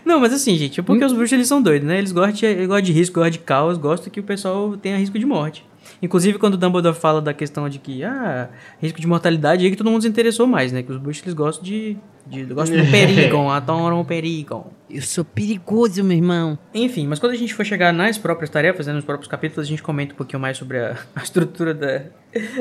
Não, 0.03 0.20
mas 0.20 0.32
assim, 0.34 0.56
gente, 0.56 0.80
é 0.80 0.84
porque 0.84 1.03
os 1.03 1.12
bruxos 1.14 1.34
eles 1.34 1.47
são 1.47 1.62
doidos, 1.62 1.88
né? 1.88 1.97
Eles 1.97 2.12
gostam 2.12 2.34
de, 2.34 2.45
eles 2.45 2.68
gostam 2.68 2.82
de 2.82 2.91
risco, 2.93 3.16
gostam 3.16 3.32
de 3.32 3.39
caos, 3.39 3.78
gostam 3.78 4.12
que 4.12 4.20
o 4.20 4.24
pessoal 4.24 4.76
tenha 4.78 4.97
risco 4.97 5.20
de 5.20 5.26
morte. 5.26 5.66
Inclusive, 6.01 6.38
quando 6.38 6.55
o 6.55 6.57
Dumbledore 6.57 6.95
fala 6.95 7.21
da 7.21 7.33
questão 7.33 7.67
de 7.69 7.79
que, 7.79 8.03
ah, 8.03 8.49
risco 8.81 8.99
de 8.99 9.07
mortalidade, 9.07 9.63
é 9.63 9.65
aí 9.65 9.71
que 9.71 9.77
todo 9.77 9.89
mundo 9.89 10.01
se 10.01 10.07
interessou 10.07 10.47
mais, 10.47 10.71
né? 10.71 10.83
Que 10.83 10.91
os 10.91 10.97
bruxos 10.97 11.23
eles 11.23 11.33
gostam 11.33 11.63
de. 11.63 11.97
De 12.28 12.43
gostam 12.45 12.78
do 12.84 12.89
Perigon, 12.91 13.49
adoram 13.51 13.99
o 14.01 14.05
Perigon. 14.05 14.71
Eu 14.89 15.01
sou 15.01 15.26
perigoso, 15.26 16.03
meu 16.03 16.15
irmão. 16.15 16.57
Enfim, 16.73 17.07
mas 17.07 17.17
quando 17.19 17.32
a 17.34 17.36
gente 17.36 17.53
for 17.53 17.65
chegar 17.65 17.91
nas 17.91 18.17
próprias 18.19 18.49
tarefas, 18.51 18.86
né, 18.88 18.93
nos 18.93 19.03
próprios 19.03 19.28
capítulos, 19.28 19.65
a 19.65 19.69
gente 19.69 19.82
comenta 19.82 20.13
um 20.13 20.17
pouquinho 20.17 20.39
mais 20.39 20.57
sobre 20.57 20.78
a, 20.78 20.95
a 21.15 21.23
estrutura 21.23 21.73
da, 21.73 22.03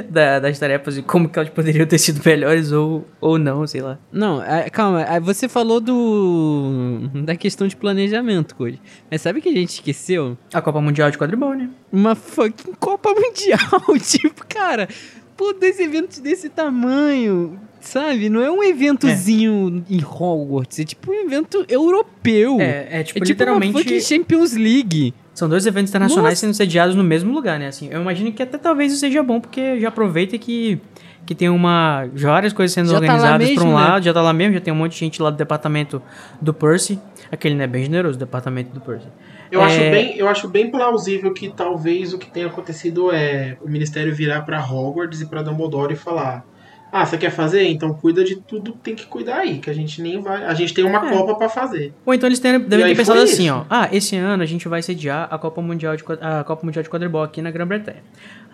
da- 0.08 0.40
das 0.40 0.58
tarefas 0.58 0.96
e 0.96 1.02
como 1.02 1.28
que 1.28 1.38
elas 1.38 1.50
poderiam 1.50 1.86
ter 1.86 1.98
sido 1.98 2.22
melhores 2.24 2.72
ou, 2.72 3.06
ou 3.20 3.38
não, 3.38 3.66
sei 3.66 3.82
lá. 3.82 3.98
Não, 4.10 4.42
é, 4.42 4.68
calma, 4.70 5.02
é, 5.02 5.20
você 5.20 5.48
falou 5.48 5.80
do. 5.80 7.10
da 7.24 7.36
questão 7.36 7.68
de 7.68 7.76
planejamento, 7.76 8.54
Cody. 8.54 8.80
Mas 9.10 9.20
sabe 9.20 9.38
o 9.38 9.42
que 9.42 9.48
a 9.50 9.52
gente 9.54 9.70
esqueceu? 9.74 10.36
A 10.52 10.62
Copa 10.62 10.80
Mundial 10.80 11.10
de 11.10 11.18
Quadribol, 11.18 11.54
né? 11.54 11.68
Uma 11.92 12.14
fucking 12.14 12.72
Copa 12.80 13.10
Mundial. 13.10 13.58
tipo, 14.02 14.44
cara, 14.48 14.88
pô, 15.36 15.52
dois 15.52 15.78
eventos 15.78 16.18
desse 16.18 16.48
tamanho, 16.48 17.58
sabe? 17.80 18.28
Não 18.28 18.42
é 18.42 18.50
um 18.50 18.62
eventozinho 18.62 19.84
em 19.88 20.02
Hogwarts, 20.02 20.78
é 20.80 20.84
tipo 20.84 21.10
um 21.10 21.14
evento 21.14 21.64
europeu. 21.68 22.60
É, 22.60 23.00
é 23.00 23.02
tipo, 23.02 23.18
É 23.18 23.26
tipo 23.26 23.42
uma 23.44 23.58
literalmente. 23.60 24.00
Champions 24.00 24.54
League. 24.54 25.14
São 25.34 25.48
dois 25.48 25.66
eventos 25.66 25.90
internacionais 25.90 26.34
Nossa. 26.34 26.40
sendo 26.40 26.54
sediados 26.54 26.94
no 26.94 27.02
mesmo 27.02 27.32
lugar, 27.32 27.58
né? 27.58 27.66
Assim, 27.66 27.88
eu 27.90 28.00
imagino 28.00 28.32
que 28.32 28.42
até 28.42 28.56
talvez 28.56 28.92
isso 28.92 29.00
seja 29.00 29.22
bom, 29.22 29.40
porque 29.40 29.80
já 29.80 29.88
aproveita 29.88 30.38
que, 30.38 30.80
que 31.26 31.34
tem 31.34 31.48
uma. 31.48 32.08
já 32.14 32.30
várias 32.30 32.52
coisas 32.52 32.72
sendo 32.72 32.86
Já 32.86 32.92
tá 32.92 33.00
organizadas 33.00 33.50
por 33.50 33.64
um 33.64 33.68
né? 33.68 33.74
lado, 33.74 34.04
já 34.04 34.12
tá 34.14 34.22
lá 34.22 34.32
mesmo, 34.32 34.54
já 34.54 34.60
tem 34.60 34.72
um 34.72 34.76
monte 34.76 34.92
de 34.92 34.98
gente 34.98 35.20
lá 35.20 35.30
do 35.30 35.36
departamento 35.36 36.00
do 36.40 36.54
Percy. 36.54 37.00
Aquele, 37.32 37.56
né, 37.56 37.66
bem 37.66 37.82
generoso, 37.82 38.14
o 38.14 38.18
departamento 38.18 38.72
do 38.72 38.80
Percy. 38.80 39.08
Eu, 39.54 39.62
acho 39.62 39.80
É. 39.80 39.90
bem, 39.90 40.16
eu 40.16 40.28
acho 40.28 40.48
bem 40.48 40.70
plausível 40.70 41.32
que 41.32 41.48
talvez 41.50 42.12
o 42.12 42.18
que 42.18 42.30
tenha 42.30 42.46
acontecido 42.46 43.10
é 43.12 43.56
o 43.62 43.68
Ministério 43.68 44.14
virar 44.14 44.42
pra 44.42 44.58
Hogwarts 44.60 45.20
e 45.20 45.26
pra 45.26 45.42
Dumbledore 45.42 45.92
e 45.92 45.96
falar: 45.96 46.44
Ah, 46.92 47.04
você 47.04 47.18
quer 47.18 47.30
fazer? 47.30 47.64
Então 47.68 47.92
cuida 47.92 48.22
de 48.22 48.36
tudo 48.36 48.72
que 48.72 48.78
tem 48.78 48.94
que 48.94 49.04
cuidar 49.06 49.38
aí, 49.38 49.58
que 49.58 49.68
a 49.68 49.72
gente 49.72 50.00
nem 50.00 50.20
vai. 50.20 50.44
A 50.44 50.54
gente 50.54 50.72
tem 50.72 50.84
uma 50.84 51.04
É. 51.08 51.10
Copa 51.12 51.34
pra 51.34 51.48
fazer. 51.48 51.92
Ou 52.06 52.14
então 52.14 52.28
eles 52.28 52.38
devem 52.38 52.68
ter 52.68 52.96
pensado 52.96 53.20
assim, 53.20 53.50
ó. 53.50 53.64
Ah, 53.68 53.88
esse 53.92 54.14
ano 54.16 54.42
a 54.42 54.46
gente 54.46 54.68
vai 54.68 54.80
sediar 54.80 55.26
a 55.30 55.36
Copa 55.36 55.60
Mundial 55.60 55.96
de, 55.96 56.04
a 56.20 56.44
Copa 56.44 56.64
Mundial 56.64 56.82
de 56.84 56.88
Quadribol 56.88 57.22
aqui 57.22 57.42
na 57.42 57.50
Grã-Bretanha. 57.50 57.98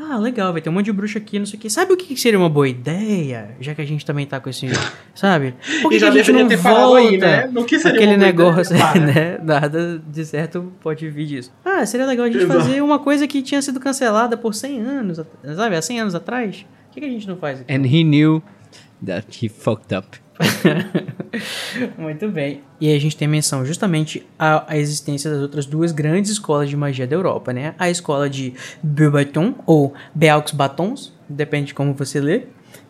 Ah, 0.02 0.16
legal, 0.16 0.50
vai 0.50 0.62
ter 0.62 0.70
um 0.70 0.72
monte 0.72 0.86
de 0.86 0.92
bruxo 0.92 1.18
aqui, 1.18 1.38
não 1.38 1.44
sei 1.44 1.58
o 1.58 1.60
quê. 1.62 1.68
Sabe 1.68 1.92
o 1.92 1.96
que 1.96 2.16
seria 2.16 2.38
uma 2.38 2.48
boa 2.48 2.66
ideia? 2.66 3.54
Já 3.60 3.74
que 3.74 3.82
a 3.82 3.84
gente 3.84 4.04
também 4.06 4.26
tá 4.26 4.40
com 4.40 4.48
esse. 4.48 4.66
Sabe? 5.14 5.54
Por 5.82 5.90
que, 5.90 5.98
e 5.98 6.04
a 6.04 6.10
gente 6.10 6.32
não 6.32 6.48
volta 6.48 6.98
aí, 6.98 7.18
né? 7.18 7.46
No 7.48 7.66
que 7.66 7.78
seria 7.78 7.96
aquele 7.98 8.16
negócio, 8.16 8.74
ideia? 8.74 8.90
Né? 9.00 9.38
Nada 9.42 9.98
de 9.98 10.24
certo 10.24 10.72
pode 10.80 11.08
vir 11.10 11.26
disso. 11.26 11.52
Ah, 11.62 11.84
seria 11.84 12.06
legal 12.06 12.24
a 12.24 12.30
gente 12.30 12.42
Exato. 12.44 12.60
fazer 12.60 12.80
uma 12.80 12.98
coisa 12.98 13.26
que 13.26 13.42
tinha 13.42 13.60
sido 13.60 13.78
cancelada 13.78 14.38
por 14.38 14.54
100 14.54 14.80
anos, 14.80 15.20
sabe? 15.54 15.76
Há 15.76 15.82
100 15.82 16.00
anos 16.00 16.14
atrás. 16.14 16.64
Por 16.86 16.94
que, 16.94 17.00
que 17.00 17.06
a 17.06 17.10
gente 17.10 17.28
não 17.28 17.36
faz 17.36 17.60
aqui? 17.60 17.70
And 17.72 17.84
he 17.84 18.02
knew 18.02 18.42
that 19.04 19.26
he 19.44 19.48
fucked 19.50 19.94
up. 19.94 20.18
Muito 21.98 22.28
bem. 22.28 22.62
E 22.80 22.88
aí 22.88 22.96
a 22.96 23.00
gente 23.00 23.16
tem 23.16 23.28
menção 23.28 23.64
justamente 23.64 24.26
à, 24.38 24.72
à 24.72 24.76
existência 24.78 25.30
das 25.30 25.40
outras 25.40 25.66
duas 25.66 25.92
grandes 25.92 26.30
escolas 26.30 26.68
de 26.68 26.76
magia 26.76 27.06
da 27.06 27.14
Europa, 27.14 27.52
né? 27.52 27.74
A 27.78 27.90
escola 27.90 28.28
de 28.28 28.54
Beaubaton, 28.82 29.54
ou 29.66 29.94
Beaux 30.14 30.50
Batons, 30.52 31.12
depende 31.28 31.68
de 31.68 31.74
como 31.74 31.94
você 31.94 32.20
lê, 32.20 32.44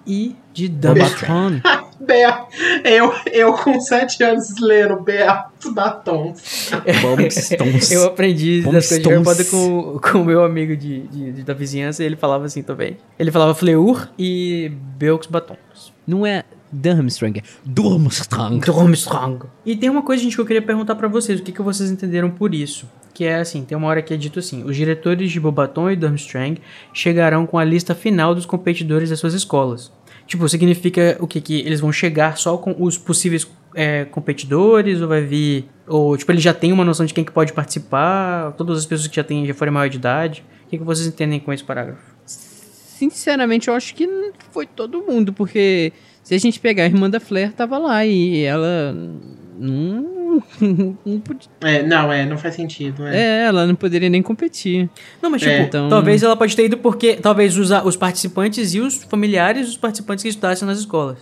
e 0.06 0.34
de 0.52 0.68
Dumbledore. 0.68 1.20
Baton. 1.20 1.90
Bea, 2.00 2.46
eu, 2.82 3.12
eu 3.30 3.52
com 3.52 3.78
7 3.78 4.22
anos 4.24 4.54
lendo 4.58 4.96
Beatos 5.02 5.70
Batons. 5.74 6.70
Bombstones. 7.02 7.90
Eu 7.92 8.06
aprendi 8.06 8.62
das 8.62 8.88
coisas 8.88 9.02
de 9.02 9.08
Harry 9.10 9.22
Potter 9.22 9.44
Bombstones. 9.50 10.00
com 10.00 10.10
com 10.12 10.22
o 10.22 10.24
meu 10.24 10.42
amigo 10.42 10.74
de, 10.74 11.00
de- 11.08 11.32
de- 11.32 11.42
da 11.42 11.52
vizinhança 11.52 12.02
e 12.02 12.06
ele 12.06 12.16
falava 12.16 12.46
assim 12.46 12.62
também. 12.62 12.96
Ele 13.18 13.30
falava 13.30 13.54
Fleur 13.54 14.08
e 14.18 14.72
Beaux 14.96 15.26
Batons. 15.26 15.92
Não 16.06 16.24
é 16.26 16.42
Durmstrang, 16.72 17.42
Durmstrang. 17.64 18.60
Durmstrang. 18.64 19.46
E 19.66 19.74
tem 19.76 19.90
uma 19.90 20.02
coisa, 20.02 20.22
gente, 20.22 20.36
que 20.36 20.40
eu 20.40 20.46
queria 20.46 20.62
perguntar 20.62 20.94
pra 20.94 21.08
vocês. 21.08 21.40
O 21.40 21.42
que, 21.42 21.52
que 21.52 21.62
vocês 21.62 21.90
entenderam 21.90 22.30
por 22.30 22.54
isso? 22.54 22.88
Que 23.12 23.24
é 23.24 23.36
assim, 23.40 23.64
tem 23.64 23.76
uma 23.76 23.88
hora 23.88 24.00
que 24.00 24.14
é 24.14 24.16
dito 24.16 24.38
assim. 24.38 24.62
Os 24.64 24.76
diretores 24.76 25.30
de 25.30 25.40
Bobaton 25.40 25.90
e 25.90 25.96
Durmstrang 25.96 26.60
chegarão 26.94 27.44
com 27.46 27.58
a 27.58 27.64
lista 27.64 27.94
final 27.94 28.34
dos 28.34 28.46
competidores 28.46 29.10
das 29.10 29.18
suas 29.18 29.34
escolas. 29.34 29.92
Tipo, 30.26 30.48
significa 30.48 31.16
o 31.18 31.26
que? 31.26 31.40
Que 31.40 31.60
eles 31.60 31.80
vão 31.80 31.90
chegar 31.90 32.38
só 32.38 32.56
com 32.56 32.76
os 32.78 32.96
possíveis 32.96 33.50
é, 33.74 34.04
competidores? 34.04 35.00
Ou 35.00 35.08
vai 35.08 35.22
vir... 35.22 35.68
Ou, 35.88 36.16
tipo, 36.16 36.30
eles 36.30 36.42
já 36.42 36.54
têm 36.54 36.72
uma 36.72 36.84
noção 36.84 37.04
de 37.04 37.12
quem 37.12 37.24
que 37.24 37.32
pode 37.32 37.52
participar? 37.52 38.52
Todas 38.52 38.78
as 38.78 38.86
pessoas 38.86 39.08
que 39.08 39.16
já, 39.16 39.24
têm, 39.24 39.44
já 39.44 39.54
forem 39.54 39.74
maior 39.74 39.88
de 39.88 39.96
idade? 39.96 40.44
O 40.66 40.68
que, 40.70 40.78
que 40.78 40.84
vocês 40.84 41.08
entendem 41.08 41.40
com 41.40 41.52
esse 41.52 41.64
parágrafo? 41.64 42.00
Sinceramente, 43.00 43.66
eu 43.66 43.74
acho 43.74 43.92
que 43.94 44.06
não 44.06 44.30
foi 44.52 44.66
todo 44.66 45.02
mundo, 45.02 45.32
porque 45.32 45.92
se 46.22 46.34
a 46.34 46.38
gente 46.38 46.60
pegar 46.60 46.84
a 46.84 46.86
irmã 46.86 47.08
da 47.10 47.18
Flair, 47.20 47.52
tava 47.52 47.78
lá 47.78 48.04
e 48.06 48.42
ela 48.42 48.94
não, 49.58 50.42
não 51.04 51.20
podia, 51.20 51.48
É, 51.60 51.82
não, 51.82 52.12
é, 52.12 52.24
não 52.24 52.38
faz 52.38 52.54
sentido. 52.54 53.06
É. 53.06 53.16
é, 53.16 53.44
ela 53.46 53.66
não 53.66 53.74
poderia 53.74 54.08
nem 54.08 54.22
competir. 54.22 54.88
Não, 55.20 55.30
mas 55.30 55.40
tipo, 55.40 55.52
É, 55.52 55.62
então- 55.62 55.88
talvez 55.88 56.22
ela 56.22 56.36
pode 56.36 56.54
ter 56.56 56.64
ido 56.66 56.78
porque 56.78 57.14
talvez 57.16 57.56
os, 57.58 57.70
os 57.70 57.96
participantes 57.96 58.74
e 58.74 58.80
os 58.80 59.02
familiares 59.04 59.66
dos 59.66 59.76
participantes 59.76 60.22
que 60.22 60.28
estudassem 60.28 60.66
nas 60.66 60.78
escolas. 60.78 61.18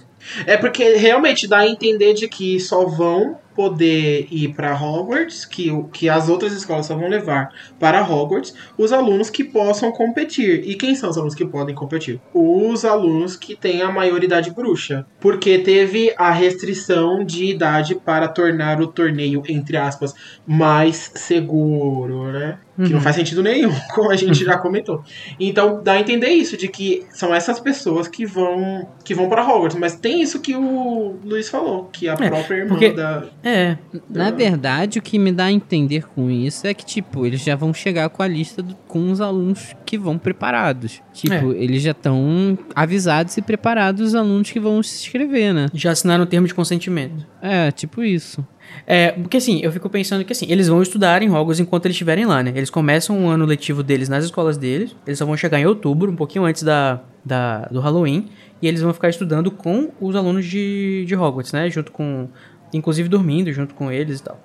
É 0.47 0.57
porque 0.57 0.97
realmente 0.97 1.47
dá 1.47 1.59
a 1.59 1.69
entender 1.69 2.13
de 2.15 2.29
que 2.29 2.59
só 2.61 2.85
vão 2.87 3.37
poder 3.59 4.29
ir 4.31 4.55
para 4.55 4.73
Hogwarts, 4.73 5.45
que, 5.45 5.69
que 5.93 6.09
as 6.09 6.29
outras 6.29 6.53
escolas 6.53 6.87
só 6.87 6.95
vão 6.95 7.09
levar 7.09 7.53
para 7.77 8.01
Hogwarts 8.09 8.55
os 8.79 8.93
alunos 8.93 9.31
que 9.31 9.43
possam 9.43 9.91
competir. 9.91 10.63
E 10.65 10.77
quem 10.77 10.95
são 10.95 11.11
os 11.11 11.17
alunos 11.17 11.35
que 11.35 11.45
podem 11.45 11.75
competir? 11.75 12.21
Os 12.33 12.85
alunos 12.85 13.35
que 13.35 13.57
têm 13.57 13.83
a 13.83 13.91
maioridade 13.91 14.53
bruxa. 14.53 15.05
Porque 15.19 15.59
teve 15.59 16.15
a 16.17 16.31
restrição 16.31 17.25
de 17.25 17.47
idade 17.47 17.97
para 17.97 18.29
tornar 18.29 18.81
o 18.81 18.87
torneio, 18.87 19.43
entre 19.49 19.77
aspas, 19.77 20.15
mais 20.47 21.11
seguro, 21.17 22.31
né? 22.31 22.59
Que 22.81 22.93
não 22.93 23.01
faz 23.01 23.17
sentido 23.17 23.43
nenhum, 23.43 23.73
como 23.93 24.09
a 24.09 24.15
gente 24.15 24.45
já 24.45 24.57
comentou. 24.57 25.03
Então 25.41 25.83
dá 25.83 25.95
a 25.95 26.01
entender 26.01 26.29
isso, 26.29 26.57
de 26.57 26.69
que 26.69 27.05
são 27.11 27.35
essas 27.35 27.59
pessoas 27.59 28.07
que 28.07 28.25
vão 28.25 28.89
que 29.03 29.15
vão 29.15 29.29
para 29.29 29.43
Hogwarts. 29.43 29.77
Mas 29.77 29.97
tem 29.97 30.23
isso 30.23 30.39
que 30.41 30.55
o 30.55 31.17
Luiz 31.25 31.49
falou, 31.49 31.89
que 31.93 32.09
a 32.09 32.15
própria 32.17 32.59
irmã 32.59 32.69
porque- 32.69 32.91
da. 32.91 33.25
É, 33.49 33.79
Na 34.11 34.31
verdade, 34.31 34.99
o 34.99 35.03
que 35.03 35.19
me 35.19 35.33
dá 35.33 35.45
a 35.47 35.53
entender 35.53 36.07
com 36.15 36.31
isso 36.31 36.67
é 36.67 36.75
que, 36.75 36.85
tipo, 36.85 37.25
eles 37.25 37.43
já 37.43 37.55
vão 37.57 37.73
chegar 37.73 38.09
com 38.09 38.23
a 38.23 38.29
lista 38.29 38.63
do- 38.63 38.75
com 38.87 39.11
os 39.11 39.21
alunos 39.21 39.75
que 39.87 39.97
vão 39.97 40.19
preparados. 40.19 41.01
Tipo, 41.13 41.53
eles 41.53 41.83
já 41.83 41.93
estão 41.93 42.59
avisados 42.75 43.37
e 43.37 43.43
preparados 43.43 44.01
os 44.09 44.15
alunos 44.15 44.51
que 44.51 44.61
vão 44.61 44.83
se 44.83 45.05
inscrever, 45.07 45.53
né? 45.55 45.67
já 45.75 45.93
assinaram 45.93 46.25
o 46.25 46.27
termo 46.27 46.47
de 46.47 46.55
consentimento. 46.55 47.27
É, 47.41 47.71
tipo 47.71 48.03
isso. 48.03 48.47
É, 48.87 49.13
porque 49.13 49.39
assim, 49.39 49.61
eu 49.63 49.73
fico 49.73 49.89
pensando 49.89 50.25
que 50.25 50.33
assim, 50.33 50.47
eles 50.51 50.69
vão 50.69 50.83
estudar 50.83 51.23
em 51.23 51.29
Hogwarts 51.31 51.59
enquanto 51.59 51.87
eles 51.87 51.95
estiverem 51.95 52.27
lá, 52.27 52.43
né? 52.43 52.53
Eles 52.55 52.69
começam 52.69 53.25
o 53.25 53.29
ano 53.29 53.47
letivo 53.47 53.83
deles 53.83 54.09
nas 54.11 54.25
escolas 54.25 54.59
deles, 54.59 54.95
eles 55.07 55.19
só 55.19 55.25
vão 55.25 55.37
chegar 55.39 55.59
em 55.59 55.65
outubro, 55.67 56.13
um 56.13 56.17
pouquinho 56.17 56.45
antes 56.45 56.63
da, 56.63 57.01
da, 57.25 57.61
do 57.71 57.81
Halloween, 57.81 58.29
e 58.61 58.67
eles 58.69 58.83
vão 58.83 58.93
ficar 58.93 59.09
estudando 59.09 59.51
com 59.51 59.89
os 60.01 60.15
alunos 60.15 60.45
de, 60.45 61.05
de 61.07 61.17
Hogwarts, 61.17 61.53
né? 61.53 61.71
Junto 61.71 61.91
com. 61.93 62.29
Inclusive 62.73 63.09
dormindo 63.09 63.53
junto 63.53 63.75
com 63.75 63.91
eles 63.91 64.21
e 64.21 64.23
tal. 64.23 64.39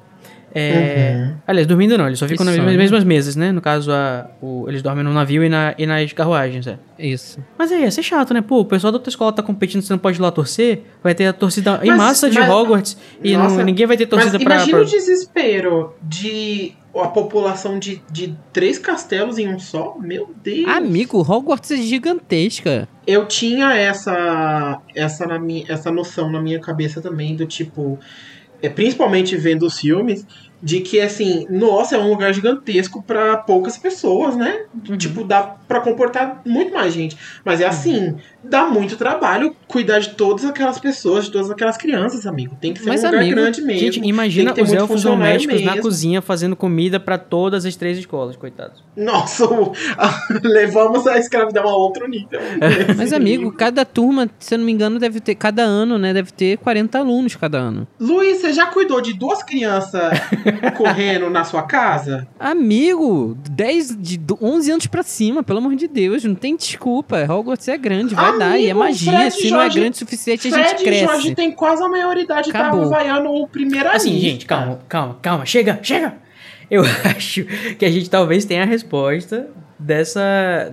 É, 0.55 1.31
Aliás, 1.47 1.67
dormindo 1.67 1.97
não, 1.97 2.05
eles 2.07 2.19
só 2.19 2.27
ficam 2.27 2.45
nas 2.45 2.55
sonho. 2.55 2.65
mesmas, 2.67 2.83
mesmas 2.91 3.03
mesas, 3.03 3.35
né? 3.35 3.51
No 3.51 3.61
caso, 3.61 3.91
a, 3.91 4.27
o- 4.41 4.65
eles 4.67 4.81
dormem 4.81 5.03
no 5.03 5.11
navio 5.13 5.43
e, 5.43 5.49
na, 5.49 5.73
e 5.77 5.85
nas 5.85 6.13
carruagens, 6.13 6.67
é. 6.67 6.77
Isso. 6.99 7.39
Mas 7.57 7.71
aí, 7.71 7.81
ia 7.81 7.91
ser 7.91 8.03
chato, 8.03 8.33
né? 8.33 8.41
Pô, 8.41 8.59
o 8.59 8.65
pessoal 8.65 8.93
da 8.93 8.99
tua 8.99 9.09
escola 9.09 9.31
tá 9.33 9.41
competindo, 9.43 9.81
você 9.81 9.91
não 9.93 9.97
pode 9.99 10.17
ir 10.19 10.21
lá 10.21 10.31
torcer. 10.31 10.83
Vai 11.03 11.15
ter 11.15 11.25
a 11.25 11.33
torcida 11.33 11.79
em 11.83 11.87
Mas- 11.87 11.97
massa 11.97 12.29
de 12.29 12.39
mas- 12.39 12.49
Hogwarts 12.49 12.97
e 13.23 13.33
não- 13.33 13.43
Nossa, 13.43 13.63
ninguém 13.63 13.85
vai 13.87 13.97
ter 13.97 14.05
torcida 14.05 14.33
Mas 14.37 14.43
pra, 14.43 14.55
imagina 14.55 14.77
pra- 14.77 14.87
o 14.87 14.89
desespero 14.89 15.93
de 16.01 16.73
a 16.95 17.07
população 17.07 17.79
de, 17.79 18.03
de 18.11 18.35
três 18.53 18.77
castelos 18.77 19.39
em 19.39 19.47
um 19.47 19.57
só. 19.57 19.97
Meu 19.99 20.29
Deus. 20.43 20.67
Amigo, 20.69 21.19
Hogwarts 21.27 21.71
é 21.71 21.77
gigantesca. 21.77 22.87
Eu 23.07 23.25
tinha 23.25 23.73
essa 23.73 24.79
essa, 24.95 25.25
na 25.25 25.39
minha, 25.39 25.65
essa 25.67 25.91
noção 25.91 26.31
na 26.31 26.39
minha 26.41 26.59
cabeça 26.59 27.01
também 27.01 27.35
do 27.35 27.45
tipo, 27.47 27.99
é, 27.99 28.42
principalmente 28.69 29.35
vendo 29.35 29.65
os 29.65 29.79
filmes, 29.79 30.25
de 30.63 30.79
que, 30.79 31.01
assim, 31.01 31.45
nossa, 31.49 31.97
é 31.97 31.99
um 31.99 32.07
lugar 32.07 32.33
gigantesco 32.33 33.03
pra 33.03 33.35
poucas 33.35 33.77
pessoas, 33.77 34.37
né? 34.37 34.61
Uhum. 34.87 34.97
Tipo, 34.97 35.25
dá 35.25 35.43
pra 35.43 35.81
comportar 35.81 36.41
muito 36.45 36.73
mais 36.73 36.93
gente. 36.93 37.17
Mas 37.43 37.59
é 37.59 37.65
assim, 37.65 38.15
dá 38.41 38.65
muito 38.65 38.95
trabalho 38.95 39.53
cuidar 39.67 39.99
de 39.99 40.11
todas 40.11 40.45
aquelas 40.45 40.79
pessoas, 40.79 41.25
de 41.25 41.31
todas 41.31 41.51
aquelas 41.51 41.75
crianças, 41.75 42.25
amigo. 42.25 42.55
Tem 42.61 42.73
que 42.73 42.79
ser 42.79 42.87
Mas, 42.87 43.03
um 43.03 43.07
lugar 43.07 43.19
amigo, 43.19 43.35
grande 43.35 43.61
mesmo. 43.61 43.79
Gente, 43.79 44.07
imagina 44.07 44.53
os 44.53 44.71
elfos 44.71 45.03
domésticos 45.03 45.61
na 45.63 45.71
mesmo. 45.71 45.81
cozinha 45.81 46.21
fazendo 46.21 46.55
comida 46.55 46.97
pra 46.97 47.17
todas 47.17 47.65
as 47.65 47.75
três 47.75 47.97
escolas, 47.97 48.37
coitados. 48.37 48.81
Nossa, 48.95 49.45
levamos 50.43 51.05
a 51.07 51.17
escravidão 51.17 51.67
a 51.67 51.75
outro 51.75 52.07
nível. 52.07 52.39
Mas, 52.95 53.11
amigo, 53.11 53.51
cada 53.51 53.83
turma, 53.83 54.29
se 54.39 54.53
eu 54.53 54.59
não 54.59 54.65
me 54.65 54.71
engano, 54.71 54.97
deve 54.97 55.19
ter, 55.19 55.35
cada 55.35 55.63
ano, 55.63 55.97
né? 55.97 56.13
Deve 56.13 56.31
ter 56.31 56.57
40 56.57 56.99
alunos 56.99 57.35
cada 57.35 57.57
ano. 57.57 57.85
Luiz, 57.99 58.39
você 58.39 58.53
já 58.53 58.67
cuidou 58.67 59.01
de 59.01 59.13
duas 59.13 59.43
crianças 59.43 60.13
correndo 60.77 61.29
na 61.29 61.43
sua 61.43 61.63
casa? 61.63 62.27
Amigo, 62.39 63.37
10, 63.51 63.97
de 64.01 64.17
do- 64.17 64.37
11 64.41 64.71
anos 64.71 64.87
pra 64.87 65.03
cima, 65.03 65.43
pelo 65.43 65.59
amor 65.59 65.75
de 65.75 65.87
Deus, 65.87 66.23
não 66.23 66.35
tem 66.35 66.55
desculpa. 66.55 67.25
Hogwarts 67.31 67.67
é 67.67 67.77
grande, 67.77 68.15
vai 68.15 68.37
dar, 68.37 68.57
e 68.59 68.67
é 68.67 68.71
Amigo, 68.71 68.79
magia. 68.79 69.11
Fred 69.11 69.31
Se 69.35 69.49
não 69.51 69.57
é 69.59 69.63
Jorge- 69.63 69.79
grande 69.79 69.95
o 69.95 69.99
suficiente, 69.99 70.47
a 70.47 70.51
Fred 70.51 70.69
gente 70.69 70.81
e 70.81 70.83
cresce. 70.85 71.05
Jorge 71.05 71.35
tem 71.35 71.51
quase 71.51 71.83
a 71.83 71.87
maioridade 71.89 72.49
e 72.49 72.51
Acabou. 72.51 72.79
tava 72.81 72.89
vaiando 72.91 73.29
o 73.29 73.47
primeiro 73.47 73.89
Assim, 73.89 74.19
gente, 74.19 74.45
calma, 74.45 74.79
calma, 74.87 75.17
calma. 75.21 75.45
Chega, 75.45 75.79
chega! 75.83 76.15
Eu 76.71 76.81
acho 77.15 77.43
que 77.77 77.85
a 77.85 77.91
gente 77.91 78.09
talvez 78.09 78.45
tenha 78.45 78.63
a 78.63 78.65
resposta 78.65 79.47
dessa, 79.77 80.21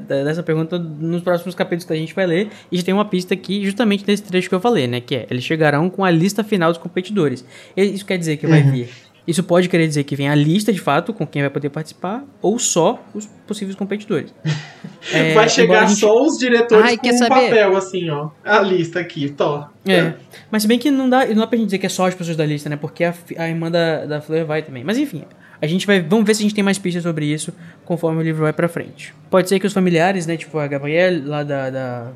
da- 0.09 0.25
dessa 0.25 0.43
pergunta 0.43 0.79
nos 0.79 1.21
próximos 1.23 1.55
capítulos 1.55 1.85
que 1.85 1.93
a 1.93 1.97
gente 1.97 2.15
vai 2.15 2.27
ler. 2.27 2.49
E 2.71 2.77
já 2.79 2.83
tem 2.85 2.95
uma 2.95 3.05
pista 3.05 3.35
aqui, 3.35 3.65
justamente 3.65 4.05
nesse 4.07 4.23
trecho 4.23 4.49
que 4.49 4.55
eu 4.55 4.61
falei, 4.61 4.87
né? 4.87 5.01
Que 5.01 5.17
é, 5.17 5.27
eles 5.31 5.43
chegarão 5.45 5.91
com 5.91 6.05
a 6.05 6.11
lista 6.11 6.45
final 6.45 6.71
dos 6.71 6.79
competidores. 6.81 7.45
Isso 7.77 8.07
quer 8.07 8.17
dizer 8.19 8.37
que 8.37 8.47
vai 8.47 8.63
Uhum. 8.63 8.71
vir... 8.73 8.89
Isso 9.27 9.43
pode 9.43 9.69
querer 9.69 9.87
dizer 9.87 10.05
que 10.05 10.17
vem 10.17 10.29
a 10.29 10.35
lista, 10.35 10.73
de 10.73 10.81
fato, 10.81 11.13
com 11.13 11.27
quem 11.27 11.43
vai 11.43 11.51
poder 11.51 11.69
participar, 11.71 12.25
ou 12.43 12.59
só 12.59 13.03
os 13.15 13.27
possíveis 13.47 13.77
competidores. 13.77 14.33
É, 15.15 15.33
Vai 15.33 15.49
chegar 15.49 15.87
gente- 15.87 16.01
só 16.01 16.23
os 16.23 16.37
diretores 16.39 16.85
Ai, 16.85 16.97
com 16.99 17.03
quer 17.05 17.15
um 17.15 17.19
saber? 17.19 17.29
papel, 17.49 17.75
assim, 17.75 18.11
ó. 18.11 18.29
A 18.45 18.61
lista 18.61 19.01
aqui, 19.01 19.31
tô. 19.31 19.65
É. 19.87 20.13
Mas 20.51 20.61
se 20.61 20.69
bem 20.69 20.79
que 20.79 20.91
não 20.91 21.09
dá, 21.09 21.25
não 21.27 21.37
dá 21.37 21.47
pra 21.47 21.57
gente 21.57 21.69
dizer 21.69 21.79
que 21.79 21.87
é 21.87 21.89
só 21.89 22.07
as 22.07 22.15
pessoas 22.15 22.37
da 22.37 22.45
lista, 22.45 22.69
né? 22.69 22.77
Porque 22.77 23.05
a, 23.05 23.15
a 23.39 23.49
irmã 23.49 23.71
da, 23.71 24.05
da 24.05 24.21
Fleur 24.21 24.45
vai 24.45 24.61
também. 24.61 24.85
Mas 24.85 24.99
enfim, 24.99 25.25
a 25.61 25.67
gente 25.67 25.87
vai. 25.87 26.01
Vamos 26.03 26.27
ver 26.27 26.35
se 26.35 26.43
a 26.43 26.45
gente 26.45 26.55
tem 26.55 26.63
mais 26.63 26.79
pistas 26.79 27.03
sobre 27.03 27.25
isso 27.25 27.51
conforme 27.87 28.21
o 28.21 28.23
livro 28.23 28.43
vai 28.43 28.53
pra 28.53 28.69
frente. 28.69 29.15
Pode 29.31 29.49
ser 29.49 29.59
que 29.59 29.67
os 29.67 29.73
familiares, 29.73 30.27
né? 30.27 30.37
Tipo 30.37 30.59
a 30.59 30.67
Gabrielle 30.67 31.23
lá 31.25 31.43
da. 31.43 31.71
da, 31.71 32.13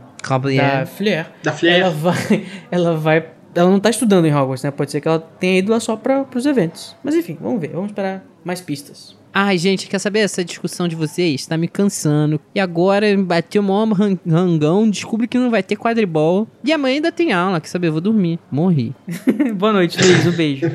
da 0.59 0.87
Fleur. 0.87 1.27
Da 1.43 1.53
Flair. 1.53 1.81
Ela 1.81 1.91
vai. 1.91 2.47
Ela 2.71 2.97
vai. 2.97 3.27
Ela 3.55 3.71
não 3.71 3.79
tá 3.81 3.91
estudando 3.91 4.27
em 4.27 4.35
Hogwarts, 4.35 4.63
né? 4.65 4.71
Pode 4.71 4.91
ser 4.91 5.01
que 5.01 5.09
ela 5.09 5.19
tenha 5.39 5.59
ido 5.59 5.71
lá 5.71 5.81
só 5.81 5.97
pra, 5.97 6.25
pros 6.25 6.47
eventos. 6.47 6.97
Mas 7.03 7.15
enfim, 7.15 7.37
vamos 7.41 7.61
ver. 7.61 7.69
Vamos 7.71 7.91
esperar 7.91 8.25
mais 8.45 8.61
pistas. 8.61 9.17
Ai, 9.37 9.59
gente, 9.59 9.89
quer 9.89 9.99
saber? 9.99 10.21
Essa 10.21 10.45
discussão 10.45 10.87
de 10.87 10.95
vocês 10.95 11.45
tá 11.47 11.57
me 11.57 11.67
cansando. 11.67 12.41
E 12.55 12.61
agora 12.61 13.07
bateu 13.19 13.63
o 13.63 13.65
maior 13.65 13.89
ran- 13.93 14.19
rangão, 14.29 14.89
descobri 14.89 15.27
que 15.27 15.37
não 15.39 15.51
vai 15.51 15.63
ter 15.63 15.77
quadribol. 15.77 16.47
E 16.63 16.73
amanhã 16.73 16.97
ainda 16.97 17.11
tem 17.13 17.33
aula, 17.33 17.61
quer 17.61 17.67
saber? 17.69 17.89
Eu 17.89 17.93
vou 17.93 18.01
dormir. 18.01 18.39
Morri. 18.51 18.95
Boa 19.57 19.73
noite, 19.73 19.99
Luiz. 20.01 20.25
Um 20.27 20.33
beijo. 20.33 20.71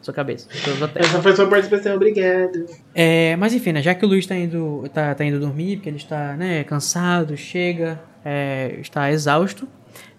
Sua 0.00 0.12
cabeça. 0.14 0.46
Essa 0.96 1.22
foi 1.22 1.34
sua 1.34 1.46
participação, 1.48 1.96
obrigado. 1.96 2.66
É, 2.94 3.34
mas 3.36 3.54
enfim, 3.54 3.72
né, 3.72 3.80
já 3.82 3.94
que 3.94 4.04
o 4.04 4.08
Luiz 4.08 4.26
tá 4.26 4.36
indo, 4.36 4.84
tá, 4.92 5.14
tá 5.14 5.24
indo 5.24 5.40
dormir, 5.40 5.76
porque 5.76 5.88
ele 5.88 5.96
está 5.96 6.36
né, 6.36 6.62
cansado, 6.62 7.36
chega, 7.38 7.98
é, 8.22 8.76
está 8.82 9.10
exausto, 9.10 9.66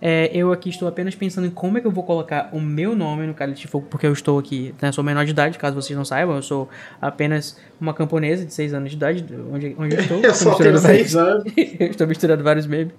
é, 0.01 0.29
eu 0.33 0.51
aqui 0.51 0.69
estou 0.69 0.87
apenas 0.87 1.15
pensando 1.15 1.47
em 1.47 1.49
como 1.49 1.77
é 1.77 1.81
que 1.81 1.87
eu 1.87 1.91
vou 1.91 2.03
colocar 2.03 2.49
o 2.53 2.59
meu 2.59 2.95
nome 2.95 3.25
no 3.25 3.33
Cálice 3.33 3.61
de 3.61 3.67
Fogo, 3.67 3.87
porque 3.89 4.05
eu 4.05 4.13
estou 4.13 4.37
aqui, 4.37 4.73
né, 4.81 4.91
sou 4.91 5.03
menor 5.03 5.23
de 5.25 5.31
idade, 5.31 5.57
caso 5.57 5.75
vocês 5.75 5.95
não 5.97 6.05
saibam, 6.05 6.35
eu 6.35 6.41
sou 6.41 6.69
apenas 7.01 7.57
uma 7.79 7.93
camponesa 7.93 8.45
de 8.45 8.53
6 8.53 8.73
anos 8.73 8.89
de 8.91 8.95
idade, 8.97 9.25
onde, 9.51 9.75
onde 9.77 9.95
eu 9.95 10.01
estou. 10.01 10.19
Eu 10.23 10.33
só 10.33 10.55
tenho 10.55 10.73
misturando 10.73 10.79
seis 10.79 11.13
vários- 11.13 11.15
anos. 11.15 11.53
eu 11.79 11.87
estou 11.87 12.07
misturando 12.07 12.43
vários 12.43 12.67
memes. 12.67 12.93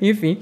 Enfim, 0.00 0.38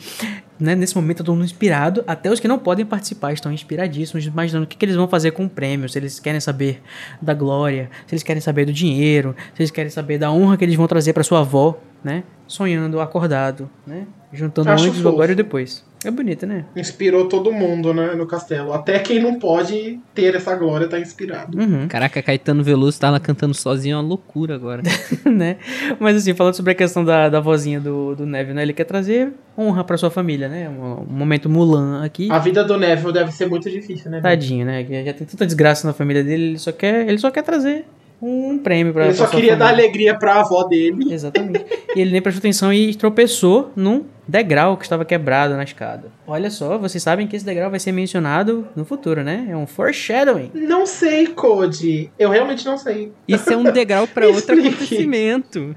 né, 0.61 0.75
nesse 0.75 0.95
momento 0.95 1.21
eu 1.21 1.27
tô 1.27 1.33
mundo 1.33 1.45
inspirado. 1.45 2.05
Até 2.07 2.31
os 2.31 2.39
que 2.39 2.47
não 2.47 2.59
podem 2.59 2.85
participar 2.85 3.33
estão 3.33 3.53
inspiradíssimos, 3.53 4.27
imaginando 4.27 4.65
o 4.65 4.69
que, 4.69 4.77
que 4.77 4.85
eles 4.85 4.97
vão 4.97 5.09
fazer 5.09 5.31
com 5.33 5.45
o 5.47 5.49
prêmio. 5.49 5.89
Se 5.89 5.99
eles 5.99 6.21
querem 6.21 6.41
saber 6.41 6.83
da 7.21 7.35
glória, 7.35 7.91
se 8.07 8.15
eles 8.15 8.23
querem 8.23 8.41
saber 8.41 8.67
do 8.67 8.73
dinheiro, 8.73 9.35
se 9.55 9.63
eles 9.63 9.71
querem 9.71 9.91
saber 9.91 10.19
da 10.19 10.31
honra 10.31 10.57
que 10.57 10.65
eles 10.65 10.77
vão 10.77 10.87
trazer 10.87 11.13
para 11.13 11.23
sua 11.23 11.41
avó, 11.41 11.79
né? 12.05 12.25
Sonhando 12.47 13.01
acordado, 13.01 13.71
né? 13.87 14.07
Juntando 14.33 14.71
Acho 14.71 14.85
antes, 14.85 14.99
fofo. 14.99 15.09
agora 15.09 15.33
e 15.33 15.35
depois. 15.35 15.85
É 16.05 16.11
bonito, 16.11 16.47
né? 16.47 16.65
Inspirou 16.75 17.29
todo 17.29 17.53
mundo, 17.53 17.93
né, 17.93 18.15
no 18.15 18.27
castelo. 18.27 18.73
Até 18.73 18.99
quem 18.99 19.21
não 19.21 19.39
pode 19.39 20.01
ter 20.15 20.35
essa 20.35 20.55
glória 20.55 20.89
tá 20.89 20.99
inspirado. 20.99 21.59
Uhum. 21.59 21.87
Caraca, 21.89 22.23
Caetano 22.23 22.65
Veloso 22.65 22.99
tá 22.99 23.11
lá 23.11 23.21
cantando 23.21 23.53
sozinho, 23.53 23.95
é 23.95 23.97
uma 23.97 24.09
loucura 24.09 24.55
agora. 24.55 24.83
né? 25.31 25.59
Mas 25.99 26.17
assim, 26.17 26.33
falando 26.33 26.55
sobre 26.55 26.73
a 26.73 26.75
questão 26.75 27.05
da, 27.05 27.29
da 27.29 27.39
vozinha 27.39 27.79
do, 27.79 28.15
do 28.15 28.25
Neville, 28.25 28.55
né? 28.55 28.63
Ele 28.63 28.73
quer 28.73 28.85
trazer 28.85 29.33
honra 29.59 29.85
pra 29.85 29.99
sua 29.99 30.11
família, 30.11 30.49
né? 30.51 30.69
Um, 30.69 31.03
um 31.03 31.17
momento 31.19 31.49
Mulan 31.49 32.05
aqui. 32.05 32.29
A 32.31 32.39
vida 32.39 32.63
do 32.65 32.77
Neville 32.79 33.13
deve 33.13 33.33
ser 33.33 33.49
muito 33.49 33.71
difícil, 33.71 34.11
né? 34.11 34.21
Tadinho, 34.21 34.67
né? 34.67 34.85
Já 35.05 35.13
tem 35.15 35.27
tanta 35.27 35.47
desgraça 35.47 35.87
na 35.87 35.93
família 35.93 36.23
dele, 36.25 36.45
ele 36.49 36.59
só 36.59 36.73
quer, 36.73 37.09
ele 37.09 37.19
só 37.19 37.31
quer 37.31 37.43
trazer 37.43 37.85
um 38.23 38.59
prêmio 38.59 38.93
pra 38.93 39.07
Ele 39.07 39.15
pra 39.15 39.27
só 39.27 39.31
queria 39.31 39.57
dar 39.57 39.69
família. 39.69 39.85
alegria 39.87 40.19
pra 40.19 40.41
avó 40.41 40.65
dele. 40.65 41.11
Exatamente. 41.13 41.65
e 41.97 42.01
ele 42.01 42.11
nem 42.11 42.21
prestou 42.21 42.41
atenção 42.41 42.71
e 42.73 42.95
tropeçou 42.95 43.73
num 43.75 44.05
degrau 44.31 44.77
que 44.77 44.85
estava 44.85 45.05
quebrado 45.05 45.57
na 45.57 45.65
escada. 45.65 46.09
Olha 46.27 46.51
só, 46.51 46.79
vocês 46.79 47.03
sabem 47.03 47.27
que 47.27 47.35
esse 47.35 47.45
degrau 47.45 47.71
vai 47.71 47.81
ser 47.81 47.93
mencionado 47.93 48.67
no 48.77 48.85
futuro, 48.85 49.23
né? 49.23 49.49
É 49.51 49.57
um 49.57 49.67
foreshadowing. 49.67 50.51
Não 50.55 50.87
sei, 50.87 51.27
Code. 51.27 52.11
Eu 52.19 52.31
realmente 52.31 52.65
não 52.65 52.79
sei. 52.79 53.13
Isso 53.27 53.53
é 53.53 53.57
um 53.57 53.65
degrau 53.65 54.07
pra 54.07 54.27
outro 54.31 54.59
acontecimento. 54.59 55.75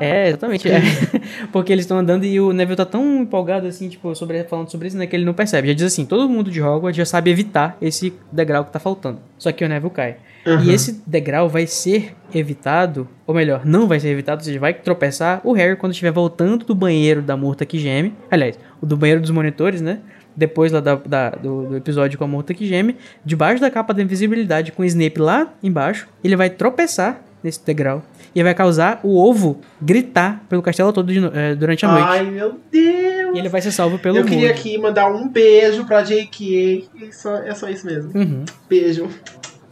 É, 0.00 0.28
exatamente. 0.28 0.70
é. 0.70 0.80
Porque 1.52 1.72
eles 1.72 1.84
estão 1.84 1.98
andando 1.98 2.24
e 2.24 2.40
o 2.40 2.52
Neville 2.52 2.76
tá 2.76 2.86
tão 2.86 3.22
empolgado 3.22 3.66
assim, 3.66 3.88
tipo, 3.88 4.14
sobre, 4.14 4.44
falando 4.44 4.70
sobre 4.70 4.88
isso, 4.88 4.96
né, 4.96 5.06
que 5.06 5.16
ele 5.16 5.24
não 5.24 5.34
percebe. 5.34 5.68
Já 5.68 5.74
diz 5.74 5.84
assim, 5.84 6.06
todo 6.06 6.28
mundo 6.28 6.50
de 6.50 6.62
Hogwarts 6.62 6.96
já 6.96 7.04
sabe 7.04 7.30
evitar 7.30 7.76
esse 7.80 8.14
degrau 8.30 8.64
que 8.64 8.72
tá 8.72 8.78
faltando. 8.78 9.18
Só 9.38 9.50
que 9.50 9.64
o 9.64 9.68
Neville 9.68 9.92
cai. 9.92 10.16
Uhum. 10.46 10.62
E 10.64 10.72
esse 10.72 11.00
degrau 11.06 11.48
vai 11.48 11.66
ser 11.66 12.14
evitado, 12.34 13.08
ou 13.26 13.34
melhor, 13.34 13.64
não 13.64 13.86
vai 13.88 13.98
ser 14.00 14.08
evitado, 14.08 14.40
ou 14.40 14.44
seja, 14.44 14.58
vai 14.60 14.74
tropeçar 14.74 15.40
o 15.44 15.52
Harry 15.52 15.76
quando 15.76 15.92
estiver 15.92 16.10
voltando 16.12 16.64
do 16.64 16.74
banheiro 16.74 17.22
da 17.22 17.36
Murta 17.36 17.64
que 17.64 17.78
geme. 17.78 18.12
Aliás, 18.30 18.58
o 18.80 18.86
do 18.86 18.96
banheiro 18.96 19.20
dos 19.20 19.30
monitores, 19.30 19.80
né? 19.80 20.00
Depois 20.36 20.72
lá 20.72 20.80
da, 20.80 20.96
da- 20.96 21.30
do, 21.30 21.68
do 21.68 21.76
episódio 21.76 22.18
com 22.18 22.24
a 22.24 22.28
Murta 22.28 22.52
que 22.52 22.66
geme, 22.66 22.96
debaixo 23.24 23.60
da 23.60 23.70
capa 23.70 23.94
da 23.94 24.02
invisibilidade 24.02 24.72
com 24.72 24.82
o 24.82 24.84
Snape 24.84 25.20
lá 25.20 25.48
embaixo, 25.62 26.08
ele 26.22 26.34
vai 26.36 26.50
tropeçar 26.50 27.20
nesse 27.42 27.64
degrau 27.64 28.02
e 28.34 28.42
vai 28.42 28.54
causar 28.54 28.98
o 29.04 29.16
ovo 29.22 29.60
gritar 29.80 30.42
pelo 30.48 30.60
castelo 30.62 30.92
todo 30.92 31.12
de 31.12 31.20
eh, 31.32 31.54
durante 31.54 31.86
a 31.86 31.92
noite. 31.92 32.08
Ai, 32.08 32.24
meu 32.24 32.58
Deus. 32.72 33.36
E 33.36 33.38
ele 33.38 33.48
vai 33.48 33.60
ser 33.60 33.70
salvo 33.70 33.98
pelo 33.98 34.16
Eu 34.18 34.24
queria 34.24 34.50
aqui 34.50 34.76
mandar 34.78 35.06
um 35.12 35.28
beijo 35.28 35.84
pra 35.84 36.02
J.K. 36.02 36.88
É 37.02 37.12
só, 37.12 37.34
é 37.36 37.54
só 37.54 37.68
isso 37.68 37.86
mesmo. 37.86 38.10
Uhum. 38.14 38.44
Beijo. 38.68 39.08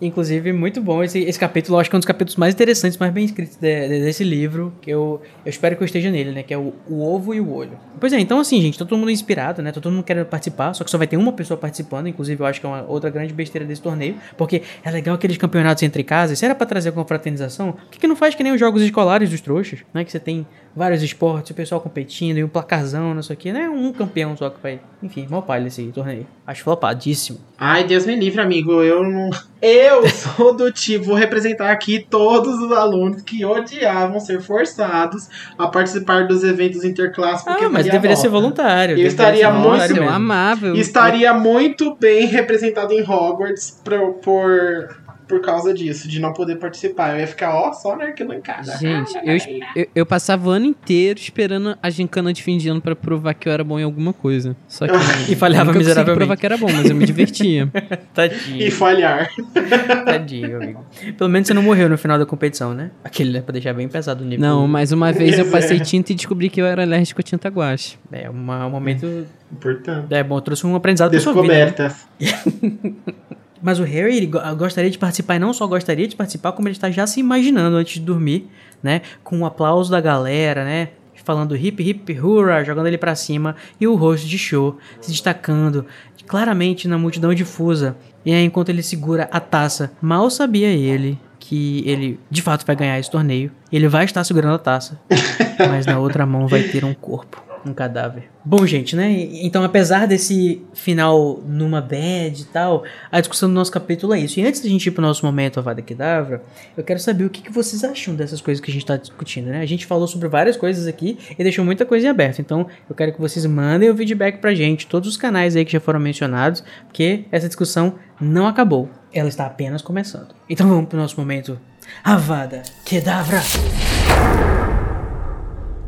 Inclusive, 0.05 0.53
muito 0.53 0.81
bom 0.83 1.01
esse, 1.05 1.21
esse 1.21 1.39
capítulo. 1.39 1.77
Eu 1.77 1.81
acho 1.81 1.89
que 1.89 1.95
é 1.95 1.99
um 1.99 2.01
dos 2.01 2.07
capítulos 2.07 2.35
mais 2.37 2.53
interessantes, 2.55 2.99
mais 2.99 3.13
bem 3.13 3.25
escritos 3.25 3.57
de- 3.57 3.89
de- 3.89 4.01
desse 4.05 4.25
livro. 4.25 4.73
Que 4.83 4.91
eu, 4.91 5.23
eu 5.45 5.49
espero 5.49 5.77
que 5.77 5.83
eu 5.83 5.87
esteja 5.87 6.11
nele, 6.11 6.33
né? 6.33 6.43
Que 6.43 6.53
é 6.53 6.59
o, 6.59 6.75
o 6.89 7.01
ovo 7.07 7.33
e 7.33 7.41
o 7.41 7.49
olho. 7.55 7.79
Pois 8.01 8.13
é, 8.13 8.19
então 8.19 8.41
assim, 8.41 8.61
gente, 8.61 8.77
tá 8.77 8.85
todo 8.85 8.99
mundo 8.99 9.13
inspirado, 9.13 9.63
né? 9.63 9.71
Tá 9.71 9.81
todo 9.81 9.93
mundo 9.93 10.03
querendo 10.03 10.27
participar, 10.27 10.75
só 10.75 10.83
que 10.83 10.91
só 10.91 10.99
vai 10.99 11.07
ter 11.07 11.17
uma 11.17 11.33
pessoa 11.33 11.57
participando. 11.57 12.09
Inclusive, 12.09 12.43
eu 12.43 12.47
acho 12.47 12.59
que 12.61 12.67
é 12.67 12.69
uma 12.69 12.83
outra 12.89 13.11
grande 13.11 13.33
besteira 13.33 13.65
desse 13.65 13.81
torneio. 13.81 14.17
Porque 14.37 14.63
é 14.83 14.91
legal 14.91 15.15
aqueles 15.15 15.37
campeonatos 15.37 15.85
entre 15.85 16.03
casas. 16.03 16.37
Se 16.37 16.45
era 16.45 16.55
pra 16.55 16.67
trazer 16.67 16.91
confraternização, 16.91 17.71
por 17.73 17.91
que, 17.93 18.01
que 18.01 18.07
não 18.09 18.17
faz 18.17 18.35
que 18.35 18.43
nem 18.43 18.53
os 18.53 18.59
jogos 18.59 18.83
escolares 18.83 19.31
dos 19.31 19.41
trouxas, 19.41 19.81
né? 19.95 20.05
Que 20.05 20.11
você 20.11 20.19
tem 20.19 20.45
vários 20.75 21.03
esportes, 21.03 21.51
o 21.51 21.55
pessoal 21.55 21.81
competindo 21.81 22.39
e 22.39 22.45
um 22.45 22.49
placarzão, 22.49 23.15
não 23.15 23.23
sei 23.23 23.35
o 23.35 23.39
que, 23.39 23.53
né? 23.53 23.69
Um 23.69 23.93
campeão 23.93 24.37
só 24.37 24.49
que 24.51 24.57
vai. 24.63 24.81
Enfim, 25.03 25.27
mal 25.29 25.43
palha 25.43 25.67
esse 25.67 25.83
torneio. 25.93 26.27
Acho 26.47 26.63
flopadíssimo. 26.63 27.39
Ai, 27.59 27.85
Deus 27.85 28.07
me 28.07 28.15
livre, 28.17 28.41
amigo. 28.41 28.83
Eu 28.83 29.03
não. 29.05 29.31
Eu 29.61 30.07
sou 30.11 30.55
do 30.57 30.71
tipo, 30.73 31.05
vou 31.07 31.15
representar 31.17 31.71
aqui 31.71 32.07
todos 32.09 32.55
os 32.61 32.73
alunos 32.73 33.23
que 33.23 33.45
odiavam 33.45 34.19
ser 34.21 34.41
forçados 34.41 35.29
a 35.59 35.67
participar 35.67 36.27
dos 36.27 36.43
eventos 36.45 36.85
interclasses. 36.85 37.47
Ah, 37.47 37.69
mas 37.69 37.87
deveria 37.87 38.17
ser 38.17 38.29
voluntário. 38.29 38.97
Eu 38.99 39.07
estaria 39.07 39.51
muito- 39.51 39.63
voluntário 39.65 39.95
Nossa, 39.97 40.01
eu 40.01 40.03
mesmo. 40.05 40.17
amava. 40.17 40.67
eu- 40.67 40.77
Estaria 40.77 41.35
muito 41.35 41.97
bem 41.97 42.27
representado 42.27 42.93
em 42.93 43.03
Hogwarts 43.03 43.81
por, 43.85 44.15
por, 44.15 44.97
por 45.33 45.41
causa 45.41 45.73
disso, 45.73 46.07
de 46.07 46.21
não 46.21 46.35
poder 46.35 46.57
participar. 46.57 47.15
Eu 47.15 47.21
ia 47.21 47.27
ficar, 47.27 47.55
ó, 47.55 47.73
só 47.73 47.97
na 47.97 48.05
arquibancada. 48.05 48.77
Gente, 48.77 49.17
eu, 49.25 49.57
eu, 49.75 49.87
eu 49.95 50.05
passava 50.07 50.47
o 50.47 50.51
ano 50.51 50.67
inteiro 50.67 51.19
esperando 51.19 51.75
a 51.83 51.89
gincana 51.89 52.35
de 52.35 52.43
fim 52.43 52.59
de 52.59 52.69
ano 52.69 52.83
pra 52.83 52.95
provar 52.95 53.33
que 53.33 53.49
eu 53.49 53.53
era 53.53 53.65
bom 53.65 53.81
em 53.81 53.83
alguma 53.83 54.13
coisa. 54.13 54.55
Só 54.69 54.87
que. 54.87 54.93
E 55.33 55.35
falhava 55.35 55.71
eu 55.71 55.79
miseravelmente. 55.79 56.19
provar 56.19 56.37
que 56.37 56.45
era 56.45 56.59
bom, 56.59 56.71
mas 56.71 56.91
eu 56.91 56.95
me 56.95 57.07
divertia. 57.07 57.67
Tadinho. 58.13 58.61
E 58.61 58.71
falhar. 58.71 59.31
Tadinho, 60.05 60.57
amigo. 60.57 60.85
Pelo 61.17 61.31
menos 61.31 61.49
você 61.49 61.55
não 61.55 61.63
morreu 61.63 61.89
no 61.89 61.97
final 61.97 62.19
da 62.19 62.27
competição, 62.27 62.75
né? 62.75 62.91
Aquele, 63.03 63.31
né? 63.33 63.41
Pra 63.41 63.53
deixar 63.55 63.73
bem 63.73 63.89
pesado 63.89 64.23
o 64.23 64.27
nível. 64.27 64.47
Não, 64.47 64.69
mas 64.69 64.93
uma 64.93 65.11
vez 65.13 65.39
eu 65.39 65.47
passei 65.51 65.79
é. 65.79 65.81
tinta 65.81 66.13
e 66.13 66.15
descobri 66.15 66.51
que 66.51 66.61
eu 66.61 66.67
era 66.67 66.83
alérgico 66.83 67.21
a 67.21 67.25
tinta 67.25 67.49
guache. 67.49 67.97
É 68.13 68.29
uma- 68.29 68.67
um 68.67 68.71
momento. 68.71 69.27
Importante. 69.51 70.13
É 70.13 70.23
bom, 70.23 70.39
trouxe 70.41 70.67
um 70.67 70.75
aprendizado 70.77 71.11
pra 71.11 71.21
sua 71.21 71.41
vida. 71.41 71.75
né? 71.79 73.33
Mas 73.63 73.79
o 73.79 73.85
Harry 73.85 74.17
ele 74.17 74.27
go- 74.27 74.41
gostaria 74.57 74.91
de 74.91 74.99
participar 74.99 75.37
e 75.37 75.39
não 75.39 75.53
só 75.53 75.67
gostaria 75.67 76.09
de 76.09 76.17
participar, 76.17 76.53
como 76.53 76.69
ele 76.69 76.75
está 76.75 76.91
já 76.91 77.07
se 77.07 77.21
imaginando 77.21 77.77
antes 77.77 77.95
de 77.95 78.01
dormir, 78.01 78.49
né? 78.83 79.03
Com 79.23 79.41
o 79.41 79.47
aplauso 79.47 79.91
da 79.91 80.01
galera, 80.01 80.65
né? 80.65 80.89
Falando 81.25 81.57
hip 81.57 81.81
hip 81.89 82.19
hurra, 82.21 82.65
jogando 82.65 82.89
ele 82.89 82.99
pra 82.99 83.15
cima 83.15 83.55
e 83.81 83.87
o 83.87 83.95
rosto 83.95 84.27
de 84.27 84.37
show 84.37 84.77
se 85.01 85.11
destacando 85.13 85.87
claramente 86.27 86.89
na 86.89 86.99
multidão 86.99 87.33
difusa. 87.33 87.97
E 88.27 88.33
aí, 88.33 88.45
enquanto 88.45 88.69
ele 88.71 88.83
segura 88.83 89.29
a 89.31 89.39
taça, 89.39 89.93
mal 90.03 90.29
sabia 90.31 90.69
ele 90.69 91.19
que 91.39 91.83
ele 91.87 92.19
de 92.31 92.41
fato 92.43 92.65
vai 92.67 92.75
ganhar 92.75 92.99
esse 92.99 93.11
torneio. 93.11 93.51
Ele 93.71 93.87
vai 93.89 94.05
estar 94.05 94.23
segurando 94.25 94.55
a 94.55 94.59
taça, 94.59 95.01
mas 95.69 95.87
na 95.87 95.99
outra 95.99 96.25
mão 96.27 96.47
vai 96.49 96.63
ter 96.65 96.85
um 96.85 96.95
corpo, 96.95 97.43
um 97.65 97.75
cadáver. 97.75 98.25
Bom, 98.45 98.67
gente, 98.67 98.97
né? 98.97 99.11
Então, 99.43 99.63
apesar 99.63 100.07
desse 100.07 100.63
final 100.75 101.41
numa 101.47 101.81
bad 101.81 102.41
e 102.41 102.45
tal, 102.47 102.85
a 103.11 103.21
discussão 103.21 103.49
do 103.49 103.55
nosso 103.55 103.71
capítulo 103.71 104.15
é 104.15 104.21
isso. 104.21 104.41
E 104.41 104.47
antes 104.47 104.61
da 104.61 104.69
gente 104.69 104.87
ir 104.87 104.91
pro 104.91 105.03
nosso 105.03 105.25
momento 105.25 105.59
Avada 105.59 105.81
Kedavra, 105.81 106.43
eu 106.77 106.83
quero 106.83 106.99
saber 106.99 107.25
o 107.25 107.31
que, 107.31 107.41
que 107.41 107.53
vocês 107.53 107.85
acham 107.85 108.15
dessas 108.15 108.41
coisas 108.41 108.63
que 108.63 108.71
a 108.71 108.75
gente 108.75 108.85
tá 108.85 108.97
discutindo, 108.97 109.47
né? 109.47 109.61
A 109.61 109.67
gente 109.67 109.87
falou 109.87 110.07
sobre 110.07 110.29
várias 110.29 110.57
coisas 110.57 110.87
aqui 110.87 111.19
e 111.39 111.43
deixou 111.43 111.65
muita 111.65 111.87
coisa 111.87 112.07
em 112.07 112.11
aberto. 112.11 112.41
Então, 112.41 112.67
eu 112.89 112.95
quero 112.97 113.13
que 113.13 113.21
vocês 113.21 113.47
mandem 113.47 113.91
o 113.91 113.97
feedback 113.97 114.39
pra 114.39 114.55
gente, 114.55 114.87
todos 114.87 115.09
os 115.09 115.17
canais 115.17 115.55
aí 115.55 115.65
que 115.65 115.73
já 115.73 115.81
foram 115.81 116.01
mencionados, 116.01 116.65
porque 116.89 117.25
essa 117.31 117.47
discussão 117.47 117.95
não 118.21 118.47
acabou. 118.47 118.89
Ela 119.13 119.29
está 119.29 119.47
apenas 119.47 119.83
começando. 119.83 120.35
Então 120.49 120.69
vamos 120.69 120.89
pro 120.89 120.99
nosso 120.99 121.19
momento 121.19 121.59
Avada 122.03 122.63
Kedavra. 122.85 123.41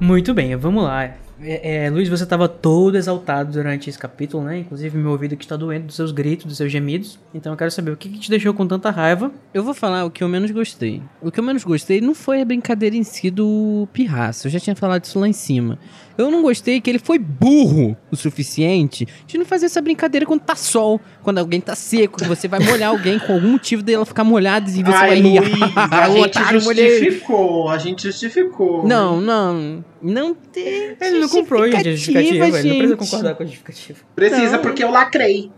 Muito 0.00 0.34
bem, 0.34 0.54
vamos 0.56 0.84
lá. 0.84 1.23
É, 1.40 1.86
é, 1.86 1.90
Luiz, 1.90 2.08
você 2.08 2.24
estava 2.24 2.48
todo 2.48 2.96
exaltado 2.96 3.52
durante 3.52 3.90
esse 3.90 3.98
capítulo, 3.98 4.44
né? 4.44 4.58
Inclusive, 4.58 4.96
meu 4.96 5.10
ouvido 5.10 5.34
aqui 5.34 5.44
está 5.44 5.56
doendo 5.56 5.86
dos 5.86 5.96
seus 5.96 6.12
gritos, 6.12 6.46
dos 6.46 6.56
seus 6.56 6.70
gemidos. 6.70 7.18
Então, 7.34 7.52
eu 7.52 7.56
quero 7.56 7.70
saber 7.70 7.90
o 7.90 7.96
que, 7.96 8.08
que 8.08 8.18
te 8.18 8.30
deixou 8.30 8.54
com 8.54 8.66
tanta 8.66 8.90
raiva. 8.90 9.32
Eu 9.52 9.64
vou 9.64 9.74
falar 9.74 10.04
o 10.04 10.10
que 10.10 10.22
eu 10.22 10.28
menos 10.28 10.50
gostei. 10.50 11.02
O 11.20 11.30
que 11.30 11.40
eu 11.40 11.44
menos 11.44 11.64
gostei 11.64 12.00
não 12.00 12.14
foi 12.14 12.40
a 12.40 12.44
brincadeira 12.44 12.96
em 12.96 13.02
si 13.02 13.30
do 13.30 13.88
pirraça. 13.92 14.46
Eu 14.46 14.52
já 14.52 14.60
tinha 14.60 14.76
falado 14.76 15.04
isso 15.04 15.18
lá 15.18 15.26
em 15.26 15.32
cima. 15.32 15.78
Eu 16.16 16.30
não 16.30 16.42
gostei 16.42 16.80
que 16.80 16.88
ele 16.88 16.98
foi 16.98 17.18
burro 17.18 17.96
o 18.10 18.16
suficiente 18.16 19.06
de 19.26 19.36
não 19.38 19.44
fazer 19.44 19.66
essa 19.66 19.80
brincadeira 19.80 20.24
quando 20.24 20.40
tá 20.42 20.54
sol, 20.54 21.00
quando 21.22 21.38
alguém 21.38 21.60
tá 21.60 21.74
seco, 21.74 22.18
que 22.18 22.24
você 22.28 22.46
vai 22.46 22.60
molhar 22.60 22.90
alguém 22.90 23.18
com 23.18 23.32
algum 23.34 23.48
motivo 23.52 23.82
dela 23.82 24.04
ficar 24.04 24.24
molhada 24.24 24.68
e 24.70 24.82
você 24.82 24.92
Ai, 24.92 25.08
vai 25.08 25.20
rir. 25.20 25.40
Luiz, 25.40 25.72
Ah, 25.76 26.04
a 26.04 26.10
gente 26.10 26.52
justificou, 26.52 27.68
a 27.68 27.78
gente 27.78 28.02
justificou. 28.04 28.86
Não, 28.86 29.20
não. 29.20 29.84
Não 30.02 30.34
tem. 30.34 30.96
Ele 31.00 31.18
não 31.20 31.28
comprou, 31.28 31.64
gente, 31.70 31.88
a 31.88 31.92
justificativa. 31.92 32.34
Ele 32.34 32.38
não 32.38 32.50
precisa 32.50 32.78
gente. 32.88 32.96
concordar 32.98 33.34
com 33.34 33.42
a 33.42 33.46
justificativa. 33.46 33.98
Precisa, 34.14 34.52
Não. 34.52 34.58
porque 34.62 34.84
eu 34.84 34.90
lacrei. 34.90 35.50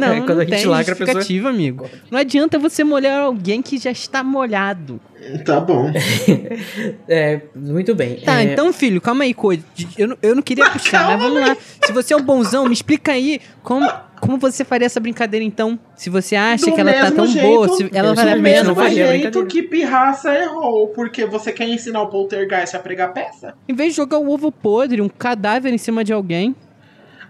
Não, 0.00 0.24
Quando 0.24 0.28
não 0.28 0.40
a 0.40 0.44
gente 0.44 0.56
tem 0.56 0.66
lacra, 0.66 0.94
a 0.94 0.96
pessoa- 0.96 1.14
justificativa, 1.16 1.48
amigo. 1.50 1.90
Não 2.10 2.18
adianta 2.18 2.58
você 2.58 2.82
molhar 2.82 3.20
alguém 3.22 3.60
que 3.60 3.76
já 3.78 3.90
está 3.90 4.24
molhado. 4.24 4.98
Tá 5.44 5.60
bom. 5.60 5.90
É, 7.08 7.40
muito 7.54 7.94
bem. 7.94 8.16
Tá, 8.16 8.40
É, 8.40 8.44
então, 8.52 8.72
filho, 8.72 9.00
calma 9.00 9.24
aí, 9.24 9.34
Code. 9.34 9.62
Eu, 9.98 10.08
não- 10.08 10.16
eu 10.22 10.34
não 10.34 10.42
queria 10.42 10.68
puxar, 10.70 11.06
mas 11.16 11.22
vamos 11.22 11.40
lá. 11.48 11.56
Se 11.84 11.92
você 11.92 12.14
é 12.14 12.16
um 12.16 12.22
bonzão, 12.22 12.66
me 12.66 12.72
explica 12.72 13.12
aí 13.12 13.40
como, 13.62 13.88
como 14.20 14.38
você 14.38 14.64
faria 14.64 14.86
essa 14.86 15.00
brincadeira, 15.00 15.44
então. 15.44 15.78
Se 15.96 16.08
você 16.10 16.34
acha 16.36 16.66
Do 16.66 16.72
que 16.74 16.80
ela 16.80 16.92
tá 16.92 17.00
mesmo 17.02 17.16
tão 17.16 17.26
jeito, 17.26 17.46
boa, 17.46 17.68
se 17.68 17.90
ela 17.92 18.08
eu 18.10 18.14
vale 18.14 18.30
a 18.30 18.34
simplesmente 18.34 18.54
pena. 18.54 18.64
não 18.68 18.74
Do 18.74 18.80
faria 18.80 19.06
jeito 19.06 19.46
que 19.46 19.62
Pirraça 19.62 20.34
errou, 20.34 20.88
porque 20.88 21.24
você 21.26 21.52
quer 21.52 21.68
ensinar 21.68 22.02
o 22.02 22.08
poltergeist 22.08 22.74
a 22.76 22.78
pregar 22.80 23.12
peça? 23.12 23.54
Em 23.68 23.74
vez 23.74 23.90
de 23.92 23.96
jogar 23.96 24.18
o 24.18 24.30
ovo 24.30 24.50
podre, 24.50 25.00
um 25.00 25.08
cadáver 25.08 25.72
em 25.72 25.78
cima 25.78 26.02
de 26.04 26.12
alguém. 26.12 26.54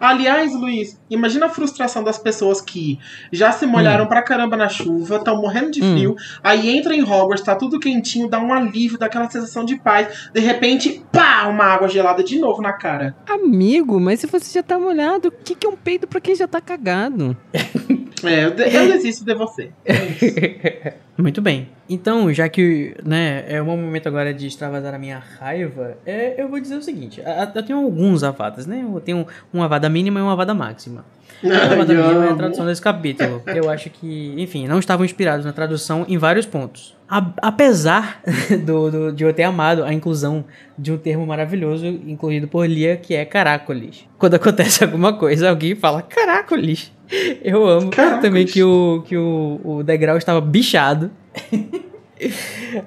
Aliás, 0.02 0.52
Luiz, 0.52 1.00
imagina 1.08 1.46
a 1.46 1.48
frustração 1.48 2.02
das 2.02 2.18
pessoas 2.18 2.60
que 2.60 2.98
já 3.30 3.52
se 3.52 3.64
molharam 3.66 4.06
pra 4.08 4.20
caramba 4.20 4.56
na 4.56 4.68
chuva, 4.68 5.16
estão 5.16 5.40
morrendo 5.40 5.70
de 5.70 5.80
Hum. 5.80 5.92
frio, 5.92 6.16
aí 6.42 6.76
entra 6.76 6.92
em 6.92 7.02
Hogwarts, 7.04 7.44
tá 7.44 7.54
tudo 7.54 7.78
quentinho, 7.78 8.28
dá 8.28 8.40
um 8.40 8.52
alívio, 8.52 8.98
dá 8.98 9.06
aquela 9.06 9.30
sensação 9.30 9.64
de 9.64 9.76
paz. 9.76 10.28
De 10.34 10.40
repente, 10.40 11.04
pá, 11.12 11.46
uma 11.46 11.66
água 11.66 11.86
gelada 11.86 12.24
de 12.24 12.36
novo 12.40 12.60
na 12.60 12.72
cara. 12.72 13.14
Amigo, 13.28 14.00
mas 14.00 14.18
se 14.18 14.26
você 14.26 14.52
já 14.52 14.62
tá 14.62 14.76
molhado, 14.76 15.28
o 15.28 15.30
que, 15.30 15.54
que 15.54 15.64
é 15.66 15.70
um 15.70 15.76
peido 15.76 16.08
pra 16.08 16.20
quem 16.20 16.34
já 16.34 16.48
tá 16.48 16.60
cagado? 16.60 17.36
É, 18.24 18.44
eu, 18.44 18.50
eu 18.50 18.92
desisto 18.92 19.24
de 19.24 19.34
você. 19.34 19.70
Muito 21.18 21.40
bem. 21.42 21.68
Então, 21.88 22.32
já 22.32 22.48
que 22.48 22.94
né, 23.04 23.44
é 23.46 23.60
o 23.60 23.64
meu 23.66 23.76
momento 23.76 24.06
agora 24.08 24.32
de 24.32 24.46
extravasar 24.46 24.94
a 24.94 24.98
minha 24.98 25.22
raiva, 25.38 25.96
é, 26.06 26.40
eu 26.42 26.48
vou 26.48 26.58
dizer 26.58 26.76
o 26.76 26.82
seguinte: 26.82 27.20
a- 27.22 27.44
a- 27.44 27.52
eu 27.54 27.62
tenho 27.62 27.78
alguns 27.78 28.22
avadas, 28.24 28.66
né? 28.66 28.82
Eu 28.82 29.00
tenho 29.00 29.26
um 29.52 29.62
avada 29.62 29.88
mínima 29.88 30.18
e 30.20 30.22
um 30.22 30.30
avada 30.30 30.54
máxima. 30.54 31.04
A 31.42 31.72
avada 31.72 31.92
mínima 31.92 32.26
é 32.26 32.30
a 32.30 32.34
tradução 32.36 32.64
desse 32.64 32.80
capítulo. 32.80 33.42
Eu 33.46 33.68
acho 33.68 33.90
que, 33.90 34.32
enfim, 34.38 34.68
não 34.68 34.78
estavam 34.78 35.04
inspirados 35.04 35.44
na 35.44 35.52
tradução 35.52 36.04
em 36.08 36.16
vários 36.16 36.46
pontos. 36.46 36.96
A- 37.08 37.32
apesar 37.42 38.22
do, 38.64 38.90
do- 38.90 39.12
de 39.12 39.24
eu 39.24 39.32
ter 39.34 39.42
amado 39.42 39.82
a 39.82 39.92
inclusão 39.92 40.44
de 40.78 40.92
um 40.92 40.96
termo 40.96 41.26
maravilhoso 41.26 41.84
incluído 41.84 42.46
por 42.46 42.64
Lia, 42.68 42.96
que 42.96 43.14
é 43.14 43.24
caracolis. 43.24 44.06
Quando 44.18 44.34
acontece 44.34 44.84
alguma 44.84 45.14
coisa, 45.14 45.50
alguém 45.50 45.74
fala 45.74 46.00
caracolis. 46.00 46.92
Eu 47.42 47.66
amo 47.66 47.90
Caracolis. 47.90 48.22
também 48.22 48.46
que 48.46 48.62
o, 48.62 49.02
que 49.06 49.16
o, 49.16 49.60
o 49.64 49.82
degrau 49.82 50.16
estava 50.16 50.40
bichado. 50.40 51.10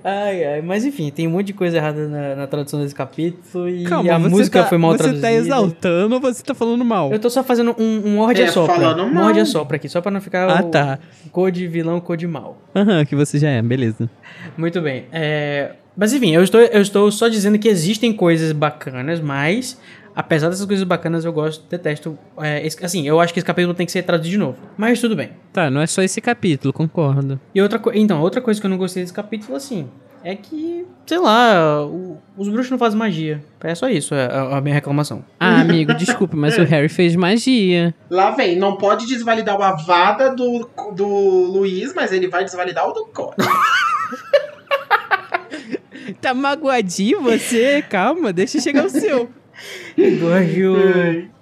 ai, 0.03 0.43
ai, 0.45 0.61
mas 0.61 0.85
enfim, 0.85 1.11
tem 1.11 1.27
um 1.27 1.31
monte 1.31 1.47
de 1.47 1.53
coisa 1.53 1.77
errada 1.77 2.07
na, 2.07 2.35
na 2.35 2.47
tradução 2.47 2.79
desse 2.81 2.95
capítulo 2.95 3.67
e 3.69 3.85
a 4.09 4.17
música 4.19 4.63
foi 4.65 4.77
mal 4.77 4.95
traduzida. 4.95 5.31
exaltando 5.31 6.15
ou 6.15 6.21
você 6.21 6.41
tá 6.43 6.53
falando 6.55 6.85
mal? 6.85 7.11
Eu 7.11 7.19
tô 7.19 7.29
só 7.29 7.43
fazendo 7.43 7.75
um, 7.77 8.01
um 8.07 8.15
morde 8.15 8.41
É, 8.41 8.45
a 8.45 8.51
sopra. 8.51 8.75
falando 8.75 9.13
mal. 9.13 9.23
Morde 9.25 9.39
a 9.41 9.45
sopra 9.45 9.75
aqui, 9.77 9.89
só 9.89 9.99
pra 10.01 10.11
não 10.11 10.21
ficar 10.21 10.49
Ah, 10.49 10.61
o 10.63 10.69
tá. 10.69 10.99
cor 11.31 11.51
de 11.51 11.67
vilão, 11.67 11.99
cor 11.99 12.15
de 12.17 12.27
mal. 12.27 12.57
Aham, 12.75 13.03
que 13.05 13.15
você 13.15 13.37
já 13.37 13.49
é, 13.49 13.61
beleza. 13.61 14.09
Muito 14.57 14.79
bem. 14.81 15.05
É... 15.11 15.71
Mas 15.97 16.13
enfim, 16.13 16.33
eu 16.33 16.43
estou, 16.43 16.59
eu 16.61 16.81
estou 16.81 17.09
só 17.11 17.27
dizendo 17.27 17.57
que 17.59 17.67
existem 17.69 18.11
coisas 18.13 18.51
bacanas, 18.51 19.19
mas 19.21 19.79
apesar 20.15 20.49
dessas 20.49 20.65
coisas 20.65 20.83
bacanas, 20.85 21.25
eu 21.25 21.33
gosto, 21.33 21.63
detesto. 21.69 22.17
é, 22.37 22.65
esse- 22.65 22.83
assim, 22.85 23.07
eu 23.07 23.19
acho 23.19 23.33
que 23.33 23.39
esse 23.39 23.45
capítulo 23.45 23.73
tem 23.73 23.85
que 23.85 23.91
ser 23.91 24.03
traduzido 24.03 24.31
de 24.31 24.37
novo. 24.37 24.57
Mas 24.77 24.99
tudo 25.01 25.15
bem. 25.15 25.31
Tá, 25.51 25.69
não 25.69 25.81
é 25.81 25.87
só 25.87 26.01
esse 26.01 26.21
capítulo, 26.21 26.73
concordo. 26.73 27.39
E 27.53 27.61
outra 27.61 27.77
coisa. 27.79 27.99
Então, 27.99 28.21
outra 28.21 28.41
coisa 28.41 28.59
que 28.59 28.65
eu 28.65 28.69
não 28.69 28.77
gostei 28.77 29.03
desse 29.03 29.13
capítulo, 29.13 29.55
assim, 29.55 29.87
é 30.23 30.35
que, 30.35 30.85
sei 31.05 31.19
lá, 31.19 31.85
o- 31.85 32.17
os 32.35 32.47
bruxos 32.49 32.71
não 32.71 32.77
fazem 32.77 32.97
magia. 32.97 33.43
É 33.63 33.75
só 33.75 33.87
isso, 33.89 34.13
é 34.15 34.25
a, 34.25 34.57
a 34.57 34.61
minha 34.61 34.73
reclamação. 34.73 35.23
Ah, 35.39 35.61
amigo, 35.61 35.93
desculpa, 35.93 36.35
mas 36.35 36.57
o 36.57 36.63
Harry 36.65 36.89
fez 36.89 37.15
magia. 37.15 37.93
Lá 38.09 38.31
vem, 38.31 38.55
não 38.57 38.77
pode 38.77 39.05
desvalidar 39.05 39.57
o 39.59 39.63
Avada 39.63 40.33
do, 40.35 40.67
do 40.95 41.05
Luiz, 41.07 41.93
mas 41.93 42.11
ele 42.11 42.27
vai 42.27 42.43
desvalidar 42.43 42.87
o 42.87 42.91
do 42.93 43.05
Cora. 43.07 43.35
Tá 46.21 46.33
magoadinho 46.33 47.21
você? 47.21 47.81
Calma, 47.89 48.31
deixa 48.31 48.59
chegar 48.59 48.85
o 48.85 48.89
seu. 48.89 49.29
Engorjo. 49.97 50.75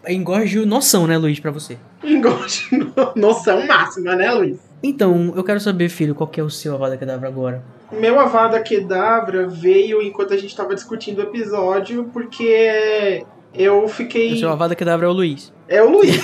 Engorjo 0.07 0.65
noção, 0.65 1.07
né, 1.07 1.17
Luiz, 1.17 1.39
pra 1.39 1.51
você. 1.51 1.77
Engorde 2.03 2.67
noção 3.15 3.65
máxima, 3.65 4.15
né, 4.15 4.31
Luiz? 4.31 4.59
Então, 4.81 5.33
eu 5.35 5.43
quero 5.43 5.59
saber, 5.59 5.87
filho, 5.87 6.13
qual 6.13 6.27
que 6.27 6.39
é 6.39 6.43
o 6.43 6.49
seu 6.49 6.75
Avada 6.75 6.97
Kedavra 6.97 7.27
agora? 7.27 7.63
Meu 7.91 8.19
Avada 8.19 8.59
Kedavra 8.59 9.47
veio 9.47 10.01
enquanto 10.01 10.33
a 10.33 10.37
gente 10.37 10.55
tava 10.55 10.75
discutindo 10.75 11.19
o 11.19 11.21
episódio, 11.21 12.09
porque 12.11 13.23
eu 13.53 13.87
fiquei. 13.87 14.33
O 14.33 14.39
seu 14.39 14.49
Avada 14.49 14.75
Kedavra 14.75 15.05
é 15.05 15.09
o 15.09 15.13
Luiz. 15.13 15.53
É 15.69 15.81
o 15.81 15.89
Luiz. 15.89 16.19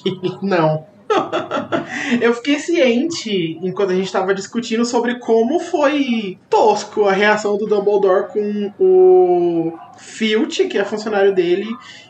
Não. 0.40 0.86
Eu 2.20 2.34
fiquei 2.34 2.58
ciente, 2.58 3.58
enquanto 3.62 3.90
a 3.90 3.94
gente 3.94 4.12
tava 4.12 4.34
discutindo, 4.34 4.84
sobre 4.84 5.18
como 5.18 5.58
foi 5.60 6.38
tosco 6.50 7.04
a 7.04 7.12
reação 7.12 7.56
do 7.56 7.66
Dumbledore 7.66 8.28
com 8.32 8.72
o 8.78 9.72
Filch, 9.98 10.66
que 10.66 10.78
é 10.78 10.84
funcionário 10.84 11.34
dele, 11.34 11.66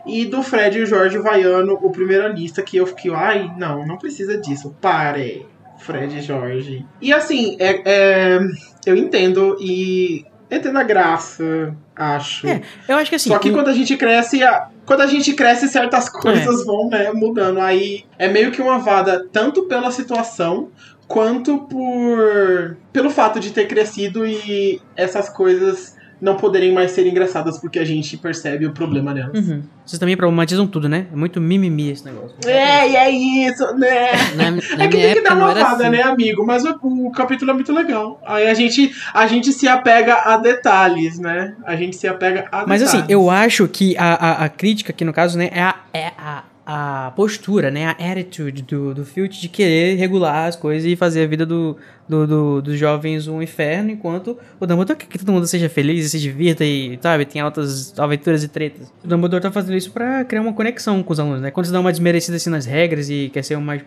e 0.06 0.24
do 0.24 0.42
Fred 0.42 0.78
e 0.78 0.82
o 0.82 0.86
Jorge 0.86 1.18
Vaiano, 1.18 1.74
o 1.80 1.90
primeiro 1.90 2.26
anista, 2.26 2.62
que 2.62 2.76
eu 2.76 2.86
fiquei, 2.86 3.12
ai, 3.14 3.50
não, 3.56 3.86
não 3.86 3.96
precisa 3.98 4.38
disso, 4.38 4.74
pare, 4.80 5.46
Fred 5.78 6.18
e 6.18 6.22
Jorge. 6.22 6.84
E 7.00 7.12
assim, 7.12 7.56
é, 7.58 7.82
é, 7.84 8.40
eu 8.86 8.96
entendo 8.96 9.56
e 9.60 10.24
entendo 10.50 10.78
a 10.78 10.82
graça, 10.82 11.74
acho. 11.96 12.46
É, 12.46 12.60
Eu 12.88 12.96
acho 12.96 13.08
que 13.10 13.16
assim. 13.16 13.30
Só 13.30 13.38
que 13.38 13.50
quando 13.50 13.68
a 13.68 13.72
gente 13.72 13.96
cresce, 13.96 14.42
a- 14.42 14.68
quando 14.92 15.00
a 15.00 15.06
gente 15.06 15.32
cresce, 15.32 15.68
certas 15.68 16.06
coisas 16.10 16.66
vão 16.66 16.90
né, 16.90 17.10
mudando. 17.14 17.60
Aí 17.60 18.04
é 18.18 18.28
meio 18.28 18.52
que 18.52 18.60
uma 18.60 18.78
vada, 18.78 19.26
tanto 19.32 19.62
pela 19.62 19.90
situação, 19.90 20.68
quanto 21.08 21.60
por 21.60 22.76
pelo 22.92 23.08
fato 23.08 23.40
de 23.40 23.52
ter 23.52 23.66
crescido 23.66 24.26
e 24.26 24.82
essas 24.94 25.30
coisas 25.30 25.91
não 26.22 26.36
poderem 26.36 26.72
mais 26.72 26.92
ser 26.92 27.04
engraçadas 27.04 27.58
porque 27.58 27.80
a 27.80 27.84
gente 27.84 28.16
percebe 28.16 28.64
o 28.64 28.70
problema 28.70 29.12
nelas. 29.12 29.34
Uhum. 29.34 29.64
Vocês 29.84 29.98
também 29.98 30.16
problematizam 30.16 30.68
tudo, 30.68 30.88
né? 30.88 31.08
É 31.12 31.16
muito 31.16 31.40
mimimi 31.40 31.90
esse 31.90 32.04
negócio. 32.04 32.36
É, 32.46 32.88
e 32.88 32.96
é 32.96 33.10
isso, 33.10 33.64
né? 33.74 34.12
Na, 34.36 34.50
na 34.52 34.84
É 34.84 34.88
que 34.88 34.96
tem 34.96 35.14
que 35.14 35.20
dar 35.20 35.36
uma 35.36 35.52
vada, 35.52 35.82
assim. 35.82 35.88
né, 35.90 36.02
amigo? 36.02 36.46
Mas 36.46 36.64
o, 36.64 36.78
o 36.80 37.10
capítulo 37.10 37.50
é 37.50 37.54
muito 37.54 37.72
legal. 37.72 38.22
Aí 38.24 38.46
a 38.46 38.54
gente, 38.54 38.94
a 39.12 39.26
gente 39.26 39.52
se 39.52 39.66
apega 39.66 40.14
a 40.14 40.36
detalhes, 40.36 41.18
né? 41.18 41.56
A 41.64 41.74
gente 41.74 41.96
se 41.96 42.06
apega 42.06 42.46
a 42.52 42.64
Mas 42.68 42.82
assim, 42.82 42.98
detalhes. 42.98 43.12
eu 43.12 43.28
acho 43.28 43.66
que 43.66 43.96
a, 43.98 44.14
a, 44.14 44.44
a 44.44 44.48
crítica 44.48 44.92
aqui 44.92 45.04
no 45.04 45.12
caso, 45.12 45.36
né, 45.36 45.50
é 45.52 45.60
a, 45.60 45.74
é 45.92 46.06
a, 46.16 46.44
a 46.74 47.10
postura, 47.10 47.70
né? 47.70 47.86
A 47.86 47.90
attitude 48.12 48.62
do, 48.62 48.94
do 48.94 49.04
Filch 49.04 49.40
de 49.40 49.48
querer 49.48 49.96
regular 49.96 50.46
as 50.46 50.56
coisas 50.56 50.90
e 50.90 50.96
fazer 50.96 51.24
a 51.24 51.26
vida 51.26 51.44
do, 51.44 51.76
do, 52.08 52.26
do- 52.26 52.62
dos 52.62 52.78
jovens 52.78 53.28
um 53.28 53.42
inferno, 53.42 53.90
enquanto 53.90 54.38
o 54.58 54.66
Dumbledore 54.66 54.98
quer 54.98 55.06
que 55.06 55.18
todo 55.18 55.32
mundo 55.32 55.46
seja 55.46 55.68
feliz 55.68 56.06
e 56.06 56.08
se 56.08 56.18
divirta 56.18 56.64
e, 56.64 56.98
sabe, 57.02 57.24
tenha 57.26 57.44
altas 57.44 57.98
aventuras 57.98 58.42
e 58.42 58.48
tretas. 58.48 58.92
O 59.04 59.08
Dumbledore 59.08 59.42
tá 59.42 59.52
fazendo 59.52 59.76
isso 59.76 59.90
pra 59.92 60.24
criar 60.24 60.40
uma 60.40 60.52
conexão 60.52 61.02
com 61.02 61.12
os 61.12 61.20
alunos, 61.20 61.40
né? 61.42 61.50
Quando 61.50 61.66
você 61.66 61.72
dá 61.72 61.80
uma 61.80 61.90
desmerecida 61.92 62.36
assim 62.36 62.48
nas 62.50 62.64
regras 62.64 63.10
e 63.10 63.30
quer 63.32 63.42
ser 63.42 63.56
o 63.56 63.60
mais. 63.60 63.82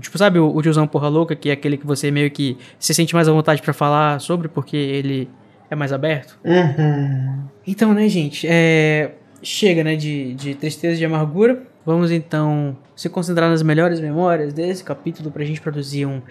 tipo, 0.00 0.16
sabe 0.18 0.38
o, 0.38 0.54
o 0.54 0.62
tiozão 0.62 0.86
porra 0.86 1.08
louca, 1.08 1.34
que 1.34 1.48
é 1.50 1.52
aquele 1.52 1.76
que 1.76 1.86
você 1.86 2.10
meio 2.10 2.30
que 2.30 2.56
se 2.78 2.94
sente 2.94 3.14
mais 3.14 3.28
à 3.28 3.32
vontade 3.32 3.60
pra 3.62 3.72
falar 3.72 4.20
sobre 4.20 4.46
porque 4.48 4.76
ele 4.76 5.28
é 5.70 5.74
mais 5.74 5.92
aberto? 5.92 6.38
Uhum. 6.44 7.44
Então, 7.66 7.94
né, 7.94 8.08
gente, 8.08 8.46
é... 8.48 9.12
chega, 9.42 9.82
né, 9.84 9.96
de, 9.96 10.34
de 10.34 10.54
tristeza 10.54 10.94
e 10.94 10.98
de 10.98 11.04
amargura. 11.04 11.62
Vamos, 11.90 12.12
então, 12.12 12.76
se 12.94 13.08
concentrar 13.08 13.50
nas 13.50 13.64
melhores 13.64 13.98
memórias 13.98 14.52
desse 14.52 14.84
capítulo 14.84 15.28
pra 15.28 15.44
gente 15.44 15.60
produzir 15.60 16.06
um 16.06 16.22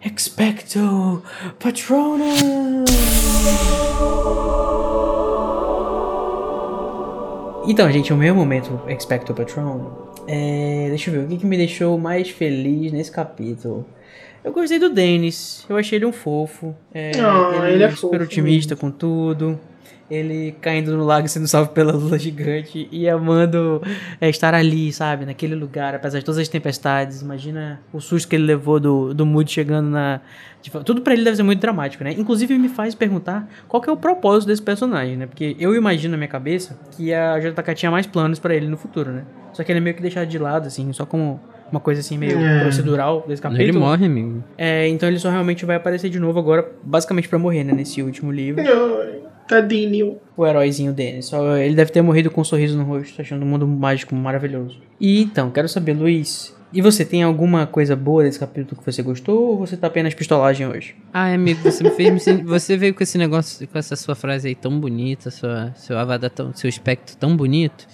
Expecto 0.00 1.20
Patronum! 1.58 2.84
Então, 7.66 7.90
gente, 7.90 8.12
o 8.12 8.16
meu 8.16 8.36
momento 8.36 8.80
Expecto 8.86 9.34
Patronum 9.34 9.90
é... 10.28 10.86
Deixa 10.90 11.10
eu 11.10 11.14
ver, 11.14 11.24
o 11.24 11.28
que, 11.28 11.38
que 11.38 11.46
me 11.46 11.56
deixou 11.56 11.98
mais 11.98 12.30
feliz 12.30 12.92
nesse 12.92 13.10
capítulo? 13.10 13.84
Eu 14.44 14.52
gostei 14.52 14.78
do 14.78 14.90
Dennis, 14.90 15.66
eu 15.68 15.76
achei 15.76 15.98
ele 15.98 16.06
um 16.06 16.12
fofo. 16.12 16.72
É, 16.94 17.10
Ah, 17.18 17.68
ele 17.68 17.82
é 17.82 17.90
super 17.90 18.20
fofo 18.20 18.22
otimista 18.22 18.76
com 18.76 18.92
tudo. 18.92 19.58
Ele 20.10 20.56
caindo 20.60 20.96
no 20.96 21.04
lago 21.04 21.28
sendo 21.28 21.46
salvo 21.46 21.70
pela 21.70 21.92
lula 21.92 22.18
gigante 22.18 22.88
e 22.90 23.08
amando 23.08 23.80
é, 24.20 24.28
estar 24.28 24.52
ali, 24.54 24.92
sabe? 24.92 25.24
Naquele 25.24 25.54
lugar, 25.54 25.94
apesar 25.94 26.18
de 26.18 26.24
todas 26.24 26.38
as 26.38 26.48
tempestades. 26.48 27.22
Imagina 27.22 27.80
o 27.92 28.00
susto 28.00 28.28
que 28.28 28.34
ele 28.34 28.44
levou 28.44 28.80
do, 28.80 29.14
do 29.14 29.24
Moody 29.24 29.50
chegando 29.52 29.88
na. 29.88 30.20
tipo, 30.60 30.82
tudo 30.82 31.00
pra 31.02 31.12
ele 31.12 31.22
deve 31.22 31.36
ser 31.36 31.42
muito 31.44 31.60
dramático, 31.60 32.02
né? 32.02 32.12
Inclusive 32.18 32.58
me 32.58 32.68
faz 32.68 32.94
perguntar 32.94 33.48
qual 33.68 33.80
que 33.80 33.88
é 33.88 33.92
o 33.92 33.96
propósito 33.96 34.48
desse 34.48 34.62
personagem, 34.62 35.16
né? 35.16 35.26
Porque 35.26 35.56
eu 35.60 35.74
imagino 35.76 36.10
na 36.12 36.16
minha 36.16 36.28
cabeça 36.28 36.76
que 36.96 37.14
a 37.14 37.38
JK 37.38 37.74
tinha 37.74 37.90
mais 37.90 38.06
planos 38.06 38.38
pra 38.40 38.52
ele 38.54 38.66
no 38.66 38.76
futuro, 38.76 39.10
né? 39.12 39.22
Só 39.52 39.62
que 39.62 39.70
ele 39.70 39.78
é 39.78 39.82
meio 39.82 39.94
que 39.94 40.02
deixado 40.02 40.26
de 40.28 40.38
lado, 40.38 40.66
assim, 40.66 40.92
só 40.92 41.06
como 41.06 41.40
uma 41.70 41.80
coisa 41.80 42.00
assim 42.00 42.18
meio 42.18 42.36
É. 42.40 42.60
procedural 42.62 43.24
desse 43.28 43.40
capítulo. 43.40 43.68
Ele 43.68 43.78
morre, 43.78 44.06
amigo. 44.06 44.42
É, 44.58 44.88
então 44.88 45.08
ele 45.08 45.20
só 45.20 45.30
realmente 45.30 45.64
vai 45.64 45.76
aparecer 45.76 46.08
de 46.10 46.18
novo 46.18 46.36
agora, 46.38 46.68
basicamente 46.82 47.28
pra 47.28 47.38
morrer, 47.38 47.62
né? 47.62 47.72
Nesse 47.72 48.02
último 48.02 48.32
livro. 48.32 48.60
Ai, 48.60 49.20
Tadinho. 49.50 50.18
O 50.36 50.46
heróizinho 50.46 50.92
dele. 50.92 51.22
Só 51.22 51.56
ele 51.56 51.74
deve 51.74 51.90
ter 51.90 52.00
morrido 52.00 52.30
com 52.30 52.40
um 52.40 52.44
sorriso 52.44 52.78
no 52.78 52.84
rosto, 52.84 53.20
achando 53.20 53.42
o 53.42 53.46
mundo 53.46 53.66
mágico 53.66 54.14
maravilhoso. 54.14 54.78
E 55.00 55.20
então, 55.20 55.50
quero 55.50 55.68
saber, 55.68 55.94
Luiz. 55.94 56.54
E 56.72 56.80
você 56.80 57.04
tem 57.04 57.24
alguma 57.24 57.66
coisa 57.66 57.96
boa 57.96 58.22
desse 58.22 58.38
capítulo 58.38 58.80
que 58.80 58.86
você 58.86 59.02
gostou 59.02 59.50
ou 59.50 59.58
você 59.58 59.76
tá 59.76 59.88
apenas 59.88 60.14
pistolagem 60.14 60.68
hoje? 60.68 60.94
Ai, 61.12 61.34
amigo, 61.34 61.60
você 61.64 61.82
me 61.82 61.90
fez 61.90 62.12
me 62.12 62.20
sentir... 62.20 62.44
Você 62.44 62.76
veio 62.76 62.94
com 62.94 63.02
esse 63.02 63.18
negócio, 63.18 63.66
com 63.66 63.76
essa 63.76 63.96
sua 63.96 64.14
frase 64.14 64.46
aí 64.46 64.54
tão 64.54 64.78
bonita, 64.78 65.32
sua, 65.32 65.72
seu 65.74 65.98
avatar 65.98 66.30
tão, 66.30 66.54
seu 66.54 66.70
espectro 66.70 67.16
tão 67.16 67.36
bonito, 67.36 67.88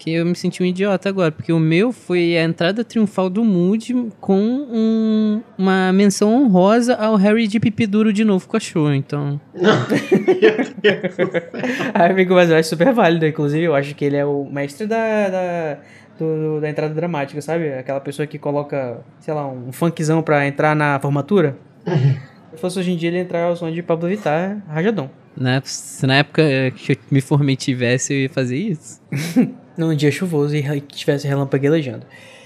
que 0.00 0.14
eu 0.14 0.24
me 0.24 0.34
senti 0.34 0.62
um 0.62 0.66
idiota 0.66 1.10
agora, 1.10 1.30
porque 1.30 1.52
o 1.52 1.58
meu 1.60 1.92
foi 1.92 2.34
a 2.38 2.42
entrada 2.42 2.82
triunfal 2.82 3.28
do 3.28 3.44
Moody 3.44 3.94
com 4.18 4.40
um- 4.40 5.42
uma 5.58 5.92
menção 5.92 6.34
honrosa 6.42 6.94
ao 6.94 7.16
Harry 7.16 7.46
de 7.46 7.60
pipi 7.60 7.86
duro 7.86 8.10
de 8.10 8.24
novo 8.24 8.48
com 8.48 8.56
a 8.56 8.60
show, 8.60 8.90
então... 8.94 9.38
Ah, 11.94 12.06
amigo, 12.06 12.34
mas 12.34 12.50
eu 12.50 12.56
acho 12.56 12.68
super 12.70 12.92
válido, 12.92 13.26
inclusive. 13.26 13.64
Eu 13.64 13.74
acho 13.74 13.94
que 13.94 14.04
ele 14.04 14.16
é 14.16 14.24
o 14.24 14.44
mestre 14.50 14.86
da, 14.86 15.28
da, 15.28 15.78
do- 16.18 16.60
da 16.60 16.68
entrada 16.70 16.94
dramática, 16.94 17.40
sabe? 17.42 17.72
Aquela 17.72 18.00
pessoa 18.00 18.26
que 18.26 18.38
coloca, 18.38 18.98
sei 19.20 19.34
lá, 19.34 19.46
um 19.46 19.72
funkzão 19.72 20.22
pra 20.22 20.46
entrar 20.46 20.74
na 20.74 20.98
formatura. 21.00 21.56
Se 22.54 22.58
fosse 22.60 22.78
hoje 22.78 22.92
em 22.92 22.96
dia, 22.96 23.08
ele 23.10 23.18
entrar 23.18 23.44
ao 23.44 23.56
som 23.56 23.70
de 23.70 23.82
Pablo 23.82 24.08
Vittar, 24.08 24.62
rajadão. 24.68 25.10
Né? 25.36 25.60
Se 25.64 26.06
na 26.06 26.16
época 26.16 26.42
que 26.74 26.92
eu 26.92 26.96
me 27.10 27.20
formei 27.20 27.54
tivesse, 27.56 28.12
eu 28.12 28.18
ia 28.22 28.30
fazer 28.30 28.56
isso. 28.56 29.00
Num 29.80 29.96
dia 29.96 30.12
chuvoso 30.12 30.54
e 30.54 30.62
que 30.82 30.94
tivesse 30.94 31.26
relâmpaguejando. 31.26 32.04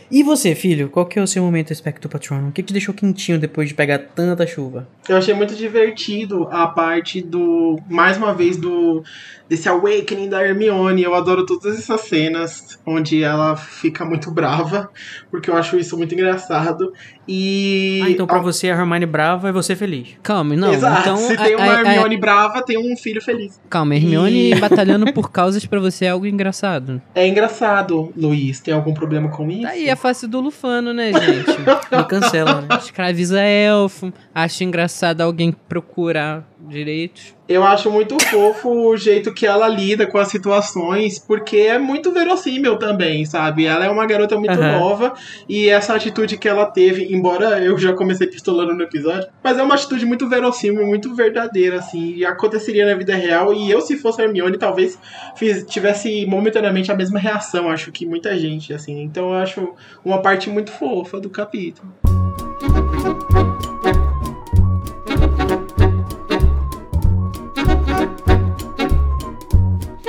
E 0.08 0.22
você, 0.22 0.54
filho, 0.54 0.88
qual 0.88 1.04
que 1.04 1.18
é 1.18 1.22
o 1.22 1.26
seu 1.26 1.42
momento 1.42 1.72
Espectro 1.72 2.08
Patronum? 2.08 2.50
O 2.50 2.52
que 2.52 2.62
te 2.62 2.72
deixou 2.72 2.94
quentinho 2.94 3.40
depois 3.40 3.68
de 3.68 3.74
pegar 3.74 3.98
tanta 3.98 4.46
chuva? 4.46 4.86
Eu 5.08 5.16
achei 5.16 5.34
muito 5.34 5.56
divertido 5.56 6.46
a 6.52 6.68
parte 6.68 7.20
do. 7.20 7.80
Mais 7.90 8.16
uma 8.16 8.32
vez, 8.32 8.56
do. 8.56 9.02
Desse 9.48 9.68
awakening 9.68 10.28
da 10.28 10.46
Hermione. 10.46 11.02
Eu 11.02 11.14
adoro 11.14 11.44
todas 11.44 11.76
essas 11.76 12.02
cenas 12.02 12.78
onde 12.86 13.24
ela 13.24 13.56
fica 13.56 14.04
muito 14.04 14.30
brava, 14.30 14.88
porque 15.28 15.50
eu 15.50 15.56
acho 15.56 15.76
isso 15.76 15.96
muito 15.96 16.14
engraçado. 16.14 16.92
E. 17.26 18.00
Ah, 18.04 18.10
então 18.10 18.26
pra 18.26 18.38
você 18.38 18.68
a 18.70 18.74
Hermione 18.74 19.06
brava 19.06 19.48
e 19.48 19.52
você 19.52 19.74
feliz. 19.74 20.08
Calma, 20.22 20.54
não, 20.56 20.72
Exato. 20.72 21.00
então... 21.00 21.16
Se 21.16 21.32
a- 21.34 21.36
tem 21.44 21.54
uma 21.56 21.64
a- 21.64 21.76
a- 21.76 21.80
Hermione 21.80 22.16
brava, 22.16 22.62
tem 22.62 22.76
um 22.78 22.96
filho 22.96 23.20
feliz. 23.22 23.60
Calma, 23.70 23.94
Hermione 23.96 24.52
E- 24.52 24.54
batalhando 24.60 25.12
por 25.12 25.30
causas 25.30 25.64
pra 25.66 25.80
você 25.80 26.04
é 26.04 26.10
algo 26.10 26.26
engraçado. 26.26 27.00
É 27.14 27.26
engraçado, 27.26 28.12
Luiz. 28.16 28.60
Tem 28.60 28.74
algum 28.74 28.92
problema 28.94 29.28
com 29.30 29.50
isso? 29.50 29.62
Tá 29.62 29.70
aí 29.70 29.88
a 29.90 29.96
face 29.96 30.26
do 30.26 30.40
Lufano, 30.40 30.92
né, 30.92 31.12
gente? 31.12 31.50
Me 31.96 32.04
cancela, 32.04 32.60
né? 32.62 32.68
Escraviza 32.78 33.40
elfo, 33.40 34.12
acha 34.34 34.64
engraçado 34.64 35.20
alguém 35.20 35.52
procurar 35.68 36.48
direitos. 36.68 37.34
Eu 37.46 37.62
acho 37.62 37.90
muito 37.90 38.16
fofo 38.24 38.70
o 38.70 38.96
jeito 38.96 39.32
que 39.34 39.46
ela 39.46 39.68
lida 39.68 40.06
com 40.06 40.16
as 40.16 40.28
situações, 40.28 41.18
porque 41.18 41.58
é 41.58 41.78
muito 41.78 42.10
verossímil 42.10 42.78
também, 42.78 43.26
sabe? 43.26 43.66
Ela 43.66 43.84
é 43.84 43.90
uma 43.90 44.06
garota 44.06 44.38
muito 44.38 44.52
Aham. 44.58 44.78
nova 44.78 45.12
e 45.46 45.68
essa 45.68 45.94
atitude 45.94 46.38
que 46.38 46.48
ela 46.48 46.64
teve, 46.64 47.14
embora 47.14 47.62
eu 47.62 47.76
já 47.76 47.92
comecei 47.92 48.26
pistolando 48.26 48.72
no 48.74 48.82
episódio, 48.82 49.28
mas 49.42 49.58
é 49.58 49.62
uma 49.62 49.74
atitude 49.74 50.06
muito 50.06 50.26
verossímil, 50.26 50.86
muito 50.86 51.14
verdadeira, 51.14 51.80
assim, 51.80 52.14
e 52.14 52.24
aconteceria 52.24 52.86
na 52.86 52.94
vida 52.94 53.14
real. 53.14 53.52
E 53.52 53.70
eu, 53.70 53.82
se 53.82 53.98
fosse 53.98 54.22
a 54.22 54.24
Hermione, 54.24 54.56
talvez 54.56 54.98
fiz- 55.36 55.66
tivesse 55.66 56.24
momentaneamente 56.24 56.90
a 56.90 56.94
mesma 56.96 57.18
reação, 57.18 57.68
acho 57.68 57.92
que 57.92 58.06
muita 58.06 58.38
gente, 58.38 58.72
assim. 58.72 59.02
Então 59.02 59.28
eu 59.28 59.34
acho 59.34 59.74
uma 60.02 60.22
parte 60.22 60.48
muito 60.48 60.72
fofa 60.72 61.20
do 61.20 61.28
capítulo. 61.28 61.92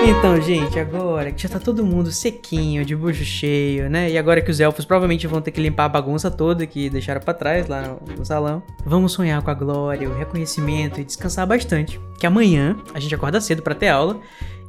Então, 0.07 0.39
gente, 0.39 0.77
agora 0.79 1.31
que 1.31 1.41
já 1.41 1.49
tá 1.49 1.59
todo 1.59 1.83
mundo 1.83 2.11
sequinho, 2.11 2.85
de 2.85 2.95
bucho 2.95 3.25
cheio, 3.25 3.89
né? 3.89 4.11
E 4.11 4.17
agora 4.17 4.39
que 4.39 4.51
os 4.51 4.59
elfos 4.59 4.85
provavelmente 4.85 5.25
vão 5.25 5.41
ter 5.41 5.49
que 5.49 5.59
limpar 5.59 5.85
a 5.85 5.89
bagunça 5.89 6.29
toda 6.29 6.67
que 6.67 6.91
deixaram 6.91 7.19
pra 7.21 7.33
trás 7.33 7.67
lá 7.67 7.97
no, 8.15 8.23
salão, 8.23 8.61
vamos 8.85 9.13
sonhar 9.13 9.41
com 9.41 9.49
a 9.49 9.53
glória, 9.53 10.07
o 10.07 10.15
reconhecimento 10.15 11.01
e 11.01 11.03
descansar 11.03 11.47
bastante. 11.47 11.99
Que 12.19 12.27
amanhã 12.27 12.77
a 12.93 12.99
gente 12.99 13.15
acorda 13.15 13.41
cedo 13.41 13.63
pra 13.63 13.73
ter 13.73 13.87
aula. 13.87 14.19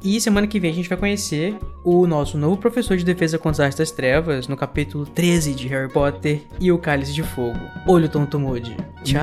E 0.03 0.21
semana 0.21 0.47
que 0.47 0.61
vem 0.61 0.71
a 0.71 0.75
gente 0.75 0.89
vai 0.89 0.97
conhecer 0.97 1.57
o 1.83 2.07
nosso 2.07 2.39
novo 2.39 2.57
professor 2.57 2.97
de 2.97 3.05
defesa 3.05 3.39
contra 3.39 3.67
as 3.67 3.75
das 3.75 3.91
trevas 3.91 4.47
no 4.47 4.57
capítulo 4.57 5.05
13 5.05 5.55
de 5.55 5.69
Harry 5.69 5.91
Potter 5.91 6.43
e 6.61 6.71
o 6.71 6.79
Cálice 6.79 7.13
de 7.13 7.23
Fogo. 7.23 7.59
Olho 7.87 8.09
tonto 8.09 8.39
mude. 8.39 8.77
Tchau! 9.03 9.21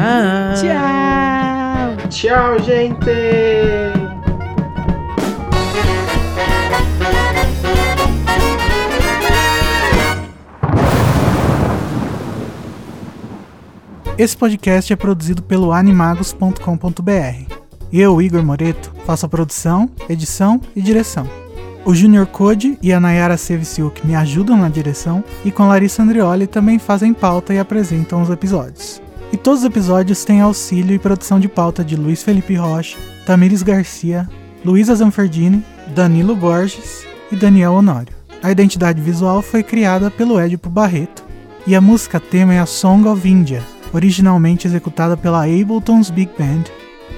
Tchau! 0.56 2.10
Tchau, 2.10 2.60
gente! 2.60 4.23
Esse 14.16 14.38
podcast 14.38 14.94
é 14.94 14.96
produzido 14.96 15.42
pelo 15.42 15.72
animagos.com.br. 15.72 17.56
Eu, 17.92 18.22
Igor 18.22 18.46
Moreto, 18.46 18.94
faço 19.08 19.26
a 19.26 19.30
produção, 19.30 19.90
edição 20.08 20.62
e 20.76 20.84
direção. 20.84 21.28
O 21.84 21.96
Junior 21.96 22.28
Code 22.28 22.78
e 22.80 22.94
a 22.94 23.00
Nayara 23.00 23.38
Seviciuk 23.38 24.06
me 24.06 24.14
ajudam 24.16 24.56
na 24.56 24.70
direção 24.70 25.24
e 25.44 25.52
com 25.52 25.68
Larissa 25.68 26.04
Andrioli 26.04 26.46
também 26.46 26.78
fazem 26.78 27.12
pauta 27.12 27.56
e 27.56 27.60
apresentam 27.60 28.22
os 28.22 28.30
episódios. 28.30 29.02
E 29.32 29.38
todos 29.38 29.62
os 29.62 29.66
episódios 29.66 30.24
têm 30.24 30.42
auxílio 30.42 30.94
e 30.94 31.00
produção 31.00 31.40
de 31.40 31.48
pauta 31.48 31.84
de 31.84 31.96
Luiz 31.96 32.22
Felipe 32.22 32.54
Rocha, 32.54 33.00
Tamires 33.26 33.64
Garcia, 33.64 34.30
Luísa 34.64 34.94
Zanferdini, 34.94 35.66
Danilo 35.88 36.36
Borges 36.36 37.04
e 37.32 37.36
Daniel 37.36 37.74
Honório. 37.74 38.14
A 38.44 38.52
identidade 38.52 39.02
visual 39.02 39.42
foi 39.42 39.64
criada 39.64 40.12
pelo 40.12 40.40
Edipo 40.40 40.70
Barreto 40.70 41.26
e 41.66 41.76
a 41.76 41.82
música 41.82 42.20
tema 42.20 42.54
é 42.54 42.60
a 42.60 42.66
Song 42.68 43.08
of 43.08 43.28
India, 43.28 43.64
originalmente 43.94 44.68
executada 44.68 45.16
pela 45.16 45.44
Ableton's 45.44 46.10
Big 46.10 46.32
Band, 46.38 46.64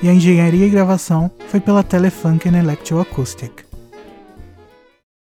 e 0.03 0.09
a 0.09 0.13
engenharia 0.13 0.67
e 0.67 0.69
gravação 0.69 1.31
foi 1.47 1.59
pela 1.59 1.83
Telefunken 1.83 2.55
Electroacoustic. 2.55 3.64